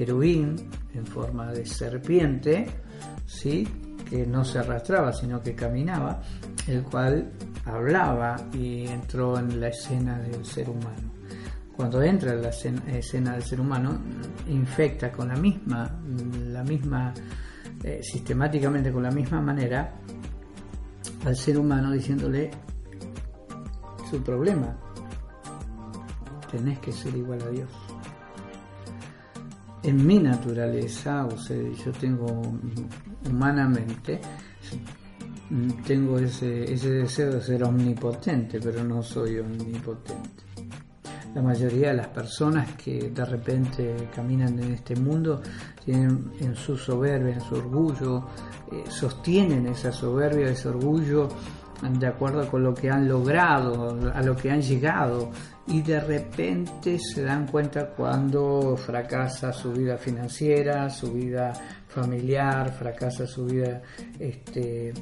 querubín 0.00 0.56
en 0.94 1.04
forma 1.04 1.52
de 1.52 1.66
serpiente, 1.66 2.66
¿sí? 3.26 3.68
que 4.08 4.26
no 4.26 4.42
se 4.46 4.58
arrastraba, 4.58 5.12
sino 5.12 5.42
que 5.42 5.54
caminaba, 5.54 6.22
el 6.66 6.82
cual 6.84 7.30
hablaba 7.66 8.34
y 8.54 8.86
entró 8.86 9.38
en 9.38 9.60
la 9.60 9.68
escena 9.68 10.18
del 10.18 10.42
ser 10.46 10.70
humano. 10.70 11.12
Cuando 11.76 12.00
entra 12.02 12.32
en 12.32 12.40
la 12.40 12.48
escena 12.48 13.32
del 13.32 13.42
ser 13.42 13.60
humano, 13.60 14.00
infecta 14.48 15.12
con 15.12 15.28
la 15.28 15.36
misma, 15.36 16.00
la 16.48 16.64
misma 16.64 17.12
eh, 17.84 18.00
sistemáticamente 18.02 18.90
con 18.90 19.02
la 19.02 19.10
misma 19.10 19.42
manera 19.42 19.96
al 21.26 21.36
ser 21.36 21.58
humano 21.58 21.92
diciéndole 21.92 22.50
su 24.10 24.22
problema, 24.22 24.74
tenés 26.50 26.78
que 26.78 26.90
ser 26.90 27.14
igual 27.14 27.42
a 27.42 27.50
Dios. 27.50 27.89
En 29.82 30.06
mi 30.06 30.18
naturaleza, 30.18 31.24
o 31.24 31.38
sea, 31.38 31.56
yo 31.56 31.92
tengo 31.92 32.26
humanamente, 33.28 34.20
tengo 35.86 36.18
ese, 36.18 36.72
ese 36.72 36.90
deseo 36.90 37.32
de 37.32 37.40
ser 37.40 37.64
omnipotente, 37.64 38.60
pero 38.60 38.84
no 38.84 39.02
soy 39.02 39.38
omnipotente. 39.38 40.44
La 41.34 41.42
mayoría 41.42 41.90
de 41.90 41.94
las 41.94 42.08
personas 42.08 42.72
que 42.74 43.10
de 43.10 43.24
repente 43.24 44.08
caminan 44.14 44.58
en 44.58 44.72
este 44.72 44.96
mundo 44.96 45.40
tienen 45.84 46.32
en 46.40 46.56
su 46.56 46.76
soberbia, 46.76 47.34
en 47.34 47.40
su 47.40 47.54
orgullo, 47.54 48.26
eh, 48.72 48.84
sostienen 48.88 49.66
esa 49.68 49.92
soberbia, 49.92 50.48
ese 50.48 50.68
orgullo 50.68 51.28
de 51.82 52.06
acuerdo 52.06 52.48
con 52.50 52.62
lo 52.62 52.74
que 52.74 52.90
han 52.90 53.08
logrado, 53.08 54.12
a 54.12 54.22
lo 54.22 54.36
que 54.36 54.50
han 54.50 54.60
llegado, 54.60 55.30
y 55.66 55.80
de 55.82 56.00
repente 56.00 56.98
se 56.98 57.22
dan 57.22 57.46
cuenta 57.46 57.88
cuando 57.90 58.76
fracasa 58.76 59.52
su 59.52 59.72
vida 59.72 59.96
financiera, 59.96 60.90
su 60.90 61.12
vida 61.12 61.52
familiar, 61.88 62.70
fracasa 62.72 63.26
su 63.26 63.46
vida, 63.46 63.80
este, 64.18 64.92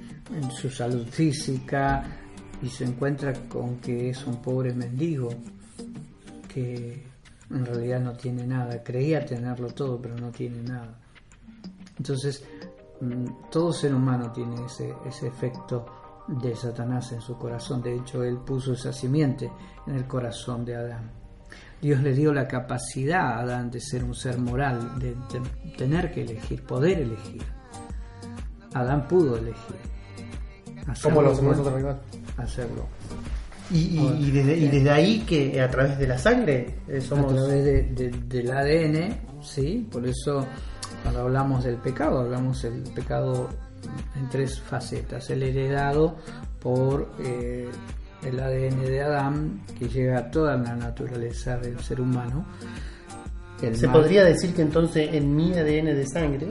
su 0.50 0.70
salud 0.70 1.06
física, 1.08 2.04
y 2.62 2.68
se 2.68 2.84
encuentra 2.84 3.32
con 3.48 3.78
que 3.78 4.10
es 4.10 4.26
un 4.26 4.40
pobre 4.42 4.72
mendigo 4.72 5.28
que 6.48 7.06
en 7.50 7.66
realidad 7.66 8.00
no 8.00 8.12
tiene 8.12 8.46
nada, 8.46 8.82
creía 8.82 9.24
tenerlo 9.24 9.68
todo, 9.68 10.00
pero 10.00 10.16
no 10.16 10.30
tiene 10.30 10.62
nada. 10.62 10.98
Entonces, 11.96 12.44
mm, 13.00 13.50
todo 13.50 13.72
ser 13.72 13.94
humano 13.94 14.30
tiene 14.32 14.64
ese, 14.64 14.94
ese 15.06 15.28
efecto 15.28 15.97
de 16.28 16.54
Satanás 16.54 17.12
en 17.12 17.20
su 17.20 17.36
corazón. 17.36 17.82
De 17.82 17.96
hecho, 17.96 18.22
él 18.22 18.38
puso 18.38 18.72
esa 18.72 18.92
simiente 18.92 19.50
en 19.86 19.94
el 19.94 20.06
corazón 20.06 20.64
de 20.64 20.76
Adán. 20.76 21.10
Dios 21.80 22.02
le 22.02 22.12
dio 22.12 22.32
la 22.32 22.46
capacidad 22.46 23.20
a 23.20 23.40
Adán 23.40 23.70
de 23.70 23.80
ser 23.80 24.04
un 24.04 24.14
ser 24.14 24.38
moral, 24.38 24.98
de, 24.98 25.14
tener 25.76 26.12
que 26.12 26.22
elegir, 26.22 26.62
poder 26.64 26.98
elegir. 27.00 27.42
Adán 28.74 29.06
pudo 29.06 29.36
elegir. 29.36 29.76
¿Cómo 31.02 31.22
lo 31.22 31.32
hacemos 31.32 31.58
nosotros 31.58 31.96
Hacerlo. 32.36 32.86
Y, 33.70 34.30
desde, 34.30 34.90
ahí 34.90 35.20
que 35.20 35.60
a 35.60 35.68
través 35.68 35.98
de 35.98 36.06
la 36.06 36.16
sangre 36.16 36.78
eh, 36.88 37.00
somos... 37.00 37.32
A 37.32 37.36
través 37.36 38.28
del 38.28 38.50
ADN, 38.50 39.42
sí, 39.42 39.86
por 39.90 40.06
eso 40.06 40.46
cuando 41.02 41.20
hablamos 41.20 41.64
del 41.64 41.76
pecado, 41.76 42.20
hablamos 42.20 42.62
del 42.62 42.82
pecado 42.94 43.48
en 44.16 44.28
tres 44.28 44.60
facetas. 44.60 45.30
El 45.30 45.42
heredado 45.42 46.16
por 46.60 47.10
eh, 47.20 47.68
el 48.24 48.40
ADN 48.40 48.80
de 48.80 49.02
Adán, 49.02 49.60
que 49.78 49.88
llega 49.88 50.18
a 50.18 50.30
toda 50.30 50.56
la 50.56 50.74
naturaleza 50.74 51.56
del 51.58 51.78
ser 51.80 52.00
humano. 52.00 52.46
Se 53.72 53.88
podría 53.88 54.24
decir 54.24 54.54
que 54.54 54.62
entonces 54.62 55.08
en 55.12 55.34
mi 55.34 55.52
ADN 55.52 55.86
de 55.86 56.06
sangre, 56.06 56.48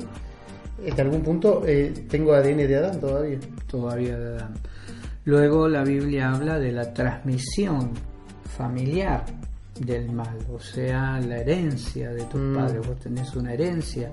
en 0.83 1.01
algún 1.01 1.21
punto, 1.21 1.63
eh, 1.65 2.05
tengo 2.09 2.33
ADN 2.33 2.57
de 2.57 2.75
Adán 2.75 2.99
todavía. 2.99 3.39
Todavía 3.65 4.17
de 4.17 4.35
Adán. 4.35 4.53
Luego 5.25 5.67
la 5.67 5.83
Biblia 5.83 6.31
habla 6.31 6.59
de 6.59 6.71
la 6.71 6.93
transmisión 6.93 7.91
familiar 8.57 9.25
del 9.79 10.11
mal, 10.11 10.37
o 10.51 10.59
sea, 10.59 11.19
la 11.19 11.37
herencia 11.39 12.11
de 12.11 12.23
tus 12.23 12.41
mm. 12.41 12.55
padres. 12.55 12.87
Vos 12.87 12.99
tenés 12.99 13.35
una 13.35 13.53
herencia 13.53 14.11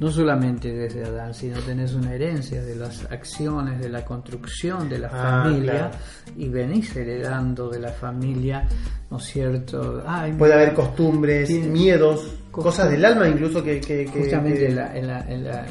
no 0.00 0.10
solamente 0.10 0.72
desde 0.72 1.04
Adán, 1.04 1.34
sino 1.34 1.58
tenés 1.60 1.94
una 1.94 2.14
herencia 2.14 2.62
de 2.62 2.76
las 2.76 3.04
acciones, 3.10 3.80
de 3.80 3.88
la 3.88 4.04
construcción 4.04 4.88
de 4.88 4.98
la 4.98 5.08
ah, 5.08 5.42
familia 5.44 5.90
y 6.36 6.48
venís 6.48 6.94
heredando 6.96 7.68
de 7.68 7.80
la 7.80 7.90
familia, 7.90 8.66
¿no 9.10 9.16
es 9.18 9.24
cierto? 9.24 10.02
Puede 10.38 10.54
haber 10.54 10.74
costumbres, 10.74 11.50
miedos, 11.50 12.38
cosas 12.50 12.90
del 12.90 13.04
alma 13.04 13.28
incluso 13.28 13.62
que... 13.62 13.80
que, 13.80 14.06
justamente 14.06 14.66
en, 14.66 14.76
la, 14.76 14.96
en, 14.96 15.44
la, 15.44 15.66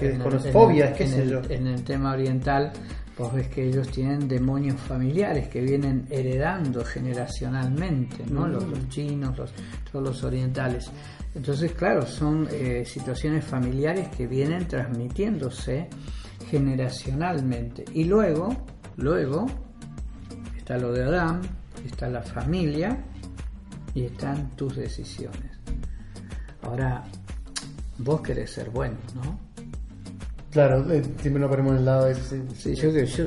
fobias, 0.52 0.96
qué 0.98 1.08
sé 1.08 1.28
yo. 1.28 1.42
En 1.50 1.68
el 1.68 1.84
tema 1.84 2.14
oriental 2.14 2.72
vos 3.18 3.34
ves 3.34 3.48
que 3.48 3.68
ellos 3.68 3.88
tienen 3.90 4.28
demonios 4.28 4.80
familiares 4.82 5.48
que 5.48 5.62
vienen 5.62 6.06
heredando 6.10 6.84
generacionalmente, 6.84 8.24
¿no? 8.30 8.46
Mm. 8.46 8.52
Los, 8.52 8.90
chinos, 8.90 9.38
los, 9.38 9.54
todos 9.92 10.06
los 10.06 10.24
orientales. 10.24 10.92
Entonces, 11.36 11.74
claro, 11.74 12.06
son 12.06 12.48
eh, 12.50 12.84
situaciones 12.86 13.44
familiares 13.44 14.08
que 14.10 14.26
vienen 14.26 14.68
transmitiéndose 14.68 15.90
generacionalmente. 16.50 17.84
Y 17.94 18.06
luego, 18.06 18.56
luego, 18.96 19.46
está 20.58 20.78
lo 20.78 20.94
de 20.94 21.04
Adán, 21.04 21.42
está 21.86 22.10
la 22.10 22.22
familia 22.22 22.98
y 23.94 24.06
están 24.06 24.56
tus 24.56 24.78
decisiones. 24.78 25.60
Ahora, 26.62 27.04
vos 27.98 28.22
querés 28.22 28.52
ser 28.52 28.70
bueno, 28.70 28.98
¿no? 29.16 29.40
Claro, 30.52 30.90
eh, 30.90 31.04
siempre 31.20 31.42
nos 31.42 31.50
ponemos 31.50 31.74
en 31.74 31.80
el 31.80 31.86
lado 31.86 32.06
de 32.06 32.14
ese. 32.14 32.42
Sí, 32.56 32.76
yo, 32.76 32.90
yo, 32.90 33.26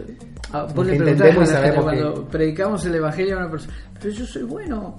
ah, 0.53 0.67
vos 0.75 0.87
le 0.87 0.97
preguntás 0.97 1.53
a 1.53 1.75
cuando 1.75 2.27
predicamos 2.27 2.87
el 2.87 2.95
evangelio 2.95 3.37
a 3.37 3.41
una 3.41 3.51
persona, 3.51 3.75
pero 4.01 4.15
yo 4.15 4.25
soy 4.25 4.45
bueno, 4.45 4.97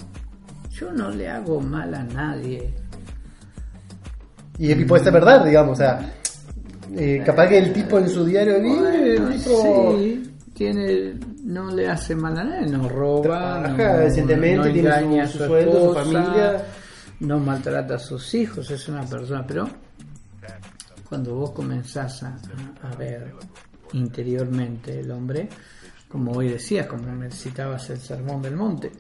yo 0.70 0.92
no 0.92 1.10
le 1.10 1.28
hago 1.28 1.60
mal 1.60 1.92
a 1.96 2.04
nadie. 2.04 2.72
Y, 4.60 4.76
puede 4.84 5.06
ser 5.06 5.14
verdad, 5.14 5.46
digamos, 5.46 5.72
o 5.72 5.82
sea, 5.82 6.14
eh, 6.96 7.24
capaz 7.26 7.48
que 7.48 7.60
el 7.60 7.72
tipo 7.72 7.98
en 7.98 8.10
su 8.10 8.26
diario 8.26 8.60
bueno, 8.60 9.32
Sí, 9.38 10.34
tiene, 10.54 11.14
no 11.46 11.74
le 11.74 11.88
hace 11.88 12.14
mal 12.14 12.38
a 12.38 12.44
nadie, 12.44 12.68
no 12.68 12.90
roba, 12.90 13.62
no, 13.62 13.70
no, 13.70 13.76
tiene 14.72 15.28
su, 15.28 15.38
sueldo, 15.38 15.94
su 15.94 15.94
familia. 15.94 16.66
No 17.22 17.40
maltrata 17.40 17.96
a 17.96 18.00
sus 18.00 18.34
hijos, 18.36 18.70
es 18.70 18.88
una 18.90 19.06
persona, 19.06 19.46
pero 19.48 19.68
cuando 21.08 21.36
vos 21.36 21.52
comenzás 21.52 22.24
a, 22.24 22.38
ver 22.98 23.34
interiormente 23.94 25.00
el 25.00 25.10
hombre, 25.12 25.48
como 26.08 26.32
hoy 26.32 26.50
decías, 26.50 26.86
como 26.86 27.12
me 27.14 27.32
citabas 27.32 27.90
el 27.90 28.00
sermón 28.00 28.42
del 28.42 28.56
monte, 28.56 28.92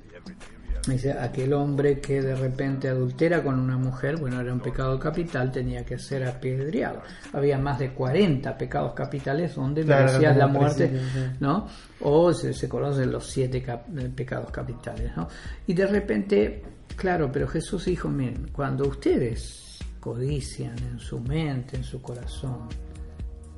dice, 0.94 1.12
aquel 1.12 1.54
hombre 1.54 2.00
que 2.00 2.22
de 2.22 2.36
repente 2.36 2.90
adultera 2.90 3.44
con 3.44 3.60
una 3.60 3.78
mujer, 3.78 4.18
bueno, 4.18 4.40
era 4.40 4.54
un 4.54 4.60
pecado 4.60 5.00
capital, 5.00 5.52
tenía 5.52 5.86
que 5.86 5.98
ser 5.98 6.26
apedreado. 6.26 7.02
Había 7.34 7.58
más 7.58 7.80
de 7.80 7.94
40 7.94 8.58
pecados 8.58 8.94
capitales 8.94 9.56
donde 9.56 9.84
merecías 9.84 10.36
la 10.36 10.48
muerte, 10.48 10.92
¿no? 11.40 11.68
O 12.02 12.34
se, 12.34 12.54
se 12.54 12.70
conocen 12.70 13.12
los 13.12 13.26
siete 13.26 13.64
eh, 13.68 14.10
pecados 14.16 14.52
capitales, 14.52 15.12
¿no? 15.16 15.28
Y 15.68 15.74
de 15.74 15.88
repente, 15.88 16.64
claro, 16.96 17.32
pero 17.32 17.48
Jesús 17.48 17.86
dijo, 17.86 18.10
miren, 18.10 18.50
cuando 18.52 18.88
ustedes 18.88 19.80
codician 20.00 20.78
en 20.80 21.00
su 21.00 21.20
mente, 21.20 21.78
en 21.78 21.84
su 21.84 22.02
corazón, 22.02 22.68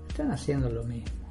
están 0.07 0.31
haciendo 0.31 0.69
lo 0.69 0.83
mismo. 0.83 1.21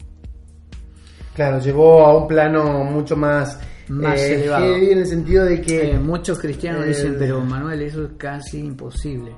Claro, 1.34 1.60
llevó 1.60 2.04
a 2.06 2.16
un 2.16 2.26
plano 2.26 2.84
mucho 2.84 3.16
más, 3.16 3.58
más 3.90 4.18
eh, 4.18 4.34
elevado. 4.34 4.76
en 4.76 4.98
el 4.98 5.06
sentido 5.06 5.44
de 5.44 5.60
que... 5.60 5.92
Eh, 5.92 5.98
muchos 5.98 6.38
cristianos 6.38 6.86
dicen, 6.86 7.16
pero 7.18 7.40
Manuel, 7.40 7.82
eso 7.82 8.04
es 8.04 8.10
casi 8.16 8.58
imposible. 8.58 9.32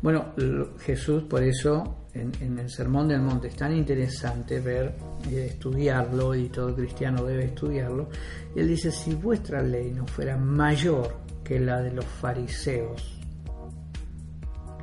Bueno, 0.00 0.32
Jesús 0.78 1.24
por 1.24 1.42
eso 1.42 2.06
en, 2.14 2.32
en 2.40 2.58
el 2.58 2.70
Sermón 2.70 3.08
del 3.08 3.20
Monte 3.20 3.48
es 3.48 3.56
tan 3.56 3.76
interesante 3.76 4.60
ver, 4.60 4.94
eh, 5.30 5.46
estudiarlo 5.50 6.34
y 6.34 6.48
todo 6.48 6.74
cristiano 6.74 7.24
debe 7.24 7.44
estudiarlo. 7.46 8.08
Y 8.54 8.60
él 8.60 8.68
dice, 8.68 8.90
si 8.90 9.14
vuestra 9.14 9.62
ley 9.62 9.92
no 9.92 10.06
fuera 10.06 10.36
mayor 10.36 11.16
que 11.44 11.60
la 11.60 11.80
de 11.82 11.92
los 11.92 12.04
fariseos, 12.04 13.18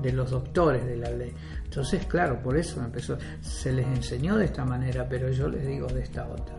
de 0.02 0.12
los 0.12 0.30
doctores 0.30 0.86
de 0.86 0.98
la 0.98 1.10
ley. 1.10 1.34
Entonces, 1.64 2.06
claro, 2.06 2.42
por 2.42 2.58
eso 2.58 2.84
empezó, 2.84 3.18
se 3.42 3.72
les 3.72 3.86
enseñó 3.88 4.38
de 4.38 4.46
esta 4.46 4.64
manera, 4.64 5.08
pero 5.10 5.30
yo 5.32 5.48
les 5.50 5.66
digo 5.66 5.88
de 5.88 6.02
esta 6.02 6.28
otra. 6.28 6.57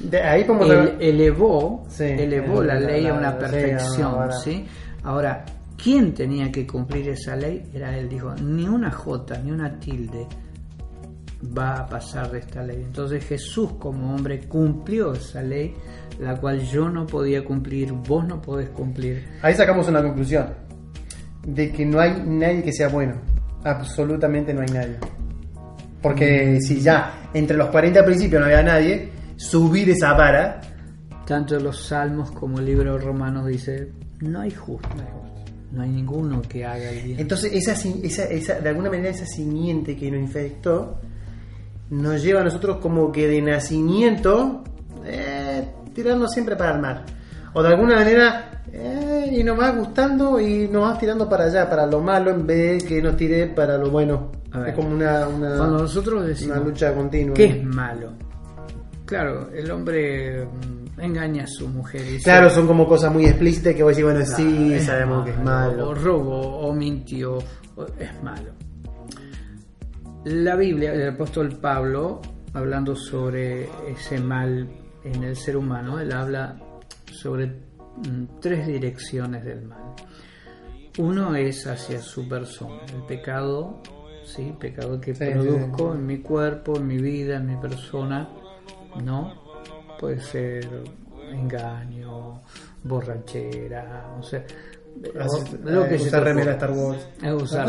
De 0.00 0.22
ahí 0.22 0.44
como 0.44 0.64
Ele- 0.64 0.96
elevó, 1.00 1.84
Sí, 1.88 2.04
elevó 2.04 2.60
el- 2.62 2.68
la 2.68 2.74
ley 2.80 3.06
a 3.06 3.12
la- 3.12 3.18
una 3.18 3.30
sí, 3.32 3.36
perfección, 3.40 4.02
ahora- 4.14 4.32
¿sí? 4.32 4.66
Ahora, 5.02 5.44
¿quién 5.82 6.14
tenía 6.14 6.52
que 6.52 6.66
cumplir 6.66 7.08
esa 7.08 7.34
ley? 7.36 7.64
Era 7.74 7.96
él, 7.96 8.08
dijo, 8.08 8.34
ni 8.36 8.68
una 8.68 8.90
jota, 8.90 9.38
ni 9.38 9.50
una 9.50 9.78
tilde 9.80 10.26
va 11.56 11.78
a 11.80 11.86
pasar 11.86 12.30
de 12.30 12.38
esta 12.40 12.62
ley. 12.62 12.82
Entonces 12.84 13.24
Jesús 13.24 13.72
como 13.78 14.14
hombre 14.14 14.40
cumplió 14.48 15.12
esa 15.12 15.42
ley, 15.42 15.74
la 16.20 16.36
cual 16.36 16.60
yo 16.60 16.88
no 16.88 17.06
podía 17.06 17.44
cumplir, 17.44 17.92
vos 17.92 18.26
no 18.26 18.40
podés 18.42 18.70
cumplir. 18.70 19.24
Ahí 19.42 19.54
sacamos 19.54 19.88
una 19.88 20.02
conclusión. 20.02 20.46
De 21.46 21.70
que 21.72 21.86
no 21.86 22.00
hay 22.00 22.22
nadie 22.26 22.62
que 22.62 22.72
sea 22.72 22.88
bueno. 22.88 23.14
Absolutamente 23.64 24.52
no 24.52 24.60
hay 24.60 24.68
nadie. 24.68 24.96
Porque 26.02 26.60
si 26.60 26.80
ya 26.80 27.30
entre 27.34 27.56
los 27.56 27.68
40 27.70 28.04
principios 28.04 28.40
no 28.40 28.46
había 28.46 28.62
nadie, 28.62 29.10
subir 29.38 29.88
esa 29.90 30.12
vara. 30.12 30.60
Tanto 31.26 31.58
los 31.60 31.86
salmos 31.86 32.30
como 32.32 32.58
el 32.58 32.64
libro 32.66 32.98
Romanos 32.98 33.46
dice, 33.46 33.92
no 34.20 34.40
hay 34.40 34.50
justo, 34.50 34.88
no 35.72 35.82
hay 35.82 35.90
ninguno 35.90 36.40
que 36.42 36.64
haga 36.64 36.90
el 36.90 37.02
bien. 37.04 37.20
Entonces, 37.20 37.52
esa, 37.52 37.72
esa, 37.72 38.24
esa- 38.24 38.60
de 38.60 38.68
alguna 38.70 38.88
manera, 38.90 39.10
esa 39.10 39.26
simiente 39.26 39.94
que 39.96 40.10
nos 40.10 40.20
infectó 40.20 40.98
nos 41.90 42.22
lleva 42.22 42.40
a 42.40 42.44
nosotros 42.44 42.78
como 42.78 43.12
que 43.12 43.26
de 43.28 43.40
nacimiento 43.42 44.64
eh, 45.04 45.68
tirarnos 45.94 46.32
siempre 46.32 46.56
para 46.56 46.74
el 46.74 46.80
mar. 46.80 47.04
O 47.54 47.62
de 47.62 47.68
alguna 47.68 47.96
manera, 47.96 48.62
eh, 48.72 49.30
y 49.30 49.42
nos 49.44 49.58
va 49.58 49.70
gustando 49.72 50.40
y 50.40 50.66
nos 50.68 50.84
va 50.84 50.98
tirando 50.98 51.28
para 51.28 51.44
allá, 51.44 51.68
para 51.68 51.86
lo 51.86 52.00
malo, 52.00 52.30
en 52.30 52.46
vez 52.46 52.82
de 52.82 52.88
que 52.88 53.02
nos 53.02 53.16
tire 53.16 53.46
para 53.48 53.76
lo 53.78 53.90
bueno. 53.90 54.32
A 54.52 54.60
ver. 54.60 54.68
Es 54.70 54.74
como 54.74 54.90
una, 54.90 55.28
una, 55.28 55.56
Cuando 55.58 55.78
nosotros 55.78 56.26
decimos, 56.26 56.56
una 56.56 56.66
lucha 56.66 56.94
continua. 56.94 57.34
¿qué 57.34 57.44
es 57.44 57.64
malo? 57.64 58.12
Claro, 59.08 59.50
el 59.54 59.70
hombre 59.70 60.44
mm, 60.44 61.00
engaña 61.00 61.44
a 61.44 61.46
su 61.46 61.66
mujer 61.66 62.02
y 62.06 62.22
Claro, 62.22 62.50
son 62.50 62.66
como 62.66 62.86
cosas 62.86 63.10
muy 63.12 63.24
explícitas 63.24 63.74
que 63.74 63.82
vos 63.82 63.96
decís, 63.96 64.04
bueno, 64.04 64.24
sí, 64.26 64.74
es 64.74 64.84
sabemos 64.84 65.24
que 65.24 65.30
es 65.30 65.38
O 65.38 65.42
malo. 65.42 65.90
o 65.90 66.72
mintió, 66.74 67.38
o- 67.76 67.86
es 67.98 68.22
malo. 68.22 68.52
La 70.24 70.56
Biblia, 70.56 70.92
el 70.92 71.08
apóstol 71.14 71.58
Pablo, 71.60 72.20
hablando 72.52 72.94
sobre 72.94 73.68
ese 73.90 74.20
mal 74.20 74.68
en 75.04 75.22
el 75.24 75.36
ser 75.36 75.56
humano, 75.56 75.98
él 76.00 76.12
habla 76.12 76.60
sobre 77.10 77.46
mm, 77.46 78.40
tres 78.40 78.66
direcciones 78.66 79.44
del 79.44 79.62
mal. 79.64 79.94
Uno 80.98 81.34
es 81.36 81.66
hacia 81.66 82.00
su 82.02 82.28
persona, 82.28 82.82
el 82.94 83.02
pecado, 83.06 83.80
sí, 84.24 84.52
pecado 84.58 85.00
que 85.00 85.14
Sí, 85.14 85.24
sí, 85.24 85.30
produzco 85.32 85.92
sí. 85.92 85.98
en 85.98 86.06
mi 86.06 86.18
cuerpo, 86.18 86.76
en 86.76 86.86
mi 86.88 86.98
vida, 86.98 87.36
en 87.36 87.46
mi 87.46 87.56
persona, 87.56 88.28
¿no? 89.02 89.34
Puede 89.98 90.20
ser 90.20 90.68
engaño, 91.30 92.40
borrachera, 92.84 94.14
o 94.18 94.22
sea, 94.22 94.44
o- 95.26 95.44
lo 95.64 95.88
que 95.88 95.94
eh, 95.94 95.98
se 95.98 96.08
usar 96.08 96.24
remera. 96.24 96.52
Star 96.52 96.70
Wars. 96.72 97.08
Usar 97.42 97.68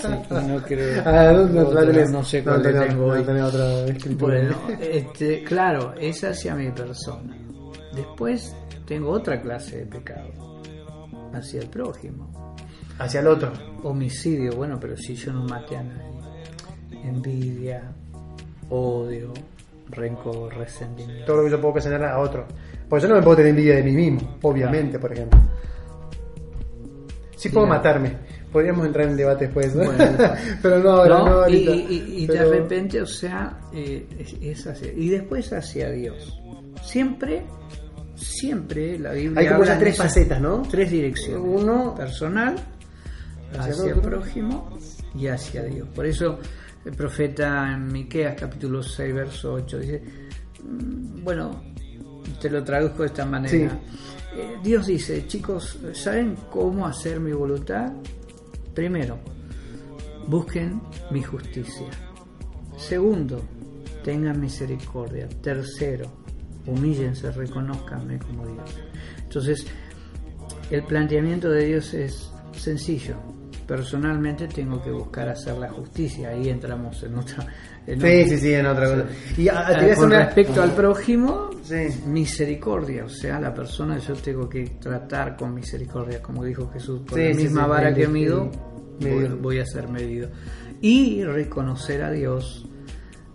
sí, 0.00 0.08
y 0.30 0.34
no 0.48 0.62
creo. 0.62 1.02
Ah, 1.06 1.32
no, 1.32 1.44
no, 1.46 1.68
otra, 1.68 1.80
la 1.82 1.86
tenés. 1.92 2.10
no 2.10 2.22
sé 2.24 2.38
No, 2.42 2.52
cuál 2.52 2.62
le 2.62 2.72
tengo 2.72 3.06
no 3.06 3.12
hoy. 3.12 3.22
tenés 3.24 3.42
otra 3.42 3.84
escritura. 3.86 4.34
Bueno, 4.38 4.56
este, 4.80 5.44
claro, 5.44 5.94
es 5.98 6.22
hacia 6.24 6.54
mi 6.54 6.70
persona. 6.70 7.36
Después 7.94 8.54
tengo 8.86 9.10
otra 9.10 9.40
clase 9.40 9.78
de 9.78 9.86
pecado, 9.86 10.60
hacia 11.32 11.60
el 11.60 11.68
prójimo. 11.68 12.30
Hacia 12.98 13.20
el 13.20 13.26
otro. 13.28 13.52
Homicidio, 13.82 14.52
bueno, 14.54 14.78
pero 14.80 14.96
si 14.96 15.14
yo 15.14 15.32
no 15.32 15.44
maté 15.44 15.76
a 15.76 15.82
nadie. 15.82 16.12
Envidia, 17.04 17.90
odio, 18.70 19.32
rencor, 19.92 20.54
resentimiento. 20.56 21.24
Todo 21.26 21.36
lo 21.38 21.44
que 21.44 21.50
yo 21.50 21.56
puedo 21.60 21.70
ocasionar 21.72 22.02
a 22.04 22.18
otro. 22.18 22.46
Porque 22.88 23.02
yo 23.04 23.08
no 23.08 23.16
me 23.16 23.22
puedo 23.22 23.36
tener 23.36 23.50
envidia 23.50 23.76
de 23.76 23.82
mí 23.84 23.92
mismo, 23.92 24.36
obviamente, 24.42 24.98
por 24.98 25.12
ejemplo. 25.12 25.38
Sí 27.36 27.48
puedo 27.48 27.66
matarme. 27.66 28.16
Podríamos 28.52 28.86
entrar 28.86 29.08
en 29.08 29.16
debate 29.16 29.46
después, 29.46 29.74
¿no? 29.74 29.84
Bueno. 29.84 30.18
pero 30.62 30.78
no 30.78 30.90
ahora, 30.90 31.18
¿No? 31.18 31.24
no 31.24 31.30
y, 31.48 31.66
ahorita. 31.66 31.72
y- 31.92 32.14
y 32.22 32.26
Pero- 32.26 32.50
de 32.50 32.56
repente, 32.60 33.00
o 33.00 33.06
sea, 33.06 33.60
eh, 33.72 34.06
es, 34.18 34.34
es 34.40 34.66
hacia- 34.66 34.92
y 34.92 35.08
después 35.08 35.52
hacia 35.52 35.90
Dios. 35.90 36.38
Siempre, 36.82 37.42
siempre 38.14 38.98
la 38.98 39.12
Biblia 39.12 39.40
Hay 39.40 39.48
como 39.48 39.64
esas 39.64 39.78
tres 39.78 39.94
esas 39.94 40.06
facetas, 40.08 40.40
¿no? 40.40 40.62
Tres 40.70 40.90
direcciones. 40.90 41.42
Uno- 41.62 41.94
personal, 41.94 42.56
Hacia 43.58 43.72
hacia, 43.72 43.92
el 43.94 44.00
prójimo 44.00 44.78
y 45.14 45.26
hacia 45.28 45.62
Dios. 45.64 45.88
Por 45.94 46.06
eso 46.06 46.38
el 46.84 46.92
profeta 46.92 47.72
en 47.72 47.86
Miqueas 47.88 48.34
capítulo 48.38 48.82
6 48.82 49.14
verso 49.14 49.54
8 49.54 49.78
dice, 49.78 50.02
mm, 50.64 51.22
bueno, 51.22 51.62
te 52.40 52.50
lo 52.50 52.62
traduzco 52.64 53.02
de 53.02 53.06
esta 53.06 53.24
manera. 53.24 53.50
Sí. 53.70 54.38
Eh, 54.38 54.58
Dios 54.62 54.86
dice, 54.86 55.26
chicos, 55.26 55.78
¿saben 55.92 56.36
cómo 56.50 56.86
hacer 56.86 57.20
mi 57.20 57.32
voluntad? 57.32 57.92
Primero, 58.74 59.18
busquen 60.26 60.80
mi 61.10 61.22
justicia. 61.22 61.88
Segundo, 62.76 63.42
tengan 64.02 64.40
misericordia. 64.40 65.28
Tercero, 65.28 66.10
humíllense, 66.66 67.30
reconozcanme 67.30 68.18
como 68.18 68.46
Dios. 68.46 68.80
Entonces, 69.22 69.66
el 70.70 70.82
planteamiento 70.84 71.50
de 71.50 71.66
Dios 71.66 71.92
es 71.94 72.30
sencillo. 72.52 73.16
Personalmente 73.76 74.48
tengo 74.48 74.82
que 74.82 74.90
buscar 74.90 75.30
hacer 75.30 75.56
la 75.56 75.70
justicia. 75.70 76.28
Ahí 76.28 76.50
entramos 76.50 77.02
en 77.04 77.14
otra. 77.16 77.46
en 77.86 77.98
Sí, 77.98 78.06
otra- 78.06 78.28
sí, 78.28 78.38
sí, 78.38 78.52
en 78.52 78.66
otra 78.66 78.84
cosa. 78.86 79.04
Y 79.38 79.48
ah, 79.48 79.52
Ah, 79.56 79.64
voy 79.68 79.74
a 79.74 79.78
hacer 79.78 79.94
con 79.96 80.04
una- 80.08 80.24
respecto 80.26 80.62
al 80.62 80.72
prójimo, 80.72 81.50
Sí. 81.64 81.88
misericordia, 82.06 83.06
o 83.06 83.08
sea, 83.08 83.40
la 83.40 83.54
persona 83.54 83.96
yo 83.96 84.12
tengo 84.14 84.46
que 84.46 84.64
tratar 84.78 85.36
con 85.38 85.54
misericordia, 85.54 86.20
como 86.20 86.44
dijo 86.44 86.68
Jesús, 86.70 87.00
Sí, 87.14 87.28
la 87.30 87.34
misma 87.34 87.66
vara 87.66 87.94
que 87.94 88.06
mido, 88.08 88.50
sí. 89.00 89.08
voy, 89.40 89.58
a 89.58 89.64
ser 89.64 89.88
medido. 89.88 90.28
Y 90.82 91.24
reconocer 91.24 92.02
a 92.02 92.10
Dios 92.10 92.68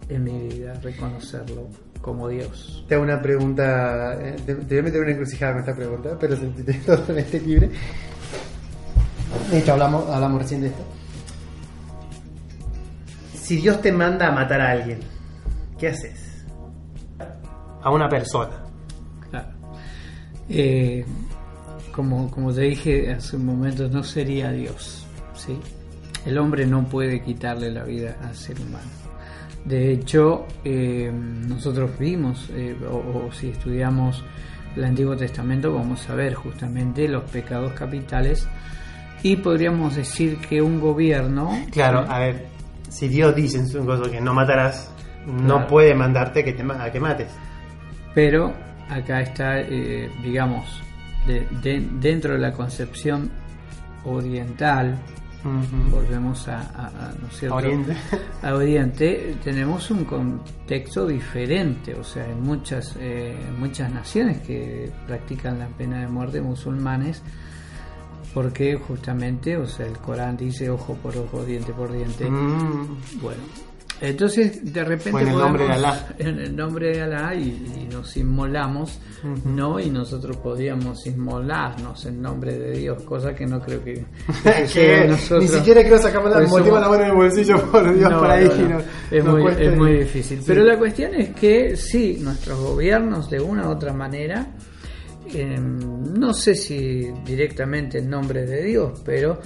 en 0.10 0.24
mi 0.24 0.48
vida, 0.50 0.76
reconocerlo 0.84 1.68
como 2.00 2.30
Dios. 2.30 2.86
Te 2.88 2.94
hago 2.94 3.04
una 3.06 3.20
pregunta. 3.20 4.14
eh, 4.22 4.36
Te, 4.46 4.54
te 4.54 4.66
voy 4.76 4.78
a 4.78 4.84
meter 4.84 5.02
una 5.02 5.12
encrucijada 5.14 5.54
con 5.54 5.62
esta 5.62 5.76
pregunta, 5.76 6.16
pero 6.20 6.36
sentite 6.36 6.74
todo 6.86 7.04
en 7.10 7.18
este 7.18 7.40
libre. 7.42 7.72
De 9.50 9.60
hecho, 9.60 9.74
hablamos, 9.74 10.10
hablamos 10.10 10.42
recién 10.42 10.62
de 10.62 10.68
esto. 10.68 10.84
Si 13.34 13.58
Dios 13.58 13.82
te 13.82 13.92
manda 13.92 14.28
a 14.28 14.32
matar 14.32 14.60
a 14.60 14.72
alguien, 14.72 15.00
¿qué 15.80 15.90
haces? 15.90 16.46
A 17.82 17.90
una 17.92 18.10
persona. 18.10 18.58
Claro. 19.30 19.48
Eh, 20.50 21.06
como, 21.92 22.30
como 22.30 22.54
te 22.54 22.62
dije 22.62 23.14
hace 23.14 23.38
un 23.38 23.46
momento, 23.46 23.88
no 23.88 24.04
sería 24.04 24.52
Dios. 24.52 25.06
¿sí? 25.34 25.58
El 26.26 26.38
hombre 26.38 26.66
no 26.66 26.84
puede 26.84 27.22
quitarle 27.22 27.72
la 27.72 27.84
vida 27.84 28.18
al 28.22 28.36
ser 28.36 28.60
humano. 28.60 28.90
De 29.64 29.92
hecho, 29.92 30.46
eh, 30.64 31.12
nosotros 31.12 31.98
vimos, 31.98 32.50
eh, 32.54 32.76
o, 32.90 33.28
o 33.28 33.32
si 33.32 33.50
estudiamos 33.50 34.24
el 34.76 34.84
Antiguo 34.84 35.16
Testamento, 35.16 35.74
vamos 35.74 36.10
a 36.10 36.16
ver 36.16 36.34
justamente 36.36 37.08
los 37.08 37.24
pecados 37.30 37.74
capitales 37.74 38.48
y 39.24 39.36
podríamos 39.38 39.96
decir 39.96 40.38
que 40.38 40.62
un 40.62 40.80
gobierno... 40.80 41.52
Claro, 41.72 42.06
a 42.08 42.20
ver, 42.20 42.46
si 42.90 43.08
Dios 43.08 43.36
dice 43.36 43.58
en 43.60 43.68
su 43.68 43.86
cosa 43.86 44.10
que 44.12 44.22
no 44.22 44.34
matarás, 44.34 44.92
no 45.26 45.56
Claro. 45.56 45.68
puede 45.68 45.94
mandarte 45.96 46.44
que 46.44 46.54
te, 46.54 46.64
a 46.64 46.92
que 46.92 47.00
mates. 47.00 47.30
Pero 48.14 48.54
acá 48.90 49.22
está, 49.22 49.60
eh, 49.60 50.10
digamos, 50.24 50.82
de- 51.28 51.48
de- 51.62 51.86
dentro 52.00 52.34
de 52.34 52.40
la 52.40 52.54
concepción 52.54 53.30
oriental, 54.06 54.98
volvemos 55.92 56.48
a, 56.48 56.58
a- 56.60 56.88
a, 56.88 57.14
¿no 57.22 57.28
es 57.30 57.38
cierto? 57.38 57.56
Oriente. 57.56 57.96
A 58.42 58.54
Oriente, 58.54 59.36
tenemos 59.44 59.90
un 59.92 60.04
contexto 60.06 61.06
diferente, 61.08 61.94
o 61.96 62.04
sea, 62.04 62.26
en 62.26 62.42
muchas, 62.42 62.96
eh, 63.00 63.36
muchas 63.58 63.92
naciones 63.94 64.40
que 64.42 64.92
practican 65.06 65.60
la 65.60 65.68
pena 65.68 66.02
de 66.02 66.08
muerte 66.08 66.42
musulmanes, 66.42 67.24
porque 68.38 68.76
justamente, 68.76 69.58
o 69.58 69.66
sea, 69.66 69.88
el 69.88 69.98
Corán 69.98 70.38
dice 70.38 70.70
ojo 70.70 70.94
por 71.02 71.18
ojo, 71.18 71.44
diente 71.44 71.74
por 71.74 71.92
diente. 71.92 72.30
Mm. 72.30 73.20
Bueno, 73.20 73.42
Entonces, 74.00 74.72
de 74.72 74.84
repente. 74.84 75.22
En 75.24 75.28
el 75.30 75.38
nombre 75.40 75.64
de 75.66 75.72
Alá. 75.74 76.08
En 76.20 76.40
el 76.40 76.56
nombre 76.56 76.92
de 76.96 77.02
Alá 77.02 77.34
y, 77.34 77.48
y 77.82 77.88
nos 77.92 78.16
inmolamos, 78.16 79.00
¿no? 79.44 79.80
Y 79.80 79.90
nosotros 79.90 80.38
podíamos 80.38 81.08
inmolarnos 81.08 82.06
en 82.06 82.22
nombre 82.22 82.56
de 82.60 82.78
Dios, 82.78 83.02
cosa 83.02 83.34
que 83.34 83.48
no 83.48 83.60
creo 83.60 83.84
que. 83.84 84.06
que 84.72 85.06
nosotros- 85.08 85.42
Ni 85.42 85.48
siquiera 85.48 85.82
creo 85.84 85.98
sacarme 85.98 86.30
la, 86.30 86.36
Pues 86.38 86.50
somos- 86.52 86.80
la 86.80 86.90
mano 86.90 87.04
en 87.04 87.10
el 87.10 87.16
bolsillo 87.16 87.72
por 87.72 87.92
Dios 87.98 88.12
No, 88.12 88.20
por 88.20 88.30
ahí. 88.30 88.46
no, 88.48 88.56
no. 88.56 88.70
no- 88.78 88.84
es, 89.10 89.26
muy, 89.26 89.52
es 89.66 89.76
muy 89.76 89.94
difícil. 89.94 90.38
Sí. 90.42 90.44
Pero 90.46 90.64
la 90.64 90.78
cuestión 90.78 91.16
es 91.16 91.30
que 91.34 91.76
sí, 91.76 92.20
nuestros 92.22 92.60
gobiernos 92.60 93.32
de 93.32 93.40
una 93.42 93.68
u 93.68 93.72
otra 93.72 93.94
manera, 93.94 94.46
eh, 95.34 95.58
no 95.60 96.34
sé 96.34 96.56
si 96.56 97.12
directamente 97.26 98.00
en 98.00 98.10
nombre 98.10 98.46
de 98.46 98.64
Dios, 98.64 99.02
pero 99.06 99.40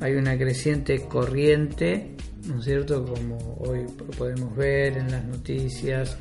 hay 0.00 0.14
una 0.14 0.36
creciente 0.36 1.06
corriente, 1.06 2.14
¿no 2.46 2.58
es 2.58 2.64
cierto? 2.64 3.04
Como 3.04 3.36
hoy 3.60 3.80
podemos 4.18 4.54
ver 4.56 4.98
en 4.98 5.10
las 5.10 5.24
noticias, 5.24 6.16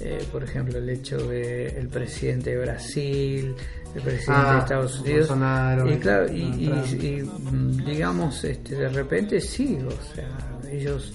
eh, 0.00 0.18
por 0.30 0.44
ejemplo, 0.44 0.78
el 0.78 0.88
hecho 0.90 1.16
del 1.26 1.88
presidente 1.88 2.50
de 2.50 2.58
Brasil, 2.58 3.54
el 3.94 4.02
presidente 4.02 4.32
Ah, 4.48 4.52
de 4.54 4.58
Estados 4.60 5.00
Unidos. 5.00 5.18
Bolsonaro, 5.28 5.90
y 5.90 5.96
claro, 5.96 6.30
y, 6.32 6.40
y- 6.42 7.06
y, 7.06 7.22
mm, 7.22 7.84
digamos, 7.86 8.44
este, 8.44 8.74
de 8.74 8.88
repente 8.90 9.40
sí, 9.40 9.78
o 9.86 10.14
sea, 10.14 10.28
ellos 10.70 11.14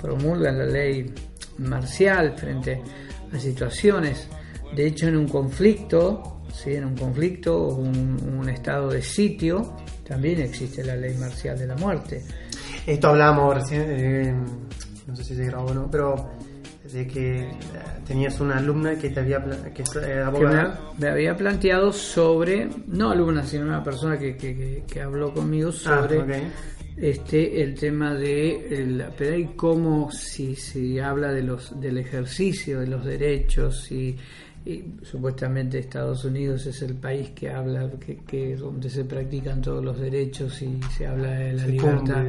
promulgan 0.00 0.58
la 0.58 0.66
ley 0.66 1.12
marcial 1.58 2.34
frente 2.36 2.80
a 3.32 3.38
situaciones. 3.38 4.26
De 4.74 4.86
hecho, 4.86 5.06
en 5.08 5.16
un 5.18 5.28
conflicto, 5.28 6.41
¿sí? 6.52 6.74
en 6.74 6.84
un 6.84 6.96
conflicto 6.96 7.56
o 7.56 7.74
un, 7.76 8.18
un 8.38 8.48
estado 8.48 8.90
de 8.90 9.02
sitio, 9.02 9.74
también 10.06 10.40
existe 10.40 10.84
la 10.84 10.96
ley 10.96 11.16
marcial 11.16 11.58
de 11.58 11.66
la 11.66 11.76
muerte. 11.76 12.22
Esto 12.86 13.08
hablábamos 13.08 13.54
recién, 13.54 13.84
eh, 13.88 14.34
no 15.06 15.16
sé 15.16 15.24
si 15.24 15.34
se 15.36 15.44
grabó 15.46 15.66
o 15.68 15.74
no, 15.74 15.90
pero 15.90 16.30
de 16.92 17.06
que 17.06 17.40
eh, 17.40 17.48
tenías 18.06 18.38
una 18.40 18.56
alumna 18.58 18.96
que 18.98 19.08
te 19.10 19.20
había 19.20 19.42
que 19.72 19.82
eh, 19.82 20.24
que 20.34 20.46
me, 20.98 21.08
había 21.08 21.36
planteado 21.36 21.92
sobre, 21.92 22.68
no 22.88 23.10
alumna, 23.10 23.44
sino 23.44 23.64
una 23.64 23.82
persona 23.82 24.18
que, 24.18 24.36
que- 24.36 25.00
habló 25.00 25.32
conmigo 25.32 25.70
Ah, 25.70 25.72
sobre 26.02 26.42
este 26.96 27.62
el 27.62 27.74
tema 27.74 28.14
de 28.14 28.66
el, 28.82 29.04
pero 29.16 29.34
hay 29.34 29.46
cómo 29.56 30.10
si 30.10 30.54
se 30.56 31.00
habla 31.00 31.32
de 31.32 31.42
los 31.42 31.80
del 31.80 31.96
ejercicio 31.98 32.80
de 32.80 32.86
los 32.88 33.04
derechos 33.04 33.90
y, 33.90 34.16
y 34.64 34.84
supuestamente 35.02 35.78
Estados 35.78 36.24
Unidos 36.24 36.66
es 36.66 36.82
el 36.82 36.94
país 36.94 37.30
que 37.30 37.50
habla 37.50 37.90
que, 37.98 38.18
que 38.18 38.56
donde 38.56 38.88
se 38.90 39.04
practican 39.04 39.60
todos 39.60 39.84
los 39.84 39.98
derechos 39.98 40.62
y 40.62 40.78
se 40.96 41.06
habla 41.06 41.30
de 41.30 41.52
la 41.54 41.62
Se 41.62 41.68
libertad 41.68 42.24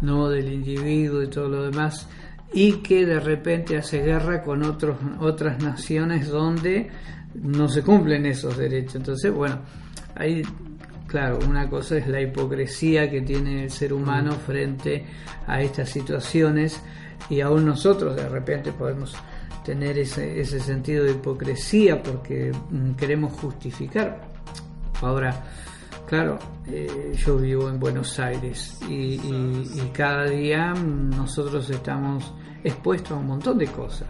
no 0.00 0.28
del 0.28 0.52
individuo 0.52 1.22
y 1.22 1.28
todo 1.28 1.48
lo 1.48 1.62
demás. 1.64 2.08
Y 2.52 2.74
que 2.74 3.04
de 3.04 3.18
repente 3.18 3.76
hace 3.76 4.00
guerra 4.02 4.44
con 4.44 4.62
otros 4.62 4.96
otras 5.18 5.60
naciones 5.60 6.28
donde 6.28 6.88
no 7.34 7.68
se 7.68 7.82
cumplen 7.82 8.26
esos 8.26 8.56
derechos. 8.56 8.96
Entonces 8.96 9.32
bueno 9.32 9.58
ahí 10.14 10.42
claro 11.08 11.40
una 11.48 11.68
cosa 11.68 11.96
es 11.96 12.06
la 12.06 12.20
hipocresía 12.20 13.10
que 13.10 13.22
tiene 13.22 13.64
el 13.64 13.70
ser 13.70 13.92
humano 13.92 14.32
frente 14.32 15.04
a 15.48 15.60
estas 15.60 15.90
situaciones 15.90 16.80
y 17.28 17.40
aún 17.40 17.66
nosotros 17.66 18.14
de 18.14 18.28
repente 18.28 18.70
podemos 18.70 19.16
tener 19.66 19.98
ese, 19.98 20.40
ese 20.40 20.60
sentido 20.60 21.04
de 21.04 21.10
hipocresía 21.10 22.00
porque 22.02 22.52
mm, 22.70 22.92
queremos 22.92 23.32
justificar 23.34 24.20
ahora 25.02 25.44
Claro, 26.06 26.38
eh, 26.68 27.12
yo 27.16 27.36
vivo 27.36 27.68
en 27.68 27.80
Buenos 27.80 28.20
Aires 28.20 28.78
y, 28.88 28.94
y- 29.16 29.70
y 29.74 29.90
cada 29.92 30.22
día 30.26 30.72
mm, 30.72 31.10
nosotros 31.10 31.68
estamos 31.68 32.32
expuestos 32.62 33.10
a 33.10 33.16
un 33.16 33.26
montón 33.26 33.58
de 33.58 33.66
cosas. 33.66 34.06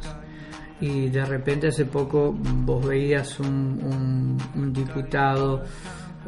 Y 0.78 1.08
de 1.08 1.24
repente 1.24 1.68
hace 1.68 1.86
poco 1.86 2.32
mm, 2.34 2.66
vos 2.66 2.86
veías 2.86 3.40
un, 3.40 3.80
un- 3.82 4.36
un 4.60 4.72
diputado 4.74 5.64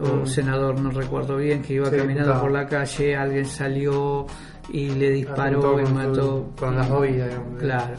o 0.00 0.24
senador, 0.24 0.80
no 0.80 0.90
recuerdo 0.90 1.36
bien, 1.36 1.60
que 1.60 1.74
iba 1.74 1.88
Mm. 1.88 1.90
Sí, 1.90 1.96
caminando 1.98 2.40
por 2.40 2.50
la 2.50 2.66
calle, 2.66 3.14
alguien 3.14 3.44
salió 3.44 4.24
y 4.72 4.88
le 4.88 5.10
disparó 5.10 5.80
y 5.80 5.84
mató. 5.92 6.50
con 6.58 6.76
las 6.76 6.88
digamos. 6.88 7.58
Claro. 7.58 7.94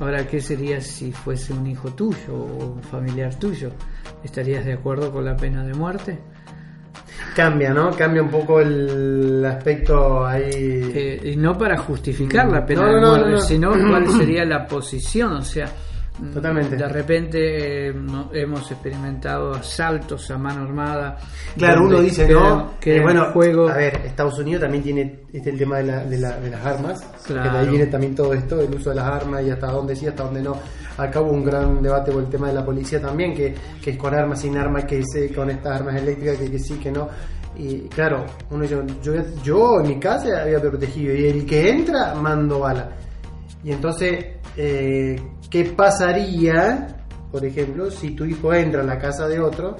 Ahora, 0.00 0.26
¿qué 0.26 0.40
sería 0.40 0.80
si 0.80 1.10
fuese 1.12 1.52
un 1.52 1.66
hijo 1.66 1.90
tuyo 1.94 2.32
o 2.34 2.74
un 2.74 2.82
familiar 2.82 3.34
tuyo? 3.34 3.70
¿Estarías 4.22 4.64
de 4.64 4.74
acuerdo 4.74 5.10
con 5.10 5.24
la 5.24 5.36
pena 5.36 5.64
de 5.64 5.74
muerte? 5.74 6.18
Cambia, 7.34 7.72
¿no? 7.74 7.90
Cambia 7.90 8.22
un 8.22 8.28
poco 8.30 8.60
el 8.60 9.44
aspecto 9.44 10.26
ahí. 10.26 10.42
Eh, 10.54 11.20
y 11.32 11.36
no 11.36 11.56
para 11.56 11.76
justificar 11.78 12.48
la 12.50 12.64
pena 12.64 12.82
No, 12.82 12.94
de 12.94 13.00
no, 13.00 13.08
muerte, 13.08 13.26
no, 13.30 13.36
no. 13.36 13.40
sino 13.42 13.70
cuál 13.70 14.08
sería 14.18 14.44
la 14.44 14.66
posición, 14.66 15.32
o 15.34 15.42
sea, 15.42 15.66
mm, 15.66 15.89
Totalmente. 16.32 16.76
de 16.76 16.88
repente 16.88 17.88
eh, 17.88 17.92
no- 17.94 18.30
hemos 18.32 18.70
experimentado 18.70 19.54
asaltos 19.54 20.30
a 20.30 20.38
mano 20.38 20.62
armada. 20.62 21.18
Claro, 21.56 21.84
uno 21.86 22.00
dice, 22.00 22.26
queda- 22.26 22.40
¿no? 22.40 22.70
queda 22.80 22.94
Eh, 22.94 22.98
en 22.98 23.02
bueno, 23.04 23.24
juego, 23.32 23.68
a 23.68 23.74
ver, 23.76 24.02
Estados 24.04 24.38
Unidos 24.38 24.62
también 24.62 24.82
tiene 24.84 25.20
este, 25.32 25.50
el 25.50 25.58
tema 25.58 25.78
de, 25.78 25.84
la- 25.84 26.04
de 26.04 26.18
la- 26.18 26.38
de 26.38 26.50
las 26.50 26.64
armas. 26.66 27.00
Claro. 27.26 27.42
Que 27.42 27.56
de 27.56 27.58
ahí 27.62 27.68
viene 27.68 27.86
también 27.86 28.14
todo 28.14 28.34
esto, 28.34 28.60
el 28.60 28.74
uso 28.74 28.90
de 28.90 28.96
las 28.96 29.06
armas 29.06 29.42
y 29.44 29.50
hasta 29.50 29.66
dónde 29.68 29.96
sí, 29.96 30.06
hasta 30.06 30.24
dónde 30.24 30.42
no. 30.42 30.56
Acá 30.98 31.20
hubo 31.20 31.30
un 31.32 31.44
gran 31.44 31.82
debate 31.82 32.12
por 32.12 32.22
el 32.22 32.28
tema 32.28 32.48
de 32.48 32.54
la 32.54 32.64
policía 32.64 33.00
también, 33.00 33.34
que, 33.34 33.54
que 33.82 33.90
es 33.90 33.96
con 33.96 34.14
armas, 34.14 34.40
sin 34.40 34.56
armas, 34.58 34.84
que 34.84 34.98
es 34.98 35.32
con 35.34 35.48
estas 35.50 35.80
armas 35.80 35.96
eléctricas, 35.96 36.36
que, 36.36 36.50
que 36.50 36.58
sí, 36.58 36.74
que 36.74 36.92
no. 36.92 37.08
Y 37.56 37.88
claro, 37.88 38.24
uno 38.50 38.64
yo, 38.64 38.82
yo, 39.02 39.14
yo 39.42 39.80
en 39.80 39.88
mi 39.88 39.98
casa 39.98 40.42
había 40.42 40.60
protegido 40.60 41.14
y 41.14 41.26
el 41.26 41.46
que 41.46 41.70
entra 41.70 42.14
mando 42.14 42.60
bala. 42.60 42.90
Y 43.64 43.72
entonces, 43.72 44.24
eh, 44.56 45.20
¿qué 45.50 45.64
pasaría, 45.64 46.96
por 47.30 47.44
ejemplo, 47.44 47.90
si 47.90 48.12
tu 48.12 48.24
hijo 48.24 48.52
entra 48.54 48.80
a 48.82 48.84
la 48.84 48.98
casa 48.98 49.26
de 49.28 49.40
otro, 49.40 49.76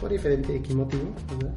por 0.00 0.10
diferente 0.10 0.56
X 0.56 0.74
motivo, 0.74 1.04
¿verdad? 1.38 1.54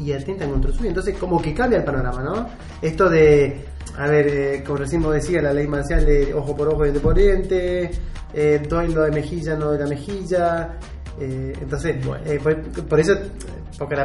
y 0.00 0.12
atentan 0.12 0.50
contra 0.50 0.72
suyo? 0.72 0.88
Entonces, 0.88 1.16
como 1.18 1.40
que 1.40 1.52
cambia 1.54 1.78
el 1.78 1.84
panorama, 1.84 2.22
¿no? 2.22 2.48
Esto 2.80 3.08
de, 3.08 3.64
a 3.98 4.06
ver, 4.06 4.26
eh, 4.28 4.64
como 4.64 4.78
recién 4.78 5.02
decía, 5.10 5.42
la 5.42 5.52
ley 5.52 5.66
marcial 5.66 6.04
de 6.06 6.32
ojo 6.34 6.56
por 6.56 6.68
ojo 6.68 6.82
y 6.86 6.90
diente 6.90 7.00
por 7.00 7.14
diente, 7.14 7.90
eh, 8.34 8.62
doy 8.68 8.92
lo 8.92 9.02
de 9.02 9.10
mejilla, 9.10 9.54
no 9.56 9.70
de 9.72 9.78
la 9.78 9.86
mejilla. 9.86 10.78
eh, 11.20 11.52
entonces, 11.60 12.04
Bueno. 12.04 12.24
eh, 12.26 12.40
por, 12.42 12.62
por 12.86 13.00
eso, 13.00 13.14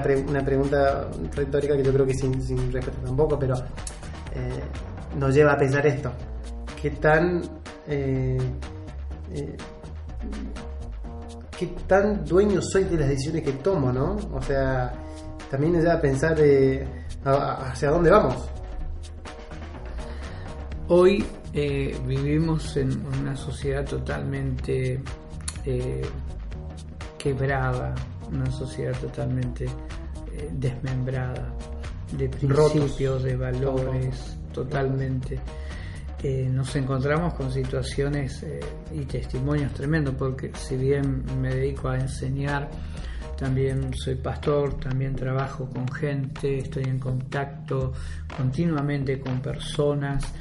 pre- 0.03 0.17
una 0.17 0.43
pregunta 0.43 1.07
retórica 1.35 1.75
que 1.77 1.83
yo 1.83 1.93
creo 1.93 2.05
que 2.05 2.13
sin, 2.13 2.41
sin 2.41 2.71
respeto 2.71 2.97
tampoco, 3.05 3.39
pero 3.39 3.55
nos 5.17 5.33
lleva 5.33 5.53
a 5.53 5.57
pensar 5.57 5.85
esto. 5.87 6.11
¿Qué 6.81 6.91
tan... 6.91 7.41
eh, 7.87 8.37
eh, 9.33 9.57
qué 11.57 11.67
tan 11.87 12.23
dueño 12.25 12.61
soy 12.61 12.83
de 12.85 12.97
las 12.97 13.09
decisiones 13.09 13.43
que 13.43 13.53
tomo, 13.53 13.91
¿no? 13.91 14.17
O 14.33 14.41
sea, 14.41 14.93
también 15.49 15.73
nos 15.73 15.81
lleva 15.83 15.95
a 15.95 16.01
pensar 16.01 16.35
de 16.35 16.87
a- 17.25 17.69
hacia 17.71 17.89
dónde 17.91 18.09
vamos. 18.11 18.35
Hoy 20.89 21.25
eh, 21.53 21.97
vivimos 22.05 22.77
en 22.77 23.05
una 23.19 23.35
sociedad 23.35 23.83
totalmente 23.85 25.01
eh, 25.65 26.01
quebrada, 27.17 27.93
una 28.31 28.49
sociedad 28.51 28.93
totalmente 28.99 29.65
eh, 29.65 30.49
desmembrada, 30.53 31.53
de 32.15 32.27
Rotos. 32.47 32.71
principios, 32.71 33.23
de 33.23 33.35
valores, 33.35 34.37
totalmente. 34.53 35.39
Eh, 36.23 36.49
nos 36.51 36.75
encontramos 36.75 37.35
con 37.35 37.51
situaciones 37.51 38.41
eh, 38.43 38.59
y 38.91 39.01
testimonios 39.05 39.71
tremendos, 39.73 40.15
porque 40.15 40.51
si 40.55 40.75
bien 40.75 41.23
me 41.39 41.53
dedico 41.53 41.89
a 41.89 41.97
enseñar, 41.99 42.69
también 43.37 43.93
soy 43.93 44.15
pastor, 44.15 44.79
también 44.79 45.15
trabajo 45.15 45.69
con 45.69 45.87
gente, 45.87 46.57
estoy 46.57 46.85
en 46.85 46.97
contacto 46.97 47.93
continuamente 48.35 49.19
con 49.19 49.39
personas, 49.41 50.33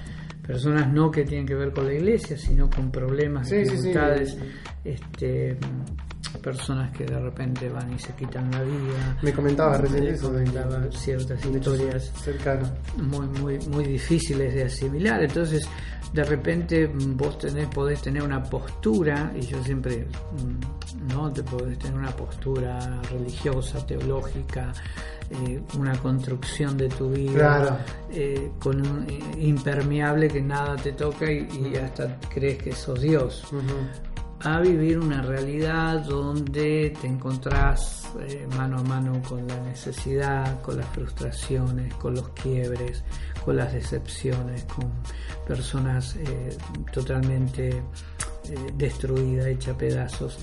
personas 0.46 0.90
no 0.90 1.10
que 1.10 1.24
tienen 1.24 1.46
que 1.46 1.54
ver 1.54 1.72
con 1.72 1.86
la 1.86 1.92
iglesia, 1.92 2.38
sino 2.38 2.70
con 2.70 2.90
problemas, 2.90 3.46
Sí, 3.46 3.56
sí, 3.56 3.64
sí. 3.64 3.70
dificultades, 3.72 4.38
este, 4.82 5.58
personas 6.42 6.94
que 6.96 7.04
de 7.04 7.18
repente 7.18 7.68
van 7.68 7.92
y 7.92 7.98
se 7.98 8.12
quitan 8.14 8.50
la 8.50 8.62
vida. 8.62 9.18
Me 9.22 9.32
comentabas 9.32 9.80
recién 9.80 10.06
eso 10.06 10.30
de, 10.32 10.46
ciertas 10.92 11.44
historias 11.44 12.12
cercanos. 12.22 12.70
muy, 12.96 13.26
muy, 13.40 13.58
muy 13.68 13.84
difíciles 13.84 14.54
de 14.54 14.64
asimilar. 14.64 15.22
Entonces, 15.22 15.68
de 16.12 16.24
repente 16.24 16.86
vos 16.86 17.38
tenés, 17.38 17.66
podés 17.68 18.00
tener 18.02 18.22
una 18.22 18.42
postura, 18.42 19.32
y 19.36 19.42
yo 19.42 19.62
siempre, 19.64 20.06
mm, 20.06 21.12
¿no? 21.12 21.32
Te 21.32 21.42
podés 21.42 21.78
tener 21.78 21.96
una 21.98 22.14
postura 22.14 23.00
religiosa, 23.10 23.84
teológica, 23.86 24.72
eh, 25.30 25.60
una 25.76 25.92
construcción 25.98 26.76
de 26.76 26.88
tu 26.88 27.10
vida 27.10 27.32
Claro. 27.32 27.78
eh, 28.12 28.52
con 28.60 28.80
un 28.80 29.10
eh, 29.10 29.18
impermeable 29.38 30.28
que 30.28 30.40
nada 30.40 30.76
te 30.76 30.92
toca 30.92 31.30
y, 31.30 31.48
y 31.72 31.76
hasta 31.76 32.18
crees 32.32 32.58
que 32.62 32.72
sos 32.72 33.00
Dios. 33.00 33.44
A 34.40 34.60
vivir 34.60 34.98
una 34.98 35.22
realidad 35.22 36.00
donde 36.04 36.94
te 37.00 37.06
encontrás 37.06 38.10
eh, 38.20 38.46
mano 38.56 38.78
a 38.78 38.82
mano 38.82 39.20
con 39.28 39.46
la 39.46 39.58
necesidad, 39.60 40.60
con 40.60 40.76
las 40.76 40.86
frustraciones, 40.88 41.94
con 41.94 42.14
los 42.14 42.28
quiebres, 42.30 43.02
con 43.44 43.56
las 43.56 43.72
decepciones, 43.72 44.64
con 44.64 44.90
personas 45.46 46.16
eh, 46.16 46.56
totalmente 46.92 47.68
eh, 47.68 47.82
destruidas, 48.76 49.46
hechas 49.46 49.76
pedazos. 49.76 50.38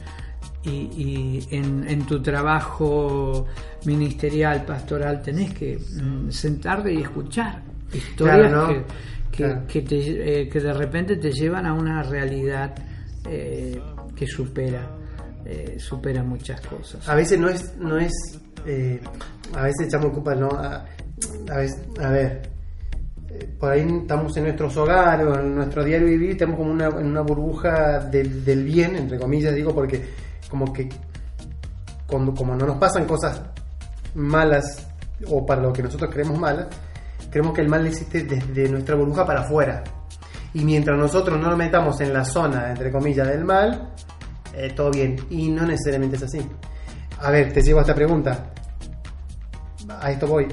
Y, 0.65 1.45
en, 1.51 2.05
tu 2.05 2.21
trabajo 2.21 3.47
ministerial, 3.83 4.63
pastoral, 4.63 5.21
tenés 5.21 5.53
que 5.53 5.77
mm, 5.77 6.31
sentarte 6.31 6.93
y 6.93 7.01
escuchar 7.01 7.61
historias 7.91 8.85
que, 9.29 9.81
te, 9.81 10.41
eh, 10.41 10.47
que, 10.47 10.59
de 10.61 10.73
repente 10.73 11.17
te 11.17 11.31
llevan 11.31 11.65
a 11.65 11.73
una 11.73 12.01
realidad 12.03 12.73
que 13.23 14.27
supera, 14.27 14.89
supera 15.77 16.23
muchas 16.23 16.61
cosas. 16.61 17.07
A 17.07 17.15
veces 17.15 17.39
no 17.39 17.49
es, 17.49 17.75
no 17.77 17.97
es 17.97 18.11
a 19.55 19.63
veces 19.63 19.87
echamos 19.87 20.11
culpa, 20.11 20.35
¿no? 20.35 20.49
A, 20.49 20.85
a, 21.51 22.09
ver, 22.09 22.49
eh, 23.29 23.49
por 23.59 23.71
ahí 23.71 23.87
estamos 24.01 24.35
en 24.37 24.43
nuestros 24.43 24.75
hogares 24.77 25.27
o 25.27 25.39
en 25.39 25.55
nuestro 25.55 25.83
diario 25.83 26.07
vivir, 26.07 26.31
estamos 26.31 26.57
como 26.57 26.71
una, 26.71 26.87
en 26.87 27.07
una 27.07 27.21
burbuja 27.21 27.99
del, 27.99 28.43
del, 28.43 28.63
bien, 28.63 28.95
entre 28.95 29.19
comillas, 29.19 29.53
digo, 29.53 29.73
porque 29.73 30.01
como 30.49 30.71
que 30.71 30.89
cuando, 32.07 32.33
como 32.33 32.55
no 32.55 32.65
nos 32.65 32.77
pasan 32.77 33.05
cosas 33.05 33.41
malas 34.15 34.87
o 35.27 35.45
para 35.45 35.61
lo 35.61 35.73
que 35.73 35.83
nosotros 35.83 36.09
creemos 36.11 36.37
malas, 36.39 36.67
creemos 37.29 37.53
que 37.53 37.61
el 37.61 37.69
mal 37.69 37.85
existe 37.85 38.23
desde 38.23 38.69
nuestra 38.69 38.95
burbuja 38.95 39.25
para 39.25 39.41
afuera. 39.41 39.83
Y 40.53 40.63
mientras 40.63 40.97
nosotros 40.97 41.39
no 41.39 41.49
nos 41.49 41.57
metamos 41.57 41.99
en 42.01 42.13
la 42.13 42.23
zona, 42.23 42.69
entre 42.69 42.91
comillas, 42.91 43.27
del 43.27 43.43
mal, 43.43 43.93
eh, 44.53 44.71
todo 44.75 44.91
bien. 44.91 45.15
Y 45.29 45.49
no 45.49 45.65
necesariamente 45.65 46.17
es 46.17 46.23
así. 46.23 46.39
A 47.19 47.31
ver, 47.31 47.51
te 47.53 47.61
llevo 47.61 47.79
a 47.79 47.81
esta 47.81 47.95
pregunta. 47.95 48.53
A 49.99 50.11
esto 50.11 50.27
voy. 50.27 50.47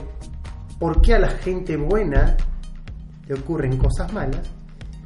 ¿Por 0.79 1.03
qué 1.03 1.15
a 1.15 1.19
la 1.19 1.29
gente 1.29 1.77
buena 1.77 2.37
le 3.27 3.35
ocurren 3.35 3.77
cosas 3.77 4.13
malas 4.13 4.51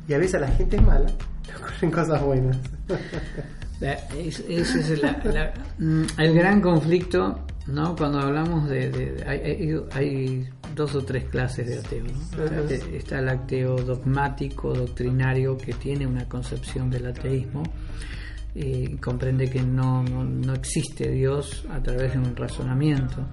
y 0.06 0.14
a 0.14 0.18
veces 0.18 0.36
a 0.36 0.40
la 0.40 0.48
gente 0.48 0.80
mala 0.80 1.06
le 1.46 1.56
ocurren 1.56 1.90
cosas 1.90 2.22
buenas? 2.22 2.58
ese 3.80 4.94
es 4.94 5.02
mm, 5.78 6.04
el 6.18 6.34
gran 6.34 6.60
conflicto, 6.60 7.40
¿no? 7.66 7.96
Cuando 7.96 8.20
hablamos 8.20 8.68
de... 8.68 9.24
hay, 9.26 10.48
dos 10.74 10.94
o 10.94 11.04
tres 11.04 11.24
clases 11.24 11.66
de 11.66 11.78
ateo, 11.78 12.04
está 12.92 13.18
el 13.18 13.28
ateo 13.28 13.76
dogmático, 13.76 14.74
doctrinario, 14.74 15.56
que 15.56 15.72
tiene 15.74 16.06
una 16.06 16.28
concepción 16.28 16.90
del 16.90 17.06
ateísmo, 17.06 17.62
y 18.54 18.96
comprende 18.96 19.50
que 19.50 19.62
no, 19.62 20.02
no, 20.04 20.54
existe 20.54 21.10
Dios 21.10 21.66
a 21.70 21.82
través 21.82 22.12
de 22.12 22.18
un 22.18 22.36
razonamiento. 22.36 23.26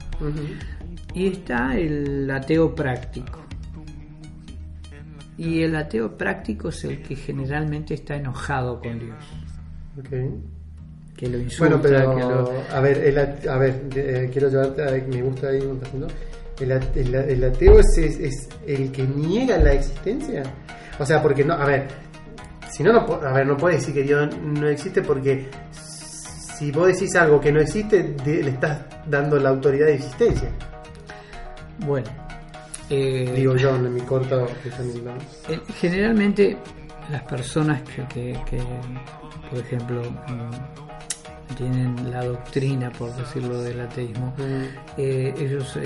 Y 1.13 1.27
está 1.27 1.77
el 1.77 2.29
ateo 2.29 2.73
práctico. 2.73 3.39
Y 5.37 5.61
el 5.61 5.75
ateo 5.75 6.17
práctico 6.17 6.69
es 6.69 6.83
el 6.85 7.01
que 7.01 7.15
generalmente 7.15 7.93
está 7.93 8.15
enojado 8.15 8.79
con 8.79 8.99
Dios. 8.99 9.17
Que 11.15 11.27
lo 11.27 11.37
insulta. 11.37 11.77
Bueno, 11.77 11.81
pero 11.81 12.63
a 12.71 12.79
ver, 12.79 12.97
el, 12.97 13.17
a 13.19 13.57
ver 13.57 13.89
eh, 13.95 14.29
quiero 14.31 14.49
llevarte 14.49 14.83
a 14.83 15.07
me 15.07 15.21
gusta 15.21 15.49
ahí 15.49 15.59
un 15.61 15.79
el, 16.63 16.71
el, 16.71 17.15
el, 17.15 17.43
ateo 17.43 17.79
es, 17.79 17.97
es, 17.97 18.49
el 18.67 18.91
que 18.91 19.03
niega 19.03 19.57
la 19.57 19.73
existencia. 19.73 20.43
O 20.99 21.05
sea, 21.05 21.21
porque 21.21 21.43
no, 21.43 21.53
a 21.53 21.65
ver, 21.65 21.87
si 22.69 22.83
no, 22.83 22.93
no, 22.93 23.13
a 23.13 23.33
ver, 23.33 23.45
no 23.45 23.57
puedes 23.57 23.79
decir 23.79 23.93
que 23.93 24.03
Dios 24.03 24.29
no 24.37 24.67
existe 24.67 25.01
porque 25.01 25.47
si 26.57 26.71
vos 26.71 26.87
decís 26.87 27.15
algo 27.15 27.39
que 27.39 27.51
no 27.51 27.59
existe, 27.59 28.15
le 28.25 28.49
estás 28.49 28.81
dando 29.07 29.37
la 29.37 29.49
autoridad 29.49 29.87
de 29.87 29.95
existencia. 29.95 30.49
Bueno. 31.79 32.07
Eh, 32.89 33.31
Digo 33.35 33.55
yo 33.55 33.73
en 33.73 33.93
mi 33.93 34.01
corto 34.01 34.45
eh, 35.47 35.59
Generalmente 35.79 36.57
las 37.09 37.23
personas 37.23 37.81
que, 37.83 38.37
por 39.49 39.59
ejemplo, 39.59 40.01
mm, 40.01 40.90
tienen 41.55 42.11
la 42.11 42.23
doctrina, 42.23 42.91
por 42.91 43.15
decirlo, 43.15 43.61
del 43.61 43.79
ateísmo, 43.81 44.33
mm. 44.37 44.97
eh, 44.97 45.33
ellos 45.37 45.77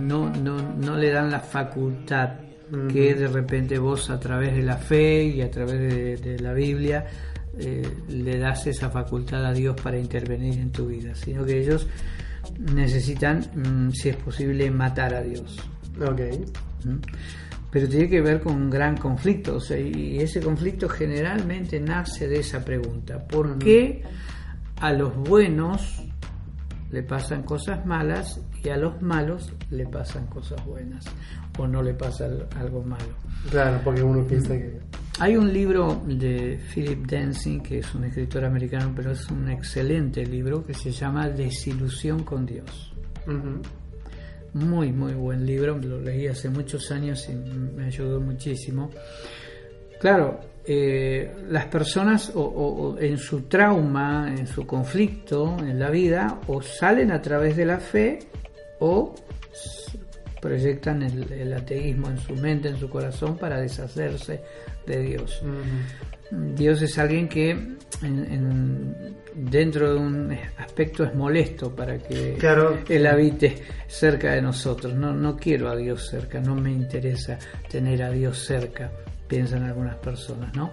no, 0.00 0.30
no, 0.30 0.56
no 0.76 0.96
le 0.96 1.10
dan 1.10 1.30
la 1.30 1.40
facultad 1.40 2.30
que 2.92 3.14
de 3.14 3.28
repente 3.28 3.78
vos 3.78 4.10
a 4.10 4.18
través 4.18 4.54
de 4.54 4.62
la 4.62 4.76
fe 4.76 5.24
y 5.24 5.42
a 5.42 5.50
través 5.50 6.20
de, 6.22 6.38
la 6.40 6.52
Biblia 6.52 7.06
le 8.08 8.38
das 8.38 8.66
esa 8.66 8.90
facultad 8.90 9.44
a 9.44 9.52
Dios 9.52 9.80
para 9.80 9.98
intervenir 9.98 10.58
en 10.58 10.72
tu 10.72 10.86
vida, 10.86 11.14
sino 11.14 11.44
que 11.44 11.60
ellos 11.60 11.86
necesitan, 12.58 13.38
mm, 13.38 13.92
si 13.92 14.08
es 14.08 14.16
posible, 14.16 14.70
matar 14.70 15.14
a 15.14 15.22
Dios. 15.22 15.58
Ok. 16.00 16.20
¿Mm? 16.84 16.96
Pero 17.70 17.88
tiene 17.88 18.08
que 18.08 18.20
ver 18.20 18.40
con 18.40 18.54
un 18.54 18.70
gran 18.70 18.96
conflicto, 18.96 19.58
y 19.76 20.20
ese 20.20 20.40
conflicto 20.40 20.88
generalmente 20.88 21.80
nace 21.80 22.28
de 22.28 22.38
esa 22.38 22.64
pregunta. 22.64 23.18
¿Por 23.26 23.58
qué 23.58 24.02
a 24.84 24.92
los 24.92 25.16
buenos 25.16 26.02
le 26.90 27.02
pasan 27.02 27.42
cosas 27.42 27.86
malas 27.86 28.38
y 28.62 28.68
a 28.68 28.76
los 28.76 29.00
malos 29.00 29.50
le 29.70 29.86
pasan 29.86 30.26
cosas 30.26 30.62
buenas? 30.66 31.06
¿O 31.58 31.66
no 31.66 31.82
le 31.82 31.94
pasa 31.94 32.28
algo 32.58 32.82
malo? 32.82 33.16
Claro, 33.50 33.80
porque 33.82 34.02
uno 34.02 34.26
piensa 34.26 34.50
que... 34.50 34.78
Hay 35.20 35.38
un 35.38 35.50
libro 35.50 36.02
de 36.06 36.60
Philip 36.74 37.06
Densing, 37.06 37.62
que 37.62 37.78
es 37.78 37.94
un 37.94 38.04
escritor 38.04 38.44
americano, 38.44 38.92
pero 38.94 39.12
es 39.12 39.26
un 39.30 39.48
excelente 39.48 40.26
libro, 40.26 40.62
que 40.62 40.74
se 40.74 40.90
llama 40.90 41.30
Desilusión 41.30 42.22
con 42.22 42.44
Dios. 42.44 42.92
Muy, 44.52 44.92
muy 44.92 45.14
buen 45.14 45.46
libro, 45.46 45.78
lo 45.78 45.98
leí 45.98 46.26
hace 46.26 46.50
muchos 46.50 46.90
años 46.90 47.26
y 47.30 47.32
me 47.32 47.86
ayudó 47.86 48.20
muchísimo. 48.20 48.90
Claro, 49.98 50.40
eh, 50.66 51.30
las 51.50 51.66
personas 51.66 52.32
o, 52.34 52.96
en 52.98 53.18
su 53.18 53.42
trauma, 53.42 54.32
en 54.34 54.46
su 54.46 54.66
conflicto 54.66 55.56
en 55.58 55.78
la 55.78 55.90
vida, 55.90 56.40
o 56.46 56.62
salen 56.62 57.12
a 57.12 57.20
través 57.20 57.56
de 57.56 57.66
la 57.66 57.78
fe 57.78 58.18
o 58.80 59.14
proyectan 60.40 61.02
el, 61.02 61.52
ateísmo 61.52 62.10
en 62.10 62.18
su 62.18 62.34
mente, 62.36 62.68
en 62.68 62.78
su 62.78 62.88
corazón, 62.88 63.36
para 63.38 63.60
deshacerse 63.60 64.40
de 64.86 65.02
Dios. 65.02 65.42
Dios 66.30 66.82
es 66.82 66.98
alguien 66.98 67.28
que 67.28 67.56
dentro 69.34 69.94
de 69.94 70.00
un 70.00 70.38
aspecto 70.58 71.04
es 71.04 71.14
molesto 71.14 71.74
para 71.74 71.98
que 71.98 72.36
Él 72.88 73.06
habite 73.06 73.62
cerca 73.86 74.32
de 74.32 74.42
nosotros. 74.42 74.94
No, 74.94 75.12
no 75.12 75.36
quiero 75.36 75.68
a 75.70 75.76
Dios 75.76 76.08
cerca, 76.08 76.40
no 76.40 76.54
me 76.54 76.72
interesa 76.72 77.38
tener 77.68 78.02
a 78.02 78.10
Dios 78.10 78.38
cerca, 78.38 78.90
piensan 79.34 79.64
algunas 79.64 79.96
personas, 79.96 80.54
¿no? 80.54 80.70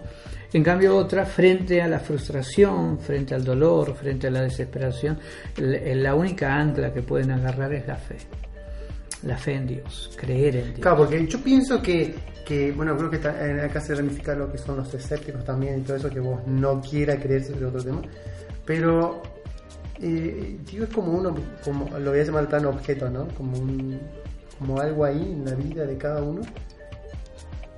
En 0.53 0.63
cambio, 0.63 0.95
otra, 0.95 1.25
frente 1.25 1.81
a 1.81 1.87
la 1.87 1.99
frustración, 1.99 2.99
frente 2.99 3.33
al 3.33 3.43
dolor, 3.43 3.95
frente 3.95 4.27
a 4.27 4.29
la 4.29 4.43
desesperación, 4.43 5.17
la 5.57 6.13
única 6.13 6.53
ancla 6.53 6.93
que 6.93 7.01
pueden 7.01 7.31
agarrar 7.31 7.73
es 7.73 7.87
la 7.87 7.95
fe 7.95 8.17
la 9.23 9.37
fe 9.37 9.53
en 9.53 9.67
Dios, 9.67 10.09
creer 10.15 10.55
en 10.55 10.65
Dios. 10.65 10.79
Claro, 10.79 10.97
porque 10.97 11.27
yo 11.27 11.39
pienso 11.43 11.79
que, 11.79 12.15
que 12.43 12.71
bueno, 12.71 12.97
creo 12.97 13.09
que 13.11 13.17
eh, 13.17 13.61
acá 13.61 13.79
se 13.79 13.93
ramifica 13.93 14.33
lo 14.33 14.51
que 14.51 14.57
son 14.57 14.77
los 14.77 14.91
escépticos 14.95 15.45
también 15.45 15.79
y 15.79 15.81
todo 15.81 15.97
eso, 15.97 16.09
que 16.09 16.19
vos 16.19 16.41
no 16.47 16.81
quiera 16.81 17.19
creer 17.19 17.43
sobre 17.43 17.65
otro 17.65 17.83
tema, 17.83 18.01
pero 18.65 19.21
eh, 20.01 20.57
digo, 20.65 20.85
es 20.85 20.89
como 20.89 21.11
uno, 21.11 21.35
como 21.63 21.87
lo 21.99 22.09
voy 22.09 22.19
a 22.19 22.23
llamar 22.23 22.47
plano 22.47 22.69
objeto, 22.69 23.11
¿no? 23.11 23.27
Como, 23.37 23.59
un, 23.59 23.99
como 24.57 24.79
algo 24.79 25.05
ahí 25.05 25.21
en 25.21 25.45
la 25.45 25.53
vida 25.53 25.85
de 25.85 25.97
cada 25.97 26.23
uno, 26.23 26.41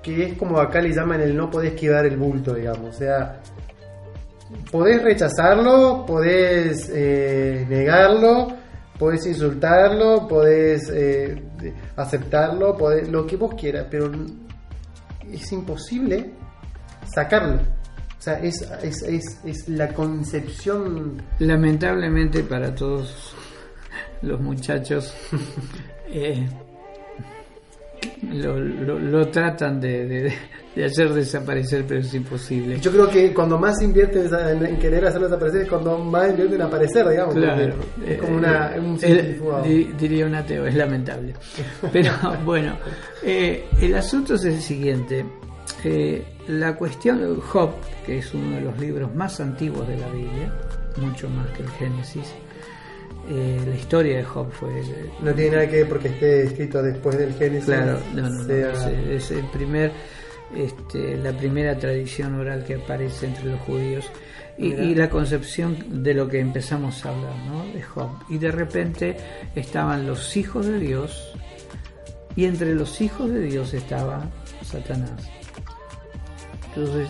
que 0.04 0.26
es 0.26 0.38
como 0.38 0.60
acá 0.60 0.82
le 0.82 0.94
llaman 0.94 1.22
el 1.22 1.36
no 1.36 1.50
podés 1.50 1.74
esquivar 1.74 2.06
el 2.06 2.18
bulto, 2.18 2.54
digamos, 2.54 2.96
o 2.96 3.00
sea, 3.00 3.42
podés 4.72 5.02
rechazarlo, 5.02 6.06
podés 6.06 6.92
eh, 6.94 7.66
negarlo, 7.70 8.64
Podés 8.98 9.26
insultarlo, 9.26 10.28
podés 10.28 10.90
eh, 10.94 11.42
aceptarlo, 11.96 12.78
podés, 12.78 13.10
lo 13.10 13.26
que 13.26 13.36
vos 13.36 13.56
quieras, 13.56 13.88
pero 13.90 14.12
es 15.32 15.52
imposible 15.52 16.32
sacarlo. 17.14 17.56
O 17.56 18.22
sea, 18.22 18.40
es, 18.40 18.62
es, 18.84 19.02
es, 19.02 19.40
es 19.44 19.68
la 19.68 19.90
concepción... 19.90 21.22
Lamentablemente 21.40 22.44
para 22.44 22.74
todos 22.74 23.36
los 24.22 24.40
muchachos 24.40 25.14
eh, 26.08 26.48
lo, 28.32 28.60
lo, 28.60 29.28
tratan 29.28 29.80
de, 29.80 30.34
de 30.76 30.86
hacer 30.86 31.14
desaparecer, 31.14 31.86
pero 31.88 32.00
es 32.00 32.14
imposible. 32.14 32.80
Yo 32.80 32.92
creo 32.92 33.10
que 33.10 33.34
cuando 33.34 33.60
más 33.60 33.82
invierten 33.82 34.30
en, 34.66 34.78
querer 34.80 35.06
hacerlo 35.06 35.28
desaparecer 35.28 35.62
es 35.64 35.70
cuando 35.70 35.98
más 36.00 36.30
invierten 36.30 36.56
en 36.56 36.62
aparecer, 36.62 37.08
digamos. 37.10 37.36
Claro. 37.36 37.76
Es 38.06 38.18
como 38.20 38.38
una, 38.38 38.76
eh, 38.76 38.80
un 38.80 39.98
Diría 39.98 40.26
un 40.26 40.36
ateo, 40.36 40.66
es 40.66 40.76
lamentable. 40.76 41.34
Pero 41.92 42.12
bueno, 42.46 42.78
eh, 43.22 43.66
el 43.80 43.96
asunto 43.96 44.36
es 44.36 44.46
el 44.46 44.60
siguiente. 44.60 45.26
Eh, 45.84 46.26
la 46.48 46.76
cuestión 46.76 47.20
de 47.20 47.42
Job, 47.42 47.72
que 48.06 48.20
es 48.20 48.34
uno 48.34 48.56
de 48.56 48.62
los 48.62 48.80
libros 48.80 49.14
más 49.14 49.40
antiguos 49.40 49.88
de 49.88 49.98
la 49.98 50.08
Biblia, 50.10 50.54
mucho 50.98 51.30
más 51.30 51.48
que 51.52 51.64
el 51.64 51.70
Génesis, 51.72 52.34
eh, 53.30 53.62
la 53.66 53.76
historia 53.76 54.18
de 54.18 54.24
Job 54.24 54.52
fue... 54.52 54.70
no 55.22 55.34
tiene 55.34 55.52
nada 55.52 55.70
que 55.70 55.78
ver 55.78 55.90
porque 55.90 56.10
esté 56.10 56.44
escrito 56.44 56.84
después 56.84 57.18
del 57.18 57.34
Génesis. 57.34 57.66
Claro, 57.66 58.00
no, 58.14 58.30
no, 58.30 58.54
es, 58.54 59.32
el 59.32 59.46
primer, 59.46 59.92
este, 60.56 61.18
la 61.18 61.32
primera 61.32 61.78
tradición 61.78 62.36
oral 62.36 62.66
que 62.66 62.76
aparece 62.76 63.28
entre 63.28 63.46
los 63.46 63.60
judíos 63.62 64.12
y, 64.58 64.94
la 64.94 65.10
concepción 65.10 66.04
de 66.04 66.14
lo 66.14 66.28
que 66.28 66.40
empezamos 66.40 67.06
a 67.06 67.10
hablar, 67.10 67.36
¿no? 67.48 67.66
De 67.74 67.82
Job. 67.82 68.10
Y 68.30 68.38
de 68.38 68.52
repente 68.52 69.18
estaban 69.56 70.06
los 70.06 70.36
hijos 70.38 70.66
de 70.66 70.80
Dios 70.80 71.34
y 72.36 72.46
entre 72.46 72.76
los 72.76 73.02
hijos 73.02 73.32
de 73.32 73.42
Dios 73.42 73.74
estaba 73.74 74.30
Satanás. 74.64 75.30
Entonces, 76.76 77.10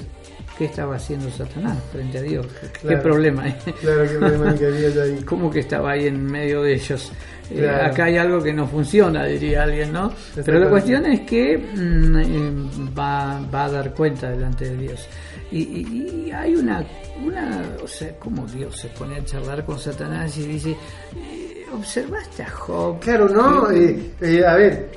¿qué 0.57 0.65
estaba 0.65 0.95
haciendo 0.95 1.29
Satanás 1.29 1.77
frente 1.91 2.17
a 2.17 2.21
Dios? 2.21 2.45
¿Qué 2.87 2.97
problema? 2.97 3.43
Claro, 3.81 4.03
qué 4.03 4.17
problema 4.17 4.55
que 4.55 4.65
había 4.67 5.03
ahí. 5.03 5.21
¿Cómo 5.25 5.49
que 5.49 5.59
estaba 5.59 5.91
ahí 5.91 6.07
en 6.07 6.23
medio 6.25 6.61
de 6.63 6.73
ellos? 6.73 7.11
Eh, 7.51 7.69
acá 7.69 8.05
hay 8.05 8.17
algo 8.17 8.41
que 8.41 8.53
no 8.53 8.67
funciona, 8.67 9.25
diría 9.25 9.63
alguien, 9.63 9.91
¿no? 9.91 10.11
Pero 10.43 10.59
la 10.59 10.69
cuestión 10.69 11.05
es 11.05 11.21
que 11.21 11.57
mm, 11.57 12.17
eh, 12.17 12.91
va, 12.97 13.41
va, 13.53 13.65
a 13.65 13.71
dar 13.71 13.93
cuenta 13.93 14.29
delante 14.29 14.69
de 14.69 14.77
Dios. 14.77 15.07
Y, 15.51 16.31
hay 16.31 16.55
una, 16.55 16.83
una, 17.23 17.61
o 17.83 17.87
sea, 17.87 18.17
como 18.17 18.47
Dios 18.47 18.75
se 18.79 18.87
pone 18.89 19.17
a 19.17 19.25
charlar 19.25 19.63
con 19.65 19.77
Satanás 19.77 20.35
y 20.37 20.47
dice, 20.47 20.71
eh, 20.71 21.65
¿observaste 21.71 22.41
a 22.41 22.49
Job? 22.49 22.99
Claro, 22.99 23.29
no, 23.29 23.67
a 23.67 24.55
ver, 24.55 24.89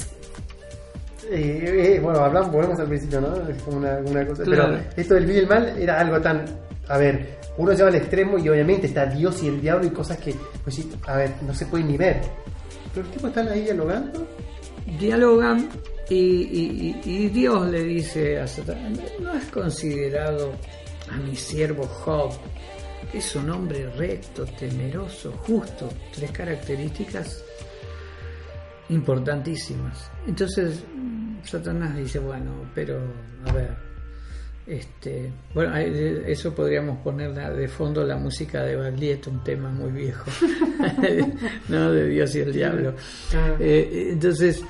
eh, 1.31 2.01
bueno, 2.03 2.21
hablamos, 2.21 2.53
volvemos 2.53 2.79
al 2.81 2.89
principio, 2.89 3.21
¿no? 3.21 3.49
Es 3.49 3.63
como 3.63 3.79
una, 3.79 4.27
cosa. 4.27 4.43
Pero 4.45 4.79
esto 4.97 5.15
del 5.15 5.27
bien 5.27 5.37
y 5.37 5.41
el 5.41 5.49
mal 5.49 5.79
era 5.79 6.01
algo 6.01 6.21
tan. 6.21 6.45
A 6.89 6.99
ver, 6.99 7.39
uno 7.57 7.73
lleva 7.73 7.89
al 7.89 7.97
extremo 7.97 8.39
y 8.39 8.49
obviamente 8.49 8.87
está 8.87 9.07
Dios 9.07 9.43
y 9.43 9.49
el 9.49 9.61
diablo 9.61 9.87
y 9.87 9.91
cosas 9.91 10.19
que, 10.19 10.35
pues 10.63 10.77
sí, 10.77 10.91
a 11.07 11.17
ver, 11.17 11.31
no 11.43 11.55
se 11.55 11.67
pueden 11.67 11.89
ni 11.89 11.97
ver. 11.97 12.21
Pero 12.95 13.07
los 13.07 13.15
tipos 13.15 13.29
están 13.31 13.49
ahí 13.49 13.63
dialogando. 13.63 14.27
Dialogan 14.99 15.69
y, 16.09 16.95
y, 17.05 17.29
Dios 17.29 17.67
le 17.69 17.83
dice 17.83 18.39
a 18.39 18.47
Satanás: 18.47 19.01
¿No 19.21 19.33
has 19.33 19.45
considerado 19.47 20.53
a 21.11 21.17
mi 21.17 21.35
siervo 21.35 21.87
Job? 21.87 22.33
Que 23.11 23.19
es 23.19 23.37
un 23.37 23.51
hombre 23.51 23.91
recto, 23.97 24.45
temeroso, 24.45 25.33
justo. 25.45 25.89
Tres 26.13 26.31
características 26.31 27.45
importantísimas. 28.89 30.11
Entonces 30.27 30.85
Satanás 31.45 31.97
dice, 31.97 32.19
bueno, 32.19 32.53
pero 32.75 33.01
a 33.47 33.53
ver, 33.53 33.71
este, 34.67 35.31
bueno, 35.55 35.77
eso 35.77 36.53
podríamos 36.55 36.99
poner 36.99 37.33
de 37.33 37.69
fondo 37.69 38.05
la 38.05 38.17
música 38.17 38.63
de 38.65 38.75
Baglietto, 38.75 39.31
un 39.31 39.45
tema 39.45 39.71
muy 39.71 39.93
viejo, 39.93 40.29
¿no? 41.69 41.93
De 41.93 42.09
Dios 42.09 42.35
y 42.35 42.41
el 42.41 42.53
diablo. 42.53 42.95
Ah. 43.33 43.55
Eh, 43.61 44.09
entonces, 44.13 44.65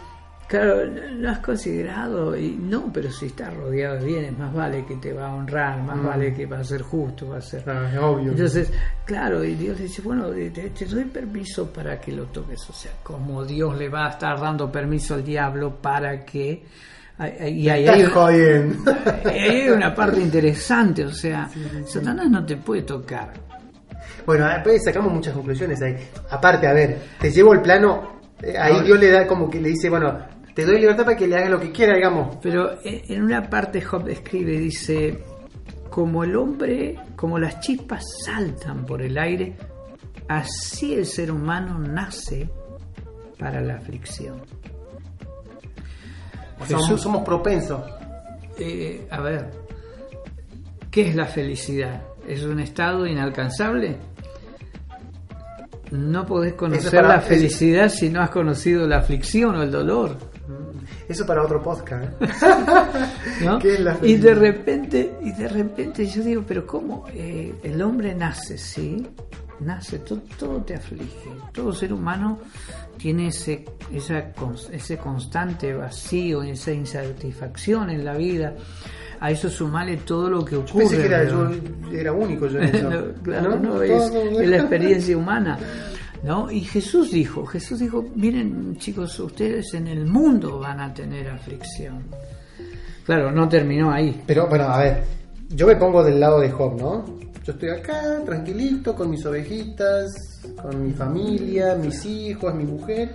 Claro, 0.49 0.85
lo 0.85 1.31
has 1.31 1.41
considerado 1.41 2.37
y 2.37 2.53
no, 2.53 2.93
pero 2.93 3.11
si 3.11 3.27
estás 3.27 3.53
rodeado 3.53 3.97
de 3.97 4.05
bienes, 4.05 4.39
más 4.39 4.55
vale 4.55 4.85
que 4.87 4.95
te 4.97 5.13
va 5.13 5.29
a 5.29 5.35
honrar, 5.35 5.83
más 5.83 5.97
mm. 5.97 6.07
vale 6.07 6.35
que 6.35 6.47
va 6.47 6.59
a 6.59 6.65
ser 6.65 6.83
justo, 6.83 7.31
va 7.31 7.39
a 7.39 7.41
ser. 7.41 7.69
Ah, 7.69 7.91
obvio. 8.01 8.31
Entonces, 8.31 8.73
claro, 9.05 9.43
y 9.43 9.57
Dios 9.57 9.77
dice, 9.79 10.03
bueno, 10.03 10.31
te, 10.31 10.87
doy 10.87 11.05
permiso 11.07 11.73
para 11.73 11.99
que 11.99 12.13
lo 12.13 12.27
toques, 12.27 12.71
o 12.71 12.73
sea, 12.73 12.93
como 13.03 13.45
Dios 13.45 13.77
le 13.77 13.89
va 13.89 14.07
a 14.07 14.11
estar 14.11 14.39
dando 14.41 14.71
permiso 14.71 15.15
al 15.15 15.25
diablo 15.25 15.81
para 15.81 16.25
que 16.25 16.63
y 17.19 17.69
ahí 17.69 17.89
hay, 17.89 18.03
hay, 19.25 19.69
una 19.71 19.95
parte 19.95 20.21
interesante, 20.21 21.05
o 21.05 21.13
sea, 21.13 21.49
Satanás 21.87 22.29
no 22.31 22.45
te 22.45 22.57
puede 22.59 22.83
tocar. 22.83 23.33
Bueno, 24.27 24.47
después 24.47 24.85
sacamos 24.85 25.13
muchas 25.13 25.33
conclusiones 25.33 25.81
ahí. 25.81 25.97
Aparte, 26.31 26.67
a 26.67 26.75
ver, 26.75 26.99
te 27.19 27.31
llevo 27.31 27.55
el 27.55 27.63
plano, 27.63 28.21
eh, 28.43 28.55
ahí 28.59 28.83
Dios 28.85 29.01
le 29.01 29.11
da 29.11 29.27
como 29.27 29.49
que 29.49 29.61
le 29.61 29.71
dice, 29.71 29.89
bueno, 29.89 30.19
te 30.57 30.65
doy 30.65 30.81
libertad 30.81 31.05
para 31.05 31.19
que 31.19 31.29
le 31.29 31.37
hagas 31.37 31.51
lo 31.51 31.61
que 31.61 31.71
quiera, 31.71 31.95
digamos. 31.95 32.39
Pero 32.41 32.79
en 32.83 33.23
una 33.23 33.43
parte 33.51 33.83
Job 33.83 34.09
escribe, 34.09 34.53
dice, 34.53 35.23
como 35.91 36.25
el 36.25 36.35
hombre, 36.35 36.99
como 37.15 37.39
las 37.39 37.61
chispas 37.61 38.03
saltan 38.25 38.87
por 38.87 39.03
el 39.03 39.19
aire, 39.19 39.55
así 40.29 40.95
el 40.95 41.05
ser 41.05 41.31
humano 41.31 41.79
nace 41.79 42.49
para 43.39 43.61
la 43.61 43.75
aflicción. 43.75 44.41
somos, 46.67 47.23
propensos. 47.23 47.83
Eh, 48.59 49.07
a 49.11 49.21
ver, 49.21 49.51
¿qué 50.91 51.11
es 51.11 51.17
la 51.17 51.27
felicidad? 51.27 52.03
¿Es 52.27 52.45
un 52.45 52.61
estado 52.61 53.07
inalcanzable? 53.07 53.99
No 55.91 56.25
podés 56.25 56.55
conocer 56.55 57.05
la 57.05 57.21
felicidad 57.21 57.91
si 57.91 58.09
no 58.09 58.23
has 58.23 58.31
conocido 58.31 58.87
la 58.89 58.97
aflicción 58.97 59.55
o 59.57 59.63
el 59.63 59.71
dolor. 59.71 60.17
Eso 61.09 61.25
para 61.25 61.43
otro 61.43 61.63
podcast. 61.63 62.05
¿eh? 62.21 63.89
y 64.03 64.17
de 64.17 64.35
repente, 64.35 65.15
y 65.23 65.33
de 65.33 65.49
repente 65.49 66.07
yo 66.07 66.23
digo, 66.23 66.45
pero 66.47 66.67
¿cómo? 66.67 67.05
Eh, 67.15 67.55
el 67.63 67.81
hombre 67.83 68.15
nace, 68.15 68.59
¿sí? 68.59 69.07
Nace, 69.61 70.01
todo, 70.01 70.21
todo, 70.39 70.63
te 70.63 70.75
aflige. 70.75 71.31
Todo 71.53 71.73
ser 71.73 71.93
humano 71.93 72.41
tiene 72.99 73.29
ese, 73.29 73.65
esa, 73.93 74.33
ese 74.73 74.99
constante 74.99 75.73
vacío, 75.75 76.43
esa 76.43 76.73
insatisfacción 76.73 77.91
en 77.91 78.05
la 78.05 78.15
vida. 78.15 78.55
A 79.21 79.31
eso 79.31 79.49
sumale 79.49 79.99
todo 79.99 80.29
lo 80.29 80.45
que 80.45 80.57
ocurre. 80.57 80.73
Yo 80.73 80.91
pensé 80.91 80.97
que 80.99 81.07
era, 81.07 81.25
yo, 81.25 81.51
era 81.91 82.13
único 82.13 82.49
yo 82.49 82.59
en 82.59 82.65
eso. 82.75 83.15
claro, 83.23 83.57
no, 83.59 83.81
es, 83.81 84.13
es 84.13 84.49
la 84.49 84.57
experiencia 84.57 85.17
humana. 85.17 85.59
¿no? 86.27 86.51
Y 86.51 86.61
Jesús 86.63 87.13
dijo, 87.13 87.47
Jesús 87.47 87.79
dijo, 87.79 88.05
miren 88.17 88.77
chicos, 88.79 89.19
ustedes 89.21 89.73
en 89.75 89.87
el 89.87 90.07
mundo 90.07 90.59
van 90.59 90.81
a 90.81 90.93
tener 90.93 91.29
aflicción. 91.29 92.03
Claro, 93.05 93.31
no 93.31 93.49
terminó 93.49 93.93
ahí. 93.93 94.25
Pero 94.27 94.49
bueno, 94.49 94.65
a 94.65 94.79
ver, 94.79 95.05
yo 95.51 95.69
me 95.69 95.77
pongo 95.77 96.03
del 96.03 96.19
lado 96.19 96.41
de 96.41 96.51
Job, 96.51 96.81
¿no? 96.81 97.05
Yo 97.45 97.53
estoy 97.53 97.69
acá, 97.69 98.21
tranquilito, 98.25 98.97
con 98.97 99.09
mis 99.09 99.25
ovejitas, 99.25 100.43
con 100.61 100.83
mi 100.83 100.93
familia, 100.93 101.77
mis 101.77 102.05
hijos, 102.05 102.53
mi 102.57 102.65
mujer. 102.65 103.15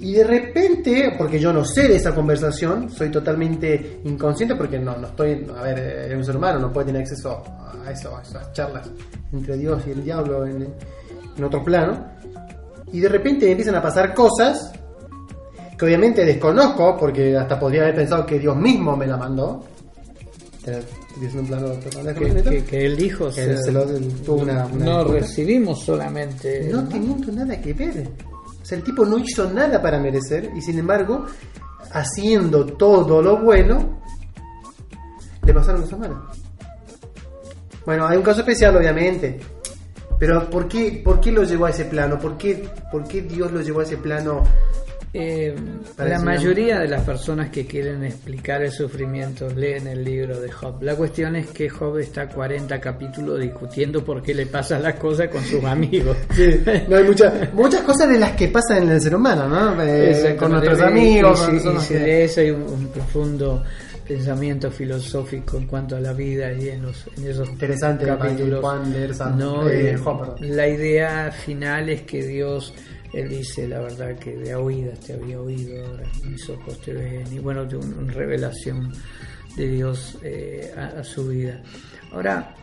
Y 0.00 0.14
de 0.14 0.24
repente, 0.24 1.14
porque 1.16 1.38
yo 1.38 1.52
no 1.52 1.64
sé 1.64 1.86
de 1.86 1.94
esa 1.94 2.12
conversación, 2.12 2.90
soy 2.90 3.10
totalmente 3.10 4.00
inconsciente 4.02 4.56
porque 4.56 4.80
no, 4.80 4.96
no 4.96 5.06
estoy, 5.06 5.46
a 5.56 5.62
ver, 5.62 5.78
es 6.10 6.16
un 6.16 6.24
ser 6.24 6.36
humano, 6.36 6.58
no 6.58 6.72
puede 6.72 6.86
tener 6.86 7.02
acceso 7.02 7.44
a 7.86 7.92
eso, 7.92 8.16
a 8.16 8.22
esas 8.22 8.52
charlas 8.52 8.90
entre 9.32 9.56
Dios 9.56 9.84
y 9.86 9.92
el 9.92 10.02
diablo 10.02 10.44
en, 10.44 10.74
en 11.36 11.44
otro 11.44 11.62
plano, 11.62 12.13
y 12.92 13.00
de 13.00 13.08
repente 13.08 13.50
empiezan 13.50 13.74
a 13.74 13.82
pasar 13.82 14.14
cosas 14.14 14.72
que 15.76 15.84
obviamente 15.84 16.24
desconozco, 16.24 16.96
porque 16.96 17.36
hasta 17.36 17.58
podría 17.58 17.82
haber 17.82 17.96
pensado 17.96 18.24
que 18.24 18.38
Dios 18.38 18.56
mismo 18.56 18.96
me 18.96 19.06
la 19.06 19.16
mandó. 19.16 19.64
que, 22.64 22.86
él 22.86 22.96
dijo 22.96 23.30
no 24.72 25.04
recibimos 25.04 25.84
solamente 25.84 26.68
no, 26.70 26.88
tengo 26.88 27.16
nada 27.32 27.60
que 27.60 27.74
ver. 27.74 28.08
O 28.62 28.64
sea 28.64 28.78
el 28.78 28.84
tipo 28.84 29.04
no 29.04 29.18
hizo 29.18 29.50
nada 29.52 29.82
para 29.82 29.98
merecer 29.98 30.50
y 30.56 30.62
sin 30.62 30.78
embargo 30.78 31.26
haciendo 31.92 32.64
todo 32.64 33.20
lo 33.20 33.42
bueno 33.42 34.00
le 35.44 35.52
pasaron 35.52 35.82
cosas 35.82 35.98
malas 35.98 36.18
bueno 37.84 38.06
hay 38.06 38.16
un 38.16 38.22
caso 38.22 38.40
especial 38.40 38.74
obviamente 38.74 39.38
pero 40.18 40.48
¿por 40.48 40.68
qué, 40.68 41.00
¿por 41.04 41.20
qué 41.20 41.32
lo 41.32 41.44
llevó 41.44 41.66
a 41.66 41.70
ese 41.70 41.84
plano? 41.84 42.18
¿Por 42.18 42.36
qué, 42.36 42.68
por 42.90 43.06
qué 43.06 43.22
Dios 43.22 43.52
lo 43.52 43.60
llevó 43.60 43.80
a 43.80 43.84
ese 43.84 43.96
plano? 43.96 44.42
Eh, 45.16 45.54
la 45.96 46.18
mayoría 46.18 46.80
de 46.80 46.88
las 46.88 47.02
personas 47.02 47.50
que 47.50 47.64
quieren 47.64 48.02
explicar 48.02 48.64
el 48.64 48.72
sufrimiento 48.72 49.48
leen 49.48 49.86
el 49.86 50.02
libro 50.02 50.40
de 50.40 50.50
Job. 50.50 50.82
La 50.82 50.96
cuestión 50.96 51.36
es 51.36 51.46
que 51.50 51.68
Job 51.68 51.98
está 51.98 52.28
40 52.28 52.80
capítulos 52.80 53.40
discutiendo 53.40 54.04
por 54.04 54.20
qué 54.20 54.34
le 54.34 54.46
pasan 54.46 54.82
las 54.82 54.96
cosas 54.96 55.28
con 55.28 55.44
sus 55.44 55.62
amigos. 55.64 56.16
Sí, 56.34 56.60
no 56.88 56.96
hay 56.96 57.04
muchas 57.04 57.54
muchas 57.54 57.82
cosas 57.82 58.08
de 58.08 58.18
las 58.18 58.32
que 58.32 58.48
pasan 58.48 58.82
en 58.82 58.90
el 58.90 59.00
ser 59.00 59.14
humano, 59.14 59.48
¿no? 59.48 59.80
Eh, 59.84 60.34
con 60.36 60.50
nuestros 60.50 60.80
amigos. 60.80 61.48
Y, 61.48 61.94
y, 61.94 62.10
eso 62.10 62.40
hay 62.40 62.50
un 62.50 62.88
profundo 62.88 63.62
pensamiento 64.06 64.70
filosófico 64.70 65.56
en 65.56 65.66
cuanto 65.66 65.96
a 65.96 66.00
la 66.00 66.12
vida 66.12 66.52
y 66.52 66.68
en, 66.68 66.82
los, 66.82 67.06
en 67.16 67.26
esos 67.26 67.48
Interesante 67.48 68.06
capítulos. 68.06 68.64
no, 69.36 69.68
eh, 69.68 69.96
la 70.40 70.68
idea 70.68 71.30
final 71.32 71.88
es 71.88 72.02
que 72.02 72.22
Dios 72.22 72.74
él 73.14 73.28
dice 73.28 73.68
la 73.68 73.80
verdad 73.80 74.18
que 74.18 74.36
de 74.36 74.54
oídas 74.54 74.98
te 75.00 75.12
había 75.14 75.40
oído, 75.40 75.86
ahora 75.86 76.04
mis 76.24 76.48
ojos 76.50 76.80
te 76.80 76.92
ven, 76.92 77.32
y 77.32 77.38
bueno, 77.38 77.64
de 77.64 77.76
una 77.76 78.12
revelación 78.12 78.92
de 79.56 79.68
Dios 79.68 80.18
eh, 80.22 80.74
a, 80.76 81.02
su 81.04 81.28
vida. 81.28 81.62
Ahora, 82.12 82.54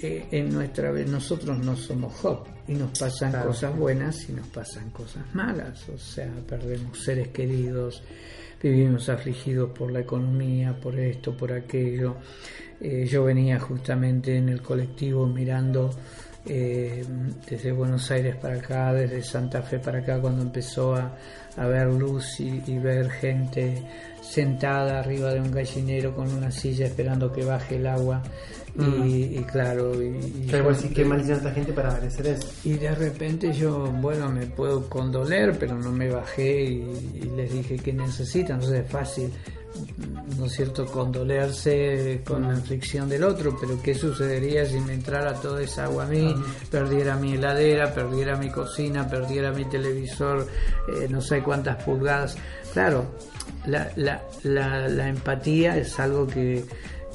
eh, 0.00 0.26
en 0.30 0.52
nuestra 0.52 0.92
nosotros 0.92 1.58
no 1.58 1.76
somos 1.76 2.14
Job 2.14 2.46
y 2.68 2.74
nos 2.74 2.96
pasan 2.96 3.32
cosas 3.42 3.76
buenas 3.76 4.28
y 4.28 4.32
nos 4.32 4.46
pasan 4.48 4.90
cosas 4.90 5.22
malas, 5.34 5.88
o 5.88 5.98
sea, 5.98 6.30
perdemos 6.46 7.02
seres 7.02 7.28
queridos, 7.28 8.02
vivimos 8.70 9.08
afligidos 9.08 9.70
por 9.70 9.90
la 9.90 10.00
economía, 10.00 10.74
por 10.80 10.98
esto, 10.98 11.36
por 11.36 11.52
aquello. 11.52 12.16
Eh, 12.80 13.06
yo 13.06 13.24
venía 13.24 13.58
justamente 13.58 14.36
en 14.36 14.48
el 14.48 14.60
colectivo 14.62 15.26
mirando 15.26 15.90
eh, 16.44 17.04
desde 17.48 17.72
Buenos 17.72 18.10
Aires 18.10 18.36
para 18.36 18.56
acá, 18.56 18.92
desde 18.92 19.22
Santa 19.22 19.62
Fe 19.62 19.78
para 19.78 19.98
acá, 19.98 20.20
cuando 20.20 20.42
empezó 20.42 20.94
a, 20.94 21.16
ver 21.56 21.86
luz 21.86 22.38
y, 22.38 22.62
y, 22.66 22.78
ver 22.78 23.10
gente 23.10 23.82
sentada 24.20 25.00
arriba 25.00 25.32
de 25.32 25.40
un 25.40 25.50
gallinero 25.50 26.14
con 26.14 26.30
una 26.32 26.50
silla 26.50 26.86
esperando 26.86 27.32
que 27.32 27.44
baje 27.44 27.76
el 27.76 27.86
agua. 27.86 28.22
Y, 28.78 29.38
y, 29.38 29.44
claro, 29.50 30.02
y, 30.02 30.08
y 30.08 30.50
sí, 30.74 30.88
qué 30.90 31.04
mal 31.04 31.20
esta 31.20 31.50
gente 31.50 31.72
para 31.72 31.92
merecer 31.92 32.26
eso. 32.26 32.48
y 32.62 32.74
de 32.74 32.94
repente 32.94 33.50
yo, 33.52 33.86
bueno, 33.90 34.28
me 34.28 34.46
puedo 34.46 34.86
condoler, 34.88 35.56
pero 35.58 35.78
no 35.78 35.90
me 35.92 36.10
bajé 36.10 36.64
y, 36.64 36.84
y 37.14 37.30
les 37.36 37.52
dije 37.52 37.76
que 37.76 37.92
necesitan, 37.94 38.56
entonces 38.56 38.84
es 38.84 38.90
fácil, 38.90 39.32
¿no 40.38 40.44
es 40.44 40.52
cierto?, 40.52 40.84
condolerse 40.84 42.20
con 42.26 42.42
la 42.42 42.52
aflicción 42.52 43.08
del 43.08 43.24
otro, 43.24 43.56
pero 43.58 43.80
¿qué 43.82 43.94
sucedería 43.94 44.66
si 44.66 44.78
me 44.80 44.92
entrara 44.92 45.32
toda 45.34 45.62
esa 45.62 45.84
agua 45.84 46.04
a 46.04 46.08
mí, 46.08 46.34
perdiera 46.70 47.16
mi 47.16 47.34
heladera, 47.34 47.94
perdiera 47.94 48.36
mi 48.36 48.50
cocina, 48.50 49.08
perdiera 49.08 49.52
mi 49.52 49.64
televisor, 49.64 50.46
eh, 50.88 51.06
no 51.08 51.22
sé 51.22 51.42
cuántas 51.42 51.82
pulgadas? 51.82 52.36
Claro, 52.74 53.06
la, 53.66 53.90
la, 53.96 54.22
la, 54.42 54.86
la 54.88 55.08
empatía 55.08 55.78
es 55.78 55.98
algo 55.98 56.26
que 56.26 56.64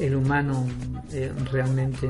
el 0.02 0.16
humano 0.16 0.66
eh, 1.12 1.32
realmente 1.52 2.10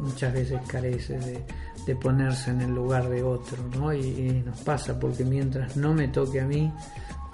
muchas 0.00 0.32
veces 0.34 0.60
carece 0.66 1.18
de, 1.18 1.38
de, 1.86 1.96
ponerse 1.96 2.50
en 2.50 2.60
el 2.60 2.74
lugar 2.74 3.08
de 3.08 3.22
otro, 3.22 3.56
¿no? 3.74 3.92
Y, 3.92 4.00
y, 4.00 4.42
nos 4.44 4.60
pasa, 4.60 4.98
porque 4.98 5.24
mientras 5.24 5.76
no 5.76 5.94
me 5.94 6.08
toque 6.08 6.40
a 6.40 6.46
mí, 6.46 6.70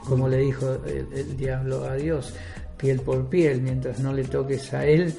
como 0.06 0.28
le 0.28 0.38
dijo 0.38 0.74
el, 0.86 1.08
el, 1.12 1.36
diablo 1.36 1.84
a 1.84 1.94
Dios, 1.94 2.32
piel 2.76 3.00
por 3.00 3.28
piel, 3.28 3.60
mientras 3.60 3.98
no 3.98 4.12
le 4.12 4.24
toques 4.24 4.72
a 4.72 4.86
él, 4.86 5.12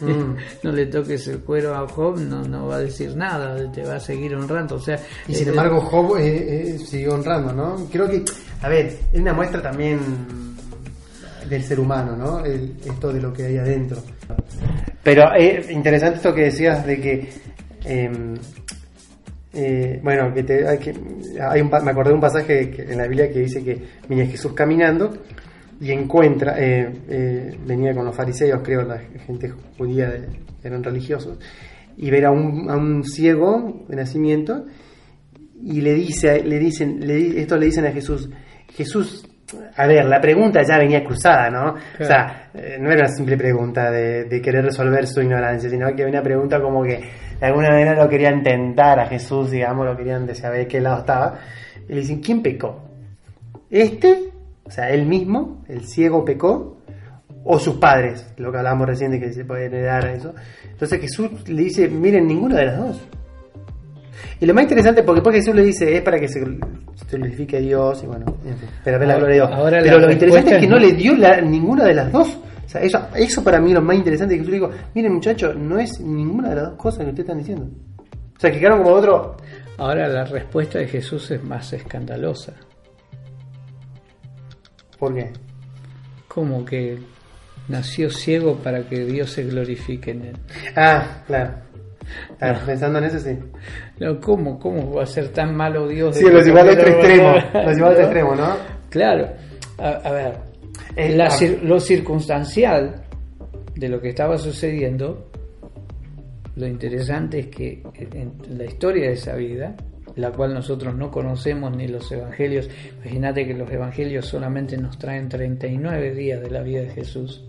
mm. 0.00 0.34
no 0.64 0.72
le 0.72 0.86
toques 0.86 1.28
el 1.28 1.38
cuero 1.40 1.74
a 1.74 1.88
Job, 1.88 2.18
no, 2.18 2.42
no 2.42 2.66
va 2.66 2.76
a 2.76 2.80
decir 2.80 3.16
nada, 3.16 3.70
te 3.70 3.84
va 3.84 3.94
a 3.94 4.00
seguir 4.00 4.34
honrando, 4.34 4.74
o 4.74 4.80
sea... 4.80 4.98
Y 5.28 5.34
sin 5.34 5.46
eh, 5.46 5.50
embargo 5.50 5.80
Job 5.80 6.16
eh, 6.18 6.74
eh, 6.74 6.78
siguió 6.78 7.14
honrando, 7.14 7.52
¿no? 7.52 7.88
Creo 7.90 8.08
que, 8.10 8.24
a 8.60 8.68
ver, 8.68 8.98
es 9.12 9.20
una 9.20 9.32
muestra 9.32 9.62
también 9.62 10.00
del 11.48 11.62
ser 11.62 11.80
humano, 11.80 12.16
¿no? 12.16 12.44
El, 12.44 12.76
esto 12.84 13.12
de 13.12 13.20
lo 13.20 13.32
que 13.32 13.46
hay 13.46 13.58
adentro. 13.58 13.98
Pero 15.02 15.34
es 15.34 15.68
eh, 15.68 15.72
interesante 15.72 16.16
esto 16.16 16.34
que 16.34 16.42
decías 16.42 16.84
de 16.84 17.00
que, 17.00 17.28
eh, 17.84 18.10
eh, 19.54 20.00
bueno, 20.02 20.34
que, 20.34 20.42
te, 20.42 20.66
hay 20.66 20.78
que 20.78 20.94
hay 21.40 21.60
un, 21.60 21.68
me 21.68 21.90
acordé 21.90 22.10
de 22.10 22.14
un 22.14 22.20
pasaje 22.20 22.90
en 22.90 22.98
la 22.98 23.06
Biblia 23.06 23.30
que 23.30 23.40
dice 23.40 23.62
que 23.62 23.80
venía 24.08 24.26
Jesús 24.26 24.52
caminando 24.52 25.16
y 25.80 25.92
encuentra, 25.92 26.56
eh, 26.58 27.56
venía 27.66 27.94
con 27.94 28.04
los 28.04 28.16
fariseos, 28.16 28.60
creo, 28.64 28.82
la 28.82 28.98
gente 28.98 29.52
judía, 29.76 30.12
eran 30.64 30.82
religiosos, 30.82 31.38
y 31.96 32.10
ver 32.10 32.26
a 32.26 32.30
un, 32.30 32.70
a 32.70 32.76
un 32.76 33.04
ciego 33.04 33.84
de 33.88 33.96
nacimiento 33.96 34.64
y 35.62 35.80
le 35.80 35.94
dice, 35.94 36.42
le 36.42 36.58
dicen, 36.58 37.06
le, 37.06 37.40
esto 37.40 37.56
le 37.56 37.66
dicen 37.66 37.86
a 37.86 37.92
Jesús, 37.92 38.28
Jesús 38.74 39.26
a 39.76 39.86
ver, 39.86 40.04
la 40.06 40.20
pregunta 40.20 40.62
ya 40.62 40.78
venía 40.78 41.04
cruzada, 41.04 41.50
¿no? 41.50 41.74
Claro. 41.74 41.82
O 42.00 42.04
sea, 42.04 42.50
eh, 42.54 42.76
no 42.80 42.90
era 42.90 43.06
una 43.06 43.08
simple 43.08 43.36
pregunta 43.36 43.90
de, 43.90 44.24
de, 44.24 44.40
querer 44.40 44.64
resolver 44.64 45.06
su 45.06 45.20
ignorancia, 45.20 45.70
sino 45.70 45.94
que 45.94 46.04
una 46.04 46.22
pregunta 46.22 46.60
como 46.60 46.82
que 46.82 47.04
de 47.38 47.46
alguna 47.46 47.70
manera 47.70 47.94
lo 47.94 48.08
querían 48.08 48.42
tentar 48.42 48.98
a 48.98 49.06
Jesús, 49.06 49.50
digamos, 49.50 49.86
lo 49.86 49.96
querían 49.96 50.26
de 50.26 50.34
saber 50.34 50.66
qué 50.66 50.80
lado 50.80 51.00
estaba. 51.00 51.38
Y 51.88 51.92
le 51.92 52.00
dicen, 52.00 52.20
¿quién 52.20 52.42
pecó? 52.42 52.82
¿Este? 53.70 54.30
O 54.64 54.70
sea, 54.70 54.90
él 54.90 55.06
mismo, 55.06 55.64
el 55.68 55.84
ciego 55.84 56.24
pecó, 56.24 56.76
o 57.44 57.58
sus 57.60 57.76
padres, 57.76 58.26
lo 58.38 58.50
que 58.50 58.58
hablábamos 58.58 58.88
recién 58.88 59.12
de 59.12 59.20
que 59.20 59.32
se 59.32 59.44
puede 59.44 59.66
heredar 59.66 60.04
eso. 60.08 60.34
Entonces 60.64 61.00
Jesús 61.00 61.48
le 61.48 61.62
dice, 61.62 61.88
miren, 61.88 62.26
ninguno 62.26 62.56
de 62.56 62.66
las 62.66 62.78
dos. 62.78 63.08
Y 64.40 64.46
lo 64.46 64.54
más 64.54 64.62
interesante, 64.64 65.02
porque 65.02 65.20
después 65.20 65.36
Jesús 65.36 65.54
le 65.54 65.64
dice, 65.64 65.96
es 65.96 66.02
para 66.02 66.18
que 66.18 66.28
se, 66.28 66.40
glorifique 67.10 67.56
a 67.56 67.60
Dios, 67.60 68.02
y 68.02 68.06
bueno, 68.06 68.26
en 68.44 68.56
fin, 68.56 68.68
pero 68.84 68.98
la 68.98 69.16
gloria 69.16 69.26
de 69.26 69.34
Dios. 69.34 69.50
Ahora 69.52 69.80
pero 69.82 69.98
lo 69.98 70.10
interesante 70.12 70.54
es 70.54 70.60
que 70.60 70.66
no 70.66 70.78
le 70.78 70.92
dio 70.92 71.16
la, 71.16 71.40
ninguna 71.40 71.84
de 71.84 71.94
las 71.94 72.12
dos. 72.12 72.38
O 72.64 72.68
sea, 72.68 72.80
eso, 72.82 73.06
eso 73.14 73.44
para 73.44 73.60
mí 73.60 73.68
es 73.68 73.74
lo 73.74 73.82
más 73.82 73.96
interesante 73.96 74.34
que 74.34 74.40
Jesús 74.40 74.50
le 74.50 74.56
digo, 74.56 74.70
miren 74.94 75.14
muchachos, 75.14 75.56
no 75.56 75.78
es 75.78 76.00
ninguna 76.00 76.50
de 76.50 76.56
las 76.56 76.64
dos 76.70 76.74
cosas 76.76 77.04
que 77.04 77.10
ustedes 77.10 77.24
están 77.24 77.38
diciendo. 77.38 77.68
O 78.36 78.40
sea, 78.40 78.50
que 78.50 78.58
quedaron 78.58 78.82
como 78.82 78.94
otro... 78.94 79.36
Ahora 79.78 80.08
la 80.08 80.24
respuesta 80.24 80.78
de 80.78 80.88
Jesús 80.88 81.30
es 81.30 81.42
más 81.44 81.72
escandalosa. 81.72 82.54
¿Por 84.98 85.14
qué? 85.14 85.32
Como 86.26 86.64
que 86.64 86.98
nació 87.68 88.10
ciego 88.10 88.56
para 88.56 88.88
que 88.88 89.04
Dios 89.04 89.30
se 89.30 89.44
glorifique 89.44 90.12
en 90.12 90.24
él. 90.24 90.36
Ah, 90.74 91.22
claro. 91.26 91.54
Claro, 92.38 92.60
pensando 92.64 92.98
en 92.98 93.04
eso, 93.04 93.18
sí. 93.18 93.36
No, 93.98 94.20
¿cómo, 94.20 94.58
¿Cómo 94.58 94.94
va 94.94 95.04
a 95.04 95.06
ser 95.06 95.28
tan 95.28 95.54
malo 95.56 95.88
Dios? 95.88 96.16
Sí, 96.16 96.24
lo 96.28 96.42
llevó 96.42 96.58
al 96.58 96.68
otro 96.70 96.88
extremo. 96.88 97.34
Lo 97.54 97.72
llevó 97.72 97.86
al 97.86 97.92
otro 97.92 98.02
extremo, 98.04 98.34
¿no? 98.34 98.56
Claro. 98.90 99.28
A, 99.78 99.88
a 99.88 100.12
ver, 100.12 100.32
Eh, 100.96 101.14
la 101.16 101.28
lo 101.62 101.78
circunstancial 101.80 103.02
de 103.74 103.88
lo 103.88 104.00
que 104.00 104.08
estaba 104.10 104.38
sucediendo, 104.38 105.30
lo 106.56 106.66
interesante 106.66 107.40
es 107.40 107.46
que 107.48 107.82
en 107.94 108.32
la 108.56 108.64
historia 108.64 109.08
de 109.08 109.12
esa 109.12 109.34
vida, 109.36 109.74
la 110.16 110.30
cual 110.32 110.54
nosotros 110.54 110.94
no 110.94 111.10
conocemos 111.10 111.76
ni 111.76 111.86
los 111.88 112.10
evangelios, 112.10 112.70
imagínate 113.02 113.46
que 113.46 113.52
los 113.52 113.70
evangelios 113.70 114.24
solamente 114.26 114.78
nos 114.78 114.98
traen 114.98 115.28
39 115.28 116.14
días 116.14 116.40
de 116.40 116.50
la 116.50 116.62
vida 116.62 116.80
de 116.80 116.88
Jesús. 116.90 117.44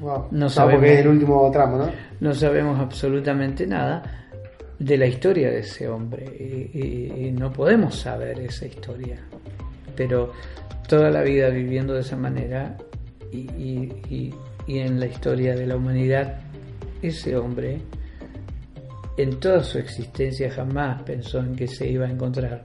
Wow. 0.00 0.28
No 0.32 0.50
sabemos. 0.50 0.80
porque 0.80 0.94
es 0.94 1.00
el 1.00 1.08
último 1.08 1.50
tramo, 1.50 1.78
¿no? 1.78 1.90
no 2.20 2.34
sabemos 2.34 2.78
absolutamente 2.78 3.66
nada 3.66 4.23
de 4.78 4.96
la 4.98 5.06
historia 5.06 5.50
de 5.50 5.60
ese 5.60 5.88
hombre 5.88 6.24
y, 6.38 6.78
y- 6.78 7.26
y 7.28 7.32
no 7.32 7.52
podemos 7.52 7.96
saber 7.98 8.38
esa 8.40 8.66
historia. 8.66 9.18
Pero 9.96 10.32
toda 10.88 11.10
la 11.10 11.22
vida 11.22 11.48
viviendo 11.48 11.94
de 11.94 12.00
esa 12.00 12.16
manera 12.16 12.76
y, 13.32 13.38
y- 13.38 13.92
y- 14.10 14.34
y 14.66 14.78
en 14.78 14.98
la 14.98 15.06
historia 15.06 15.54
de 15.54 15.66
la 15.66 15.76
humanidad, 15.76 16.38
ese 17.02 17.36
hombre 17.36 17.80
en 19.16 19.38
toda 19.38 19.62
su 19.62 19.78
existencia 19.78 20.50
jamás 20.50 21.02
pensó 21.02 21.38
en 21.38 21.54
que 21.54 21.68
se 21.68 21.88
iba 21.88 22.06
a 22.06 22.10
encontrar 22.10 22.62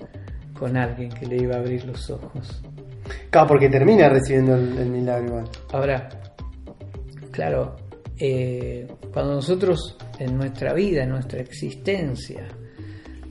con 0.58 0.76
alguien 0.78 1.10
que 1.10 1.26
le 1.28 1.38
iba 1.38 1.56
a 1.56 1.60
abrir 1.60 1.86
los 1.86 2.10
ojos. 2.10 2.62
Claro, 3.30 3.48
porque 3.48 3.70
termina 3.70 4.10
recibiendo 4.10 4.56
el, 4.56 4.78
el 4.78 4.90
milagro. 4.90 5.44
Ahora, 5.72 6.10
claro, 7.32 7.76
eh, 8.20 8.88
cuando 9.14 9.36
nosotros 9.36 9.96
en 10.20 10.38
nuestra 10.38 10.74
vida, 10.74 11.04
en 11.04 11.10
nuestra 11.10 11.40
existencia, 11.40 12.48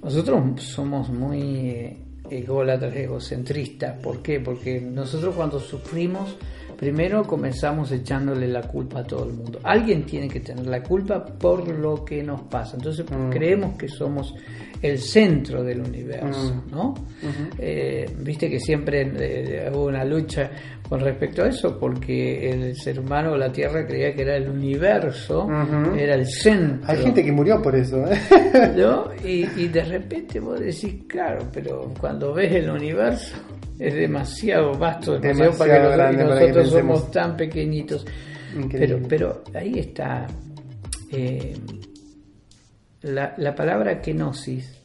nosotros 0.03 0.63
somos 0.63 1.11
muy 1.11 1.41
eh, 1.71 1.97
ególatras, 2.31 2.95
egocentristas. 2.95 3.99
¿Por 4.01 4.23
qué? 4.23 4.41
Porque 4.41 4.81
nosotros 4.81 5.35
cuando 5.35 5.59
sufrimos, 5.61 6.37
primero 6.77 7.25
comenzamos 7.25 7.91
echándole 7.93 8.49
la 8.49 8.63
culpa 8.63 9.01
a 9.01 9.05
todo 9.05 9.25
el 9.25 9.35
mundo. 9.35 9.61
Alguien 9.65 10.05
tiene 10.05 10.29
que 10.29 10.41
tener 10.41 10.67
la 10.67 10.83
culpa 10.83 11.25
por 11.25 11.69
lo 11.69 12.05
que 12.05 12.23
nos 12.23 12.43
pasa. 12.43 12.77
Entonces 12.77 13.05
Mm. 13.11 13.31
creemos 13.31 13.77
que 13.77 13.89
somos 13.89 14.35
el 14.83 14.99
centro 14.99 15.63
del 15.65 15.81
universo, 15.81 16.55
Mm. 16.67 16.71
¿no? 16.71 16.95
Eh, 17.59 18.07
Viste 18.21 18.49
que 18.49 18.61
siempre 18.61 19.11
eh, 19.19 19.71
hubo 19.73 19.87
una 19.87 20.05
lucha 20.05 20.51
con 20.89 21.01
respecto 21.01 21.43
a 21.43 21.49
eso, 21.49 21.79
porque 21.79 22.51
el 22.51 22.75
ser 22.77 22.99
humano, 23.01 23.37
la 23.37 23.51
Tierra, 23.53 23.87
creía 23.87 24.15
que 24.15 24.23
era 24.23 24.37
el 24.37 24.49
universo, 24.49 25.47
era 25.97 26.15
el 26.15 26.27
centro. 26.27 26.81
Hay 26.89 26.99
gente 27.03 27.25
que 27.25 27.33
murió 27.33 27.61
por 27.61 27.75
eso, 27.77 28.05
¿eh? 28.11 28.73
¿no? 28.77 29.09
Y, 29.25 29.47
y 29.61 29.69
de 29.69 29.85
repente 29.85 30.41
vos 30.41 30.59
decís, 30.61 30.95
claro, 31.07 31.45
pero 31.53 31.93
cuando 32.01 32.33
ves 32.33 32.53
el 32.55 32.71
universo 32.71 33.37
es 33.79 33.95
demasiado 33.95 34.73
vasto, 34.79 35.19
demasiado, 35.19 35.53
Demasiado 35.53 35.59
para 35.59 35.73
que 35.73 35.79
nosotros, 35.79 35.97
grande 35.97 36.23
y 36.23 36.27
para 36.27 36.41
que 36.41 36.47
nosotros 36.47 36.71
somos 36.71 37.11
tan 37.11 37.37
pequeñitos. 37.37 38.07
Pero, 38.73 38.99
pero 39.07 39.43
ahí 39.55 39.79
está 39.79 40.27
eh, 41.13 41.55
la, 43.03 43.35
la 43.37 43.55
palabra 43.55 44.01
kenosis 44.01 44.79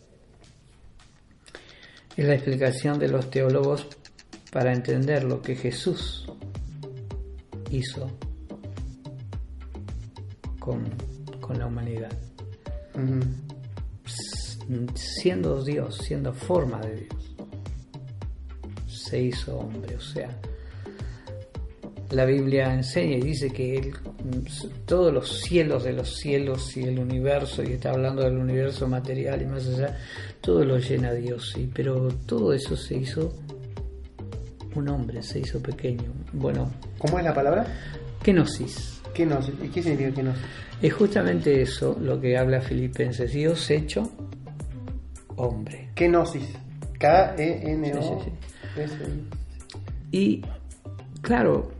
es 2.15 2.25
la 2.25 2.35
explicación 2.35 2.99
de 2.99 3.07
los 3.07 3.29
teólogos 3.29 3.87
para 4.51 4.71
entender 4.71 5.23
lo 5.23 5.41
que 5.41 5.55
Jesús 5.55 6.27
hizo 7.71 8.09
con, 10.59 10.83
con 11.41 11.57
la 11.57 11.65
humanidad. 11.65 12.11
Siendo 14.93 15.63
Dios, 15.63 15.97
siendo 15.97 16.33
forma 16.33 16.79
de 16.81 17.07
Dios, 17.07 17.35
se 18.87 19.19
hizo 19.19 19.57
hombre. 19.57 19.95
O 19.95 20.01
sea, 20.01 20.29
la 22.13 22.25
Biblia 22.25 22.73
enseña 22.73 23.17
y 23.17 23.21
dice 23.21 23.49
que 23.49 23.77
Él, 23.77 23.93
todos 24.85 25.13
los 25.13 25.41
cielos 25.41 25.83
de 25.83 25.93
los 25.93 26.15
cielos 26.17 26.75
y 26.77 26.83
el 26.83 26.99
universo, 26.99 27.63
y 27.63 27.73
está 27.73 27.91
hablando 27.91 28.23
del 28.23 28.37
universo 28.37 28.87
material 28.87 29.41
y 29.41 29.45
más 29.45 29.67
allá, 29.67 29.97
todo 30.41 30.63
lo 30.63 30.77
llena 30.77 31.11
Dios. 31.13 31.55
Y, 31.57 31.67
pero 31.67 32.07
todo 32.25 32.53
eso 32.53 32.75
se 32.75 32.95
hizo 32.97 33.33
un 34.75 34.89
hombre, 34.89 35.21
se 35.21 35.39
hizo 35.39 35.61
pequeño. 35.61 36.11
Bueno, 36.33 36.71
¿Cómo 36.97 37.19
es 37.19 37.25
la 37.25 37.33
palabra? 37.33 37.65
kenosis. 38.23 39.01
Kenosis. 39.13 39.53
¿Y 39.63 39.67
qué 39.67 39.83
significa 39.83 40.15
kenosis? 40.15 40.41
Es 40.81 40.93
justamente 40.93 41.61
eso 41.61 41.97
lo 42.01 42.19
que 42.19 42.37
habla 42.37 42.61
Filipenses. 42.61 43.31
Dios 43.31 43.69
hecho 43.69 44.09
hombre. 45.35 45.89
Kenosis. 45.95 46.47
K-E-N-O. 46.99 48.23
Sí, 48.23 48.31
Y 50.11 50.41
claro, 51.21 51.71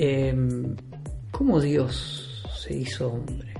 em, 0.00 0.74
¿cómo 1.30 1.60
Dios 1.60 2.44
se 2.58 2.74
hizo 2.74 3.12
hombre? 3.12 3.52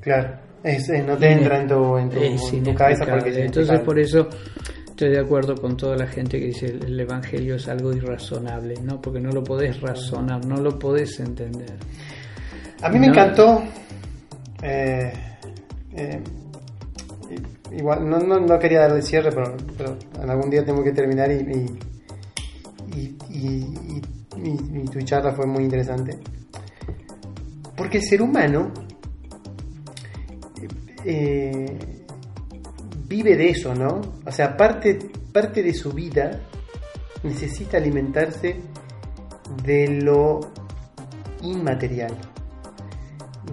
Claro, 0.00 0.38
es, 0.62 0.88
no 1.06 1.16
te 1.16 1.32
entra 1.32 1.60
en 1.60 1.68
tu, 1.68 1.96
en 1.98 2.08
tu, 2.10 2.20
en 2.20 2.62
tu 2.64 2.74
cabeza 2.74 3.06
porque 3.06 3.44
Entonces 3.44 3.80
por 3.80 3.98
eso 3.98 4.28
estoy 4.88 5.10
de 5.10 5.20
acuerdo 5.20 5.54
con 5.54 5.76
toda 5.76 5.96
la 5.96 6.06
gente 6.06 6.38
que 6.38 6.46
dice 6.46 6.66
el, 6.66 6.84
el 6.84 7.00
Evangelio 7.00 7.54
es 7.54 7.68
algo 7.68 7.92
irrazonable, 7.92 8.74
¿no? 8.82 9.00
Porque 9.00 9.20
no 9.20 9.30
lo 9.30 9.42
podés 9.42 9.80
razonar, 9.80 10.44
no 10.44 10.56
lo 10.56 10.78
podés 10.78 11.20
entender. 11.20 11.76
A 12.82 12.88
mí 12.90 12.98
me 12.98 13.06
encantó. 13.06 13.62
Eh, 14.62 15.12
eh, 15.94 16.20
igual, 17.72 18.08
no, 18.08 18.18
no, 18.18 18.40
no, 18.40 18.58
quería 18.58 18.80
darle 18.80 19.02
cierre, 19.02 19.30
pero, 19.30 19.56
pero, 19.76 19.96
algún 20.28 20.50
día 20.50 20.64
tengo 20.64 20.82
que 20.82 20.92
terminar 20.92 21.30
y, 21.30 21.68
y, 22.94 23.16
y, 23.30 23.38
y, 23.38 24.02
tu 24.90 25.00
charla 25.02 25.32
fue 25.32 25.46
muy 25.46 25.64
interesante. 25.64 26.18
Porque 27.76 27.98
el 27.98 28.04
ser 28.04 28.22
humano 28.22 28.72
eh, 31.04 31.78
vive 33.06 33.36
de 33.36 33.50
eso, 33.50 33.74
¿no? 33.74 34.00
O 34.26 34.32
sea, 34.32 34.56
parte, 34.56 34.98
parte 35.32 35.62
de 35.62 35.74
su 35.74 35.92
vida 35.92 36.40
necesita 37.22 37.76
alimentarse 37.76 38.56
de 39.64 39.88
lo 40.02 40.40
inmaterial 41.42 42.16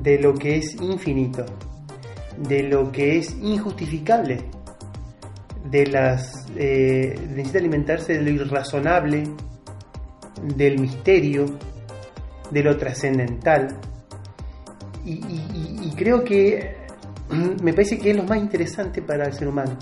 de 0.05 0.19
lo 0.19 0.35
que 0.35 0.57
es 0.57 0.75
infinito, 0.81 1.45
de 2.37 2.63
lo 2.63 2.91
que 2.91 3.17
es 3.17 3.35
injustificable, 3.41 4.39
de 5.69 5.87
las 5.87 6.45
eh, 6.55 7.15
necesita 7.29 7.57
alimentarse 7.57 8.13
de 8.13 8.21
lo 8.21 8.29
irrazonable, 8.29 9.23
del 10.41 10.79
misterio, 10.79 11.45
de 12.51 12.63
lo 12.63 12.77
trascendental. 12.77 13.77
Y, 15.05 15.91
creo 15.95 16.23
que 16.23 16.75
me 17.61 17.71
parece 17.71 17.97
que 17.97 18.11
es 18.11 18.17
lo 18.17 18.23
más 18.23 18.37
interesante 18.37 19.01
para 19.01 19.25
el 19.25 19.33
ser 19.33 19.47
humano. 19.47 19.77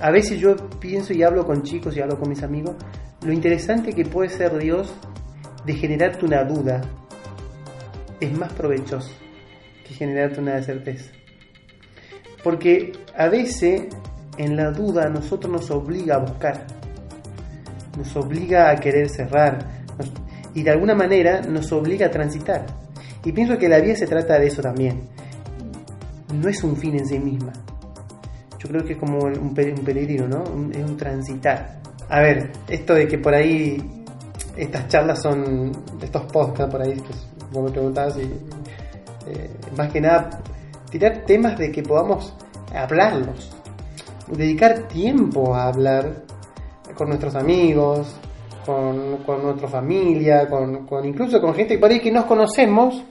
A 0.00 0.10
veces 0.10 0.38
yo 0.38 0.56
pienso 0.80 1.12
y 1.12 1.22
hablo 1.22 1.46
con 1.46 1.62
chicos 1.62 1.96
y 1.96 2.00
hablo 2.00 2.18
con 2.18 2.28
mis 2.28 2.42
amigos, 2.42 2.76
lo 3.22 3.32
interesante 3.32 3.92
que 3.92 4.04
puede 4.04 4.28
ser 4.28 4.56
Dios 4.58 4.92
de 5.64 5.74
generarte 5.74 6.24
una 6.24 6.44
duda, 6.44 6.82
es 8.20 8.36
más 8.36 8.52
provechoso 8.52 9.10
que 9.86 9.94
generarte 9.94 10.40
una 10.40 10.62
certeza. 10.62 11.12
Porque 12.42 12.92
a 13.16 13.28
veces 13.28 13.84
en 14.38 14.56
la 14.56 14.70
duda 14.70 15.08
nosotros 15.08 15.52
nos 15.52 15.70
obliga 15.70 16.16
a 16.16 16.18
buscar, 16.18 16.66
nos 17.96 18.14
obliga 18.16 18.70
a 18.70 18.76
querer 18.76 19.08
cerrar 19.08 19.58
y 20.54 20.62
de 20.62 20.70
alguna 20.70 20.94
manera 20.94 21.42
nos 21.42 21.70
obliga 21.72 22.06
a 22.06 22.10
transitar. 22.10 22.66
Y 23.24 23.32
pienso 23.32 23.58
que 23.58 23.68
la 23.68 23.78
vida 23.78 23.96
se 23.96 24.06
trata 24.06 24.38
de 24.38 24.46
eso 24.46 24.62
también. 24.62 25.02
No 26.32 26.48
es 26.48 26.62
un 26.62 26.76
fin 26.76 26.96
en 26.96 27.06
sí 27.06 27.18
misma. 27.18 27.52
Yo 28.58 28.68
creo 28.68 28.84
que 28.84 28.92
es 28.94 28.98
como 28.98 29.18
un, 29.18 29.54
peregrino, 29.54 30.28
¿no? 30.28 30.44
es 30.72 30.84
un 30.84 30.96
transitar. 30.96 31.80
A 32.08 32.20
ver, 32.20 32.52
esto 32.68 32.94
de 32.94 33.06
que 33.06 33.18
por 33.18 33.34
ahí 33.34 33.82
estas 34.56 34.88
charlas 34.88 35.20
son, 35.20 35.72
estos 36.00 36.22
podcasts 36.32 36.72
por 36.72 36.82
ahí, 36.82 36.94
pues, 36.94 37.26
vos 37.52 37.64
me 37.64 37.70
preguntabas 37.70 38.16
y 38.18 38.22
eh, 38.22 39.50
más 39.76 39.92
que 39.92 40.00
nada 40.00 40.40
tirar 40.90 41.24
temas 41.26 41.58
de 41.58 41.70
que 41.70 41.82
podamos 41.82 42.34
hablarlos, 42.74 43.50
dedicar 44.28 44.88
tiempo 44.88 45.54
a 45.54 45.68
hablar 45.68 46.25
con 46.96 47.08
nuestros 47.08 47.34
amigos, 47.34 48.18
con, 48.64 49.42
nuestra 49.42 49.68
familia, 49.68 50.48
con, 50.48 50.86
incluso 51.04 51.40
con 51.40 51.54
gente 51.54 51.78
por 51.78 51.90
ahí 51.90 52.00
que 52.00 52.10
nos 52.10 52.24
conocemos 52.24 53.04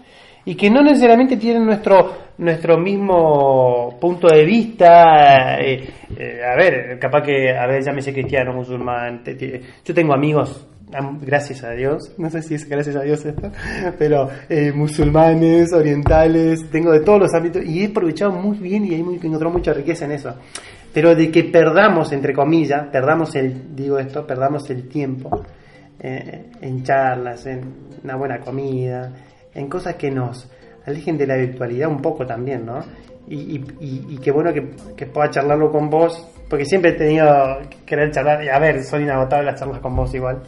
y 0.43 0.55
que 0.55 0.69
no 0.69 0.81
necesariamente 0.81 1.37
tienen 1.37 1.65
nuestro 1.65 2.25
nuestro 2.37 2.77
mismo 2.77 3.97
punto 3.99 4.27
de 4.27 4.43
vista. 4.43 5.57
Eh, 5.59 5.89
eh, 6.17 6.41
a 6.43 6.55
ver, 6.55 6.99
capaz 6.99 7.21
que, 7.23 7.55
a 7.57 7.65
ver, 7.65 7.83
llámese 7.83 8.11
cristiano, 8.11 8.53
musulmán. 8.53 9.23
yo 9.83 9.93
tengo 9.93 10.13
amigos 10.13 10.67
gracias 11.21 11.63
a 11.63 11.71
Dios, 11.71 12.13
no 12.17 12.29
sé 12.29 12.41
si 12.41 12.55
es 12.55 12.67
gracias 12.69 12.95
a 12.95 13.01
Dios 13.01 13.25
esto, 13.25 13.51
pero 13.97 14.29
eh, 14.49 14.71
musulmanes, 14.71 15.73
orientales, 15.73 16.69
tengo 16.69 16.91
de 16.91 17.01
todos 17.01 17.19
los 17.21 17.33
ámbitos 17.33 17.63
y 17.65 17.83
he 17.83 17.87
aprovechado 17.87 18.31
muy 18.31 18.57
bien 18.57 18.85
y 18.85 18.93
he 18.93 18.99
encontrado 18.99 19.49
mucha 19.49 19.73
riqueza 19.73 20.05
en 20.05 20.11
eso. 20.13 20.35
Pero 20.95 21.13
de 21.13 21.29
que 21.29 21.43
perdamos, 21.43 22.11
entre 22.13 22.33
comillas, 22.33 22.87
perdamos 22.91 23.35
el, 23.35 23.75
digo 23.75 23.99
esto, 23.99 24.25
perdamos 24.25 24.69
el 24.69 24.87
tiempo 24.87 25.43
eh, 25.99 26.45
en 26.61 26.83
charlas, 26.83 27.45
en 27.45 27.61
una 28.03 28.15
buena 28.15 28.39
comida, 28.39 29.11
en 29.53 29.67
cosas 29.67 29.95
que 29.95 30.09
nos 30.09 30.49
alejen 30.87 31.17
de 31.17 31.27
la 31.27 31.35
virtualidad 31.35 31.89
un 31.89 32.01
poco 32.01 32.25
también, 32.25 32.65
¿no? 32.65 32.79
Y, 33.27 33.59
y, 33.79 34.17
qué 34.19 34.31
bueno 34.31 34.53
que, 34.53 34.69
que, 34.95 35.07
pueda 35.07 35.31
charlarlo 35.31 35.71
con 35.71 35.89
vos, 35.89 36.27
porque 36.47 36.63
siempre 36.63 36.91
he 36.91 36.93
tenido 36.93 37.27
que 37.69 37.77
querer 37.83 38.11
charlar, 38.11 38.43
y 38.43 38.49
a 38.49 38.59
ver, 38.59 38.83
son 38.83 39.01
inagotables 39.01 39.47
las 39.47 39.59
charlas 39.59 39.79
con 39.79 39.95
vos 39.95 40.13
igual 40.13 40.43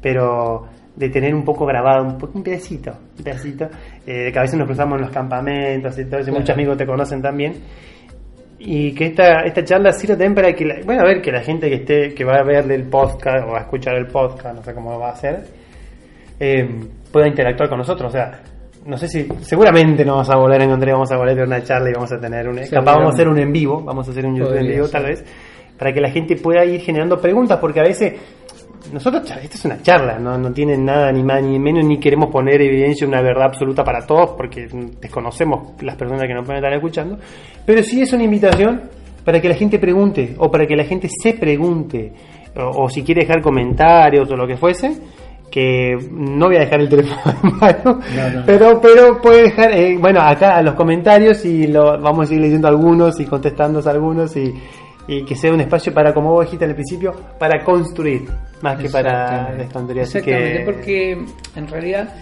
pero 0.00 0.66
de 0.96 1.08
tener 1.08 1.34
un 1.34 1.44
poco 1.44 1.64
grabado, 1.66 2.04
un, 2.04 2.18
un 2.34 2.42
pedacito, 2.42 2.92
un 3.18 3.24
pedacito, 3.24 3.68
eh, 4.06 4.30
que 4.32 4.38
a 4.38 4.42
veces 4.42 4.58
nos 4.58 4.66
cruzamos 4.66 4.96
en 4.96 5.02
los 5.02 5.10
campamentos 5.10 5.98
y 5.98 6.04
todo 6.04 6.20
eso, 6.20 6.32
muchos 6.32 6.50
amigos 6.50 6.76
te 6.76 6.86
conocen 6.86 7.22
también. 7.22 7.54
Y 8.62 8.94
que 8.94 9.06
esta, 9.06 9.40
esta 9.46 9.64
charla 9.64 9.90
sirva 9.90 10.14
también 10.14 10.34
para 10.34 10.52
que, 10.52 10.66
la, 10.66 10.74
bueno, 10.84 11.00
a 11.00 11.04
ver, 11.04 11.22
que 11.22 11.32
la 11.32 11.40
gente 11.40 11.70
que 11.70 11.76
esté, 11.76 12.14
que 12.14 12.24
va 12.24 12.34
a 12.34 12.42
ver 12.42 12.70
el 12.70 12.84
podcast 12.84 13.48
o 13.48 13.56
a 13.56 13.60
escuchar 13.60 13.96
el 13.96 14.06
podcast, 14.06 14.54
no 14.54 14.62
sé 14.62 14.74
cómo 14.74 14.98
va 14.98 15.08
a 15.08 15.12
hacer, 15.12 15.44
eh, 16.38 16.68
pueda 17.10 17.26
interactuar 17.26 17.70
con 17.70 17.78
nosotros. 17.78 18.10
O 18.10 18.12
sea, 18.12 18.42
no 18.84 18.98
sé 18.98 19.08
si, 19.08 19.26
seguramente 19.40 20.04
no 20.04 20.12
vamos 20.12 20.28
a 20.28 20.36
volver 20.36 20.60
a 20.60 20.64
encontrar, 20.64 20.92
vamos 20.92 21.10
a 21.10 21.16
volver 21.16 21.40
a 21.40 21.44
una 21.44 21.62
charla 21.62 21.88
y 21.88 21.92
vamos 21.94 22.12
a 22.12 22.20
tener 22.20 22.48
un, 22.48 22.58
capaz 22.58 22.96
vamos 22.96 23.12
a 23.12 23.14
hacer 23.14 23.28
un 23.28 23.38
en 23.38 23.50
vivo, 23.50 23.82
vamos 23.82 24.06
a 24.06 24.10
hacer 24.10 24.26
un 24.26 24.36
YouTube 24.36 24.58
en 24.58 24.66
vivo 24.66 24.88
tal 24.88 25.04
vez, 25.04 25.24
para 25.78 25.92
que 25.92 26.00
la 26.02 26.10
gente 26.10 26.36
pueda 26.36 26.62
ir 26.64 26.82
generando 26.82 27.18
preguntas, 27.18 27.58
porque 27.58 27.80
a 27.80 27.84
veces 27.84 28.14
nosotros, 28.92 29.30
esto 29.42 29.56
es 29.56 29.64
una 29.64 29.82
charla, 29.82 30.18
¿no? 30.18 30.36
no 30.38 30.52
tiene 30.52 30.76
nada 30.76 31.12
ni 31.12 31.22
más 31.22 31.42
ni 31.42 31.58
menos, 31.58 31.84
ni 31.84 31.98
queremos 31.98 32.30
poner 32.30 32.60
evidencia 32.60 33.06
una 33.06 33.20
verdad 33.22 33.44
absoluta 33.44 33.84
para 33.84 34.06
todos, 34.06 34.30
porque 34.36 34.68
desconocemos 35.00 35.80
las 35.82 35.96
personas 35.96 36.26
que 36.26 36.34
nos 36.34 36.44
pueden 36.44 36.62
estar 36.62 36.74
escuchando, 36.74 37.18
pero 37.64 37.82
sí 37.82 38.02
es 38.02 38.12
una 38.12 38.24
invitación 38.24 38.82
para 39.24 39.40
que 39.40 39.48
la 39.48 39.54
gente 39.54 39.78
pregunte, 39.78 40.34
o 40.38 40.50
para 40.50 40.66
que 40.66 40.76
la 40.76 40.84
gente 40.84 41.08
se 41.08 41.34
pregunte, 41.34 42.12
o, 42.56 42.88
si 42.88 43.02
quiere 43.02 43.22
dejar 43.22 43.42
comentarios 43.42 44.30
o 44.30 44.36
lo 44.36 44.46
que 44.46 44.56
fuese, 44.56 44.96
que 45.50 45.96
no 46.10 46.46
voy 46.46 46.56
a 46.56 46.60
dejar 46.60 46.80
el 46.80 46.88
teléfono 46.88 47.20
en 47.42 47.58
mano, 47.58 48.00
pero 48.46 48.80
pero 48.80 49.20
puede 49.20 49.42
dejar, 49.42 49.72
eh, 49.72 49.96
bueno, 49.98 50.20
acá 50.20 50.62
los 50.62 50.74
comentarios 50.74 51.44
y 51.44 51.66
lo 51.66 52.00
vamos 52.00 52.30
a 52.30 52.34
ir 52.34 52.40
leyendo 52.40 52.68
algunos 52.68 53.20
y 53.20 53.24
contestando 53.24 53.80
algunos 53.88 54.36
y 54.36 54.54
y 55.06 55.24
que 55.24 55.34
sea 55.34 55.52
un 55.52 55.60
espacio 55.60 55.92
para, 55.92 56.12
como 56.14 56.32
vos 56.32 56.44
dijiste 56.44 56.64
al 56.64 56.74
principio, 56.74 57.14
para 57.38 57.64
construir, 57.64 58.28
más 58.62 58.78
que 58.78 58.88
para 58.88 59.52
destruir. 59.54 59.98
Exactamente, 59.98 60.62
porque 60.64 61.24
en 61.56 61.68
realidad 61.68 62.14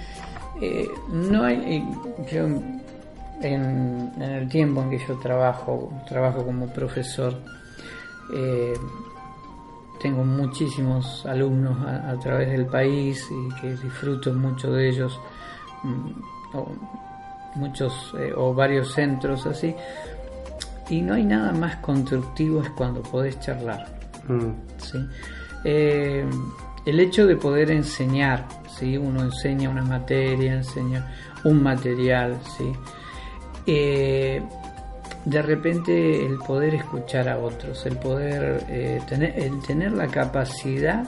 eh, 0.61 0.89
no 1.11 1.45
hay... 1.45 1.85
Yo 2.31 2.47
en, 3.43 4.13
el 4.21 4.49
tiempo 4.49 4.83
en 4.83 4.91
que 4.91 4.99
yo 4.99 5.17
trabajo, 5.19 5.93
trabajo 6.09 6.45
como 6.45 6.67
profesor, 6.67 7.35
eh, 8.35 8.75
tengo 10.01 10.25
muchísimos 10.25 11.27
alumnos 11.27 11.77
a, 11.87 12.17
través 12.19 12.51
del 12.51 12.67
país 12.67 13.29
y 13.31 13.61
que 13.61 13.71
disfruto 13.71 14.33
mucho 14.33 14.73
de 14.73 14.89
ellos, 14.89 15.21
mm, 15.83 16.57
o 16.57 16.69
muchos 17.57 18.15
eh, 18.19 18.33
o 18.37 18.55
varios 18.55 18.93
centros 18.93 19.47
así, 19.47 19.75
y 20.89 21.03
no 21.03 21.15
hay 21.15 21.25
nada 21.25 21.53
más 21.53 21.77
constructivo 21.77 22.63
es 22.63 22.71
cuando 22.71 23.03
podés 23.03 23.39
charlar. 23.41 23.87
Mm. 24.27 24.53
Eh, 25.65 26.25
el 26.87 27.01
hecho 27.01 27.27
de 27.27 27.37
poder 27.37 27.71
enseñar, 27.71 28.47
¿sí? 28.79 28.97
uno 28.97 29.23
enseña 29.23 29.69
una 29.69 29.83
materia, 29.83 30.55
enseña 30.55 31.07
un 31.45 31.63
material, 31.63 32.39
¿sí? 32.57 32.73
Eh, 33.67 34.43
de 35.25 35.43
repente 35.43 36.25
el 36.25 36.39
poder 36.39 36.75
escuchar 36.75 37.29
a 37.29 37.39
otros, 37.39 37.85
el 37.85 37.99
poder 37.99 38.65
eh, 38.69 39.01
tener, 39.07 39.39
el 39.39 39.61
tener 39.61 39.93
la 39.93 40.07
capacidad 40.07 41.05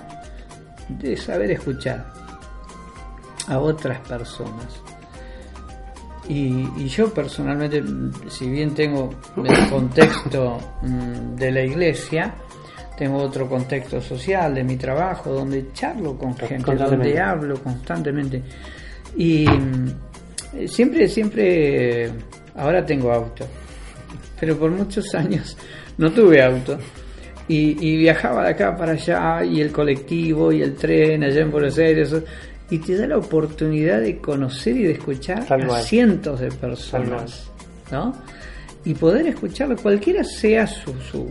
de 0.89 1.16
saber 1.16 1.52
escuchar 1.52 2.07
a 3.48 3.59
otras 3.59 3.98
personas. 4.01 4.82
Y, 6.31 6.86
yo 6.86 7.12
personalmente, 7.12 7.82
si 8.28 8.48
bien 8.48 8.73
tengo 8.73 9.11
el 9.36 9.69
contexto 9.69 10.59
mm, 10.81 11.35
de 11.35 11.51
la 11.51 11.62
iglesia, 11.62 12.32
tengo 12.97 13.19
otro 13.19 13.48
contexto 13.48 14.01
social, 14.01 14.55
de 14.55 14.62
mi 14.62 14.77
trabajo, 14.77 15.32
donde 15.32 15.73
charlo 15.73 16.16
con 16.16 16.36
gente, 16.36 16.77
donde 16.77 17.19
hablo 17.19 17.61
constantemente. 17.61 18.44
Y 19.16 19.44
mm, 19.44 20.69
siempre, 20.69 21.09
siempre, 21.09 22.12
ahora 22.55 22.86
tengo 22.86 23.12
auto, 23.12 23.44
pero 24.39 24.57
por 24.57 24.70
muchos 24.70 25.12
años 25.16 25.57
no 25.98 26.12
tuve 26.12 26.44
auto. 26.44 26.78
Y, 27.48 27.97
viajaba 27.97 28.44
de 28.44 28.51
acá 28.51 28.77
para 28.77 28.93
allá, 28.93 29.44
y 29.44 29.61
el 29.61 29.73
colectivo, 29.73 30.52
y 30.52 30.62
el 30.62 30.77
tren 30.77 31.24
allá 31.24 31.40
en 31.40 31.51
Buenos 31.51 31.77
Aires, 31.78 32.15
y 32.70 32.78
te 32.78 32.97
da 32.97 33.06
la 33.06 33.18
oportunidad 33.18 34.01
de 34.01 34.18
conocer 34.18 34.76
y 34.76 34.84
de 34.84 34.92
escuchar 34.92 35.44
a 35.52 35.80
cientos 35.80 36.40
de 36.40 36.51
personas, 36.52 37.51
¿no? 37.90 38.14
y 38.84 38.94
poder 38.94 39.26
escucharlo, 39.26 39.76
cualquiera 39.76 40.24
sea 40.24 40.66
su, 40.66 40.94
su, 41.02 41.28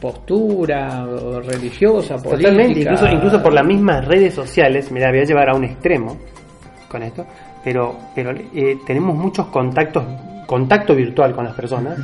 postura 0.00 1.06
religiosa, 1.44 2.16
política. 2.16 2.50
Totalmente, 2.50 2.80
incluso, 2.80 3.06
incluso 3.06 3.42
por 3.42 3.52
las 3.52 3.64
mismas 3.64 4.04
redes 4.04 4.34
sociales, 4.34 4.90
mira, 4.90 5.10
voy 5.10 5.20
a 5.20 5.24
llevar 5.24 5.50
a 5.50 5.54
un 5.54 5.64
extremo 5.64 6.16
con 6.90 7.02
esto, 7.04 7.24
pero, 7.62 7.96
pero 8.14 8.32
eh, 8.32 8.78
tenemos 8.84 9.16
muchos 9.16 9.46
contactos, 9.46 10.04
contacto 10.46 10.94
virtual 10.94 11.34
con 11.34 11.44
las 11.44 11.54
personas, 11.54 12.00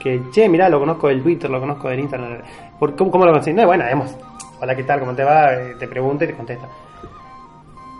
que, 0.00 0.22
che, 0.32 0.48
mira, 0.48 0.68
lo 0.70 0.78
conozco 0.78 1.08
del 1.08 1.22
Twitter, 1.22 1.50
lo 1.50 1.60
conozco 1.60 1.88
del 1.88 2.00
Internet, 2.00 2.42
¿Por, 2.78 2.96
cómo, 2.96 3.24
lo 3.24 3.32
conoces? 3.32 3.54
No, 3.54 3.66
bueno, 3.66 3.84
hemos, 3.86 4.16
hola, 4.60 4.74
¿qué 4.74 4.84
tal? 4.84 5.00
¿Cómo 5.00 5.14
te 5.14 5.24
va? 5.24 5.52
Eh, 5.52 5.74
te 5.78 5.88
pregunta 5.88 6.24
y 6.24 6.28
te 6.28 6.34
contesta 6.34 6.66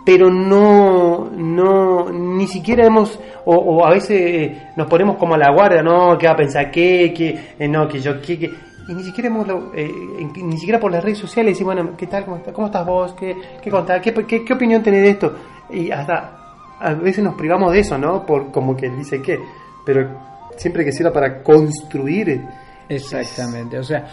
pero 0.07 0.29
no, 0.29 1.29
no, 1.35 2.09
ni 2.09 2.47
siquiera 2.47 2.85
hemos, 2.85 3.19
o, 3.43 3.85
a 3.85 3.89
veces 3.89 4.57
nos 4.77 4.87
ponemos 4.87 5.17
como 5.17 5.35
a 5.35 5.37
la 5.37 5.51
guardia, 5.51 5.83
¿no? 5.83 6.17
¿Qué 6.17 6.27
va 6.27 6.31
a 6.31 6.37
pensar? 6.37 6.71
¿Qué? 6.71 7.13
¿Qué? 7.13 7.55
Eh, 7.59 7.67
no, 7.67 7.89
que 7.89 7.99
yo, 7.99 8.21
¿qué? 8.21 8.49
Y 8.87 8.93
ni 8.93 9.03
siquiera 9.03 9.27
hemos, 9.27 9.45
eh, 9.75 9.91
ni 10.37 10.57
siquiera 10.57 10.79
por 10.79 10.93
las 10.93 11.03
redes 11.03 11.17
sociales 11.17 11.55
decimos, 11.55 11.75
bueno, 11.75 11.91
¿qué 11.97 12.07
tal? 12.07 12.23
¿Cómo, 12.23 12.41
cómo 12.53 12.67
estás 12.67 12.85
vos? 12.85 13.15
¿Qué, 13.19 13.35
qué 13.61 13.69
contás? 13.69 14.01
¿Qué, 14.01 14.13
qué, 14.45 14.53
opinión 14.53 14.81
tenés 14.81 15.01
de 15.01 15.09
esto? 15.09 15.35
Y 15.71 15.91
hasta 15.91 16.37
a 16.79 16.93
veces 16.93 17.21
nos 17.21 17.35
privamos 17.35 17.73
de 17.73 17.79
eso, 17.79 17.97
¿no? 17.97 18.25
Por 18.25 18.49
como 18.49 18.77
que 18.77 18.89
dice 18.89 19.21
qué, 19.21 19.37
pero 19.85 20.09
siempre 20.55 20.85
que 20.85 20.93
sirva 20.93 21.11
para 21.11 21.43
construir. 21.43 22.45
Exactamente, 22.87 23.77
o 23.77 23.83
sea, 23.83 24.07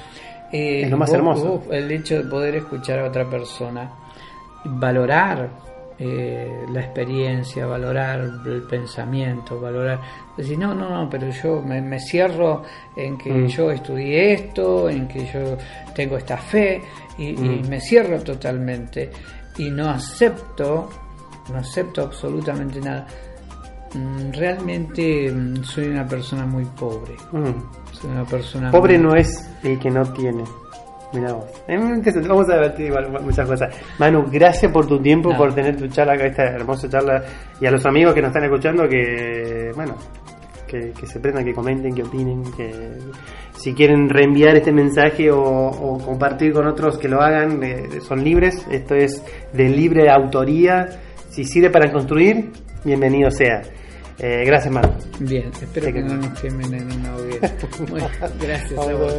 eh, 0.51 0.83
es 0.83 0.91
lo 0.91 0.97
más 0.97 1.13
hermoso. 1.13 1.63
el 1.71 1.89
hecho 1.93 2.17
de 2.17 2.29
poder 2.29 2.57
escuchar 2.57 2.99
a 2.99 3.05
otra 3.05 3.31
persona, 3.31 3.93
valorar 4.65 5.63
eh, 5.99 6.67
la 6.73 6.81
experiencia, 6.81 7.67
valorar 7.67 8.21
el 8.21 8.63
pensamiento, 8.63 9.61
valorar, 9.61 10.01
decir, 10.37 10.59
no, 10.59 10.75
no, 10.75 10.91
no, 10.91 11.09
pero 11.09 11.31
yo 11.31 11.63
me, 11.63 12.01
cierro 12.01 12.63
en 12.97 13.17
que 13.17 13.31
mm. 13.31 13.47
yo 13.47 13.71
estudié 13.71 14.33
esto, 14.33 14.91
en 14.91 15.07
que 15.07 15.25
yo 15.27 15.57
tengo 15.95 16.17
esta 16.17 16.37
fe 16.37 16.83
y, 17.17 17.33
mm. 17.33 17.69
me 17.69 17.81
cierro 17.81 18.21
totalmente 18.23 19.11
y 19.57 19.71
no 19.71 19.89
acepto, 19.89 20.91
no 21.53 21.59
acepto 21.59 22.03
absolutamente 22.03 22.81
nada. 22.81 23.07
Mm, 23.95 24.33
realmente 24.33 25.33
soy 25.63 25.87
una 25.87 26.07
persona 26.09 26.45
muy 26.45 26.65
pobre. 26.65 27.15
Soy 27.93 28.11
una 28.11 28.25
persona 28.25 28.73
pobre 28.73 28.99
no 28.99 29.15
es 29.15 29.49
el 29.63 29.79
que 29.79 29.91
no 29.91 30.03
tiene 30.13 30.43
Mira 31.15 31.33
Vamos 32.29 32.49
a 32.51 32.55
debatir 32.55 32.93
muchas 33.23 33.47
cosas. 33.47 33.75
Manu, 33.99 34.25
gracias 34.31 34.71
por 34.73 34.87
tu 34.87 35.01
tiempo, 35.01 35.35
por 35.37 35.55
tener 35.55 35.77
tu 35.77 35.87
charla, 35.87 36.15
esta 36.15 36.43
hermosa 36.43 36.89
charla. 36.89 37.23
Y 37.61 37.67
a 37.67 37.71
los 37.71 37.87
amigos 37.87 38.15
que 38.15 38.21
nos 38.21 38.31
están 38.31 38.45
escuchando, 38.45 38.89
que, 38.89 39.71
bueno, 39.77 39.95
que, 40.67 40.93
se 41.07 41.21
prendan, 41.21 41.45
que 41.45 41.55
comenten, 41.55 41.95
que 41.95 42.03
opinen, 42.03 42.43
que 42.57 42.99
si 43.57 43.75
quieren 43.75 44.09
reenviar 44.09 44.57
este 44.57 44.73
mensaje 44.73 45.31
o, 45.31 45.99
compartir 46.05 46.53
con 46.53 46.67
otros, 46.67 46.99
que 46.99 47.09
lo 47.09 47.21
hagan, 47.21 47.63
eh, 47.63 48.01
son 48.01 48.25
libres. 48.25 48.67
Esto 48.71 48.97
es 48.97 49.23
de 49.53 49.69
libre 49.69 50.11
autoría. 50.11 50.87
Si 51.31 51.45
sirve 51.45 51.71
para 51.71 51.93
construir, 51.93 52.51
bienvenido 52.85 53.31
sea. 53.31 53.63
Eh, 54.19 54.43
gracias, 54.45 54.73
Manu. 54.73 54.93
Bien, 55.21 55.51
espero 55.61 55.93
que, 55.93 56.03
no 56.03 56.15
nos 56.15 56.41
quemen 56.41 56.75
en 56.75 56.93
una 56.93 57.17
hoguera. 57.17 57.53
gracias 58.41 58.79
a 58.79 58.93
vos. 58.95 59.15